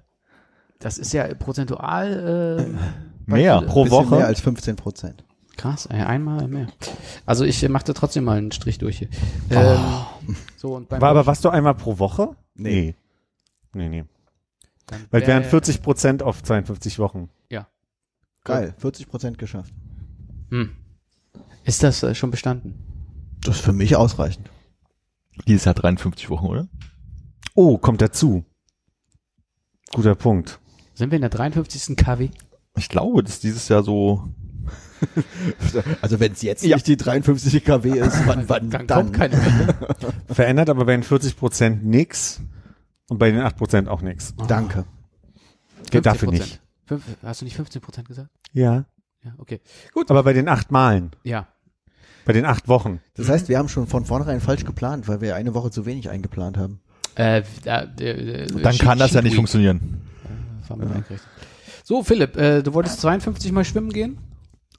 Das 0.78 0.98
ist 0.98 1.12
ja 1.12 1.32
prozentual 1.34 2.68
äh, 3.26 3.30
Mehr. 3.30 3.62
Pro 3.62 3.88
Woche? 3.90 4.16
mehr 4.16 4.26
als 4.26 4.40
15 4.40 4.76
Prozent. 4.76 5.24
Krass, 5.56 5.86
ey, 5.86 6.00
einmal 6.00 6.48
mehr. 6.48 6.68
Also 7.26 7.44
ich 7.44 7.62
äh, 7.62 7.68
machte 7.68 7.92
trotzdem 7.92 8.24
mal 8.24 8.38
einen 8.38 8.50
Strich 8.52 8.78
durch 8.78 8.98
hier. 8.98 9.08
Ähm, 9.50 9.78
so, 10.56 10.74
und 10.76 10.88
beim 10.88 11.00
War 11.02 11.10
aber 11.10 11.26
was 11.26 11.40
du 11.42 11.50
einmal 11.50 11.74
pro 11.74 11.98
Woche? 11.98 12.34
Nee. 12.54 12.94
Nee, 13.74 13.88
nee. 13.90 14.04
Dann 14.86 15.00
Weil 15.10 15.20
wär- 15.20 15.28
wären 15.28 15.44
40 15.44 15.82
Prozent 15.82 16.22
auf 16.22 16.42
52 16.42 16.98
Wochen. 16.98 17.28
Geil. 18.42 18.72
40 18.78 19.06
Prozent 19.06 19.36
geschafft. 19.36 19.70
Hm. 20.48 20.70
Ist 21.64 21.82
das 21.82 22.02
äh, 22.02 22.14
schon 22.14 22.30
bestanden? 22.30 22.82
Das 23.44 23.56
ist 23.56 23.64
für 23.64 23.72
mich 23.72 23.96
ausreichend. 23.96 24.50
Dieses 25.46 25.64
Jahr 25.64 25.74
53 25.74 26.28
Wochen, 26.30 26.46
oder? 26.46 26.68
Oh, 27.54 27.78
kommt 27.78 28.00
dazu. 28.02 28.44
Guter 29.92 30.14
Punkt. 30.14 30.60
Sind 30.94 31.10
wir 31.10 31.16
in 31.16 31.22
der 31.22 31.30
53. 31.30 31.96
KW? 31.96 32.28
Ich 32.76 32.88
glaube, 32.88 33.22
dass 33.24 33.40
dieses 33.40 33.68
Jahr 33.68 33.82
so, 33.82 34.28
Also 36.02 36.20
wenn 36.20 36.32
es 36.32 36.42
jetzt 36.42 36.62
Ja. 36.62 36.76
nicht 36.76 36.86
die 36.86 36.96
53 36.96 37.64
kW 37.64 37.98
ist, 37.98 38.26
wann, 38.26 38.48
wann 38.48 38.70
Dann, 38.70 38.86
dann? 38.86 39.06
kommt 39.06 39.12
keine. 39.14 39.36
Verändert 40.28 40.68
aber 40.68 40.84
bei 40.84 40.92
den 40.92 41.02
40 41.02 41.36
Prozent 41.36 41.84
nix 41.84 42.40
und 43.08 43.18
bei 43.18 43.30
den 43.30 43.40
8 43.40 43.56
Prozent 43.56 43.88
auch 43.88 44.02
nix. 44.02 44.34
Danke. 44.46 44.84
Geht 45.90 46.04
dafür 46.06 46.28
15%. 46.28 46.32
nicht. 46.32 46.60
Fünf, 46.84 47.04
hast 47.22 47.40
du 47.40 47.44
nicht 47.46 47.56
15 47.56 47.80
Prozent 47.80 48.06
gesagt? 48.08 48.30
Ja. 48.52 48.84
Ja, 49.22 49.34
okay. 49.38 49.60
Aber 50.08 50.22
bei 50.22 50.32
den 50.32 50.48
acht 50.48 50.70
Malen, 50.70 51.10
Ja. 51.24 51.48
Bei 52.30 52.34
den 52.34 52.46
acht 52.46 52.68
Wochen. 52.68 53.00
Das 53.16 53.28
heißt, 53.28 53.48
wir 53.48 53.58
haben 53.58 53.68
schon 53.68 53.88
von 53.88 54.04
vornherein 54.04 54.40
falsch 54.40 54.64
geplant, 54.64 55.08
weil 55.08 55.20
wir 55.20 55.34
eine 55.34 55.52
Woche 55.52 55.72
zu 55.72 55.84
wenig 55.84 56.10
eingeplant 56.10 56.56
haben. 56.56 56.78
Äh, 57.16 57.42
da, 57.64 57.82
äh, 57.98 58.46
dann 58.46 58.78
kann 58.78 59.00
das 59.00 59.14
ja 59.14 59.20
nicht 59.20 59.34
funktionieren. 59.34 60.00
funktionieren. 60.64 61.04
So, 61.82 62.04
Philipp, 62.04 62.36
äh, 62.36 62.62
du 62.62 62.72
wolltest 62.72 63.00
52 63.00 63.50
Mal 63.50 63.64
schwimmen 63.64 63.92
gehen? 63.92 64.18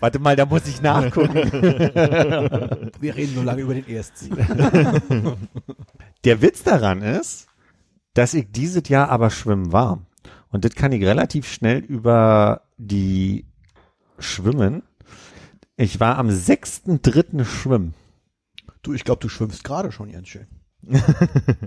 Warte 0.00 0.18
mal, 0.20 0.36
da 0.36 0.46
muss 0.46 0.66
ich 0.66 0.80
nachgucken. 0.80 1.34
Wir 2.98 3.14
reden 3.14 3.34
so 3.34 3.42
lange 3.42 3.60
über 3.60 3.74
den 3.74 3.86
ESC. 3.86 4.30
Der 6.24 6.40
Witz 6.40 6.62
daran 6.62 7.02
ist, 7.02 7.46
dass 8.14 8.32
ich 8.32 8.46
dieses 8.52 8.88
Jahr 8.88 9.10
aber 9.10 9.28
schwimmen 9.28 9.70
war. 9.70 9.98
Und 10.50 10.64
das 10.64 10.74
kann 10.74 10.92
ich 10.92 11.04
relativ 11.04 11.46
schnell 11.46 11.80
über 11.80 12.62
die 12.78 13.44
Schwimmen. 14.18 14.82
Ich 15.76 16.00
war 16.00 16.18
am 16.18 16.28
6.3. 16.28 17.44
schwimmen. 17.44 17.94
Du, 18.82 18.94
ich 18.94 19.04
glaube, 19.04 19.20
du 19.20 19.28
schwimmst 19.28 19.62
gerade 19.64 19.92
schon 19.92 20.12
ganz 20.12 20.28
schön. 20.28 20.46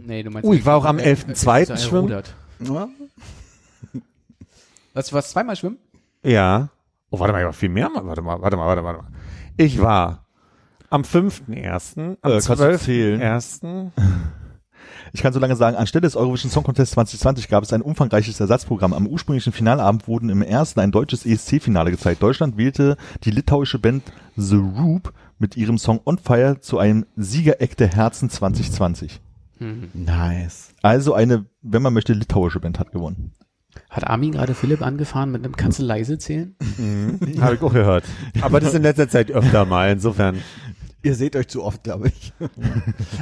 Nee, 0.01 0.23
du 0.23 0.31
meinst. 0.31 0.47
Uh, 0.47 0.53
ich 0.53 0.65
war 0.65 0.77
auch 0.77 0.85
am 0.85 0.99
äh, 0.99 1.13
11.2. 1.13 1.73
äh, 1.73 1.77
schwimmen. 1.77 2.11
errudert. 2.11 2.35
Ja? 2.59 2.87
Was, 4.93 5.13
was, 5.13 5.29
zweimal 5.31 5.55
schwimmen? 5.55 5.77
Ja. 6.23 6.69
Oh, 7.11 7.19
warte 7.19 7.33
mal, 7.33 7.39
ich 7.39 7.45
war 7.45 7.53
viel 7.53 7.69
mehr. 7.69 7.89
mal. 7.89 8.05
Warte 8.05 8.21
mal, 8.21 8.41
warte 8.41 8.57
mal, 8.57 8.65
warte 8.67 8.81
mal. 8.81 8.95
warte 8.95 9.03
mal. 9.03 9.19
Ich 9.57 9.79
war 9.79 10.25
am 10.89 11.03
5.1., 11.03 12.17
am 12.21 12.31
Äh, 12.31 12.41
kannst 12.41 12.49
du 12.49 12.77
zählen? 12.79 13.21
12.1., 13.21 13.91
Ich 15.13 15.21
kann 15.21 15.33
so 15.33 15.39
lange 15.39 15.55
sagen, 15.55 15.77
anstelle 15.77 16.01
des 16.01 16.15
Eurovision 16.15 16.51
Song 16.51 16.63
Contest 16.63 16.93
2020 16.93 17.47
gab 17.47 17.63
es 17.63 17.73
ein 17.73 17.81
umfangreiches 17.81 18.39
Ersatzprogramm. 18.39 18.93
Am 18.93 19.07
ursprünglichen 19.07 19.53
Finalabend 19.53 20.07
wurden 20.07 20.29
im 20.29 20.41
ersten 20.41 20.79
ein 20.79 20.91
deutsches 20.91 21.25
ESC-Finale 21.25 21.91
gezeigt. 21.91 22.21
Deutschland 22.21 22.57
wählte 22.57 22.97
die 23.23 23.31
litauische 23.31 23.79
Band 23.79 24.03
The 24.35 24.57
Roop 24.57 25.13
mit 25.39 25.57
ihrem 25.57 25.77
Song 25.77 26.01
On 26.05 26.17
Fire 26.17 26.59
zu 26.59 26.77
einem 26.79 27.05
Siegereck 27.15 27.77
der 27.77 27.87
Herzen 27.87 28.29
2020. 28.29 29.21
Nice. 29.93 30.69
Also 30.81 31.13
eine, 31.13 31.45
wenn 31.61 31.81
man 31.81 31.93
möchte, 31.93 32.13
litauische 32.13 32.59
Band 32.59 32.79
hat 32.79 32.91
gewonnen. 32.91 33.33
Hat 33.89 34.07
Armin 34.07 34.31
gerade 34.31 34.53
Philipp 34.53 34.81
angefahren 34.81 35.31
mit 35.31 35.43
einem 35.43 35.55
Kannst 35.55 35.79
du 35.79 35.83
leise 35.83 36.17
zählen? 36.17 36.55
habe 37.39 37.55
ich 37.55 37.61
auch 37.61 37.73
gehört. 37.73 38.03
Aber 38.41 38.59
das 38.59 38.73
in 38.73 38.83
letzter 38.83 39.09
Zeit 39.09 39.31
öfter 39.31 39.65
mal, 39.65 39.91
insofern. 39.91 40.41
Ihr 41.01 41.15
seht 41.15 41.35
euch 41.35 41.47
zu 41.47 41.63
oft, 41.63 41.83
glaube 41.83 42.09
ich. 42.09 42.33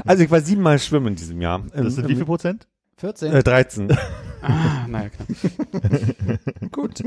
Also 0.06 0.24
ich 0.24 0.32
war 0.32 0.42
siebenmal 0.42 0.80
schwimmen 0.80 1.08
in 1.08 1.16
diesem 1.16 1.42
Jahr. 1.42 1.64
Das 1.76 1.96
sind 1.96 2.08
wie 2.08 2.16
viel 2.16 2.26
Prozent? 2.26 2.68
14? 3.00 3.32
Äh, 3.32 3.44
13. 3.44 3.96
ah, 4.42 4.88
naja, 4.88 5.10
klar. 5.10 6.40
Gut. 6.72 7.04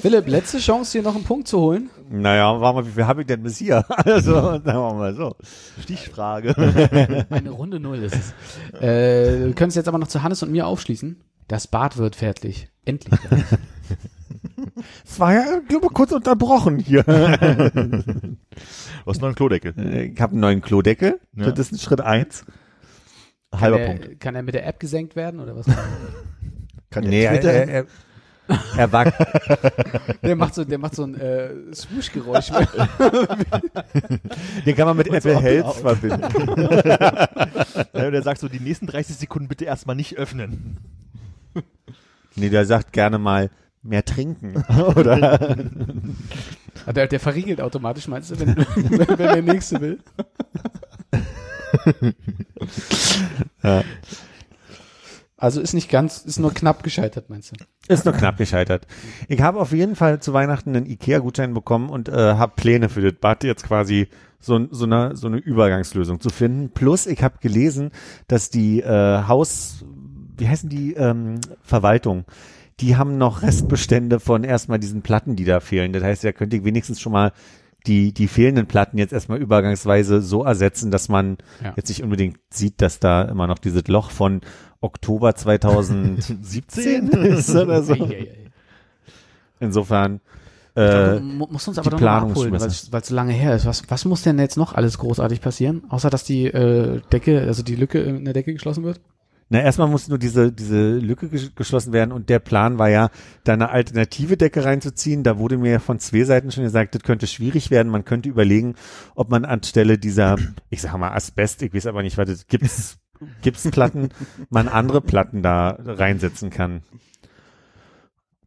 Philipp, 0.00 0.28
letzte 0.28 0.58
Chance, 0.58 0.92
hier 0.92 1.02
noch 1.02 1.16
einen 1.16 1.24
Punkt 1.24 1.48
zu 1.48 1.58
holen. 1.58 1.90
Naja, 2.08 2.60
warte 2.60 2.76
mal, 2.76 2.86
wie 2.86 2.92
viel 2.92 3.04
habe 3.04 3.22
ich 3.22 3.26
denn 3.26 3.42
bis 3.42 3.58
hier? 3.58 3.84
Also, 4.04 4.32
sagen 4.32 4.64
wir 4.64 4.94
mal 4.94 5.14
so. 5.14 5.34
Stichfrage. 5.80 6.54
Eine 7.30 7.50
Runde 7.50 7.80
Null 7.80 7.98
ist 7.98 8.14
es. 8.14 8.80
Äh, 8.80 9.46
wir 9.46 9.54
können 9.54 9.70
es 9.70 9.74
jetzt 9.74 9.88
aber 9.88 9.98
noch 9.98 10.06
zu 10.06 10.22
Hannes 10.22 10.40
und 10.44 10.52
mir 10.52 10.68
aufschließen. 10.68 11.20
Das 11.48 11.66
Bad 11.66 11.96
wird 11.96 12.14
fertig. 12.14 12.68
Endlich. 12.84 13.18
Es 15.04 15.18
war 15.18 15.34
ja, 15.34 15.60
glaube 15.68 15.86
ich, 15.86 15.92
kurz 15.92 16.12
unterbrochen 16.12 16.78
hier. 16.78 17.04
Was 19.04 19.20
neuen 19.20 19.34
Klodeckel? 19.34 19.74
Ich 20.14 20.20
habe 20.20 20.32
einen 20.32 20.40
neuen 20.40 20.62
Klodeckel. 20.62 21.20
Ja. 21.36 21.50
Das 21.50 21.58
ist 21.58 21.72
ein 21.72 21.78
Schritt 21.78 22.00
eins. 22.00 22.44
Halber 23.54 23.78
kann, 23.78 23.86
Punkt. 23.86 24.08
er, 24.08 24.14
kann 24.16 24.34
er 24.36 24.42
mit 24.42 24.54
der 24.54 24.66
App 24.66 24.80
gesenkt 24.80 25.16
werden 25.16 25.40
oder 25.40 25.56
was? 25.56 25.66
Kann 26.90 27.04
Nee, 27.04 27.22
er, 27.24 27.32
Twitter- 27.34 27.52
er, 27.52 27.68
er, 27.68 27.86
er 28.76 28.92
war, 28.92 29.04
Der 30.22 30.34
macht 30.34 30.54
so, 30.56 30.64
der 30.64 30.78
macht 30.78 30.96
so 30.96 31.04
ein 31.04 31.14
äh, 31.14 31.50
Swoosh-Geräusch. 31.72 32.50
den 34.66 34.74
kann 34.76 34.86
man 34.88 34.96
mit 34.96 35.06
Apple 35.08 35.34
so 35.34 35.40
Health 35.40 35.72
verbinden. 35.74 36.20
Ja, 37.92 38.06
und 38.08 38.14
er 38.14 38.22
sagt 38.22 38.40
so, 38.40 38.48
die 38.48 38.58
nächsten 38.60 38.86
30 38.88 39.16
Sekunden 39.16 39.46
bitte 39.48 39.64
erstmal 39.66 39.94
nicht 39.96 40.16
öffnen. 40.18 40.78
Nee, 42.34 42.48
der 42.50 42.64
sagt 42.66 42.92
gerne 42.92 43.18
mal 43.18 43.50
mehr 43.82 44.04
trinken. 44.04 44.56
Oder? 44.96 45.56
Ah, 46.86 46.92
der, 46.92 47.06
der 47.06 47.20
verriegelt 47.20 47.60
automatisch, 47.60 48.08
meinst 48.08 48.30
du, 48.30 48.40
wenn, 48.40 48.56
wenn, 48.56 49.08
wenn 49.08 49.16
der 49.16 49.42
Nächste 49.42 49.80
will? 49.80 49.98
Also 55.36 55.60
ist 55.62 55.72
nicht 55.72 55.88
ganz, 55.88 56.18
ist 56.18 56.38
nur 56.38 56.52
knapp 56.52 56.82
gescheitert, 56.82 57.30
meinst 57.30 57.52
du? 57.52 57.64
Ist 57.88 58.04
nur 58.04 58.12
knapp 58.12 58.36
gescheitert. 58.36 58.86
Ich 59.28 59.40
habe 59.40 59.58
auf 59.58 59.72
jeden 59.72 59.96
Fall 59.96 60.20
zu 60.20 60.34
Weihnachten 60.34 60.76
einen 60.76 60.86
Ikea-Gutschein 60.86 61.54
bekommen 61.54 61.88
und 61.88 62.10
äh, 62.10 62.12
habe 62.12 62.52
Pläne 62.56 62.90
für 62.90 63.00
das 63.00 63.14
Bad 63.14 63.42
jetzt 63.44 63.64
quasi 63.64 64.08
so, 64.38 64.66
so, 64.70 64.84
eine, 64.84 65.16
so 65.16 65.28
eine 65.28 65.38
Übergangslösung 65.38 66.20
zu 66.20 66.28
finden. 66.28 66.70
Plus 66.70 67.06
ich 67.06 67.22
habe 67.22 67.38
gelesen, 67.40 67.90
dass 68.28 68.50
die 68.50 68.80
äh, 68.80 69.22
Haus, 69.26 69.84
wie 70.36 70.48
heißen 70.48 70.68
die 70.68 70.92
ähm, 70.92 71.40
Verwaltung, 71.62 72.26
die 72.80 72.96
haben 72.96 73.18
noch 73.18 73.42
Restbestände 73.42 74.20
von 74.20 74.44
erstmal 74.44 74.78
diesen 74.78 75.02
Platten, 75.02 75.36
die 75.36 75.44
da 75.44 75.60
fehlen. 75.60 75.92
Das 75.92 76.02
heißt, 76.02 76.24
da 76.24 76.32
könnte 76.32 76.56
ich 76.56 76.64
wenigstens 76.64 77.00
schon 77.00 77.12
mal 77.12 77.32
die, 77.86 78.12
die 78.12 78.28
fehlenden 78.28 78.66
Platten 78.66 78.98
jetzt 78.98 79.12
erstmal 79.12 79.38
übergangsweise 79.40 80.20
so 80.20 80.44
ersetzen, 80.44 80.90
dass 80.90 81.08
man 81.08 81.38
Ja. 81.64 81.72
jetzt 81.76 81.88
nicht 81.88 82.02
unbedingt 82.02 82.38
sieht, 82.50 82.80
dass 82.82 82.98
da 82.98 83.22
immer 83.22 83.46
noch 83.46 83.58
dieses 83.58 83.86
Loch 83.88 84.10
von 84.10 84.40
Oktober 84.80 85.34
2017 85.34 87.08
ist 87.08 87.50
oder 87.54 87.82
so. 87.82 88.08
Insofern, 89.60 90.20
glaube, 90.74 91.16
äh, 91.16 91.20
mu- 91.20 91.46
muss 91.50 91.68
uns 91.68 91.78
aber 91.78 91.90
doch 91.90 91.98
Planung 91.98 92.30
abholen, 92.30 92.52
weil 92.52 92.66
es 92.68 92.90
so 93.02 93.14
lange 93.14 93.32
her 93.32 93.54
ist. 93.54 93.66
Was, 93.66 93.82
was 93.88 94.04
muss 94.04 94.22
denn 94.22 94.38
jetzt 94.38 94.56
noch 94.56 94.74
alles 94.74 94.98
großartig 94.98 95.40
passieren, 95.40 95.82
außer 95.90 96.08
dass 96.10 96.24
die 96.24 96.46
äh, 96.46 97.00
Decke, 97.12 97.40
also 97.42 97.62
die 97.62 97.76
Lücke 97.76 98.00
in 98.00 98.24
der 98.24 98.34
Decke 98.34 98.52
geschlossen 98.52 98.84
wird? 98.84 99.00
Na, 99.52 99.60
erstmal 99.60 99.88
muss 99.88 100.06
nur 100.08 100.16
diese, 100.18 100.52
diese 100.52 100.92
Lücke 100.98 101.26
ges- 101.26 101.54
geschlossen 101.54 101.92
werden 101.92 102.12
und 102.12 102.28
der 102.28 102.38
Plan 102.38 102.78
war 102.78 102.88
ja, 102.88 103.10
da 103.44 103.52
eine 103.54 103.70
alternative 103.70 104.36
Decke 104.36 104.64
reinzuziehen. 104.64 105.24
Da 105.24 105.38
wurde 105.38 105.58
mir 105.58 105.80
von 105.80 105.98
zwei 105.98 106.22
Seiten 106.24 106.52
schon 106.52 106.62
gesagt, 106.64 106.94
das 106.94 107.02
könnte 107.02 107.26
schwierig 107.26 107.70
werden. 107.70 107.90
Man 107.90 108.04
könnte 108.04 108.28
überlegen, 108.28 108.76
ob 109.16 109.28
man 109.30 109.44
anstelle 109.44 109.98
dieser, 109.98 110.36
ich 110.70 110.80
sag 110.80 110.96
mal 110.96 111.10
Asbest, 111.12 111.62
ich 111.62 111.74
weiß 111.74 111.86
aber 111.86 112.02
nicht, 112.02 112.16
was 112.16 112.28
das 112.28 112.46
gibt's, 112.46 112.98
Gipsplatten, 113.42 114.10
man 114.48 114.68
andere 114.68 115.00
Platten 115.00 115.42
da 115.42 115.76
reinsetzen 115.84 116.48
kann. 116.50 116.82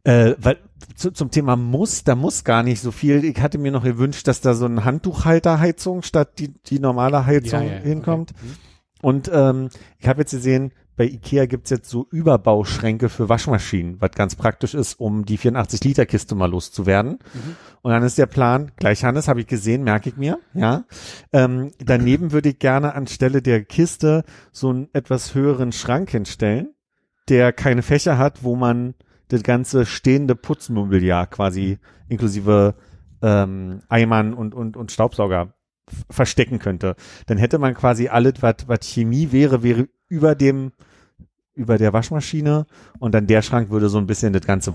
Äh, 0.04 0.34
weil 0.38 0.58
zu, 0.96 1.10
zum 1.12 1.30
Thema 1.30 1.56
muss, 1.56 2.04
da 2.04 2.14
muss 2.14 2.44
gar 2.44 2.62
nicht 2.62 2.80
so 2.80 2.90
viel. 2.90 3.24
Ich 3.24 3.40
hatte 3.40 3.58
mir 3.58 3.72
noch 3.72 3.84
gewünscht, 3.84 4.26
dass 4.26 4.40
da 4.40 4.54
so 4.54 4.66
ein 4.66 4.84
Handtuchhalterheizung 4.84 6.02
statt 6.02 6.38
die, 6.38 6.48
die 6.66 6.78
normale 6.78 7.24
Heizung 7.24 7.62
hinkommt. 7.62 8.32
okay. 8.32 8.40
Mhm. 8.46 8.56
Und 9.00 9.30
ähm, 9.32 9.68
ich 9.98 10.08
habe 10.08 10.20
jetzt 10.22 10.30
gesehen, 10.30 10.72
bei 10.96 11.04
Ikea 11.04 11.46
gibt's 11.46 11.70
jetzt 11.70 11.90
so 11.90 12.06
Überbauschränke 12.10 13.08
für 13.08 13.28
Waschmaschinen, 13.28 14.00
was 14.00 14.12
ganz 14.12 14.36
praktisch 14.36 14.74
ist, 14.74 15.00
um 15.00 15.24
die 15.24 15.38
84-Liter-Kiste 15.38 16.34
mal 16.34 16.50
loszuwerden. 16.50 17.18
Und 17.82 17.90
dann 17.90 18.02
ist 18.04 18.16
der 18.16 18.26
Plan, 18.26 18.70
gleich 18.76 19.04
Hannes, 19.04 19.26
habe 19.26 19.40
ich 19.40 19.46
gesehen, 19.46 19.82
merke 19.82 20.08
ich 20.10 20.16
mir, 20.16 20.38
ja. 20.54 20.84
Ähm, 21.32 21.72
daneben 21.78 22.32
würde 22.32 22.50
ich 22.50 22.58
gerne 22.58 22.94
anstelle 22.94 23.42
der 23.42 23.64
Kiste 23.64 24.24
so 24.52 24.70
einen 24.70 24.88
etwas 24.92 25.34
höheren 25.34 25.72
Schrank 25.72 26.10
hinstellen, 26.10 26.74
der 27.28 27.52
keine 27.52 27.82
Fächer 27.82 28.16
hat, 28.16 28.44
wo 28.44 28.54
man 28.54 28.94
das 29.28 29.42
ganze 29.42 29.86
stehende 29.86 30.36
Putzmobiliar 30.36 31.26
quasi 31.26 31.78
inklusive 32.08 32.74
ähm, 33.22 33.80
Eimern 33.88 34.34
und, 34.34 34.54
und, 34.54 34.76
und 34.76 34.92
Staubsauger 34.92 35.54
verstecken 36.10 36.58
könnte. 36.58 36.96
Dann 37.26 37.38
hätte 37.38 37.58
man 37.58 37.74
quasi 37.74 38.08
alles, 38.08 38.34
was 38.40 38.86
Chemie 38.86 39.32
wäre, 39.32 39.62
wäre 39.62 39.88
über 40.14 40.34
dem, 40.34 40.72
über 41.54 41.76
der 41.78 41.92
Waschmaschine 41.92 42.66
und 42.98 43.14
dann 43.14 43.26
der 43.26 43.42
Schrank 43.42 43.70
würde 43.70 43.88
so 43.88 43.98
ein 43.98 44.06
bisschen 44.06 44.32
das 44.32 44.42
ganze 44.46 44.72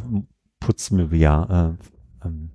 Putzmobiliar 0.59 1.77
äh, 2.23 2.27
ähm, 2.27 2.49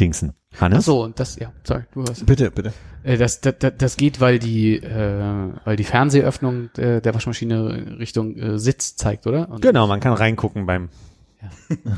dingsen. 0.00 0.32
Ach 0.56 0.60
Hannes? 0.62 0.84
so, 0.84 1.02
und 1.04 1.18
das, 1.20 1.36
ja, 1.38 1.52
sorry, 1.64 1.84
du 1.94 2.04
hast. 2.04 2.24
Bitte, 2.26 2.50
bitte. 2.50 2.72
Äh, 3.02 3.16
das, 3.16 3.40
das, 3.40 3.54
das- 3.58 3.72
das 3.78 3.96
geht, 3.96 4.20
weil 4.20 4.38
die, 4.38 4.76
äh, 4.76 5.52
weil 5.64 5.76
die 5.76 5.84
Fernsehöffnung 5.84 6.70
äh, 6.76 7.00
der 7.00 7.14
Waschmaschine 7.14 7.98
Richtung 7.98 8.36
äh, 8.36 8.58
Sitz 8.58 8.96
zeigt, 8.96 9.26
oder? 9.26 9.48
Und, 9.50 9.62
Genau, 9.62 9.86
man 9.86 10.00
kann 10.00 10.12
reingucken 10.12 10.66
beim 10.66 10.88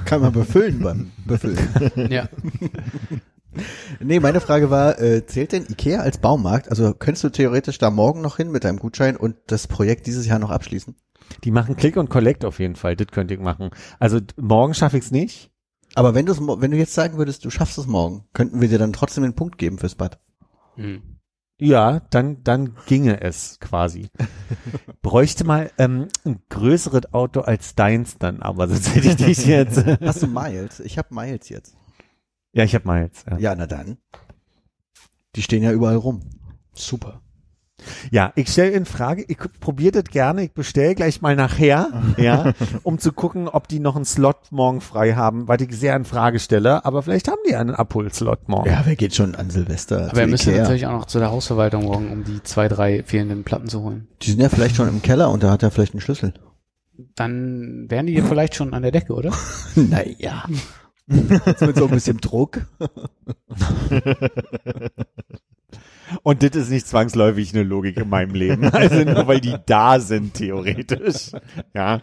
Kann 0.07 0.21
man 0.23 0.33
befüllen 0.33 0.81
beim 0.81 1.11
Befüllen. 1.27 1.59
Ja. 2.11 2.29
Nee, 4.01 4.21
meine 4.21 4.41
Frage 4.41 4.71
war, 4.71 5.01
äh, 5.01 5.27
zählt 5.27 5.53
denn 5.53 5.67
Ikea 5.69 6.01
als 6.01 6.19
Baumarkt? 6.19 6.69
Also 6.69 6.95
könntest 6.95 7.25
du 7.25 7.29
theoretisch 7.31 7.79
da 7.79 7.91
morgen 7.91 8.21
noch 8.21 8.37
hin 8.37 8.51
mit 8.51 8.65
deinem 8.65 8.79
Gutschein 8.79 9.17
und 9.17 9.37
das 9.47 9.67
Projekt 9.67 10.07
dieses 10.07 10.27
Jahr 10.27 10.39
noch 10.39 10.51
abschließen? 10.51 10.95
Die 11.45 11.51
machen 11.51 11.77
Click 11.77 11.97
und 11.97 12.11
Collect 12.11 12.45
auf 12.45 12.59
jeden 12.59 12.77
Fall. 12.77 12.97
Das 12.97 13.09
könnte 13.09 13.35
ich 13.35 13.41
machen. 13.41 13.71
Also 13.99 14.21
morgen 14.37 14.75
schaffe 14.75 14.99
ich 14.99 15.05
es 15.05 15.11
nicht. 15.11 15.51
Aber 15.95 16.15
wenn 16.15 16.27
du 16.27 16.35
wenn 16.61 16.71
du 16.71 16.77
jetzt 16.77 16.95
sagen 16.95 17.19
würdest, 17.19 17.45
du 17.45 17.51
schaffst 17.51 17.79
es 17.79 17.87
morgen, 17.87 18.25
könnten 18.33 18.61
wir 18.61 18.69
dir 18.69 18.79
dann 18.79 18.93
trotzdem 18.93 19.23
den 19.23 19.35
Punkt 19.35 19.59
geben 19.59 19.79
fürs 19.79 19.95
Bad. 19.95 20.19
Hm. 20.75 21.03
Ja, 21.61 22.01
dann 22.11 22.43
dann 22.43 22.77
ginge 22.87 23.21
es 23.21 23.61
quasi. 23.61 24.09
Bräuchte 25.03 25.45
mal 25.45 25.71
ähm, 25.79 26.09
ein 26.25 26.43
größeres 26.49 27.15
Auto 27.15 27.41
als 27.41 27.77
deins 27.77 28.19
dann, 28.19 28.43
aber 28.43 28.67
sonst 28.67 28.95
hätte 28.95 29.09
ich 29.09 29.17
dich 29.17 29.47
jetzt. 29.47 29.85
Hast 30.01 30.23
du 30.23 30.27
Miles? 30.27 30.81
Ich 30.81 30.99
habe 30.99 31.15
Miles 31.15 31.49
jetzt. 31.49 31.77
Ja, 32.55 32.65
ich 32.65 32.75
habe 32.75 32.87
mal 32.87 33.03
jetzt. 33.03 33.27
Ja. 33.29 33.39
Ja, 33.39 33.55
na 33.55 33.67
dann. 33.67 33.99
Die 35.37 35.43
stehen 35.43 35.63
ja 35.63 35.73
überall 35.73 35.97
rum. 35.97 36.23
Super. 36.73 37.21
Ja, 38.11 38.33
ich 38.37 38.49
stelle 38.49 38.71
in 38.71 38.87
Frage, 38.87 39.25
ich 39.27 39.37
probiere 39.61 40.03
das 40.03 40.05
gerne, 40.05 40.45
ich 40.45 40.53
bestelle 40.53 40.95
gleich 40.95 41.21
mal 41.21 41.37
nachher, 41.37 41.89
ja, 42.17 42.53
um 42.83 42.99
zu 42.99 43.13
gucken, 43.13 43.49
ob 43.49 43.69
die 43.69 43.81
noch 43.81 43.97
einen 43.97 44.05
Slot 44.05 44.53
morgen 44.53 44.81
frei 44.81 45.15
haben, 45.15 45.49
weil 45.49 45.61
ich 45.61 45.77
sehr 45.77 45.97
in 45.97 46.05
Frage 46.05 46.39
stelle, 46.39 46.85
aber 46.85 47.03
vielleicht 47.03 47.29
haben 47.29 47.41
die 47.47 47.57
einen 47.57 47.75
Abhol-Slot 47.75 48.49
morgen. 48.49 48.71
Ja, 48.71 48.83
wer 48.85 48.97
geht 48.97 49.15
schon 49.15 49.35
an 49.35 49.51
Silvester? 49.51 50.09
Aber 50.11 50.17
wir 50.17 50.27
müssen 50.29 50.57
natürlich 50.57 50.87
auch 50.87 50.93
noch 50.93 51.07
zu 51.07 51.19
der 51.19 51.31
Hausverwaltung 51.31 51.85
morgen, 51.85 52.11
um 52.11 52.25
die 52.25 52.43
zwei, 52.43 52.69
drei 52.69 53.03
fehlenden 53.03 53.45
Platten 53.45 53.69
zu 53.69 53.83
holen. 53.83 54.09
Die 54.23 54.31
sind 54.31 54.41
ja 54.41 54.49
vielleicht 54.49 54.77
schon 54.77 54.89
im 54.89 55.03
Keller 55.03 55.31
und 55.31 55.43
da 55.43 55.51
hat 55.51 55.63
er 55.63 55.71
vielleicht 55.71 55.95
einen 55.95 56.01
Schlüssel. 56.01 56.33
Dann 57.17 57.87
wären 57.89 58.07
die 58.07 58.13
hier 58.13 58.25
vielleicht 58.25 58.55
schon 58.55 58.73
an 58.73 58.83
der 58.83 58.93
Decke, 58.93 59.15
oder? 59.15 59.33
naja. 59.75 60.45
Jetzt 61.07 61.61
mit 61.61 61.77
so 61.77 61.85
ein 61.85 61.91
bisschen 61.91 62.19
Druck. 62.19 62.63
Und 66.23 66.43
das 66.43 66.55
ist 66.55 66.71
nicht 66.71 66.87
zwangsläufig 66.87 67.55
eine 67.55 67.63
Logik 67.63 67.97
in 67.97 68.09
meinem 68.09 68.35
Leben, 68.35 68.65
also 68.73 69.05
nur 69.05 69.27
weil 69.27 69.41
die 69.41 69.57
da 69.67 70.01
sind, 70.01 70.35
theoretisch. 70.35 71.33
Ja. 71.75 72.03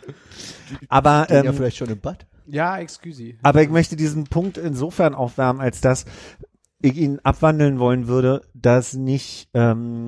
Aber, 0.90 1.26
Stehen 1.26 1.44
ja 1.44 1.50
ähm, 1.52 1.56
vielleicht 1.56 1.78
schon 1.78 1.90
im 1.90 2.00
Bad. 2.00 2.26
Ja, 2.48 2.78
excuse. 2.80 3.36
aber 3.44 3.62
ich 3.62 3.70
möchte 3.70 3.96
diesen 3.96 4.26
Punkt 4.26 4.58
insofern 4.58 5.16
aufwärmen, 5.16 5.62
als 5.62 5.80
dass 5.80 6.06
ich 6.82 6.98
ihn 6.98 7.20
abwandeln 7.24 7.80
wollen 7.80 8.08
würde, 8.08 8.42
dass 8.54 8.94
nicht 8.94 9.48
ähm, 9.54 10.08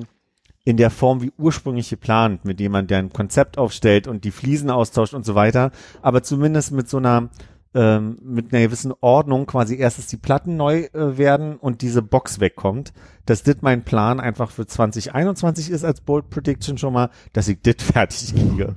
in 0.64 0.76
der 0.76 0.90
Form 0.90 1.22
wie 1.22 1.32
ursprünglich 1.38 1.88
geplant, 1.90 2.44
mit 2.44 2.60
jemand, 2.60 2.90
der 2.90 2.98
ein 2.98 3.12
Konzept 3.12 3.56
aufstellt 3.56 4.08
und 4.08 4.24
die 4.24 4.30
Fliesen 4.30 4.70
austauscht 4.70 5.14
und 5.14 5.24
so 5.24 5.34
weiter, 5.34 5.70
aber 6.02 6.22
zumindest 6.22 6.72
mit 6.72 6.88
so 6.88 6.96
einer 6.98 7.30
ähm, 7.74 8.18
mit 8.22 8.52
einer 8.52 8.62
gewissen 8.64 8.92
Ordnung 9.00 9.46
quasi 9.46 9.76
erstens 9.76 10.06
die 10.06 10.16
Platten 10.16 10.56
neu 10.56 10.84
äh, 10.92 11.18
werden 11.18 11.56
und 11.56 11.82
diese 11.82 12.02
Box 12.02 12.40
wegkommt, 12.40 12.92
dass 13.26 13.42
das 13.42 13.56
mein 13.60 13.82
Plan 13.84 14.20
einfach 14.20 14.50
für 14.50 14.66
2021 14.66 15.70
ist 15.70 15.84
als 15.84 16.00
Bold 16.00 16.30
Prediction 16.30 16.78
schon 16.78 16.92
mal, 16.92 17.10
dass 17.32 17.48
ich 17.48 17.60
das 17.62 17.76
fertig 17.78 18.32
kriege. 18.34 18.76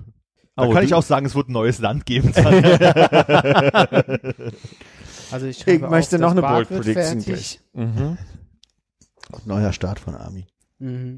Da 0.56 0.64
Oh, 0.64 0.70
kann 0.72 0.82
du- 0.82 0.86
ich 0.88 0.94
auch 0.96 1.04
sagen, 1.04 1.26
es 1.28 1.36
wird 1.36 1.50
ein 1.50 1.54
neues 1.54 1.78
Land 1.80 2.06
geben. 2.08 2.32
Also 5.32 5.46
ich, 5.48 5.68
Ich 5.68 5.82
möchte 5.82 6.16
auf, 6.16 6.22
noch 6.22 6.32
eine 6.32 6.42
Bold 6.42 6.70
Prediction. 6.70 7.24
Mhm. 7.74 8.18
Neuer 9.46 9.74
Start 9.74 10.00
von 10.00 10.16
Army. 10.16 10.48
Mhm. 10.80 11.18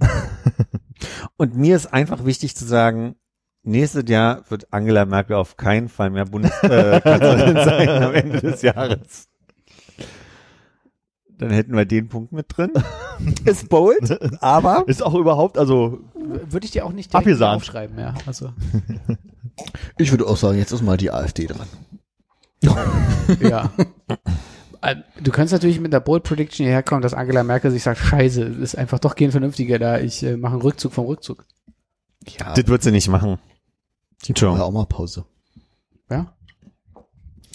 Und 1.37 1.55
mir 1.55 1.75
ist 1.75 1.93
einfach 1.93 2.25
wichtig 2.25 2.55
zu 2.55 2.65
sagen, 2.65 3.15
nächstes 3.63 4.03
Jahr 4.09 4.43
wird 4.49 4.71
Angela 4.71 5.05
Merkel 5.05 5.35
auf 5.35 5.57
keinen 5.57 5.89
Fall 5.89 6.09
mehr 6.09 6.25
Bundeskanzlerin 6.25 7.55
sein 7.65 7.89
am 8.03 8.13
Ende 8.13 8.39
des 8.41 8.61
Jahres. 8.61 9.27
Dann 11.37 11.51
hätten 11.51 11.75
wir 11.75 11.85
den 11.85 12.09
Punkt 12.09 12.33
mit 12.33 12.45
drin. 12.49 12.71
Ist 13.45 13.69
bold, 13.69 14.17
aber 14.41 14.83
ist 14.87 15.03
auch 15.03 15.13
überhaupt, 15.15 15.57
also 15.57 15.99
Würde 16.15 16.65
ich 16.65 16.71
dir 16.71 16.85
auch 16.85 16.91
nicht 16.93 17.13
aufschreiben, 17.15 17.97
ja. 17.99 18.13
Also, 18.25 18.53
Ich 19.97 20.11
würde 20.11 20.25
auch 20.25 20.37
sagen, 20.37 20.57
jetzt 20.57 20.71
ist 20.71 20.81
mal 20.83 20.95
die 20.97 21.11
AfD 21.11 21.47
dran. 21.47 21.67
ja. 23.41 23.71
Äh, 24.81 24.95
Du 25.21 25.31
kannst 25.31 25.51
natürlich 25.51 25.81
mit 25.81 25.91
der 25.91 25.99
Bold 25.99 26.23
Prediction 26.23 26.65
hierher 26.65 26.83
kommen, 26.83 27.01
dass 27.01 27.13
Angela 27.13 27.43
Merkel 27.43 27.71
sich 27.71 27.83
sagt, 27.83 27.99
scheiße, 27.99 28.41
ist 28.43 28.77
einfach 28.77 28.99
doch 28.99 29.15
kein 29.15 29.31
vernünftiger 29.31 29.79
da, 29.79 29.99
ich 29.99 30.23
äh, 30.23 30.37
mache 30.37 30.53
einen 30.53 30.61
Rückzug 30.61 30.93
vom 30.93 31.05
Rückzug. 31.05 31.45
Ja, 32.39 32.53
das 32.53 32.67
wird 32.67 32.83
sie 32.83 32.91
nicht 32.91 33.09
machen. 33.09 33.37
Ja 34.23 34.29
Entschuldigung. 34.29 34.61
auch 34.61 34.71
mal 34.71 34.85
Pause. 34.85 35.25
Ja? 36.09 36.33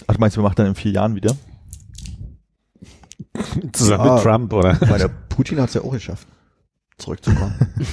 ach, 0.07 0.13
du 0.15 0.19
meinst, 0.19 0.37
wir 0.37 0.43
machen 0.43 0.55
dann 0.57 0.67
in 0.67 0.75
vier 0.75 0.91
Jahren 0.91 1.15
wieder? 1.15 1.35
Zusammen 3.73 4.05
Ja. 4.05 4.13
mit 4.15 4.23
Trump, 4.23 4.53
oder? 4.53 4.79
Weil 4.81 4.99
der 4.99 5.07
Putin 5.09 5.59
hat 5.59 5.69
es 5.69 5.75
ja 5.75 5.81
auch 5.81 5.91
geschafft, 5.91 6.27
zurückzukommen. 6.97 7.55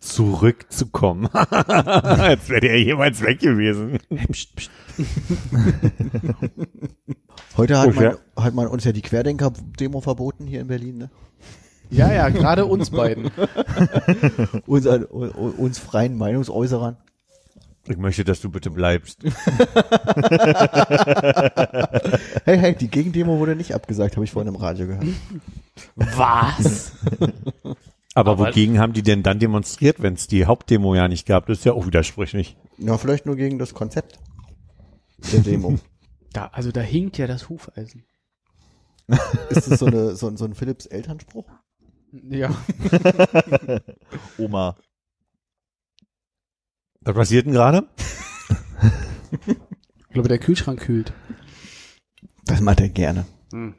Zurückzukommen. 0.00 1.26
Als 1.32 2.48
wäre 2.48 2.60
der 2.60 2.82
jemals 2.82 3.20
weg 3.22 3.38
gewesen. 3.38 3.98
Heute 7.56 7.78
hat, 7.78 7.88
Okay. 7.88 8.16
man, 8.36 8.44
hat 8.44 8.54
man 8.54 8.66
uns 8.66 8.82
ja 8.84 8.90
die 8.92 9.02
Querdenker-Demo 9.02 10.00
verboten 10.00 10.46
hier 10.46 10.60
in 10.60 10.66
Berlin. 10.66 10.98
Ne? 10.98 11.10
Ja, 11.92 12.12
ja, 12.12 12.28
gerade 12.30 12.64
uns 12.66 12.90
beiden. 12.90 13.30
Uns, 14.66 14.86
uns 14.86 15.78
freien 15.78 16.16
Meinungsäußerern. 16.16 16.96
Ich 17.86 17.96
möchte, 17.96 18.24
dass 18.24 18.40
du 18.40 18.50
bitte 18.50 18.70
bleibst. 18.70 19.18
Hey, 22.44 22.58
hey, 22.58 22.74
die 22.74 22.88
Gegendemo 22.88 23.38
wurde 23.38 23.54
nicht 23.56 23.74
abgesagt, 23.74 24.16
habe 24.16 24.24
ich 24.24 24.30
vorhin 24.32 24.48
im 24.52 24.56
Radio 24.60 24.86
gehört. 24.86 25.04
Was? 25.94 26.92
Aber, 27.60 27.76
Aber- 28.32 28.38
wogegen 28.48 28.78
haben 28.78 28.92
die 28.92 29.02
denn 29.02 29.22
dann 29.22 29.38
demonstriert, 29.38 30.02
wenn 30.02 30.14
es 30.14 30.26
die 30.26 30.46
Hauptdemo 30.46 30.94
ja 30.94 31.08
nicht 31.08 31.26
gab? 31.26 31.46
Das 31.46 31.58
ist 31.58 31.64
ja 31.64 31.72
auch 31.72 31.86
widersprüchlich. 31.86 32.56
Ja, 32.78 32.98
vielleicht 32.98 33.26
nur 33.26 33.36
gegen 33.36 33.58
das 33.58 33.74
Konzept 33.74 34.18
der 35.32 35.40
Demo. 35.40 35.78
Da, 36.32 36.48
also 36.52 36.72
da 36.72 36.80
hinkt 36.80 37.18
ja 37.18 37.26
das 37.26 37.48
Hufeisen. 37.48 38.04
Ist 39.50 39.70
das 39.70 39.78
so, 39.78 39.86
eine, 39.86 40.14
so, 40.16 40.28
ein- 40.28 40.36
so 40.36 40.44
ein 40.44 40.54
Philips 40.54 40.86
Elternspruch? 40.86 41.46
Ja. 42.12 42.50
Oma. 44.38 44.76
Was 47.00 47.14
passiert 47.14 47.46
denn 47.46 47.52
gerade? 47.52 47.86
Ich 50.08 50.08
glaube, 50.14 50.28
der 50.28 50.38
Kühlschrank 50.38 50.80
kühlt. 50.80 51.12
Das 52.44 52.60
macht 52.60 52.80
er 52.80 52.88
gerne. 52.90 53.24
Hm. 53.52 53.74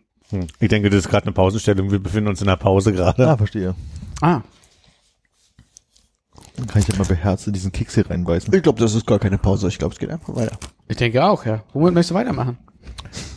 Ich 0.59 0.69
denke, 0.69 0.89
das 0.89 0.99
ist 1.05 1.09
gerade 1.09 1.27
eine 1.27 1.33
Pausenstellung. 1.33 1.91
Wir 1.91 1.99
befinden 1.99 2.29
uns 2.29 2.41
in 2.41 2.47
einer 2.47 2.57
Pause 2.57 2.91
gerade. 2.91 3.27
Ah, 3.29 3.37
verstehe. 3.37 3.75
Ah, 4.21 4.41
Dann 6.55 6.65
kann 6.67 6.81
ich 6.81 6.87
ja 6.87 6.95
mal 6.97 7.05
beherzt 7.05 7.45
in 7.45 7.53
diesen 7.53 7.71
Keks 7.71 7.93
hier 7.93 8.09
reinbeißen. 8.09 8.51
Ich 8.53 8.63
glaube, 8.63 8.79
das 8.79 8.95
ist 8.95 9.05
gar 9.05 9.19
keine 9.19 9.37
Pause. 9.37 9.67
Ich 9.67 9.77
glaube, 9.77 9.93
es 9.93 9.99
geht 9.99 10.09
einfach 10.09 10.35
weiter. 10.35 10.57
ich 10.87 10.97
denke 10.97 11.23
auch, 11.23 11.45
ja. 11.45 11.63
Womit 11.73 11.93
möchtest 11.93 12.11
du 12.11 12.15
weitermachen? 12.15 12.57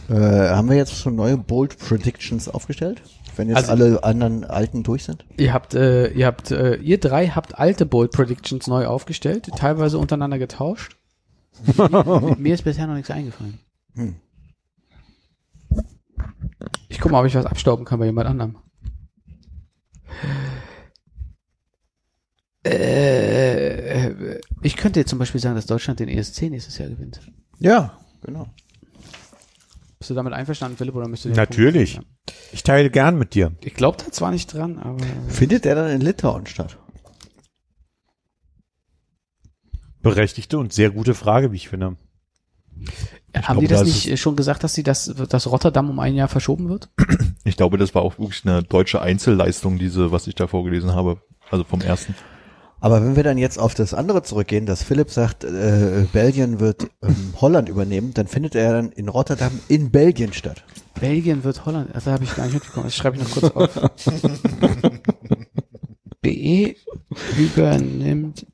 Äh, 0.08 0.14
haben 0.14 0.70
wir 0.70 0.76
jetzt 0.76 0.94
schon 0.96 1.16
neue 1.16 1.36
Bold 1.36 1.78
Predictions 1.78 2.48
aufgestellt? 2.48 3.02
Wenn 3.36 3.48
jetzt 3.48 3.56
Also- 3.68 3.72
alle 3.72 4.02
anderen 4.04 4.44
alten 4.44 4.82
durch 4.82 5.04
sind? 5.04 5.24
Ihr 5.38 5.52
habt, 5.52 5.74
äh, 5.74 6.08
ihr 6.12 6.26
habt, 6.26 6.50
äh, 6.50 6.76
ihr 6.76 6.98
drei 6.98 7.28
habt 7.28 7.58
alte 7.58 7.86
Bold 7.86 8.12
Predictions 8.12 8.66
neu 8.66 8.86
aufgestellt, 8.86 9.48
teilweise 9.56 9.98
untereinander 9.98 10.38
getauscht. 10.38 10.96
mir, 11.76 12.36
mir 12.38 12.54
ist 12.54 12.64
bisher 12.64 12.86
noch 12.86 12.94
nichts 12.94 13.10
eingefallen. 13.10 13.58
Hm. 13.94 14.16
Ich 16.88 17.00
guck 17.00 17.12
mal, 17.12 17.20
ob 17.20 17.26
ich 17.26 17.34
was 17.34 17.46
abstauben 17.46 17.84
kann 17.84 17.98
bei 17.98 18.06
jemand 18.06 18.28
anderem. 18.28 18.56
Äh, 23.06 24.38
ich 24.62 24.76
könnte 24.76 25.00
jetzt 25.00 25.10
zum 25.10 25.18
Beispiel 25.18 25.40
sagen, 25.40 25.54
dass 25.54 25.66
Deutschland 25.66 26.00
den 26.00 26.08
ESC 26.08 26.50
nächstes 26.50 26.78
Jahr 26.78 26.88
gewinnt. 26.88 27.20
Ja, 27.58 27.98
genau. 28.22 28.48
Bist 30.06 30.12
du 30.12 30.14
damit 30.14 30.34
einverstanden, 30.34 30.76
Philipp, 30.76 30.94
oder 30.94 31.08
möchtest 31.08 31.34
du 31.34 31.36
Natürlich. 31.36 31.98
Ich 32.52 32.62
teile 32.62 32.90
gern 32.90 33.18
mit 33.18 33.34
dir. 33.34 33.56
Ich 33.60 33.74
glaube 33.74 33.98
da 33.98 34.12
zwar 34.12 34.30
nicht 34.30 34.52
dran, 34.52 34.78
aber 34.78 34.98
Findet 35.26 35.64
der 35.64 35.74
dann 35.74 35.90
in 35.90 36.00
Litauen 36.00 36.46
statt? 36.46 36.78
Berechtigte 40.02 40.60
und 40.60 40.72
sehr 40.72 40.90
gute 40.90 41.16
Frage, 41.16 41.50
wie 41.50 41.56
ich 41.56 41.68
finde. 41.68 41.96
haben 43.34 43.42
glaube, 43.42 43.60
die 43.62 43.66
das 43.66 43.80
da 43.80 43.86
ist 43.88 43.94
nicht 43.96 44.12
äh, 44.12 44.16
schon 44.16 44.36
gesagt, 44.36 44.62
dass 44.62 44.74
sie 44.74 44.84
das, 44.84 45.12
dass 45.28 45.50
Rotterdam 45.50 45.90
um 45.90 45.98
ein 45.98 46.14
Jahr 46.14 46.28
verschoben 46.28 46.68
wird? 46.68 46.88
Ich 47.42 47.56
glaube, 47.56 47.76
das 47.76 47.92
war 47.96 48.02
auch 48.02 48.16
wirklich 48.20 48.44
eine 48.44 48.62
deutsche 48.62 49.02
Einzelleistung, 49.02 49.76
diese, 49.76 50.12
was 50.12 50.28
ich 50.28 50.36
da 50.36 50.46
vorgelesen 50.46 50.94
habe. 50.94 51.20
Also 51.50 51.64
vom 51.64 51.80
ersten. 51.80 52.14
Aber 52.80 53.02
wenn 53.02 53.16
wir 53.16 53.22
dann 53.22 53.38
jetzt 53.38 53.58
auf 53.58 53.74
das 53.74 53.94
andere 53.94 54.22
zurückgehen, 54.22 54.66
dass 54.66 54.82
Philipp 54.82 55.10
sagt, 55.10 55.44
äh, 55.44 56.06
Belgien 56.12 56.60
wird 56.60 56.88
ähm, 57.02 57.34
Holland 57.40 57.68
übernehmen, 57.68 58.12
dann 58.14 58.26
findet 58.26 58.54
er 58.54 58.72
dann 58.72 58.92
in 58.92 59.08
Rotterdam 59.08 59.58
in 59.68 59.90
Belgien 59.90 60.32
statt. 60.32 60.62
Belgien 61.00 61.42
wird 61.42 61.64
Holland. 61.64 61.94
Also 61.94 62.10
habe 62.10 62.24
ich 62.24 62.34
gar 62.34 62.44
nicht 62.44 62.54
mitbekommen. 62.54 62.86
Das 62.86 62.94
schreibe 62.94 63.16
ich 63.16 63.22
noch 63.22 63.30
kurz 63.30 63.56
auf. 63.56 63.80
BE 66.20 66.74
übernimmt 67.38 68.46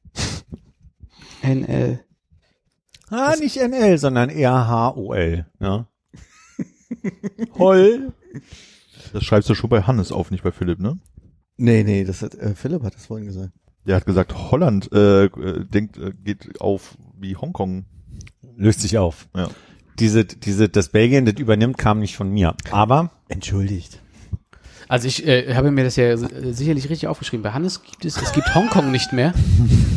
NL. 1.42 2.04
Ah, 3.10 3.34
nicht 3.38 3.56
NL, 3.56 3.98
sondern 3.98 4.30
eher 4.30 4.68
H-O-L. 4.68 5.46
Ja. 5.60 5.88
Holl. 7.58 8.12
Das 9.12 9.24
schreibst 9.24 9.50
du 9.50 9.54
schon 9.54 9.70
bei 9.70 9.82
Hannes 9.82 10.12
auf, 10.12 10.30
nicht 10.30 10.44
bei 10.44 10.52
Philipp, 10.52 10.78
ne? 10.78 10.98
Nee, 11.56 11.82
nee, 11.82 12.04
das 12.04 12.22
hat, 12.22 12.34
äh, 12.34 12.54
Philipp 12.54 12.82
hat 12.82 12.94
das 12.94 13.06
vorhin 13.06 13.26
gesagt. 13.26 13.52
Der 13.86 13.96
hat 13.96 14.06
gesagt, 14.06 14.34
Holland 14.50 14.90
äh, 14.92 15.24
äh, 15.24 15.64
denkt, 15.64 15.98
äh, 15.98 16.12
geht 16.24 16.60
auf 16.60 16.96
wie 17.18 17.36
Hongkong. 17.36 17.84
Löst 18.56 18.80
sich 18.80 18.98
auf. 18.98 19.28
Ja. 19.34 19.48
Diese, 19.98 20.24
diese, 20.24 20.68
das 20.68 20.88
Belgien, 20.88 21.24
das 21.24 21.34
übernimmt, 21.34 21.78
kam 21.78 21.98
nicht 21.98 22.16
von 22.16 22.30
mir. 22.30 22.54
Aber 22.70 23.10
Entschuldigt. 23.28 23.98
Also 24.88 25.08
ich 25.08 25.26
äh, 25.26 25.54
habe 25.54 25.70
mir 25.70 25.84
das 25.84 25.96
ja 25.96 26.04
äh, 26.04 26.52
sicherlich 26.52 26.90
richtig 26.90 27.08
aufgeschrieben. 27.08 27.42
Bei 27.42 27.52
Hannes 27.52 27.82
gibt 27.82 28.04
es, 28.04 28.20
es 28.20 28.32
gibt 28.32 28.54
Hongkong 28.54 28.90
nicht 28.90 29.12
mehr. 29.12 29.32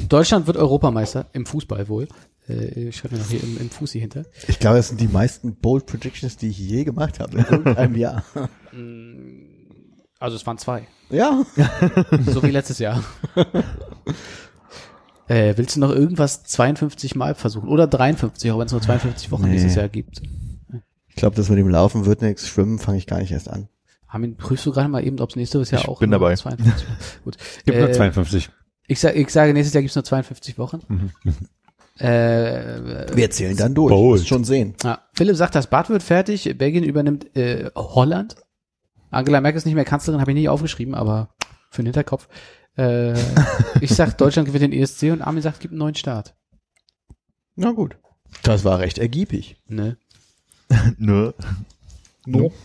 Deutschland 0.07 0.47
wird 0.47 0.55
Europameister 0.55 1.25
im 1.33 1.45
Fußball 1.45 1.89
wohl. 1.89 2.07
Äh, 2.47 2.87
ich 2.87 2.95
schreibe 2.95 3.15
mir 3.15 3.21
noch 3.21 3.29
hier 3.29 3.43
im, 3.43 3.57
im 3.59 3.69
Fußi 3.69 3.99
hinter. 3.99 4.23
Ich 4.47 4.59
glaube, 4.59 4.77
das 4.77 4.87
sind 4.87 5.01
die 5.01 5.07
meisten 5.07 5.55
Bold 5.55 5.85
Predictions, 5.85 6.37
die 6.37 6.47
ich 6.47 6.59
je 6.59 6.85
gemacht 6.85 7.19
habe 7.19 7.39
in 7.39 7.45
irgendeinem 7.45 7.95
Jahr. 7.95 8.23
Also 10.19 10.35
es 10.37 10.45
waren 10.47 10.57
zwei. 10.57 10.87
Ja. 11.09 11.43
So 12.25 12.41
wie 12.43 12.51
letztes 12.51 12.79
Jahr. 12.79 13.03
äh, 15.27 15.53
willst 15.57 15.75
du 15.75 15.79
noch 15.79 15.91
irgendwas 15.91 16.43
52 16.43 17.15
Mal 17.15 17.35
versuchen? 17.35 17.69
Oder 17.69 17.87
53, 17.87 18.51
auch 18.51 18.59
wenn 18.59 18.65
es 18.67 18.71
nur 18.71 18.81
52 18.81 19.31
Wochen 19.31 19.45
Nee. 19.45 19.51
dieses 19.53 19.75
Jahr 19.75 19.89
gibt. 19.89 20.21
Ich 21.07 21.15
glaube, 21.15 21.35
das 21.35 21.49
mit 21.49 21.57
dem 21.57 21.69
Laufen 21.69 22.05
wird 22.05 22.21
nichts. 22.21 22.47
Schwimmen 22.47 22.79
fange 22.79 22.97
ich 22.97 23.07
gar 23.07 23.19
nicht 23.19 23.31
erst 23.31 23.49
an. 23.49 23.67
Armin, 24.07 24.37
prüfst 24.37 24.65
du 24.65 24.71
gerade 24.71 24.87
mal 24.87 25.05
eben, 25.05 25.19
ob 25.19 25.29
es 25.31 25.35
nächstes 25.35 25.71
Jahr 25.71 25.81
Ich 25.81 25.87
auch 25.87 25.99
bin 25.99 26.09
nur 26.09 26.19
dabei. 26.19 26.35
52 26.35 26.85
Gut. 27.23 27.37
gibt 27.65 27.77
nur 27.77 27.89
Äh, 27.89 27.93
52. 27.93 28.49
Ich, 28.87 28.99
sag, 28.99 29.15
ich 29.15 29.29
sage, 29.29 29.53
nächstes 29.53 29.73
Jahr 29.73 29.81
gibt 29.81 29.91
es 29.91 29.95
nur 29.95 30.03
52 30.03 30.57
Wochen. 30.57 31.11
äh, 31.99 33.15
Wir 33.15 33.29
zählen 33.31 33.57
dann 33.57 33.73
durch. 33.73 33.89
Bold. 33.91 34.27
Schon 34.27 34.43
sehen. 34.43 34.75
ja. 34.83 34.99
Philipp 35.13 35.35
sagt, 35.35 35.55
das 35.55 35.67
Bad 35.67 35.89
wird 35.89 36.03
fertig. 36.03 36.53
Belgien 36.57 36.83
übernimmt 36.83 37.35
äh, 37.35 37.69
Holland. 37.75 38.35
Angela 39.11 39.41
Merkel 39.41 39.57
ist 39.57 39.65
nicht 39.65 39.75
mehr 39.75 39.85
Kanzlerin, 39.85 40.21
habe 40.21 40.31
ich 40.31 40.35
nicht 40.35 40.49
aufgeschrieben, 40.49 40.95
aber 40.95 41.29
für 41.69 41.81
den 41.81 41.87
Hinterkopf. 41.87 42.27
Äh, 42.77 43.13
ich 43.81 43.91
sag, 43.91 44.17
Deutschland 44.17 44.47
gewinnt 44.47 44.63
den 44.63 44.73
ESC 44.73 45.11
und 45.11 45.21
Armin 45.21 45.41
sagt, 45.41 45.59
gibt 45.59 45.71
einen 45.71 45.79
neuen 45.79 45.95
Start. 45.95 46.35
Na 47.55 47.71
gut. 47.71 47.97
Das 48.43 48.65
war 48.65 48.79
recht 48.79 48.97
ergiebig. 48.97 49.57
Ne? 49.67 49.97
Ne? 50.97 51.33
No. 52.25 52.51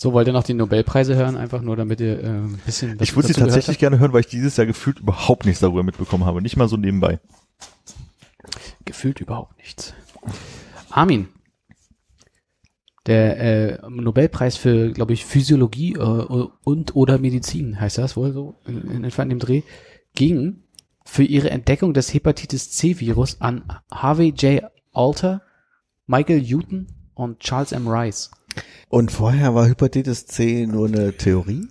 So, 0.00 0.12
wollt 0.12 0.28
ihr 0.28 0.32
noch 0.32 0.44
die 0.44 0.54
Nobelpreise 0.54 1.16
hören, 1.16 1.36
einfach 1.36 1.60
nur 1.60 1.74
damit 1.74 2.00
ihr 2.00 2.22
äh, 2.22 2.28
ein 2.28 2.60
bisschen 2.64 3.00
was 3.00 3.08
Ich 3.08 3.16
würde 3.16 3.26
sie 3.26 3.34
tatsächlich 3.34 3.80
gerne 3.80 3.98
hören, 3.98 4.12
weil 4.12 4.20
ich 4.20 4.28
dieses 4.28 4.56
Jahr 4.56 4.64
gefühlt 4.64 5.00
überhaupt 5.00 5.44
nichts 5.44 5.58
darüber 5.58 5.82
mitbekommen 5.82 6.24
habe. 6.24 6.40
Nicht 6.40 6.56
mal 6.56 6.68
so 6.68 6.76
nebenbei. 6.76 7.18
Gefühlt 8.84 9.20
überhaupt 9.20 9.58
nichts. 9.58 9.94
Armin, 10.98 11.28
der 13.06 13.38
äh, 13.38 13.88
Nobelpreis 13.88 14.56
für, 14.56 14.90
glaube 14.90 15.12
ich, 15.12 15.24
Physiologie 15.24 15.92
äh, 15.92 16.46
und 16.64 16.96
oder 16.96 17.18
Medizin, 17.18 17.80
heißt 17.80 17.98
das 17.98 18.16
wohl 18.16 18.32
so, 18.32 18.56
in, 18.66 18.90
in 18.90 19.04
etwa 19.04 19.22
in 19.22 19.28
dem 19.28 19.38
Dreh, 19.38 19.62
ging 20.16 20.64
für 21.04 21.22
ihre 21.22 21.50
Entdeckung 21.50 21.94
des 21.94 22.12
Hepatitis 22.12 22.72
C-Virus 22.72 23.40
an 23.40 23.62
Harvey 23.92 24.30
J. 24.30 24.64
Alter, 24.92 25.42
Michael 26.08 26.42
Newton 26.42 26.88
und 27.14 27.38
Charles 27.38 27.70
M. 27.70 27.86
Rice. 27.86 28.32
Und 28.88 29.12
vorher 29.12 29.54
war 29.54 29.68
Hepatitis 29.68 30.26
C 30.26 30.66
nur 30.66 30.88
eine 30.88 31.16
Theorie? 31.16 31.68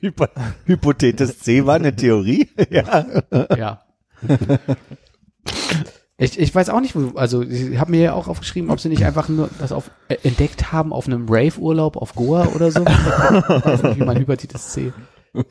Hypo 0.00 0.26
Hypothetis 0.64 1.38
C 1.38 1.64
war 1.64 1.76
eine 1.76 1.94
Theorie. 1.94 2.48
ja. 2.70 3.22
Ja. 3.56 3.84
Ich, 6.22 6.38
ich 6.38 6.54
weiß 6.54 6.68
auch 6.68 6.80
nicht, 6.80 6.94
wo, 6.94 7.16
also 7.16 7.42
ich 7.42 7.78
habe 7.78 7.90
mir 7.92 8.00
ja 8.02 8.12
auch 8.12 8.28
aufgeschrieben, 8.28 8.70
ob 8.70 8.78
sie 8.78 8.90
nicht 8.90 9.04
einfach 9.06 9.28
nur 9.30 9.48
das 9.58 9.72
auf, 9.72 9.90
äh, 10.08 10.16
entdeckt 10.22 10.70
haben 10.70 10.92
auf 10.92 11.06
einem 11.06 11.26
Rave-Urlaub 11.28 11.96
auf 11.96 12.14
Goa 12.14 12.46
oder 12.54 12.70
so. 12.70 12.84
weiß 12.84 13.82
nicht, 13.84 14.00
wie 14.00 14.04
man 14.04 14.16
Hepatitis 14.18 14.68
C, 14.72 14.92
äh, 15.32 15.42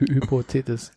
Hy- 0.00 0.14
Hypothetis. 0.14 0.90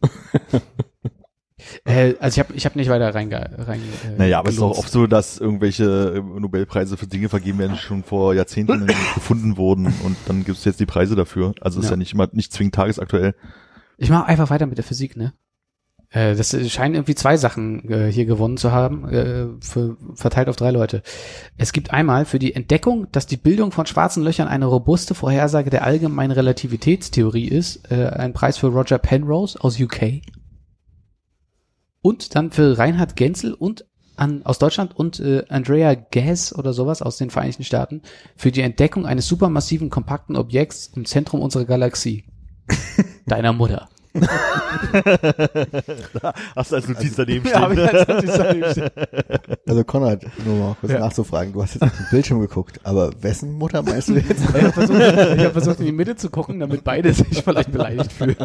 äh, 1.86 2.16
also 2.20 2.36
ich 2.36 2.40
habe 2.46 2.54
ich 2.56 2.66
hab 2.66 2.76
nicht 2.76 2.90
weiter 2.90 3.14
reinge... 3.14 3.50
rein 3.60 3.80
äh, 3.82 4.18
Naja, 4.18 4.40
aber 4.40 4.50
es 4.50 4.56
ist 4.56 4.62
auch 4.62 4.78
oft 4.78 4.92
so, 4.92 5.08
dass 5.08 5.38
irgendwelche 5.38 6.16
äh, 6.16 6.40
Nobelpreise 6.40 6.98
für 6.98 7.08
Dinge 7.08 7.30
vergeben 7.30 7.60
werden, 7.60 7.74
die 7.74 7.80
schon 7.80 8.04
vor 8.04 8.34
Jahrzehnten 8.34 8.88
gefunden 9.16 9.56
wurden 9.58 9.86
und 10.04 10.18
dann 10.28 10.44
gibt 10.44 10.58
es 10.58 10.66
jetzt 10.66 10.80
die 10.80 10.86
Preise 10.86 11.16
dafür. 11.16 11.54
Also 11.62 11.80
es 11.80 11.86
ist 11.86 11.90
Ja. 11.92 11.94
ja 11.96 11.98
nicht 11.98 12.14
immer 12.14 12.28
nicht 12.34 12.52
zwingend 12.52 12.76
tagesaktuell. 12.76 13.36
Ich 13.98 14.10
mache 14.10 14.26
einfach 14.26 14.50
weiter 14.50 14.66
mit 14.66 14.78
der 14.78 14.84
Physik, 14.84 15.16
ne? 15.16 15.34
Äh, 16.16 16.36
das 16.36 16.56
scheinen 16.72 16.96
irgendwie 16.96 17.16
zwei 17.16 17.36
Sachen 17.36 17.92
äh, 17.92 18.12
hier 18.12 18.26
gewonnen 18.26 18.56
zu 18.56 18.72
haben, 18.72 19.08
äh, 19.10 19.48
für, 19.60 19.98
verteilt 20.14 20.48
auf 20.48 20.56
drei 20.56 20.72
Leute. 20.72 21.04
Es 21.58 21.74
gibt 21.74 21.92
einmal 21.92 22.24
für 22.26 22.40
die 22.40 22.56
Entdeckung, 22.56 23.08
dass 23.12 23.28
die 23.28 23.38
Bildung 23.38 23.72
von 23.72 23.86
schwarzen 23.86 24.24
Löchern 24.24 24.48
eine 24.48 24.66
robuste 24.66 25.14
Vorhersage 25.14 25.70
der 25.70 25.84
allgemeinen 25.84 26.32
Relativitätstheorie 26.32 27.50
ist, 27.50 27.92
äh, 27.92 28.08
ein 28.08 28.32
Preis 28.32 28.58
für 28.58 28.68
Roger 28.68 28.98
Penrose 28.98 29.62
aus 29.62 29.80
UK. 29.80 30.22
Und 32.02 32.36
dann 32.36 32.52
für 32.52 32.78
Reinhard 32.78 33.18
Genzel 33.18 33.54
und 33.54 33.86
an, 34.16 34.46
aus 34.46 34.58
Deutschland 34.58 34.96
und 34.96 35.20
äh, 35.20 35.44
Andrea 35.50 35.96
Ghez 35.96 36.54
oder 36.54 36.72
sowas 36.72 37.02
aus 37.02 37.18
den 37.18 37.30
Vereinigten 37.30 37.66
Staaten 37.66 38.02
für 38.38 38.54
die 38.54 38.62
Entdeckung 38.62 39.06
eines 39.06 39.28
supermassiven 39.28 39.90
kompakten 39.90 40.38
Objekts 40.38 40.94
im 40.96 41.04
Zentrum 41.04 41.42
unserer 41.42 41.66
Galaxie. 41.66 42.24
Deiner 43.26 43.52
Mutter. 43.52 43.90
Hast 46.56 46.72
du 46.72 46.76
als 46.76 46.88
Notiz 46.88 47.16
daneben 47.16 47.48
Ja, 47.48 47.62
hab 47.62 47.72
ich 47.74 47.80
als 47.80 48.08
Notiz 48.08 48.32
daneben 48.38 48.72
stehen. 48.72 48.90
Also 49.68 49.84
Konrad, 49.84 50.26
nur 50.46 50.56
mal 50.58 50.76
kurz 50.80 50.92
Ja. 50.94 51.00
nachzufragen. 51.00 51.54
Du 51.54 51.62
hast 51.62 51.74
jetzt 51.76 51.84
auf 51.84 51.92
den 51.98 52.08
Bildschirm 52.12 52.40
geguckt, 52.40 52.80
aber 52.84 53.12
wessen 53.22 53.52
Mutter 53.54 53.82
meinst 53.84 54.10
du 54.10 54.14
jetzt? 54.20 54.32
Ich 54.42 54.48
habe 54.62 54.72
versucht, 54.72 55.00
hab 55.02 55.52
versucht, 55.54 55.80
in 55.80 55.86
die 55.88 55.92
Mitte 55.92 56.16
zu 56.16 56.30
gucken, 56.30 56.60
damit 56.60 56.84
beide 56.84 57.14
sich 57.14 57.44
vielleicht 57.44 57.72
beleidigt 57.72 58.12
fühlen. 58.12 58.36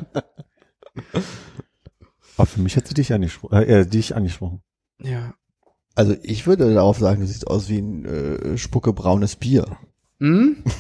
Aber 2.36 2.46
für 2.46 2.60
mich 2.60 2.76
hat 2.76 2.86
sie 2.88 2.94
dich 2.94 3.12
angesprochen. 3.12 3.54
Äh, 3.56 3.80
äh, 3.80 3.86
dich 3.86 4.16
angesprochen. 4.16 4.62
Ja. 5.02 5.34
Also 5.94 6.16
ich 6.22 6.46
würde 6.46 6.72
darauf 6.72 6.98
sagen, 6.98 7.20
du 7.20 7.26
siehst 7.26 7.46
aus 7.46 7.68
wie 7.68 7.78
ein 7.78 8.04
äh, 8.04 8.58
spuckebraunes 8.58 9.36
Bier. 9.36 9.66
Hm? 10.18 10.56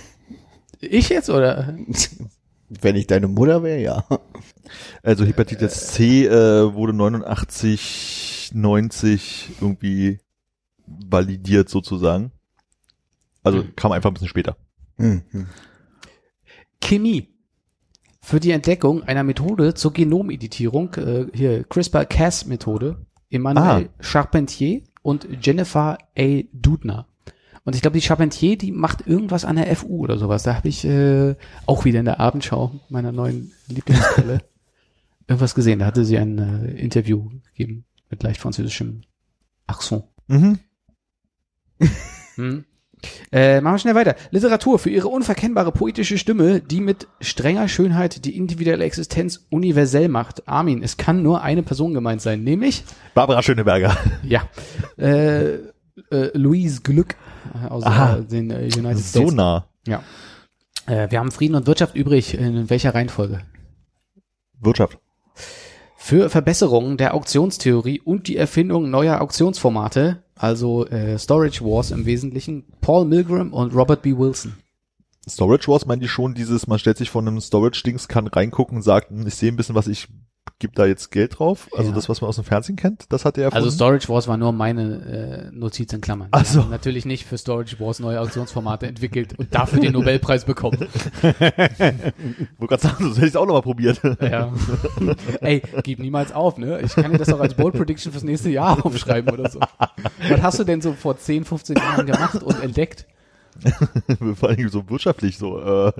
Ich 0.82 1.10
jetzt 1.10 1.28
oder? 1.28 1.76
Wenn 2.70 2.94
ich 2.94 3.08
deine 3.08 3.26
Mutter 3.26 3.62
wäre, 3.64 3.80
ja. 3.80 4.04
Also 5.02 5.24
Hepatitis 5.24 5.88
C 5.88 6.26
äh, 6.26 6.72
wurde 6.72 6.92
89, 6.92 8.52
90 8.54 9.50
irgendwie 9.60 10.20
validiert 10.86 11.68
sozusagen. 11.68 12.30
Also 13.42 13.64
kam 13.74 13.90
einfach 13.90 14.10
ein 14.10 14.14
bisschen 14.14 14.28
später. 14.28 14.56
Hm, 14.98 15.22
hm. 15.30 15.46
Chemie. 16.80 17.28
Für 18.22 18.38
die 18.38 18.52
Entdeckung 18.52 19.02
einer 19.02 19.24
Methode 19.24 19.74
zur 19.74 19.92
Genomeditierung, 19.92 20.94
äh, 20.94 21.26
hier 21.32 21.64
CRISPR-Cas-Methode, 21.64 23.04
Emmanuel 23.30 23.88
Charpentier 23.98 24.82
und 25.02 25.26
Jennifer 25.42 25.98
A. 26.16 26.42
Dudner. 26.52 27.09
Und 27.64 27.74
ich 27.74 27.82
glaube, 27.82 27.98
die 27.98 28.04
Charpentier, 28.04 28.56
die 28.56 28.72
macht 28.72 29.06
irgendwas 29.06 29.44
an 29.44 29.56
der 29.56 29.74
FU 29.76 29.98
oder 29.98 30.18
sowas. 30.18 30.42
Da 30.42 30.54
habe 30.54 30.68
ich 30.68 30.84
äh, 30.84 31.34
auch 31.66 31.84
wieder 31.84 32.00
in 32.00 32.06
der 32.06 32.20
Abendschau 32.20 32.72
meiner 32.88 33.12
neuen 33.12 33.52
Lieblingsquelle 33.68 34.40
irgendwas 35.28 35.54
gesehen. 35.54 35.80
Da 35.80 35.86
hatte 35.86 36.04
sie 36.04 36.18
ein 36.18 36.38
äh, 36.38 36.72
Interview 36.72 37.30
gegeben 37.52 37.84
mit 38.08 38.22
leicht 38.22 38.40
französischem 38.40 39.02
Accent. 39.66 40.04
Mhm. 40.28 40.58
Hm. 42.36 42.64
Äh, 43.32 43.60
machen 43.60 43.74
wir 43.74 43.78
schnell 43.78 43.94
weiter. 43.94 44.14
Literatur 44.30 44.78
für 44.78 44.90
ihre 44.90 45.08
unverkennbare 45.08 45.72
poetische 45.72 46.18
Stimme, 46.18 46.60
die 46.60 46.80
mit 46.80 47.08
strenger 47.20 47.68
Schönheit 47.68 48.24
die 48.24 48.36
individuelle 48.36 48.84
Existenz 48.84 49.46
universell 49.50 50.08
macht. 50.08 50.48
Armin, 50.48 50.82
es 50.82 50.96
kann 50.96 51.22
nur 51.22 51.42
eine 51.42 51.62
Person 51.62 51.94
gemeint 51.94 52.20
sein, 52.20 52.42
nämlich, 52.44 52.84
Barbara 53.14 53.42
Schöneberger. 53.42 53.96
ja, 54.22 54.48
äh, 54.98 55.54
äh, 55.54 55.58
Louise 56.34 56.82
Glück 56.82 57.16
aus 57.68 57.84
Aha. 57.84 58.16
den 58.20 58.50
äh, 58.50 58.64
United 58.64 58.98
So 58.98 59.20
States. 59.20 59.34
nah. 59.34 59.66
Ja. 59.86 60.02
Äh, 60.86 61.10
wir 61.10 61.18
haben 61.18 61.30
Frieden 61.30 61.54
und 61.54 61.66
Wirtschaft 61.66 61.94
übrig. 61.94 62.34
In 62.34 62.70
welcher 62.70 62.94
Reihenfolge? 62.94 63.42
Wirtschaft. 64.60 64.98
Für 65.96 66.30
Verbesserungen 66.30 66.96
der 66.96 67.14
Auktionstheorie 67.14 68.00
und 68.00 68.26
die 68.26 68.36
Erfindung 68.36 68.90
neuer 68.90 69.20
Auktionsformate, 69.20 70.22
also 70.34 70.86
äh, 70.86 71.18
Storage 71.18 71.62
Wars 71.64 71.90
im 71.90 72.06
Wesentlichen, 72.06 72.64
Paul 72.80 73.04
Milgram 73.04 73.52
und 73.52 73.74
Robert 73.74 74.02
B. 74.02 74.16
Wilson. 74.16 74.54
Storage 75.28 75.68
Wars 75.68 75.84
meinen 75.86 76.00
die 76.00 76.08
schon 76.08 76.34
dieses, 76.34 76.66
man 76.66 76.78
stellt 76.78 76.96
sich 76.96 77.10
von 77.10 77.28
einem 77.28 77.40
Storage-Dings, 77.40 78.08
kann 78.08 78.26
reingucken 78.26 78.78
und 78.78 78.82
sagt, 78.82 79.10
hm, 79.10 79.26
ich 79.26 79.34
sehe 79.34 79.52
ein 79.52 79.56
bisschen 79.56 79.74
was, 79.74 79.86
ich 79.86 80.08
gebe 80.60 80.72
da 80.76 80.86
jetzt 80.86 81.10
Geld 81.10 81.38
drauf. 81.38 81.68
Also 81.76 81.90
Ja. 81.90 81.94
das, 81.96 82.08
was 82.08 82.20
man 82.20 82.28
aus 82.28 82.36
dem 82.36 82.44
Fernsehen 82.44 82.76
kennt, 82.76 83.06
das 83.08 83.24
hat 83.24 83.36
er 83.36 83.44
erfunden. 83.44 83.64
Also 83.64 83.74
Storage 83.74 84.08
Wars 84.08 84.28
war 84.28 84.36
nur 84.36 84.52
meine 84.52 85.50
äh, 85.52 85.56
Notiz 85.56 85.92
in 85.92 86.00
Klammern. 86.00 86.28
Ach 86.30 86.44
so. 86.44 86.62
natürlich 86.62 87.04
nicht 87.04 87.24
für 87.26 87.36
Storage 87.38 87.80
Wars 87.80 87.98
neue 87.98 88.20
Auktionsformate 88.20 88.86
entwickelt 88.86 89.36
und 89.38 89.52
dafür 89.54 89.80
den 89.80 89.92
Nobelpreis 89.92 90.44
bekommen. 90.44 90.78
Wollte 91.22 92.06
gerade 92.58 92.82
sagen, 92.82 93.08
das 93.08 93.16
hätte 93.16 93.26
ich 93.26 93.36
auch 93.36 93.46
noch 93.46 93.54
mal 93.54 93.62
probiert. 93.62 94.00
Ja. 94.20 94.52
Ey, 95.40 95.62
gib 95.82 95.98
niemals 95.98 96.32
auf, 96.32 96.58
ne? 96.58 96.80
Ich 96.82 96.94
kann 96.94 97.10
dir 97.10 97.18
das 97.18 97.32
auch 97.32 97.40
als 97.40 97.54
Bold 97.54 97.74
Prediction 97.74 98.12
fürs 98.12 98.24
nächste 98.24 98.50
Jahr 98.50 98.84
aufschreiben 98.84 99.32
oder 99.32 99.48
so. 99.50 99.60
Was 100.28 100.42
hast 100.42 100.58
du 100.60 100.64
denn 100.64 100.80
so 100.80 100.92
vor 100.92 101.16
10, 101.16 101.44
15 101.44 101.76
Jahren 101.76 102.06
gemacht 102.06 102.42
und 102.42 102.62
entdeckt? 102.62 103.06
Vor 104.36 104.48
allem 104.48 104.68
so 104.68 104.88
wirtschaftlich 104.88 105.38
so. 105.38 105.60
Äh, 105.60 105.92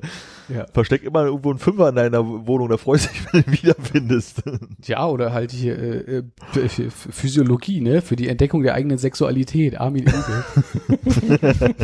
Ja. 0.49 0.67
Versteck 0.73 1.03
immer 1.05 1.25
irgendwo 1.27 1.51
einen 1.51 1.59
Fünfer 1.59 1.91
in 1.91 1.95
deiner 1.95 2.27
Wohnung, 2.47 2.69
da 2.69 2.77
freust 2.77 3.07
du 3.07 3.11
dich, 3.13 3.27
wenn 3.33 3.43
du 3.43 3.49
ihn 3.51 3.53
wiederfindest. 3.63 4.43
Tja, 4.83 5.07
oder 5.07 5.33
halt 5.33 5.53
hier 5.53 5.79
äh, 5.79 6.17
äh, 6.19 6.23
Ph- 6.55 6.91
Physiologie, 6.91 7.81
ne? 7.81 8.03
Für 8.03 8.17
die 8.17 8.29
Entdeckung 8.29 8.63
der 8.63 8.75
eigenen 8.75 8.99
Sexualität. 8.99 9.79
Armin 9.81 10.07
Enkel. 10.07 10.45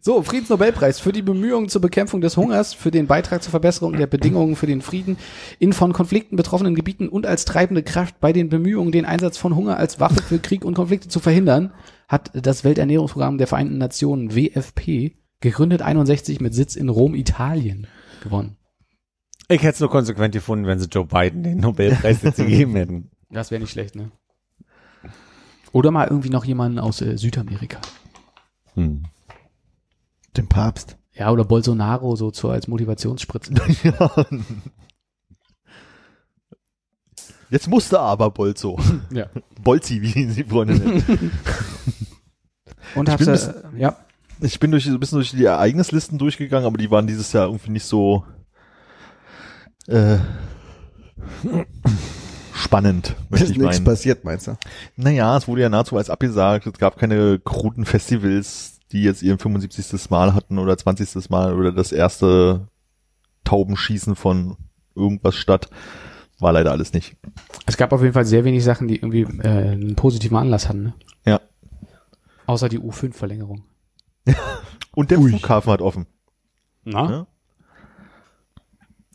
so, 0.00 0.22
Friedensnobelpreis 0.22 0.98
für 0.98 1.12
die 1.12 1.22
Bemühungen 1.22 1.68
zur 1.68 1.80
Bekämpfung 1.80 2.20
des 2.20 2.36
Hungers, 2.36 2.74
für 2.74 2.90
den 2.90 3.06
Beitrag 3.06 3.42
zur 3.42 3.52
Verbesserung 3.52 3.92
der 3.96 4.06
Bedingungen 4.08 4.56
für 4.56 4.66
den 4.66 4.82
Frieden 4.82 5.16
in 5.60 5.72
von 5.72 5.92
Konflikten 5.92 6.36
betroffenen 6.36 6.74
Gebieten 6.74 7.08
und 7.08 7.26
als 7.26 7.44
treibende 7.44 7.82
Kraft 7.82 8.20
bei 8.20 8.32
den 8.32 8.48
Bemühungen, 8.48 8.90
den 8.92 9.04
Einsatz 9.04 9.38
von 9.38 9.54
Hunger 9.54 9.76
als 9.76 10.00
Waffe 10.00 10.22
für 10.22 10.38
Krieg 10.40 10.64
und 10.64 10.74
Konflikte 10.74 11.08
zu 11.08 11.20
verhindern, 11.20 11.72
hat 12.08 12.30
das 12.34 12.64
Welternährungsprogramm 12.64 13.38
der 13.38 13.46
Vereinten 13.46 13.78
Nationen 13.78 14.34
WFP 14.34 15.16
gegründet 15.40 15.82
61 15.82 16.40
mit 16.40 16.54
Sitz 16.54 16.76
in 16.76 16.88
Rom, 16.88 17.14
Italien 17.14 17.86
gewonnen. 18.22 18.56
Ich 19.48 19.62
hätte 19.62 19.74
es 19.74 19.80
nur 19.80 19.90
konsequent 19.90 20.32
gefunden, 20.34 20.66
wenn 20.66 20.78
sie 20.78 20.88
Joe 20.88 21.04
Biden 21.04 21.42
den 21.42 21.58
Nobelpreis 21.58 22.22
jetzt 22.22 22.36
gegeben 22.36 22.74
hätten. 22.76 23.10
Das 23.30 23.50
wäre 23.50 23.60
nicht 23.60 23.72
schlecht, 23.72 23.94
ne? 23.94 24.10
Oder 25.72 25.90
mal 25.90 26.06
irgendwie 26.08 26.30
noch 26.30 26.44
jemanden 26.44 26.78
aus 26.78 27.00
äh, 27.00 27.18
Südamerika. 27.18 27.80
Hm. 28.74 29.04
Den 30.36 30.48
Papst. 30.48 30.96
Ja, 31.12 31.30
oder 31.30 31.44
Bolsonaro 31.44 32.16
so 32.16 32.30
zur 32.30 32.52
als 32.52 32.68
Motivationsspritze. 32.68 33.54
ja. 33.82 34.10
Jetzt 37.50 37.68
musste 37.68 38.00
aber 38.00 38.30
Bolzo. 38.30 38.78
ja. 39.10 39.26
Bolzi, 39.62 40.00
wie 40.02 40.12
ihn 40.22 40.34
die 40.34 40.44
Freunde 40.44 40.74
nennen. 40.74 41.30
Und 42.94 43.08
Ich 43.08 43.12
hab's, 43.14 43.46
bin 43.46 43.54
äh, 43.76 43.80
ja, 43.80 43.96
Ich 44.40 44.58
bin 44.60 44.70
durch, 44.70 44.84
so 44.84 44.90
ein 44.90 45.00
bisschen 45.00 45.18
durch 45.18 45.30
die 45.30 45.44
Ereignislisten 45.44 46.18
durchgegangen, 46.18 46.66
aber 46.66 46.78
die 46.78 46.90
waren 46.90 47.06
dieses 47.06 47.32
Jahr 47.32 47.46
irgendwie 47.46 47.70
nicht 47.70 47.84
so 47.86 48.24
äh, 49.86 50.18
spannend, 52.54 53.16
möchte 53.30 53.44
Ist 53.46 53.50
ich 53.52 53.58
nichts 53.58 53.76
meinen. 53.76 53.84
passiert, 53.84 54.24
meinst 54.24 54.46
du? 54.46 54.56
Naja, 54.96 55.36
es 55.36 55.48
wurde 55.48 55.62
ja 55.62 55.68
nahezu 55.68 55.96
alles 55.96 56.10
abgesagt. 56.10 56.66
Es 56.66 56.78
gab 56.78 56.98
keine 56.98 57.38
kruden 57.38 57.84
Festivals, 57.84 58.78
die 58.92 59.02
jetzt 59.02 59.22
ihren 59.22 59.38
75. 59.38 60.10
Mal 60.10 60.34
hatten 60.34 60.58
oder 60.58 60.76
20. 60.76 61.30
Mal 61.30 61.54
oder 61.54 61.72
das 61.72 61.92
erste 61.92 62.68
Taubenschießen 63.44 64.16
von 64.16 64.56
irgendwas 64.94 65.34
statt. 65.34 65.68
War 66.40 66.52
leider 66.52 66.72
alles 66.72 66.92
nicht. 66.92 67.16
es 67.66 67.76
gab 67.76 67.92
auf 67.92 68.02
jeden 68.02 68.12
Fall 68.12 68.24
sehr 68.24 68.44
wenig 68.44 68.64
Sachen, 68.64 68.88
die 68.88 68.96
irgendwie 68.96 69.22
äh, 69.42 69.72
einen 69.72 69.94
positiven 69.94 70.36
Anlass 70.36 70.68
hatten, 70.68 70.82
ne? 70.82 70.94
Ja. 71.24 71.40
Außer 72.46 72.68
die 72.68 72.78
U5-Verlängerung. 72.78 73.64
Und 74.94 75.10
der 75.10 75.18
Ui. 75.18 75.30
Flughafen 75.30 75.72
hat 75.72 75.80
offen. 75.80 76.06
Na? 76.84 77.10
Ja. 77.10 77.26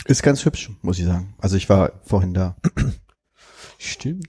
Ist 0.05 0.23
ganz 0.23 0.43
hübsch, 0.45 0.71
muss 0.81 0.97
ich 0.97 1.05
sagen. 1.05 1.35
Also 1.39 1.57
ich 1.57 1.69
war 1.69 1.91
vorhin 2.03 2.33
da. 2.33 2.55
Stimmt. 3.77 4.27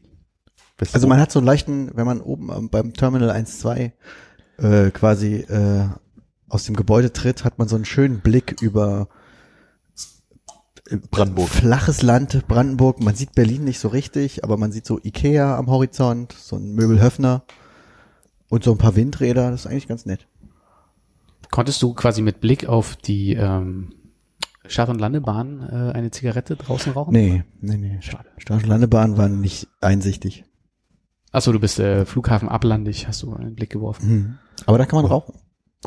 Beste 0.77 0.95
Also 0.95 1.07
man 1.07 1.21
hat 1.21 1.33
so 1.33 1.39
einen 1.39 1.47
leichten, 1.47 1.91
wenn 1.95 2.07
man 2.07 2.21
oben 2.21 2.69
beim 2.71 2.93
Terminal 2.93 3.31
1-2 3.31 3.93
äh, 4.59 4.91
quasi 4.91 5.37
äh, 5.37 5.89
aus 6.49 6.65
dem 6.65 6.77
Gebäude 6.77 7.13
tritt, 7.13 7.45
hat 7.45 7.59
man 7.59 7.69
so 7.69 7.77
einen 7.77 7.85
schönen 7.85 8.21
Blick 8.21 8.61
über 8.61 9.09
äh, 9.11 9.20
Brandenburg. 11.11 11.49
flaches 11.49 12.03
Land, 12.03 12.47
Brandenburg. 12.49 13.01
Man 13.01 13.15
sieht 13.15 13.35
Berlin 13.35 13.65
nicht 13.65 13.79
so 13.79 13.89
richtig, 13.89 14.45
aber 14.45 14.57
man 14.57 14.73
sieht 14.73 14.87
so 14.87 14.99
Ikea 15.03 15.57
am 15.57 15.69
Horizont, 15.69 16.33
so 16.33 16.57
ein 16.57 16.75
Möbelhöfner 16.75 17.43
und 18.49 18.65
so 18.65 18.73
ein 18.73 18.79
paar 18.79 18.97
Windräder. 18.97 19.51
Das 19.51 19.61
ist 19.61 19.67
eigentlich 19.67 19.89
ganz 19.89 20.07
nett. 20.07 20.27
Konntest 21.51 21.83
du 21.83 21.95
quasi 21.95 22.23
mit 22.23 22.41
Blick 22.41 22.69
auf 22.69 22.97
die 22.97 23.35
ähm, 23.35 23.93
Start- 24.67 24.89
und 24.89 25.01
Landebahn 25.01 25.69
äh, 25.69 25.93
eine 25.97 26.11
Zigarette 26.11 26.57
draußen 26.57 26.93
rauchen? 26.93 27.13
Nee, 27.13 27.45
nee, 27.61 27.77
nee. 27.77 27.99
Schade. 28.01 28.29
Start- 28.39 28.63
und 28.63 28.69
Landebahn 28.69 29.17
waren 29.17 29.41
nicht 29.41 29.69
einsichtig. 29.81 30.45
Achso, 31.33 31.53
du 31.53 31.61
bist 31.61 31.79
äh, 31.79 32.05
Flughafen 32.05 32.49
ablandig, 32.49 33.07
hast 33.07 33.23
du 33.23 33.33
einen 33.35 33.55
Blick 33.55 33.71
geworfen. 33.71 34.09
Hm. 34.09 34.39
Aber 34.67 34.79
da 34.79 34.87
kann 34.87 35.01
man 35.01 35.07
rauchen. 35.11 35.35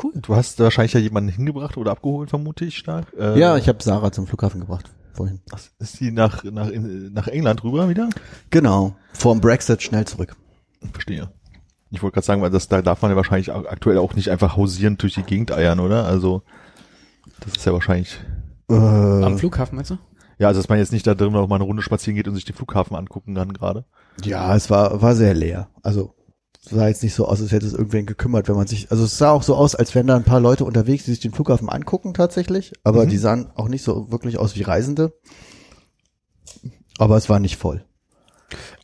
Cool. 0.02 0.12
Du 0.20 0.34
hast 0.34 0.58
wahrscheinlich 0.58 0.92
ja 0.92 1.00
jemanden 1.00 1.30
hingebracht 1.30 1.76
oder 1.76 1.92
abgeholt, 1.92 2.30
vermute 2.30 2.64
ich 2.64 2.76
stark. 2.76 3.12
Äh, 3.18 3.38
Ja, 3.38 3.56
ich 3.56 3.68
habe 3.68 3.82
Sarah 3.82 4.10
zum 4.12 4.26
Flughafen 4.26 4.60
gebracht 4.60 4.90
vorhin. 5.12 5.40
Ach, 5.52 5.60
Ist 5.78 6.00
die 6.00 6.10
nach, 6.10 6.42
nach, 6.44 6.68
nach 6.74 7.28
England 7.28 7.62
rüber 7.62 7.88
wieder? 7.88 8.08
Genau. 8.50 8.96
Vorm 9.12 9.40
Brexit 9.40 9.82
schnell 9.82 10.04
zurück. 10.06 10.34
Verstehe. 10.92 11.30
Ich 11.90 12.02
wollte 12.02 12.14
gerade 12.14 12.26
sagen, 12.26 12.42
weil 12.42 12.50
das, 12.50 12.66
da 12.66 12.82
darf 12.82 13.00
man 13.02 13.12
ja 13.12 13.16
wahrscheinlich 13.16 13.52
auch 13.52 13.66
aktuell 13.66 13.98
auch 13.98 14.14
nicht 14.14 14.28
einfach 14.30 14.56
hausierend 14.56 15.00
durch 15.02 15.14
die 15.14 15.22
Gegend 15.22 15.52
eiern, 15.52 15.78
oder? 15.78 16.04
Also, 16.06 16.42
das 17.40 17.52
ist 17.56 17.64
ja 17.64 17.72
wahrscheinlich, 17.72 18.18
Äh, 18.68 18.74
Am 18.74 19.38
Flughafen, 19.38 19.76
meinst 19.76 19.92
du? 19.92 19.98
ja, 20.38 20.48
also 20.48 20.58
dass 20.60 20.68
man 20.68 20.78
jetzt 20.78 20.90
nicht 20.92 21.06
da 21.06 21.14
drin 21.14 21.32
noch 21.32 21.46
mal 21.46 21.54
eine 21.54 21.64
Runde 21.64 21.82
spazieren 21.82 22.16
geht 22.16 22.26
und 22.26 22.34
sich 22.34 22.44
den 22.44 22.56
Flughafen 22.56 22.96
angucken 22.96 23.36
kann 23.36 23.52
gerade. 23.52 23.84
Ja, 24.24 24.56
es 24.56 24.68
war, 24.70 25.00
war 25.00 25.14
sehr 25.14 25.34
leer. 25.34 25.68
Also 25.84 26.14
sah 26.70 26.88
jetzt 26.88 27.02
nicht 27.02 27.14
so 27.14 27.26
aus, 27.26 27.40
als 27.40 27.52
hätte 27.52 27.66
es 27.66 27.74
irgendwen 27.74 28.06
gekümmert, 28.06 28.48
wenn 28.48 28.56
man 28.56 28.66
sich, 28.66 28.90
also 28.90 29.04
es 29.04 29.18
sah 29.18 29.30
auch 29.30 29.42
so 29.42 29.54
aus, 29.54 29.74
als 29.74 29.94
wären 29.94 30.06
da 30.06 30.16
ein 30.16 30.24
paar 30.24 30.40
Leute 30.40 30.64
unterwegs, 30.64 31.04
die 31.04 31.10
sich 31.10 31.20
den 31.20 31.32
Flughafen 31.32 31.68
angucken 31.68 32.14
tatsächlich, 32.14 32.72
aber 32.84 33.04
Mhm. 33.04 33.08
die 33.10 33.18
sahen 33.18 33.50
auch 33.54 33.68
nicht 33.68 33.82
so 33.84 34.10
wirklich 34.10 34.38
aus 34.38 34.56
wie 34.56 34.62
Reisende. 34.62 35.12
Aber 36.98 37.16
es 37.16 37.28
war 37.28 37.40
nicht 37.40 37.56
voll. 37.56 37.84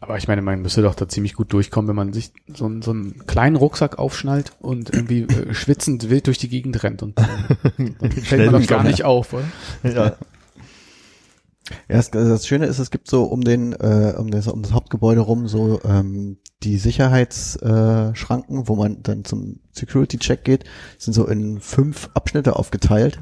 Aber 0.01 0.17
ich 0.17 0.27
meine, 0.27 0.43
man 0.43 0.63
müsste 0.63 0.83
doch 0.83 0.95
da 0.95 1.07
ziemlich 1.09 1.35
gut 1.35 1.53
durchkommen, 1.53 1.89
wenn 1.89 1.95
man 1.97 2.13
sich 2.13 2.33
so, 2.53 2.65
einen- 2.65 2.83
so 2.83 2.91
einen 2.91 3.27
kleinen 3.27 3.57
Rucksack 3.57 3.99
aufschnallt 3.99 4.53
und 4.59 4.93
irgendwie 4.93 5.23
äh, 5.23 5.55
schwitzend 5.55 6.11
wild 6.11 6.27
durch 6.27 6.39
die 6.39 6.49
Gegend 6.49 6.83
rennt 6.83 7.03
und 7.03 7.19
äh, 7.21 7.25
dann 8.01 8.11
fällt 8.11 8.51
man 8.51 8.61
doch 8.63 8.69
gar 8.69 8.83
nicht 8.83 9.05
auf, 9.05 9.33
oder? 9.33 9.45
Ja. 9.85 10.17
Ja, 11.89 11.97
das, 11.97 12.11
das 12.11 12.47
Schöne 12.47 12.67
ist, 12.67 12.79
es 12.79 12.91
gibt 12.91 13.09
so 13.09 13.25
um 13.25 13.43
den, 13.43 13.73
äh, 13.73 14.15
um 14.19 14.31
das, 14.31 14.47
um 14.49 14.63
das 14.63 14.73
Hauptgebäude 14.73 15.21
rum 15.21 15.49
so 15.49 15.81
ähm, 15.85 16.39
die 16.63 16.79
Sicherheitsschranken, 16.79 18.61
äh, 18.63 18.69
wo 18.69 18.77
man 18.77 19.03
dann 19.03 19.25
zum 19.25 19.61
Security-Check 19.73 20.45
geht, 20.45 20.65
sind 20.99 21.13
so 21.15 21.27
in 21.27 21.61
fünf 21.61 22.11
Abschnitte 22.15 22.57
aufgeteilt. 22.57 23.21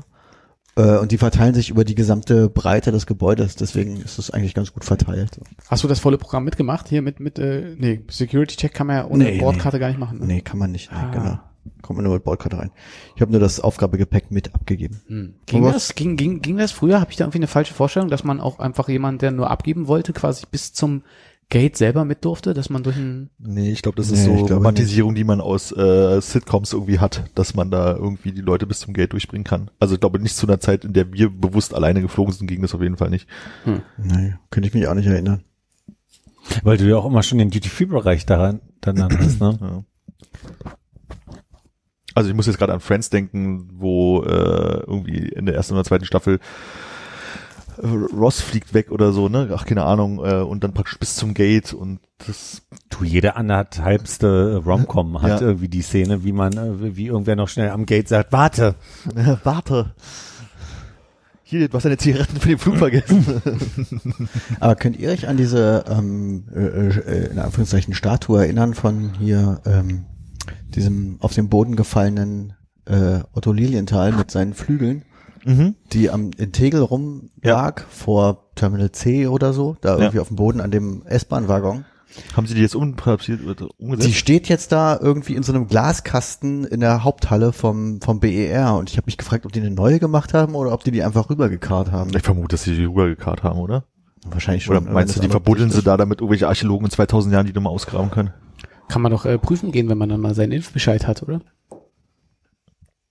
Äh, 0.77 0.99
und 0.99 1.11
die 1.13 1.19
verteilen 1.19 1.55
sich 1.55 1.71
über 1.71 1.85
die 1.85 1.95
gesamte 1.95 2.49
Breite 2.49 2.93
des 2.93 3.07
Gebäudes, 3.07 3.57
deswegen 3.57 3.97
ist 4.01 4.19
es 4.19 4.31
eigentlich 4.31 4.55
ganz 4.55 4.73
gut 4.73 4.85
verteilt. 4.85 5.41
Hast 5.69 5.83
du 5.85 5.89
das 5.89 5.99
volle 5.99 6.19
Programm 6.19 6.45
mitgemacht? 6.45 6.89
Hier 6.89 7.03
mit, 7.03 7.21
mit, 7.21 7.39
äh, 7.39 7.75
nee, 7.77 8.05
Security 8.11 8.57
Check 8.57 8.75
kann 8.75 8.87
man 8.87 8.97
ja 8.97 9.07
ohne 9.07 9.25
Nee, 9.25 9.39
Bordkarte 9.41 9.79
gar 9.79 9.89
nicht 9.89 9.99
machen. 9.99 10.19
Ne? 10.21 10.27
Nee, 10.27 10.41
kann 10.41 10.59
man 10.59 10.71
nicht. 10.71 10.91
Nee, 10.93 10.99
Ah. 10.99 11.11
genau. 11.11 11.39
Kommt 11.83 11.97
man 11.99 12.05
nur 12.05 12.15
mit 12.15 12.25
Bordkarte 12.25 12.59
rein. 12.59 12.71
Ich 13.17 13.21
habe 13.23 13.31
nur 13.33 13.41
das 13.41 13.61
Aufgabegepäck 13.61 14.31
mit 14.31 14.55
abgegeben. 14.55 15.01
Hm. 15.07 15.35
Ging 15.47 15.63
Aber- 15.63 15.73
das, 15.73 15.95
ging, 15.95 16.17
ging, 16.17 16.41
ging 16.43 16.57
das 16.59 16.73
früher? 16.73 17.01
Habe 17.01 17.11
ich 17.11 17.17
da 17.17 17.25
irgendwie 17.25 17.39
eine 17.39 17.47
falsche 17.47 17.75
Vorstellung, 17.75 18.09
dass 18.09 18.25
man 18.25 18.41
auch 18.41 18.59
einfach 18.59 18.89
jemanden, 18.89 19.19
der 19.19 19.31
nur 19.31 19.51
abgeben 19.51 19.87
wollte, 19.89 20.13
quasi 20.13 20.45
bis 20.51 20.73
zum 20.73 21.03
Gate 21.51 21.79
selber 21.79 22.05
mit 22.05 22.27
durfte, 22.27 22.53
dass 22.53 22.69
man 22.69 22.83
durch 22.83 22.97
ein 22.97 23.31
Nee, 23.39 23.73
ich 23.73 23.81
glaube, 23.81 23.97
das 23.97 24.11
Nee, 24.11 24.19
ist 24.19 24.27
ich 24.27 24.49
so 24.49 24.55
Romantisierung, 24.55 25.15
die 25.15 25.25
man 25.25 25.41
aus 25.41 25.73
äh, 25.73 26.21
Sitcoms 26.21 26.75
irgendwie 26.75 26.99
hat, 26.99 27.25
dass 27.35 27.55
man 27.55 27.71
da 27.71 27.97
irgendwie 27.97 28.33
die 28.33 28.43
Leute 28.43 28.67
bis 28.67 28.81
zum 28.81 28.93
Gate 28.93 29.15
durchbringen 29.15 29.45
kann. 29.45 29.71
Also 29.81 29.95
ich 29.95 30.01
glaube 30.01 30.19
nicht 30.19 30.37
zu 30.37 30.47
einer 30.47 30.61
Zeit, 30.61 30.85
in 30.85 30.93
der 30.93 31.11
wir 31.11 31.31
bewusst 31.31 31.73
alleine 31.75 32.03
geflogen 32.03 32.35
sind, 32.35 32.49
ging 32.49 32.61
das 32.61 32.75
auf 32.75 32.83
jeden 32.83 32.99
Fall 32.99 33.09
nicht. 33.09 33.27
Nee, 33.97 34.35
könnte 34.51 34.69
ich 34.69 34.75
mich 34.75 34.87
auch 34.89 34.95
nicht 34.95 35.07
erinnern. 35.07 35.43
Weil 36.65 36.77
du 36.77 36.85
ja 36.87 36.97
auch 36.97 37.07
immer 37.07 37.23
schon 37.23 37.39
den 37.39 37.51
Duty-Free-Bereich 37.51 38.27
daran, 38.27 38.61
dann 38.83 39.03
hast, 39.19 39.41
ne? 39.41 39.59
Ja. 39.61 39.85
Also 42.19 42.31
ich 42.31 42.37
muss 42.37 42.47
jetzt 42.47 42.59
gerade 42.59 42.73
an 42.73 42.81
Friends 42.81 43.11
denken, 43.11 43.69
wo 43.75 44.23
äh, 44.23 44.81
irgendwie 44.87 45.29
in 45.29 45.47
der 45.47 45.55
ersten 45.55 45.75
oder 45.75 45.85
zweiten 45.85 46.05
Staffel 46.05 46.41
äh, 47.81 47.87
Ross 47.87 48.41
fliegt 48.41 48.75
weg 48.75 48.91
oder 48.91 49.13
so, 49.13 49.29
ne? 49.29 49.51
Ach, 49.55 49.65
keine 49.67 49.85
Ahnung, 49.85 50.19
äh, 50.25 50.41
und 50.43 50.65
dann 50.65 50.75
praktisch 50.75 50.99
bis 50.99 51.15
zum 51.17 51.33
Gate 51.35 51.73
und 51.73 52.01
das 52.27 52.63
Du, 52.91 53.05
jede 53.05 53.37
anderthalbste 53.37 54.63
Romcom 54.65 55.23
hat 55.23 55.41
Ja. 55.41 55.47
irgendwie 55.47 55.69
die 55.69 55.83
Szene, 55.83 56.25
wie 56.25 56.33
man, 56.33 56.53
äh, 56.55 56.97
wie 56.97 57.07
irgendwer 57.07 57.37
noch 57.37 57.49
schnell 57.49 57.71
am 57.71 57.87
Gate 57.87 58.09
sagt, 58.09 58.33
warte. 58.33 58.75
Warte. 59.45 59.95
Hier, 61.45 61.69
du 61.69 61.75
hast 61.75 61.85
deine 61.85 61.97
Zigaretten 61.97 62.41
für 62.41 62.49
den 62.49 62.59
Flug 62.59 62.77
vergessen. 62.77 63.25
Aber 64.61 64.75
könnt 64.75 64.99
ihr 64.99 65.11
euch 65.11 65.29
an 65.29 65.37
diese, 65.39 65.85
ähm, 65.89 66.45
äh, 66.55 66.89
äh, 66.89 67.31
in 67.31 67.39
Anführungszeichen, 67.39 67.95
Statue 67.95 68.41
erinnern 68.43 68.75
von 68.75 69.13
hier, 69.19 69.61
ähm, 69.65 70.05
diesem 70.75 71.17
auf 71.21 71.35
den 71.35 71.49
Boden 71.49 71.77
gefallenen 71.77 72.55
äh, 72.87 73.21
Otto 73.33 73.53
Lilienthal 73.53 74.13
mit 74.13 74.31
seinen 74.31 74.55
Flügeln, 74.55 75.03
mhm. 75.45 75.75
die 75.93 76.11
am 76.11 76.31
in 76.37 76.53
Tegel 76.53 76.83
rumlag, 76.83 77.83
vor 77.91 78.51
Terminal 78.55 78.93
C 78.93 79.27
oder 79.27 79.53
so, 79.53 79.77
da 79.81 79.91
Ja. 79.91 79.99
irgendwie 79.99 80.21
auf 80.21 80.29
dem 80.29 80.37
Boden 80.37 80.61
an 80.61 80.71
dem 80.71 81.03
S-Bahn-Waggon. 81.07 81.85
Haben 82.35 82.47
sie 82.47 82.55
die 82.55 82.63
jetzt 82.63 82.75
umgesetzt? 82.75 83.29
Die 83.29 84.15
steht 84.15 84.49
jetzt 84.49 84.73
da 84.73 84.99
irgendwie 85.01 85.35
in 85.35 85.43
so 85.43 85.53
einem 85.53 85.69
Glaskasten 85.69 86.65
in 86.65 86.81
der 86.81 87.05
Haupthalle 87.05 87.53
vom, 87.53 88.01
vom 88.01 88.19
BER 88.19 88.77
und 88.77 88.91
ich 88.91 88.97
habe 88.97 89.07
mich 89.07 89.19
gefragt, 89.19 89.45
ob 89.47 89.53
die 89.53 89.61
eine 89.61 89.71
neue 89.71 89.99
gemacht 89.99 90.35
haben 90.35 90.55
oder 90.55 90.73
ob 90.73 90.83
die 90.85 90.91
die 90.91 91.03
einfach 91.03 91.29
rübergekarrt 91.31 91.93
haben. 91.93 92.11
ich 92.17 92.23
vermute, 92.23 92.49
dass 92.49 92.65
sie 92.65 92.75
die 92.75 92.85
rübergekarrt 92.85 93.43
haben, 93.43 93.61
oder? 93.61 93.85
Wahrscheinlich 94.27 94.65
schon. 94.65 94.77
Oder 94.77 94.91
meinst 94.91 95.17
du, 95.17 95.21
die 95.21 95.29
verbuddeln 95.29 95.71
sie 95.71 95.83
da, 95.83 95.97
damit 95.97 96.21
irgendwelche 96.21 96.49
Archäologen 96.49 96.87
in 96.87 96.91
2000 96.91 97.33
Jahren 97.33 97.47
die 97.47 97.53
nochmal 97.53 97.73
ausgraben 97.73 98.11
können? 98.11 98.33
Kann 98.89 99.03
man 99.03 99.13
doch 99.13 99.25
äh, 99.25 99.39
prüfen 99.39 99.73
gehen, 99.73 99.89
wenn 99.89 99.99
man 99.99 100.09
dann 100.09 100.21
mal 100.21 100.35
seinen 100.35 100.53
Impfbescheid 100.53 101.07
hat, 101.07 101.23
oder? 101.23 101.41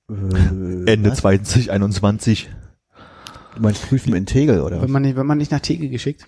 Äh, 0.10 0.14
Ende 0.92 1.12
was? 1.12 1.20
2021. 1.20 2.50
Du 3.56 3.62
meinst 3.62 3.88
prüfen 3.88 4.14
in 4.14 4.26
Tegel 4.26 4.62
oder 4.62 4.82
Wenn 4.82 4.92
man 4.92 5.02
nicht, 5.02 5.16
wenn 5.16 5.26
man 5.26 5.38
nicht 5.38 5.52
nach 5.52 5.60
Tegel 5.60 5.90
geschickt. 5.90 6.28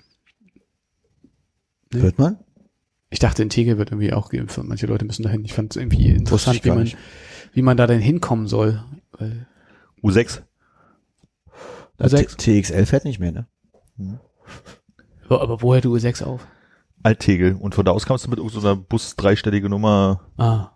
Wird 1.91 2.19
man? 2.19 2.39
Ich 3.11 3.19
dachte, 3.19 3.41
in 3.41 3.49
Tegel 3.49 3.77
wird 3.77 3.91
irgendwie 3.91 4.13
auch 4.13 4.29
geimpft 4.29 4.57
und 4.59 4.67
manche 4.67 4.85
Leute 4.85 5.05
müssen 5.05 5.23
dahin. 5.23 5.43
Ich 5.43 5.53
fand 5.53 5.71
es 5.71 5.81
irgendwie 5.81 6.09
interessant, 6.09 6.63
wie 6.63 6.69
man, 6.69 6.83
nicht. 6.83 6.97
wie 7.53 7.61
man 7.63 7.77
da 7.77 7.87
denn 7.87 8.01
hinkommen 8.01 8.47
soll. 8.47 8.83
Weil, 9.13 9.47
U6. 10.03 10.41
Das 11.97 12.11
sechs. 12.11 12.37
T- 12.37 12.61
TXL 12.61 12.85
fährt 12.85 13.05
nicht 13.05 13.19
mehr, 13.19 13.31
ne? 13.31 13.47
aber 15.25 15.41
aber 15.41 15.61
woher 15.61 15.81
du 15.81 15.97
sechs 15.97 16.21
auf? 16.21 16.47
Alttegel. 17.03 17.55
Und 17.55 17.75
von 17.75 17.85
da 17.85 17.91
aus 17.91 18.05
kannst 18.05 18.25
du 18.25 18.29
mit 18.29 18.39
irgendeiner 18.39 18.75
Bus 18.75 19.15
dreistellige 19.15 19.69
Nummer 19.69 20.21
Ah. 20.37 20.71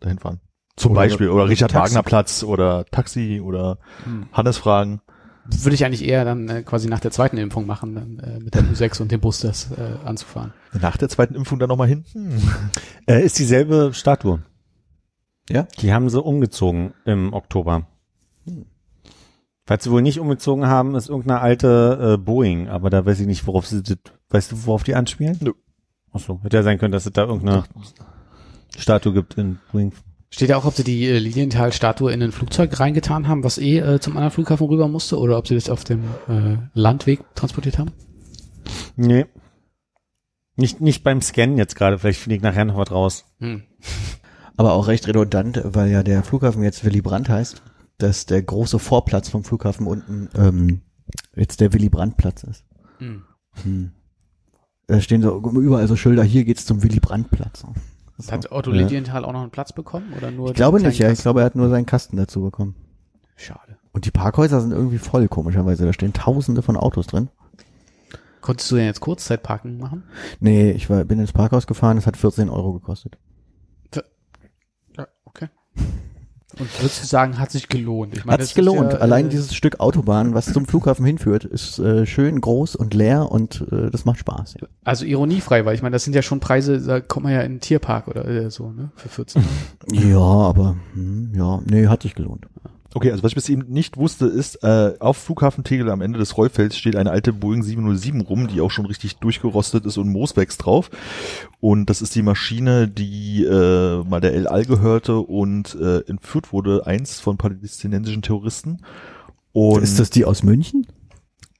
dahin 0.00 0.18
fahren. 0.18 0.40
Zum 0.76 0.92
Oder- 0.92 1.02
Beispiel. 1.02 1.28
Oder 1.28 1.48
Richard 1.48 1.70
Taxi. 1.70 1.94
Wagner 1.94 2.02
Platz 2.02 2.42
oder 2.42 2.84
Taxi 2.86 3.40
oder 3.40 3.78
Hm. 4.04 4.26
Hannes 4.32 4.56
fragen. 4.58 5.00
Würde 5.46 5.74
ich 5.74 5.84
eigentlich 5.84 6.04
eher 6.04 6.24
dann 6.24 6.48
äh, 6.48 6.62
quasi 6.62 6.88
nach 6.88 7.00
der 7.00 7.10
zweiten 7.10 7.36
Impfung 7.36 7.66
machen, 7.66 7.94
dann 7.94 8.18
äh, 8.18 8.40
mit 8.40 8.54
der 8.54 8.62
U6 8.62 9.00
und 9.02 9.12
dem 9.12 9.20
Bus 9.20 9.40
das 9.40 9.70
äh, 9.72 9.96
anzufahren. 10.04 10.52
Nach 10.72 10.96
der 10.96 11.08
zweiten 11.10 11.34
Impfung 11.34 11.58
dann 11.58 11.68
nochmal 11.68 11.88
hin? 11.88 12.04
Hm. 12.12 12.32
Äh, 13.06 13.22
ist 13.24 13.38
dieselbe 13.38 13.90
Statue. 13.92 14.42
Ja? 15.50 15.68
Die 15.80 15.92
haben 15.92 16.08
sie 16.08 16.20
umgezogen 16.22 16.94
im 17.04 17.34
Oktober. 17.34 17.86
Falls 19.66 19.84
sie 19.84 19.90
wohl 19.90 20.02
nicht 20.02 20.18
umgezogen 20.20 20.66
haben, 20.66 20.94
ist 20.94 21.08
irgendeine 21.08 21.40
alte 21.40 22.14
äh, 22.14 22.22
Boeing, 22.22 22.68
aber 22.68 22.90
da 22.90 23.04
weiß 23.06 23.20
ich 23.20 23.26
nicht, 23.26 23.46
worauf 23.46 23.66
sie 23.66 23.82
das, 23.82 23.96
weißt 24.34 24.52
du, 24.52 24.66
worauf 24.66 24.82
die 24.82 24.94
anspielen? 24.94 25.38
Nö. 25.40 25.52
Achso, 26.12 26.40
hätte 26.42 26.56
ja 26.56 26.62
sein 26.62 26.78
können, 26.78 26.92
dass 26.92 27.06
es 27.06 27.12
da 27.12 27.22
irgendeine 27.22 27.64
Statue 28.76 29.12
gibt 29.12 29.34
in 29.34 29.58
Boeing. 29.72 29.92
Steht 30.30 30.48
ja 30.48 30.56
auch, 30.56 30.64
ob 30.64 30.74
sie 30.74 30.82
die 30.82 31.06
äh, 31.06 31.18
Lilienthal-Statue 31.18 32.12
in 32.12 32.22
ein 32.22 32.32
Flugzeug 32.32 32.78
reingetan 32.80 33.28
haben, 33.28 33.44
was 33.44 33.58
eh 33.58 33.78
äh, 33.78 34.00
zum 34.00 34.14
anderen 34.16 34.32
Flughafen 34.32 34.66
rüber 34.66 34.88
musste, 34.88 35.18
oder 35.18 35.38
ob 35.38 35.46
sie 35.46 35.54
das 35.54 35.70
auf 35.70 35.84
dem 35.84 36.02
äh, 36.28 36.56
Landweg 36.74 37.20
transportiert 37.36 37.78
haben? 37.78 37.92
Nee. 38.96 39.26
Nicht, 40.56 40.80
nicht 40.80 41.04
beim 41.04 41.20
Scannen 41.22 41.56
jetzt 41.56 41.76
gerade, 41.76 41.98
vielleicht 41.98 42.20
finde 42.20 42.36
ich 42.36 42.42
nachher 42.42 42.64
noch 42.64 42.76
was 42.76 42.90
raus. 42.90 43.24
Hm. 43.38 43.62
Aber 44.56 44.72
auch 44.72 44.88
recht 44.88 45.06
redundant, 45.06 45.60
weil 45.64 45.90
ja 45.90 46.02
der 46.02 46.22
Flughafen 46.22 46.62
jetzt 46.62 46.84
Willy 46.84 47.00
Brandt 47.00 47.28
heißt, 47.28 47.62
dass 47.98 48.26
der 48.26 48.42
große 48.42 48.78
Vorplatz 48.78 49.28
vom 49.28 49.44
Flughafen 49.44 49.86
unten 49.86 50.28
ähm, 50.36 50.82
jetzt 51.34 51.60
der 51.60 51.72
Willy 51.72 51.88
Brandt 51.88 52.16
Platz 52.16 52.44
ist. 52.44 52.64
Hm. 52.98 53.24
Hm. 53.62 53.92
Da 54.86 55.00
stehen 55.00 55.22
so 55.22 55.38
überall 55.60 55.86
so 55.88 55.96
Schilder, 55.96 56.22
hier 56.22 56.44
geht's 56.44 56.66
zum 56.66 56.82
Willy 56.82 57.00
Brandt 57.00 57.30
Platz. 57.30 57.64
Das 58.16 58.30
Hat 58.30 58.52
Otto 58.52 58.70
Ja. 58.70 58.82
Lilienthal 58.82 59.24
auch 59.24 59.32
noch 59.32 59.40
einen 59.42 59.50
Platz 59.50 59.72
bekommen 59.72 60.12
oder 60.16 60.30
nur? 60.30 60.48
ich 60.48 60.54
glaube 60.54 60.80
nicht, 60.80 60.98
ja. 60.98 61.10
Ich 61.10 61.20
glaube, 61.20 61.40
er 61.40 61.46
hat 61.46 61.56
nur 61.56 61.68
seinen 61.68 61.86
Kasten 61.86 62.16
dazu 62.16 62.42
bekommen. 62.42 62.74
Schade. 63.36 63.76
Und 63.92 64.04
die 64.04 64.10
Parkhäuser 64.10 64.60
sind 64.60 64.72
irgendwie 64.72 64.98
voll, 64.98 65.26
komischerweise. 65.28 65.84
Da 65.86 65.92
stehen 65.92 66.12
tausende 66.12 66.62
von 66.62 66.76
Autos 66.76 67.06
drin. 67.06 67.28
Konntest 68.40 68.70
du 68.70 68.76
denn 68.76 68.84
jetzt 68.86 69.00
Kurzzeitparken 69.00 69.78
machen? 69.78 70.02
Nee, 70.38 70.72
ich 70.72 70.90
war, 70.90 71.04
bin 71.04 71.18
ins 71.18 71.32
Parkhaus 71.32 71.66
gefahren, 71.66 71.96
es 71.96 72.06
hat 72.06 72.16
14 72.16 72.50
Euro 72.50 72.74
gekostet. 72.74 73.16
Ja, 74.96 75.06
okay. 75.24 75.48
Und 76.58 76.80
würdest 76.80 77.02
du 77.02 77.06
sagen, 77.06 77.38
hat 77.38 77.50
sich 77.50 77.68
gelohnt? 77.68 78.16
Ich 78.16 78.24
meine, 78.24 78.38
Hat 78.38 78.46
sich 78.46 78.54
gelohnt. 78.54 78.92
ja, 78.92 78.98
Allein 78.98 79.26
äh, 79.26 79.28
dieses 79.30 79.54
Stück 79.54 79.80
Autobahn, 79.80 80.34
was 80.34 80.52
zum 80.52 80.66
Flughafen 80.66 81.04
hinführt, 81.04 81.44
ist 81.44 81.78
äh, 81.78 82.06
schön 82.06 82.40
groß 82.40 82.76
und 82.76 82.94
leer 82.94 83.30
und 83.30 83.66
äh, 83.72 83.90
das 83.90 84.04
macht 84.04 84.18
Spaß. 84.18 84.54
Ja. 84.60 84.68
Also 84.84 85.04
ironiefrei, 85.04 85.64
weil 85.64 85.74
ich 85.74 85.82
meine, 85.82 85.94
das 85.94 86.04
sind 86.04 86.14
ja 86.14 86.22
schon 86.22 86.40
Preise, 86.40 86.80
da 86.80 87.00
kommt 87.00 87.24
man 87.24 87.32
ja 87.32 87.40
in 87.40 87.52
einen 87.52 87.60
Tierpark 87.60 88.08
oder 88.08 88.26
äh, 88.26 88.50
so, 88.50 88.70
ne? 88.70 88.90
Für 88.96 89.08
14 89.08 89.42
Euro. 89.42 90.02
Ja, 90.02 90.18
aber 90.18 90.76
hm, 90.94 91.32
ja, 91.34 91.60
nee, 91.64 91.86
hat 91.86 92.02
sich 92.02 92.14
gelohnt. 92.14 92.46
Okay, 92.96 93.10
also 93.10 93.24
was 93.24 93.32
ich 93.32 93.34
bis 93.34 93.48
eben 93.48 93.64
nicht 93.68 93.96
wusste, 93.96 94.26
ist, 94.26 94.62
äh, 94.62 94.94
auf 95.00 95.16
Flughafen 95.16 95.64
Tegel 95.64 95.90
am 95.90 96.00
Ende 96.00 96.20
des 96.20 96.36
Rollfelds 96.36 96.78
steht 96.78 96.94
eine 96.94 97.10
alte 97.10 97.32
Boeing 97.32 97.64
707 97.64 98.20
rum, 98.20 98.46
die 98.46 98.60
auch 98.60 98.70
schon 98.70 98.86
richtig 98.86 99.16
durchgerostet 99.16 99.84
ist 99.84 99.98
und 99.98 100.10
Moos 100.10 100.36
wächst 100.36 100.64
drauf. 100.64 100.90
Und 101.58 101.90
das 101.90 102.02
ist 102.02 102.14
die 102.14 102.22
Maschine, 102.22 102.86
die 102.86 103.44
äh, 103.44 104.04
mal 104.04 104.20
der 104.20 104.34
El 104.34 104.46
Al 104.46 104.64
gehörte 104.64 105.18
und 105.18 105.74
äh, 105.74 106.02
entführt 106.06 106.52
wurde, 106.52 106.86
einst 106.86 107.20
von 107.20 107.36
palästinensischen 107.36 108.22
Terroristen. 108.22 108.78
Und 109.50 109.82
ist 109.82 109.98
das 109.98 110.10
die 110.10 110.24
aus 110.24 110.44
München? 110.44 110.86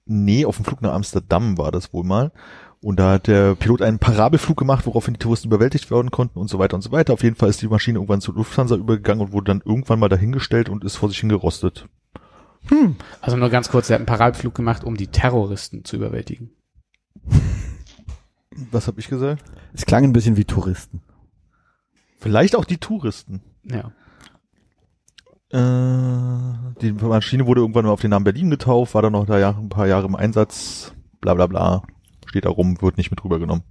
Nee, 0.06 0.44
auf 0.44 0.56
dem 0.56 0.64
Flug 0.64 0.82
nach 0.82 0.92
Amsterdam 0.92 1.58
war 1.58 1.72
das 1.72 1.92
wohl 1.92 2.04
mal. 2.04 2.30
Und 2.84 3.00
da 3.00 3.12
hat 3.12 3.28
der 3.28 3.54
Pilot 3.54 3.80
einen 3.80 3.98
Parabelflug 3.98 4.58
gemacht, 4.58 4.84
woraufhin 4.84 5.14
die 5.14 5.18
Touristen 5.18 5.48
überwältigt 5.48 5.90
werden 5.90 6.10
konnten 6.10 6.38
und 6.38 6.48
so 6.48 6.58
weiter 6.58 6.74
und 6.76 6.82
so 6.82 6.92
weiter. 6.92 7.14
Auf 7.14 7.22
jeden 7.22 7.34
Fall 7.34 7.48
ist 7.48 7.62
die 7.62 7.68
Maschine 7.68 7.96
irgendwann 7.96 8.20
zur 8.20 8.34
Lufthansa 8.34 8.76
übergegangen 8.76 9.24
und 9.24 9.32
wurde 9.32 9.46
dann 9.46 9.62
irgendwann 9.64 9.98
mal 9.98 10.10
dahingestellt 10.10 10.68
und 10.68 10.84
ist 10.84 10.96
vor 10.96 11.08
sich 11.08 11.18
hingerostet. 11.18 11.88
Also 13.22 13.38
nur 13.38 13.48
ganz 13.48 13.70
kurz, 13.70 13.88
er 13.88 13.94
hat 13.94 14.00
einen 14.00 14.06
Parabelflug 14.06 14.54
gemacht, 14.54 14.84
um 14.84 14.98
die 14.98 15.06
Terroristen 15.06 15.86
zu 15.86 15.96
überwältigen. 15.96 16.50
Was 18.70 18.86
habe 18.86 19.00
ich 19.00 19.08
gesagt? 19.08 19.42
Es 19.72 19.86
klang 19.86 20.04
ein 20.04 20.12
bisschen 20.12 20.36
wie 20.36 20.44
Touristen. 20.44 21.00
Vielleicht 22.18 22.54
auch 22.54 22.66
die 22.66 22.76
Touristen. 22.76 23.40
Ja. 23.64 23.92
Äh, 25.48 26.74
die 26.82 26.92
Maschine 26.92 27.46
wurde 27.46 27.62
irgendwann 27.62 27.86
mal 27.86 27.92
auf 27.92 28.02
den 28.02 28.10
Namen 28.10 28.24
Berlin 28.24 28.50
getauft, 28.50 28.92
war 28.94 29.00
dann 29.00 29.12
noch 29.12 29.24
da 29.24 29.38
Jahre, 29.38 29.58
ein 29.58 29.70
paar 29.70 29.86
Jahre 29.86 30.06
im 30.06 30.16
Einsatz, 30.16 30.92
bla 31.22 31.32
bla 31.32 31.46
bla. 31.46 31.82
Steht 32.34 32.46
da 32.46 32.50
rum, 32.50 32.82
wird 32.82 32.96
nicht 32.96 33.12
mit 33.12 33.22
rübergenommen. 33.22 33.62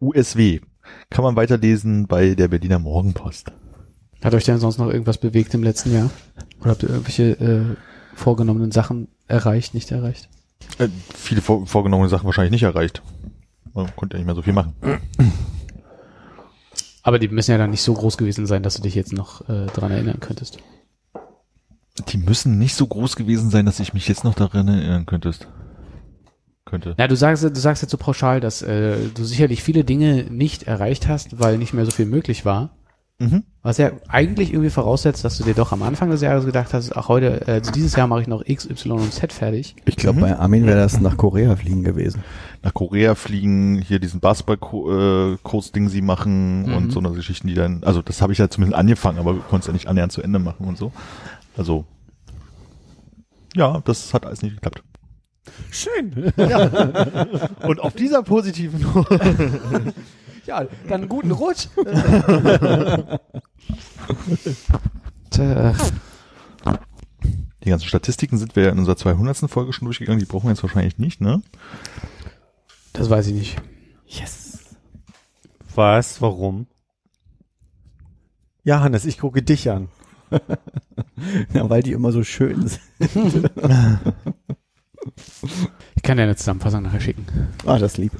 USW. 0.00 0.58
Kann 1.10 1.22
man 1.22 1.36
weiterlesen 1.36 2.08
bei 2.08 2.34
der 2.34 2.48
Berliner 2.48 2.80
Morgenpost. 2.80 3.52
Hat 4.20 4.34
euch 4.34 4.42
denn 4.42 4.58
sonst 4.58 4.78
noch 4.78 4.88
irgendwas 4.88 5.18
bewegt 5.18 5.54
im 5.54 5.62
letzten 5.62 5.94
Jahr? 5.94 6.10
Oder 6.60 6.70
habt 6.70 6.82
ihr 6.82 6.88
irgendwelche 6.88 7.38
äh, 7.38 7.76
vorgenommenen 8.16 8.72
Sachen 8.72 9.06
erreicht, 9.28 9.74
nicht 9.74 9.92
erreicht? 9.92 10.28
Äh, 10.78 10.88
viele 11.14 11.40
vor, 11.40 11.68
vorgenommene 11.68 12.08
Sachen 12.08 12.26
wahrscheinlich 12.26 12.50
nicht 12.50 12.64
erreicht. 12.64 13.00
Man 13.74 13.94
konnte 13.94 14.16
ja 14.16 14.18
nicht 14.18 14.26
mehr 14.26 14.34
so 14.34 14.42
viel 14.42 14.52
machen. 14.52 14.74
Aber 17.04 17.20
die 17.20 17.28
müssen 17.28 17.52
ja 17.52 17.58
dann 17.58 17.70
nicht 17.70 17.82
so 17.82 17.94
groß 17.94 18.16
gewesen 18.16 18.46
sein, 18.46 18.64
dass 18.64 18.74
du 18.74 18.82
dich 18.82 18.96
jetzt 18.96 19.12
noch 19.12 19.48
äh, 19.48 19.66
dran 19.66 19.92
erinnern 19.92 20.18
könntest. 20.18 20.58
Die 22.08 22.18
müssen 22.18 22.58
nicht 22.58 22.74
so 22.74 22.88
groß 22.88 23.14
gewesen 23.14 23.50
sein, 23.50 23.66
dass 23.66 23.78
ich 23.78 23.94
mich 23.94 24.08
jetzt 24.08 24.24
noch 24.24 24.34
daran 24.34 24.66
erinnern 24.66 25.06
könntest. 25.06 25.46
Könnte. 26.66 26.94
Na, 26.98 27.08
du 27.08 27.16
sagst, 27.16 27.42
du 27.42 27.54
sagst 27.54 27.82
jetzt 27.82 27.90
so 27.90 27.96
pauschal, 27.96 28.40
dass 28.40 28.62
äh, 28.62 28.96
du 29.14 29.24
sicherlich 29.24 29.62
viele 29.62 29.82
Dinge 29.84 30.24
nicht 30.30 30.64
erreicht 30.64 31.08
hast, 31.08 31.40
weil 31.40 31.58
nicht 31.58 31.72
mehr 31.74 31.84
so 31.84 31.90
viel 31.90 32.06
möglich 32.06 32.44
war. 32.44 32.70
Mhm. 33.18 33.42
Was 33.62 33.76
ja 33.76 33.90
eigentlich 34.08 34.50
irgendwie 34.52 34.70
voraussetzt, 34.70 35.24
dass 35.24 35.36
du 35.36 35.44
dir 35.44 35.52
doch 35.52 35.72
am 35.72 35.82
Anfang 35.82 36.08
des 36.10 36.22
Jahres 36.22 36.46
gedacht 36.46 36.72
hast, 36.72 36.96
ach 36.96 37.08
heute, 37.08 37.46
äh, 37.46 37.52
also 37.52 37.70
dieses 37.72 37.94
Jahr 37.96 38.06
mache 38.06 38.22
ich 38.22 38.28
noch 38.28 38.42
X, 38.46 38.64
Y 38.70 38.98
und 38.98 39.12
Z 39.12 39.32
fertig. 39.32 39.74
Ich 39.84 39.96
glaube, 39.96 40.18
Mhm. 40.18 40.22
bei 40.22 40.38
Armin 40.38 40.64
wäre 40.64 40.78
das 40.78 41.00
nach 41.00 41.16
Korea 41.18 41.54
fliegen 41.56 41.82
gewesen. 41.84 42.22
Nach 42.62 42.72
Korea 42.72 43.14
fliegen, 43.14 43.82
hier 43.82 43.98
diesen 43.98 44.20
Basketball-Kurs-Ding 44.20 45.88
sie 45.90 46.00
machen 46.02 46.62
Mhm. 46.66 46.74
und 46.74 46.92
so 46.92 47.00
eine 47.00 47.10
Geschichten, 47.10 47.48
die 47.48 47.54
dann, 47.54 47.82
also 47.84 48.00
das 48.00 48.22
habe 48.22 48.32
ich 48.32 48.38
ja 48.38 48.48
zumindest 48.48 48.78
angefangen, 48.78 49.18
aber 49.18 49.34
du 49.34 49.40
konntest 49.40 49.66
ja 49.68 49.72
nicht 49.74 49.86
annähernd 49.88 50.12
zu 50.12 50.22
Ende 50.22 50.38
machen 50.38 50.66
und 50.66 50.78
so. 50.78 50.92
Also, 51.58 51.84
ja, 53.54 53.82
das 53.84 54.14
hat 54.14 54.24
alles 54.24 54.40
nicht 54.42 54.54
geklappt. 54.54 54.82
Schön. 55.70 56.32
Und 57.62 57.80
auf 57.80 57.94
dieser 57.94 58.22
positiven 58.22 58.84
Ja, 60.46 60.66
dann 60.88 61.08
guten 61.08 61.30
Rutsch. 61.30 61.68
Die 67.64 67.68
ganzen 67.68 67.86
Statistiken 67.86 68.38
sind 68.38 68.56
wir 68.56 68.64
ja 68.64 68.70
in 68.70 68.78
unserer 68.78 68.96
200. 68.96 69.50
Folge 69.50 69.72
schon 69.72 69.86
durchgegangen, 69.86 70.18
die 70.18 70.26
brauchen 70.26 70.46
wir 70.46 70.50
jetzt 70.52 70.62
wahrscheinlich 70.62 70.98
nicht, 70.98 71.20
ne? 71.20 71.42
das 72.92 73.08
weiß 73.10 73.28
ich 73.28 73.34
nicht. 73.34 73.58
Was? 75.74 76.20
Warum? 76.20 76.66
Ja, 78.64 78.80
Hannes, 78.80 79.04
ich 79.04 79.18
gucke 79.18 79.42
dich 79.42 79.70
an. 79.70 79.88
Ja, 81.52 81.68
weil 81.68 81.82
die 81.82 81.92
immer 81.92 82.12
so 82.12 82.22
schön 82.22 82.66
sind. 82.66 83.50
Ich 85.96 86.02
kann 86.02 86.16
dir 86.16 86.24
eine 86.24 86.36
Zusammenfassung 86.36 86.82
nachher 86.82 87.00
schicken. 87.00 87.26
Ah, 87.66 87.78
das 87.78 87.96
lieb. 87.98 88.12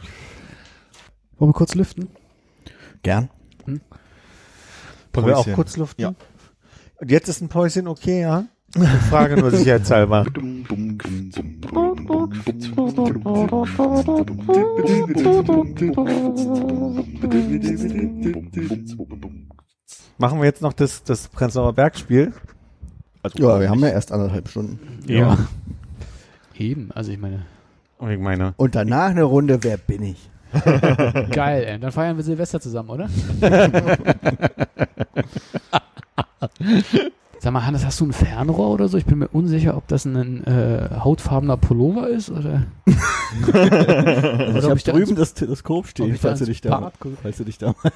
Wollen 1.39 1.51
wir 1.51 1.55
kurz 1.55 1.75
lüften? 1.75 2.09
Gern. 3.03 3.31
Wollen 5.13 5.27
wir 5.27 5.39
auch 5.39 5.53
kurz 5.55 5.77
luften? 5.77 6.03
Ja. 6.03 6.15
Und 6.97 7.11
jetzt 7.11 7.29
ist 7.29 7.41
ein 7.41 7.49
Päuschen 7.49 7.89
okay, 7.89 8.21
ja? 8.21 8.45
Ich 8.75 8.83
frage 9.09 9.37
nur 9.37 9.51
sicherheitshalber. 9.51 10.25
Machen 20.19 20.39
wir 20.39 20.45
jetzt 20.45 20.63
noch 20.63 20.73
das, 20.73 21.03
das 21.03 21.27
Prenzlauer 21.29 21.73
Bergspiel? 21.73 22.33
Also, 23.23 23.39
Ja, 23.43 23.59
wir 23.61 23.69
haben 23.69 23.81
ja 23.81 23.89
erst 23.89 24.13
anderthalb 24.13 24.49
Stunden. 24.49 24.79
Ja. 25.07 25.39
Eben, 26.61 26.91
also 26.93 27.11
ich 27.11 27.19
meine, 27.19 27.47
Und 27.97 28.11
ich 28.11 28.19
meine, 28.19 28.53
Und 28.59 28.75
danach 28.75 29.09
eine 29.09 29.23
Runde, 29.23 29.65
wer 29.65 29.79
bin 29.79 30.03
ich? 30.03 30.29
geil, 31.31 31.65
ey. 31.65 31.79
Dann 31.79 31.91
feiern 31.91 32.19
wir 32.19 32.23
Silvester 32.23 32.61
zusammen, 32.61 32.91
oder? 32.91 33.09
Sag 37.39 37.55
mal, 37.55 37.65
Hannes, 37.65 37.87
hast 37.87 37.99
du 38.01 38.05
ein 38.05 38.13
Fernrohr 38.13 38.69
oder 38.69 38.89
so? 38.89 38.99
Ich 38.99 39.07
bin 39.07 39.21
mir 39.21 39.29
unsicher, 39.29 39.75
ob 39.75 39.89
das 39.89 40.05
ein 40.05 40.45
äh, 40.45 40.91
hautfarbener 41.03 41.57
Pullover 41.57 42.09
ist 42.09 42.29
oder. 42.29 42.65
Also 43.47 43.53
Oder 43.53 44.59
ich 44.59 44.65
habe 44.65 44.77
ich 44.77 44.85
da 44.85 44.93
drüben 44.93 45.17
das 45.17 45.33
Teleskop 45.33 45.87
stehen, 45.87 46.15
falls 46.17 46.41
du 46.41 46.45
dich 46.45 46.61
da, 46.61 46.93
falls 47.23 47.39
du 47.39 47.45
dich 47.45 47.57
da 47.57 47.69
mal 47.69 47.91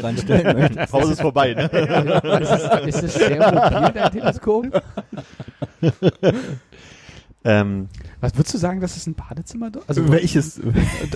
ranstellen 0.00 0.58
möchtest. 0.58 0.90
Pause 0.90 1.12
ist 1.12 1.20
vorbei, 1.20 1.52
ne? 1.52 1.64
ist, 2.40 2.50
es, 2.50 2.86
ist 2.86 3.02
es 3.02 3.14
sehr 3.14 3.52
mobil, 3.52 3.92
dein 3.92 4.12
Teleskop? 4.12 4.82
Ähm, 7.46 7.88
Was 8.20 8.34
würdest 8.36 8.54
du 8.54 8.58
sagen, 8.58 8.80
das 8.80 8.96
ist 8.96 9.06
ein 9.06 9.14
Badezimmer? 9.14 9.70
dort? 9.70 9.88
Also, 9.88 10.08
Welches? 10.10 10.58
äh, 10.58 10.62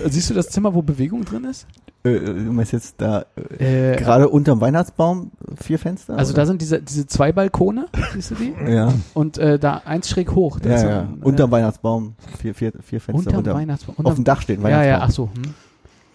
siehst 0.09 0.29
du 0.29 0.33
das 0.33 0.49
Zimmer, 0.49 0.73
wo 0.73 0.81
Bewegung 0.81 1.25
drin 1.25 1.43
ist? 1.43 1.67
Äh, 2.03 2.19
du 2.19 2.33
meinst 2.51 2.71
jetzt 2.71 2.95
da 2.97 3.25
äh, 3.59 3.93
Äh, 3.93 3.95
gerade 3.97 4.27
unterm 4.29 4.59
Weihnachtsbaum 4.61 5.31
vier 5.61 5.77
Fenster? 5.77 6.17
Also 6.17 6.33
oder? 6.33 6.41
da 6.43 6.45
sind 6.47 6.61
diese, 6.61 6.81
diese 6.81 7.05
zwei 7.05 7.31
Balkone, 7.31 7.85
siehst 8.13 8.31
du 8.31 8.35
die? 8.35 8.53
ja, 8.71 8.93
Und 9.13 9.37
äh, 9.37 9.59
da 9.59 9.81
eins 9.85 10.09
schräg 10.09 10.31
hoch. 10.33 10.59
Ja, 10.63 10.77
so 10.77 10.87
ja. 10.87 11.07
Unterm 11.21 11.51
Weihnachtsbaum 11.51 12.15
vier, 12.39 12.55
vier, 12.55 12.71
vier 12.83 12.97
äh, 12.97 12.99
Fenster. 12.99 13.13
unterm 13.13 13.37
unterm- 13.39 13.57
Weihnachtsbaum. 13.57 13.95
auf 13.95 13.99
Unterm, 13.99 14.15
dem 14.15 14.23
Dach 14.23 14.41
steht 14.41 14.59
ein 14.59 14.61
ja, 14.63 14.77
Weihnachtsbaum. 14.79 14.89
ja, 14.99 15.01
ach 15.01 15.11
so. 15.11 15.29
Hm. 15.35 15.53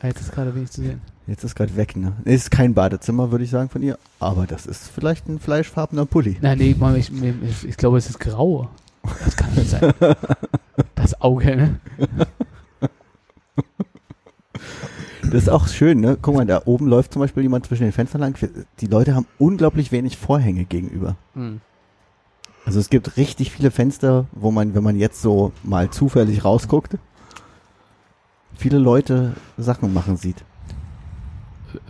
Ah, 0.00 0.06
Jetzt 0.08 0.20
ist 0.20 0.32
gerade 0.32 0.54
wenig 0.54 0.70
zu 0.70 0.82
sehen. 0.82 1.00
Jetzt 1.26 1.42
ist 1.42 1.54
gerade 1.56 1.74
weg, 1.76 1.96
ne? 1.96 2.12
Ist 2.24 2.50
kein 2.50 2.74
Badezimmer, 2.74 3.30
würde 3.32 3.44
ich 3.44 3.50
sagen, 3.50 3.68
von 3.68 3.82
ihr. 3.82 3.98
Aber 4.20 4.46
das 4.46 4.66
ist 4.66 4.88
vielleicht 4.88 5.28
ein 5.28 5.38
fleischfarbener 5.40 6.04
Pulli. 6.06 6.36
Nein, 6.40 6.58
nee, 6.58 6.76
ich, 6.96 7.10
ich, 7.42 7.68
ich 7.68 7.76
glaube, 7.76 7.98
es 7.98 8.08
ist 8.08 8.20
grau. 8.20 8.68
Das 9.24 9.36
kann 9.36 9.54
nicht 9.54 9.70
sein. 9.70 9.92
Das 10.94 11.20
Auge, 11.20 11.56
ne? 11.56 11.80
Das 15.22 15.42
ist 15.42 15.48
auch 15.48 15.68
schön, 15.68 16.00
ne? 16.00 16.16
Guck 16.20 16.34
mal, 16.36 16.46
da 16.46 16.62
oben 16.66 16.86
läuft 16.86 17.12
zum 17.12 17.20
Beispiel 17.20 17.42
jemand 17.42 17.66
zwischen 17.66 17.82
den 17.82 17.92
Fenstern 17.92 18.20
lang. 18.20 18.36
Die 18.80 18.86
Leute 18.86 19.14
haben 19.14 19.26
unglaublich 19.38 19.92
wenig 19.92 20.16
Vorhänge 20.16 20.64
gegenüber. 20.64 21.16
Hm. 21.34 21.60
Also 22.64 22.80
es 22.80 22.90
gibt 22.90 23.16
richtig 23.16 23.52
viele 23.52 23.70
Fenster, 23.70 24.26
wo 24.32 24.50
man, 24.50 24.74
wenn 24.74 24.82
man 24.82 24.96
jetzt 24.96 25.22
so 25.22 25.52
mal 25.62 25.90
zufällig 25.90 26.44
rausguckt, 26.44 26.96
viele 28.56 28.78
Leute 28.78 29.34
Sachen 29.56 29.94
machen 29.94 30.16
sieht. 30.16 30.44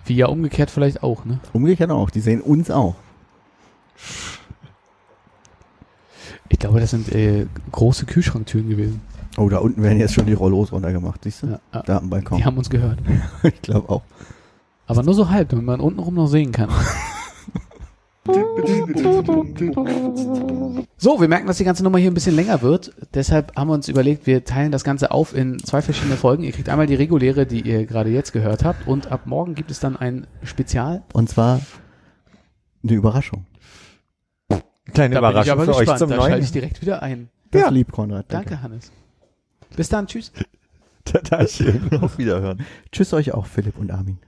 Wie 0.05 0.17
ja 0.17 0.27
umgekehrt 0.27 0.71
vielleicht 0.71 1.03
auch, 1.03 1.25
ne? 1.25 1.39
Umgekehrt 1.53 1.91
auch, 1.91 2.11
die 2.11 2.21
sehen 2.21 2.41
uns 2.41 2.71
auch. 2.71 2.97
Ich 6.48 6.59
glaube, 6.59 6.81
das 6.81 6.90
sind 6.90 7.12
äh, 7.12 7.47
große 7.73 8.06
Kühlschranktüren 8.06 8.68
gewesen. 8.68 9.01
Oh, 9.36 9.48
da 9.48 9.59
unten 9.59 9.82
werden 9.82 9.98
jetzt 9.98 10.14
schon 10.14 10.27
die 10.27 10.32
Rollos 10.32 10.73
runtergemacht, 10.73 11.24
siehst 11.24 11.43
du? 11.43 11.59
Ja. 11.73 11.82
Da 11.82 11.98
am 11.98 12.09
Balkon. 12.09 12.39
Die 12.39 12.44
haben 12.44 12.56
uns 12.56 12.70
gehört. 12.70 12.98
ich 13.43 13.60
glaube 13.62 13.89
auch. 13.89 14.02
Aber 14.86 15.02
nur 15.02 15.14
so 15.14 15.28
halb, 15.28 15.48
damit 15.51 15.64
man 15.64 15.81
untenrum 15.81 16.14
noch 16.14 16.28
sehen 16.28 16.52
kann. 16.52 16.70
So, 20.98 21.20
wir 21.20 21.28
merken, 21.28 21.47
dass 21.47 21.59
die 21.59 21.64
ganze 21.64 21.85
Nummer 21.85 21.98
hier 21.98 22.10
ein 22.10 22.14
bisschen 22.14 22.35
länger 22.35 22.62
wird. 22.62 22.93
Deshalb 23.14 23.55
haben 23.56 23.68
wir 23.68 23.74
uns 23.74 23.89
überlegt, 23.89 24.27
wir 24.27 24.44
teilen 24.44 24.73
das 24.73 24.82
Ganze 24.82 25.12
auf 25.12 25.35
in 25.35 25.59
zwei 25.60 25.81
verschiedene 25.81 26.16
Folgen. 26.16 26.43
Ihr 26.43 26.52
kriegt 26.52 26.68
einmal 26.68 26.86
die 26.86 26.94
reguläre, 26.94 27.47
die 27.47 27.60
ihr 27.60 27.86
gerade 27.86 28.10
jetzt 28.10 28.32
gehört 28.32 28.64
habt. 28.64 28.89
Und 28.89 29.12
ab 29.12 29.27
morgen 29.27 29.55
gibt 29.55 29.70
es 29.70 29.78
dann 29.78 29.97
ein 29.97 30.27
Spezial. 30.43 31.02
Und 31.12 31.28
zwar 31.28 31.60
eine 32.82 32.93
Überraschung. 32.93 33.47
Kleine 34.93 35.15
Da 35.15 35.21
bin 35.21 35.29
ich 35.29 35.33
Überraschung 35.47 35.53
aber 35.53 35.65
für 35.65 35.71
euch 35.73 35.79
gespannt. 35.81 35.99
zum 35.99 36.11
Da 36.11 36.17
neuen. 36.17 36.31
schalte 36.31 36.45
ich 36.45 36.53
direkt 36.53 36.83
wieder 36.83 37.03
ein. 37.03 37.29
Das 37.51 37.63
Ja. 37.63 37.69
lieb, 37.71 37.93
Konrad. 37.93 38.27
Danke, 38.29 38.63
Hannes. 38.63 38.93
Bis 39.77 39.89
dann, 39.89 40.07
tschüss. 40.07 40.33
Tatachen. 41.05 41.91
Auf 42.03 42.19
Wiederhören. 42.19 42.65
Tschüss 42.93 43.13
euch 43.13 43.33
auch, 43.33 43.47
Philipp 43.47 43.79
und 43.79 43.91
Armin. 43.91 44.19